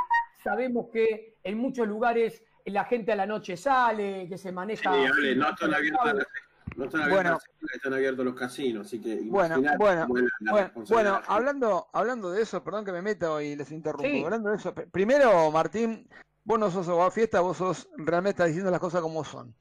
sabemos 0.44 0.90
que 0.94 1.38
en 1.44 1.58
muchos 1.58 1.88
lugares 1.88 2.44
la 2.66 2.86
gente 2.86 3.12
a 3.14 3.16
la 3.16 3.26
noche 3.26 3.58
sale, 3.58 4.28
que 4.30 4.38
se 4.38 4.52
maneja... 4.52 4.94
Sí, 4.94 5.36
no 5.36 5.50
están 5.50 5.74
abiertas 5.74 6.14
las, 6.14 6.28
No 6.76 6.86
están 6.86 7.02
abiertos 7.02 7.16
Bueno. 7.24 7.30
las 7.32 7.44
escuelas, 7.44 7.76
están 7.76 7.94
abiertos 7.94 8.26
los 8.26 8.36
casinos, 8.36 8.88
así 8.88 9.00
que 9.02 9.16
Bueno, 9.24 9.56
bueno, 9.78 10.08
cómo 10.08 10.18
es 10.20 10.24
la- 10.42 10.52
la 10.74 10.84
bueno, 10.90 11.22
hablando, 11.28 11.88
hablando 11.94 12.32
de 12.32 12.42
eso, 12.42 12.64
perdón 12.64 12.86
que 12.86 12.92
me 12.92 13.02
meto 13.02 13.42
y 13.42 13.56
les 13.56 13.72
interrumpo. 13.72 14.08
Sí. 14.08 14.24
Hablando 14.24 14.50
de 14.50 14.56
eso, 14.58 14.74
pr- 14.74 14.90
primero, 14.92 15.52
Martín, 15.52 16.08
vos 16.44 16.60
no 16.60 16.72
sos 16.72 16.88
abogado 16.88 17.12
fiesta, 17.12 17.42
vos 17.42 17.58
sos 17.58 17.90
realmente 17.98 18.32
estás 18.32 18.48
diciendo 18.48 18.72
las 18.72 18.80
cosas 18.80 19.02
como 19.02 19.24
son. 19.24 19.54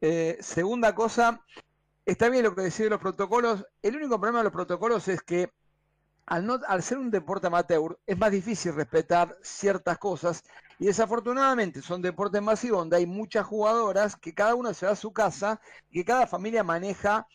Eh, 0.00 0.38
segunda 0.40 0.94
cosa, 0.94 1.44
está 2.06 2.28
bien 2.28 2.44
lo 2.44 2.54
que 2.54 2.62
decís 2.62 2.78
de 2.78 2.90
los 2.90 3.00
protocolos. 3.00 3.66
El 3.82 3.96
único 3.96 4.18
problema 4.18 4.38
de 4.38 4.44
los 4.44 4.52
protocolos 4.52 5.06
es 5.08 5.20
que 5.22 5.50
al, 6.26 6.46
no, 6.46 6.60
al 6.68 6.82
ser 6.82 6.98
un 6.98 7.10
deporte 7.10 7.48
amateur 7.48 7.98
es 8.06 8.16
más 8.16 8.30
difícil 8.30 8.74
respetar 8.74 9.36
ciertas 9.42 9.98
cosas 9.98 10.44
y 10.80 10.86
desafortunadamente 10.86 11.82
son 11.82 12.00
deportes 12.00 12.40
masivos 12.40 12.80
donde 12.80 12.96
hay 12.96 13.06
muchas 13.06 13.46
jugadoras 13.46 14.16
que 14.16 14.32
cada 14.34 14.54
una 14.54 14.72
se 14.72 14.86
va 14.86 14.92
a 14.92 14.96
su 14.96 15.12
casa 15.12 15.60
y 15.90 15.98
que 15.98 16.04
cada 16.06 16.26
familia 16.26 16.64
maneja 16.64 17.26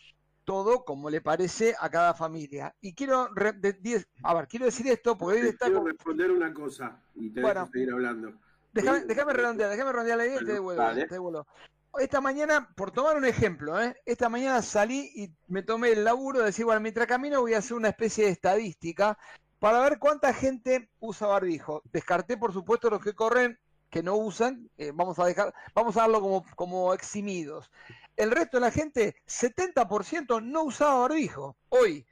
todo 0.45 0.83
como 0.83 1.11
le 1.11 1.21
parece 1.21 1.75
a 1.79 1.89
cada 1.91 2.15
familia. 2.15 2.75
Y 2.81 2.95
quiero, 2.95 3.29
re- 3.35 3.53
de- 3.53 3.79
diez- 3.79 4.07
a 4.23 4.33
ver, 4.33 4.47
quiero 4.47 4.65
decir 4.65 4.87
esto 4.87 5.15
porque 5.15 5.41
hoy 5.41 5.47
está... 5.49 5.67
quiero 5.67 5.85
responder 5.85 6.31
una 6.31 6.51
cosa 6.53 6.99
y 7.13 7.29
te 7.29 7.41
Bueno. 7.41 7.61
dejo 7.61 7.71
seguir 7.71 7.91
hablando. 7.91 8.33
Déjame, 8.73 8.99
Sí, 9.01 9.05
déjame 9.07 9.33
redondear, 9.33 9.69
déjame 9.69 9.91
redondear 9.91 10.17
la 10.17 10.25
idea 10.25 10.41
y 10.41 10.45
devuelvo, 10.45 10.83
te 10.93 11.05
devuelvo. 11.07 11.47
Esta 11.99 12.19
mañana, 12.21 12.67
por 12.75 12.91
tomar 12.91 13.15
un 13.15 13.25
ejemplo, 13.25 13.79
¿eh? 13.79 13.95
esta 14.05 14.27
mañana 14.27 14.61
salí 14.63 15.11
y 15.15 15.31
me 15.47 15.61
tomé 15.61 15.91
el 15.91 16.03
laburo 16.03 16.39
de 16.39 16.47
decir, 16.47 16.65
bueno, 16.65 16.81
mientras 16.81 17.07
camino 17.07 17.41
voy 17.41 17.53
a 17.53 17.59
hacer 17.59 17.77
una 17.77 17.89
especie 17.89 18.25
de 18.25 18.31
estadística 18.31 19.17
para 19.65 19.79
ver 19.79 19.97
cuánta 19.97 20.31
gente 20.31 20.91
usa 20.99 21.25
barbijo. 21.25 21.81
Descarté, 21.91 22.37
por 22.37 22.53
supuesto, 22.53 22.87
los 22.87 23.01
que 23.01 23.15
corren, 23.15 23.57
que 23.89 24.03
no 24.03 24.15
usan, 24.15 24.69
eh, 24.77 24.91
vamos 24.93 25.17
a 25.17 25.25
dejar, 25.25 25.55
vamos 25.73 25.97
a 25.97 26.01
darlo 26.01 26.21
como, 26.21 26.45
como 26.55 26.93
eximidos. 26.93 27.71
El 28.15 28.29
resto 28.29 28.57
de 28.57 28.61
la 28.61 28.69
gente, 28.69 29.15
70% 29.25 30.39
no 30.43 30.65
usaba 30.65 30.99
barbijo. 30.99 31.57
Hoy, 31.69 32.05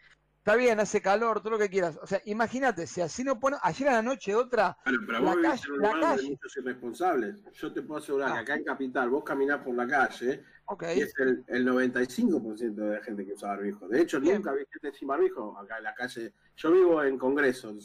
está 0.43 0.57
bien, 0.57 0.77
hace 0.81 1.01
calor, 1.01 1.39
todo 1.39 1.51
lo 1.51 1.57
que 1.57 1.69
quieras. 1.69 1.97
O 2.01 2.05
sea, 2.05 2.21
imagínate, 2.25 2.85
si 2.85 2.99
así 2.99 3.23
no 3.23 3.39
pone, 3.39 3.55
ayer 3.63 3.87
a 3.87 3.93
la 3.93 4.01
noche 4.01 4.35
otra, 4.35 4.77
Bueno, 4.83 4.99
pero 5.07 5.19
la 5.19 5.25
vos 5.25 5.35
vivís 5.37 5.49
calle, 5.51 5.63
en 5.67 5.71
un 5.71 5.77
lugar 5.77 5.93
donde 5.93 6.15
calle, 6.17 6.29
muchos 6.31 6.57
irresponsables. 6.57 7.43
Yo 7.53 7.73
te 7.73 7.81
puedo 7.81 7.99
asegurar 8.01 8.29
Ah. 8.29 8.33
que 8.33 8.39
acá 8.41 8.55
en 8.55 8.63
Capital 8.65 9.09
vos 9.09 9.23
caminás 9.23 9.59
por 9.63 9.73
la 9.73 9.87
calle 9.87 10.43
ok. 10.65 10.83
y 10.97 11.01
es 11.01 11.13
el, 11.19 11.45
el 11.47 11.65
95% 11.65 12.73
de 12.75 12.95
la 12.97 13.01
gente 13.03 13.25
que 13.25 13.33
usa 13.33 13.47
barbijo. 13.49 13.87
De 13.87 14.01
hecho, 14.01 14.19
Bien. 14.19 14.35
nunca 14.35 14.51
vi 14.51 14.65
gente 14.69 14.97
sin 14.97 15.07
barbijo 15.07 15.57
acá 15.57 15.77
en 15.77 15.83
la 15.85 15.93
calle. 15.93 16.33
Yo 16.57 16.71
vivo 16.73 17.01
en 17.03 17.17
Congreso, 17.17 17.69
en 17.69 17.79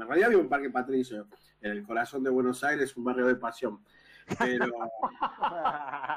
en 0.00 0.06
realidad 0.06 0.28
vivo 0.28 0.42
en 0.42 0.48
Parque 0.48 0.70
Patricio, 0.70 1.26
en 1.60 1.72
el 1.72 1.82
corazón 1.82 2.22
de 2.22 2.30
Buenos 2.30 2.62
Aires, 2.62 2.96
un 2.96 3.02
barrio 3.02 3.26
de 3.26 3.34
pasión. 3.34 3.84
Pero 4.38 4.66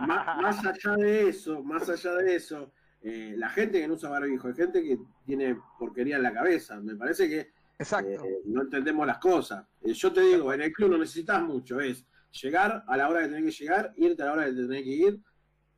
más, 0.01 0.37
más 0.41 0.65
allá 0.65 0.95
de 0.95 1.29
eso, 1.29 1.63
más 1.63 1.89
allá 1.89 2.13
de 2.17 2.35
eso, 2.35 2.71
eh, 3.09 3.35
la 3.37 3.49
gente 3.49 3.79
que 3.79 3.87
no 3.87 3.93
usa 3.93 4.09
barbijo, 4.09 4.49
hay 4.49 4.53
gente 4.53 4.83
que 4.83 4.99
tiene 5.25 5.57
porquería 5.79 6.17
en 6.17 6.23
la 6.23 6.33
cabeza. 6.33 6.77
Me 6.81 6.93
parece 6.95 7.29
que 7.29 7.51
Exacto. 7.79 8.25
eh, 8.25 8.41
no 8.45 8.63
entendemos 8.63 9.07
las 9.07 9.17
cosas. 9.19 9.65
Eh, 9.81 9.93
yo 9.93 10.11
te 10.11 10.19
digo, 10.19 10.51
en 10.53 10.61
el 10.61 10.73
club 10.73 10.91
no 10.91 10.97
necesitas 10.97 11.41
mucho, 11.41 11.79
es 11.79 12.05
llegar 12.41 12.83
a 12.85 12.97
la 12.97 13.07
hora 13.07 13.21
que 13.21 13.29
tenés 13.29 13.55
que 13.55 13.63
llegar, 13.63 13.93
irte 13.95 14.23
a 14.23 14.25
la 14.25 14.33
hora 14.33 14.45
que 14.45 14.51
tenés 14.51 14.83
que 14.83 14.89
ir, 14.89 15.19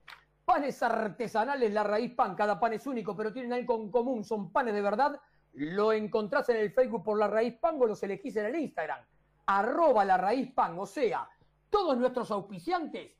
panes 0.43 0.81
artesanales 0.81 1.71
La 1.71 1.83
Raíz 1.83 2.13
Pan, 2.15 2.35
cada 2.35 2.59
pan 2.59 2.73
es 2.73 2.87
único, 2.87 3.15
pero 3.15 3.31
tienen 3.31 3.53
algo 3.53 3.75
en 3.75 3.91
común, 3.91 4.23
son 4.23 4.51
panes 4.51 4.73
de 4.73 4.81
verdad. 4.81 5.19
Lo 5.53 5.93
encontrás 5.93 6.49
en 6.49 6.57
el 6.57 6.71
Facebook 6.71 7.03
por 7.03 7.19
La 7.19 7.27
Raíz 7.27 7.53
Pan 7.59 7.77
o 7.79 7.85
los 7.85 8.01
elegís 8.01 8.35
en 8.37 8.47
el 8.47 8.55
Instagram, 8.55 8.99
arroba 9.45 10.05
La 10.05 10.17
Raíz 10.17 10.51
Pan. 10.51 10.77
O 10.77 10.85
sea, 10.85 11.27
todos 11.69 11.97
nuestros 11.97 12.31
auspiciantes 12.31 13.11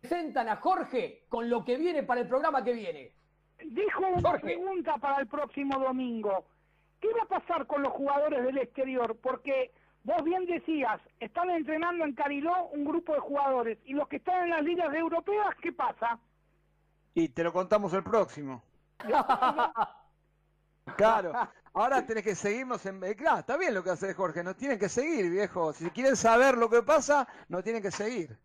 presentan 0.00 0.48
a 0.48 0.56
Jorge 0.56 1.24
con 1.28 1.48
lo 1.48 1.64
que 1.64 1.76
viene 1.76 2.02
para 2.02 2.20
el 2.20 2.28
programa 2.28 2.64
que 2.64 2.72
viene. 2.72 3.12
Dejo 3.64 4.06
una 4.08 4.38
pregunta 4.38 4.96
para 4.98 5.20
el 5.20 5.26
próximo 5.26 5.78
domingo. 5.78 6.46
¿Qué 7.00 7.08
va 7.14 7.22
a 7.22 7.40
pasar 7.40 7.66
con 7.66 7.82
los 7.82 7.92
jugadores 7.92 8.44
del 8.44 8.58
exterior? 8.58 9.16
Porque 9.20 9.72
vos 10.04 10.22
bien 10.24 10.46
decías, 10.46 11.00
están 11.20 11.50
entrenando 11.50 12.04
en 12.04 12.14
Cariló 12.14 12.66
un 12.72 12.84
grupo 12.84 13.12
de 13.14 13.20
jugadores 13.20 13.78
y 13.84 13.92
los 13.92 14.08
que 14.08 14.16
están 14.16 14.44
en 14.44 14.50
las 14.50 14.62
ligas 14.62 14.92
europeas, 14.94 15.54
¿qué 15.60 15.72
pasa? 15.72 16.18
Y 17.14 17.28
te 17.28 17.44
lo 17.44 17.52
contamos 17.52 17.92
el 17.92 18.02
próximo. 18.02 18.62
Claro, 20.96 21.32
ahora 21.74 22.06
tenés 22.06 22.24
que 22.24 22.34
seguirnos 22.34 22.84
en... 22.86 23.02
eh, 23.04 23.14
Claro, 23.14 23.40
está 23.40 23.56
bien 23.56 23.74
lo 23.74 23.82
que 23.82 23.90
hace 23.90 24.14
Jorge, 24.14 24.42
nos 24.42 24.56
tienen 24.56 24.78
que 24.78 24.88
seguir, 24.88 25.30
viejo. 25.30 25.72
Si 25.72 25.90
quieren 25.90 26.16
saber 26.16 26.56
lo 26.56 26.68
que 26.68 26.82
pasa, 26.82 27.26
nos 27.48 27.62
tienen 27.62 27.82
que 27.82 27.90
seguir. 27.90 28.36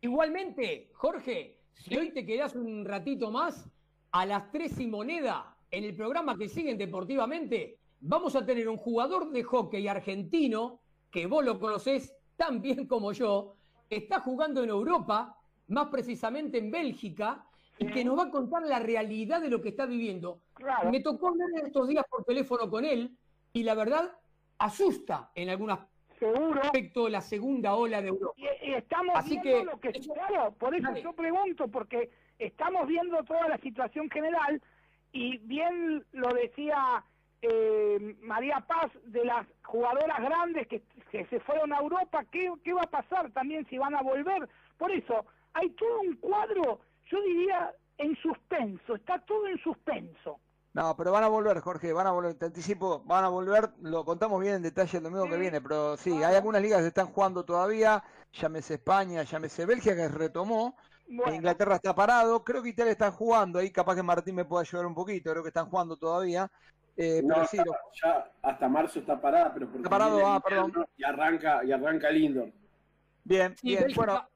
Igualmente, 0.00 0.90
Jorge, 0.94 1.60
si 1.74 1.96
hoy 1.96 2.12
te 2.12 2.26
quedás 2.26 2.54
un 2.54 2.84
ratito 2.84 3.30
más, 3.30 3.68
a 4.10 4.26
las 4.26 4.50
tres 4.50 4.78
y 4.78 4.86
moneda, 4.86 5.56
en 5.70 5.84
el 5.84 5.96
programa 5.96 6.36
que 6.36 6.48
siguen 6.48 6.76
deportivamente, 6.76 7.78
vamos 8.00 8.36
a 8.36 8.44
tener 8.44 8.68
un 8.68 8.76
jugador 8.76 9.30
de 9.30 9.42
hockey 9.42 9.88
argentino, 9.88 10.80
que 11.10 11.26
vos 11.26 11.44
lo 11.44 11.58
conocés 11.58 12.14
tan 12.36 12.60
bien 12.60 12.86
como 12.86 13.12
yo, 13.12 13.56
que 13.88 13.96
está 13.96 14.20
jugando 14.20 14.62
en 14.62 14.70
Europa, 14.70 15.38
más 15.68 15.88
precisamente 15.88 16.58
en 16.58 16.70
Bélgica, 16.70 17.46
y 17.82 17.92
que 17.92 18.04
nos 18.04 18.18
va 18.18 18.24
a 18.24 18.30
contar 18.30 18.62
la 18.62 18.78
realidad 18.78 19.40
de 19.40 19.48
lo 19.50 19.60
que 19.60 19.70
está 19.70 19.86
viviendo. 19.86 20.40
Me 20.90 21.00
tocó 21.00 21.28
hablar 21.28 21.48
en 21.58 21.66
estos 21.66 21.88
días 21.88 22.04
por 22.10 22.24
teléfono 22.24 22.68
con 22.70 22.84
él, 22.84 23.16
y 23.52 23.62
la 23.64 23.74
verdad, 23.74 24.12
asusta 24.58 25.30
en 25.34 25.48
algunos 25.50 25.78
aspectos 26.62 27.10
la 27.10 27.20
segunda 27.20 27.74
ola 27.74 28.00
de 28.00 28.08
Europa. 28.08 28.34
Y, 28.36 28.70
y 28.70 28.74
estamos 28.74 29.16
Así 29.16 29.38
viendo 29.42 29.80
que- 29.80 29.90
lo 29.92 30.00
que 30.00 30.00
claro, 30.12 30.52
por 30.52 30.74
eso 30.74 30.86
Dale. 30.88 31.02
yo 31.02 31.12
pregunto, 31.12 31.68
porque 31.68 32.10
estamos 32.38 32.86
viendo 32.86 33.22
toda 33.24 33.48
la 33.48 33.58
situación 33.58 34.08
general 34.10 34.62
y 35.12 35.38
bien 35.38 36.04
lo 36.12 36.28
decía 36.32 37.04
eh, 37.42 38.16
María 38.20 38.64
Paz 38.68 38.92
de 39.04 39.24
las 39.24 39.46
jugadoras 39.64 40.20
grandes 40.20 40.68
que, 40.68 40.82
que 41.10 41.26
se 41.26 41.40
fueron 41.40 41.72
a 41.72 41.78
Europa, 41.80 42.24
¿qué, 42.30 42.52
¿qué 42.62 42.72
va 42.72 42.82
a 42.82 42.90
pasar 42.90 43.32
también 43.32 43.66
si 43.68 43.78
van 43.78 43.94
a 43.96 44.02
volver? 44.02 44.48
Por 44.78 44.92
eso, 44.92 45.26
hay 45.54 45.70
todo 45.70 46.00
un 46.02 46.14
cuadro, 46.16 46.78
yo 47.12 47.22
diría, 47.22 47.72
en 47.98 48.16
suspenso, 48.16 48.94
está 48.96 49.20
todo 49.20 49.46
en 49.46 49.58
suspenso. 49.58 50.40
No, 50.74 50.96
pero 50.96 51.12
van 51.12 51.22
a 51.22 51.28
volver, 51.28 51.60
Jorge, 51.60 51.92
van 51.92 52.06
a 52.06 52.12
volver, 52.12 52.34
te 52.34 52.46
anticipo, 52.46 53.02
van 53.04 53.24
a 53.24 53.28
volver, 53.28 53.68
lo 53.82 54.04
contamos 54.06 54.40
bien 54.40 54.54
en 54.54 54.62
detalle 54.62 54.96
el 54.96 55.04
domingo 55.04 55.28
que 55.28 55.36
viene, 55.36 55.60
pero 55.60 55.98
sí, 55.98 56.10
hay 56.22 56.34
algunas 56.34 56.62
ligas 56.62 56.80
que 56.80 56.88
están 56.88 57.08
jugando 57.08 57.44
todavía, 57.44 58.02
llámese 58.32 58.74
España, 58.74 59.22
llámese 59.22 59.66
Bélgica 59.66 59.94
que 59.94 60.08
retomó, 60.08 60.74
Inglaterra 61.08 61.74
está 61.74 61.94
parado, 61.94 62.42
creo 62.42 62.62
que 62.62 62.70
Italia 62.70 62.92
está 62.92 63.10
jugando, 63.12 63.58
ahí 63.58 63.70
capaz 63.70 63.94
que 63.96 64.02
Martín 64.02 64.34
me 64.34 64.46
pueda 64.46 64.62
ayudar 64.62 64.86
un 64.86 64.94
poquito, 64.94 65.30
creo 65.30 65.42
que 65.42 65.48
están 65.50 65.66
jugando 65.66 65.96
todavía. 65.98 66.50
Eh, 66.96 67.20
No, 67.22 67.34
pero 67.34 67.46
sí, 67.48 67.56
está- 67.58 67.70
lo- 67.70 67.76
ya 68.02 68.30
hasta 68.42 68.68
marzo 68.68 68.98
está 69.00 69.20
parada, 69.20 69.52
pero 69.52 69.66
porque 69.66 69.78
Está 69.80 69.90
parado, 69.90 70.26
ah, 70.26 70.40
perdón. 70.40 70.72
Y 70.96 71.04
arranca, 71.04 71.62
y 71.64 71.72
arranca 71.72 72.10
lindo. 72.10 72.48
bien, 73.24 73.54
Sí, 73.58 73.68
bien, 73.68 73.82
Bélgica- 73.82 74.04
bueno, 74.06 74.28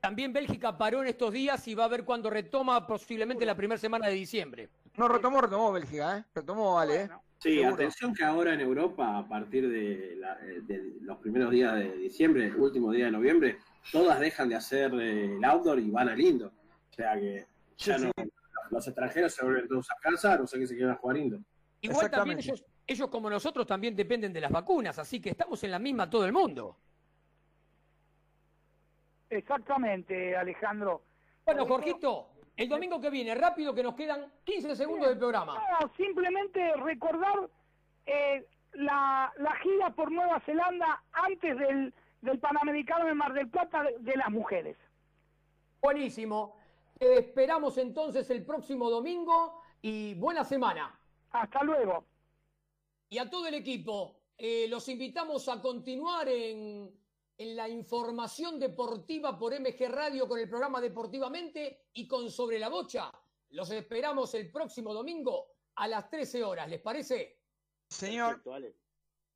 También 0.00 0.32
Bélgica 0.32 0.76
paró 0.78 1.02
en 1.02 1.08
estos 1.08 1.32
días 1.32 1.66
y 1.68 1.74
va 1.74 1.84
a 1.84 1.88
ver 1.88 2.04
cuándo 2.04 2.30
retoma 2.30 2.86
posiblemente 2.86 3.44
la 3.44 3.54
primera 3.54 3.78
semana 3.78 4.06
de 4.08 4.14
diciembre. 4.14 4.68
no 4.96 5.08
retomó, 5.08 5.40
retomó 5.40 5.72
Bélgica, 5.72 6.18
¿eh? 6.18 6.24
Retomó, 6.34 6.74
vale, 6.76 7.02
¿eh? 7.02 7.08
Sí, 7.38 7.54
Seguro. 7.54 7.74
atención 7.74 8.14
que 8.14 8.24
ahora 8.24 8.52
en 8.54 8.60
Europa, 8.60 9.16
a 9.18 9.26
partir 9.28 9.68
de, 9.68 10.16
la- 10.16 10.38
eh, 10.42 10.60
de 10.62 10.94
los 11.02 11.16
primeros 11.18 11.50
días 11.50 11.74
de 11.74 11.96
diciembre, 11.96 12.52
último 12.54 12.92
día 12.92 13.06
de 13.06 13.10
noviembre, 13.12 13.58
todas 13.92 14.20
dejan 14.20 14.48
de 14.48 14.56
hacer 14.56 14.92
eh, 14.94 15.36
el 15.36 15.44
outdoor 15.44 15.78
y 15.78 15.90
van 15.90 16.08
al 16.10 16.20
indoor. 16.20 16.52
O 16.90 16.94
sea 16.94 17.14
que 17.18 17.46
ya 17.78 17.98
Sí, 17.98 18.04
no, 18.16 18.24
los 18.70 18.86
extranjeros 18.86 19.32
se 19.34 19.44
vuelven 19.44 19.68
todos 19.68 19.90
a 19.90 19.94
casa, 20.00 20.36
no 20.36 20.46
sé 20.46 20.58
qué 20.58 20.66
se 20.66 20.76
quieran 20.76 20.96
jugar 20.96 21.16
indoor. 21.16 21.40
Igual 21.82 22.10
también 22.10 22.38
ellos, 22.38 22.62
ellos 22.86 23.08
como 23.08 23.30
nosotros 23.30 23.66
también 23.66 23.96
dependen 23.96 24.32
de 24.34 24.40
las 24.42 24.50
vacunas, 24.50 24.98
así 24.98 25.18
que 25.20 25.30
estamos 25.30 25.62
en 25.64 25.70
la 25.70 25.78
misma 25.78 26.08
todo 26.10 26.26
el 26.26 26.32
mundo. 26.32 26.76
Exactamente, 29.30 30.36
Alejandro. 30.36 31.02
Bueno, 31.44 31.66
Jorgito, 31.66 32.28
el 32.56 32.68
domingo 32.68 33.00
que 33.00 33.10
viene, 33.10 33.34
rápido 33.34 33.74
que 33.74 33.82
nos 33.82 33.94
quedan 33.94 34.30
15 34.44 34.76
segundos 34.76 35.08
del 35.08 35.18
programa. 35.18 35.54
No, 35.80 35.90
simplemente 35.96 36.74
recordar 36.76 37.48
eh, 38.06 38.46
la, 38.72 39.32
la 39.38 39.56
gira 39.56 39.90
por 39.90 40.10
Nueva 40.10 40.40
Zelanda 40.40 41.02
antes 41.12 41.56
del, 41.58 41.94
del 42.20 42.38
Panamericano 42.38 43.06
de 43.06 43.14
Mar 43.14 43.32
del 43.32 43.48
Plata 43.48 43.84
de, 43.84 43.96
de 44.00 44.16
las 44.16 44.30
mujeres. 44.30 44.76
Buenísimo. 45.80 46.56
Te 46.98 47.18
esperamos 47.18 47.78
entonces 47.78 48.28
el 48.30 48.44
próximo 48.44 48.90
domingo 48.90 49.62
y 49.80 50.14
buena 50.14 50.44
semana. 50.44 50.98
Hasta 51.30 51.62
luego. 51.62 52.04
Y 53.08 53.18
a 53.18 53.30
todo 53.30 53.46
el 53.46 53.54
equipo, 53.54 54.20
eh, 54.36 54.66
los 54.68 54.88
invitamos 54.88 55.48
a 55.48 55.60
continuar 55.60 56.28
en, 56.28 56.90
en 57.40 57.56
la 57.56 57.68
información 57.70 58.60
deportiva 58.60 59.38
por 59.38 59.58
MG 59.58 59.88
Radio 59.88 60.28
con 60.28 60.38
el 60.38 60.46
programa 60.46 60.78
Deportivamente 60.78 61.86
y 61.94 62.06
con 62.06 62.30
Sobre 62.30 62.58
la 62.58 62.68
Bocha. 62.68 63.10
Los 63.48 63.70
esperamos 63.70 64.34
el 64.34 64.52
próximo 64.52 64.92
domingo 64.92 65.46
a 65.76 65.88
las 65.88 66.10
13 66.10 66.44
horas, 66.44 66.68
¿les 66.68 66.82
parece? 66.82 67.40
Señor. 67.88 68.42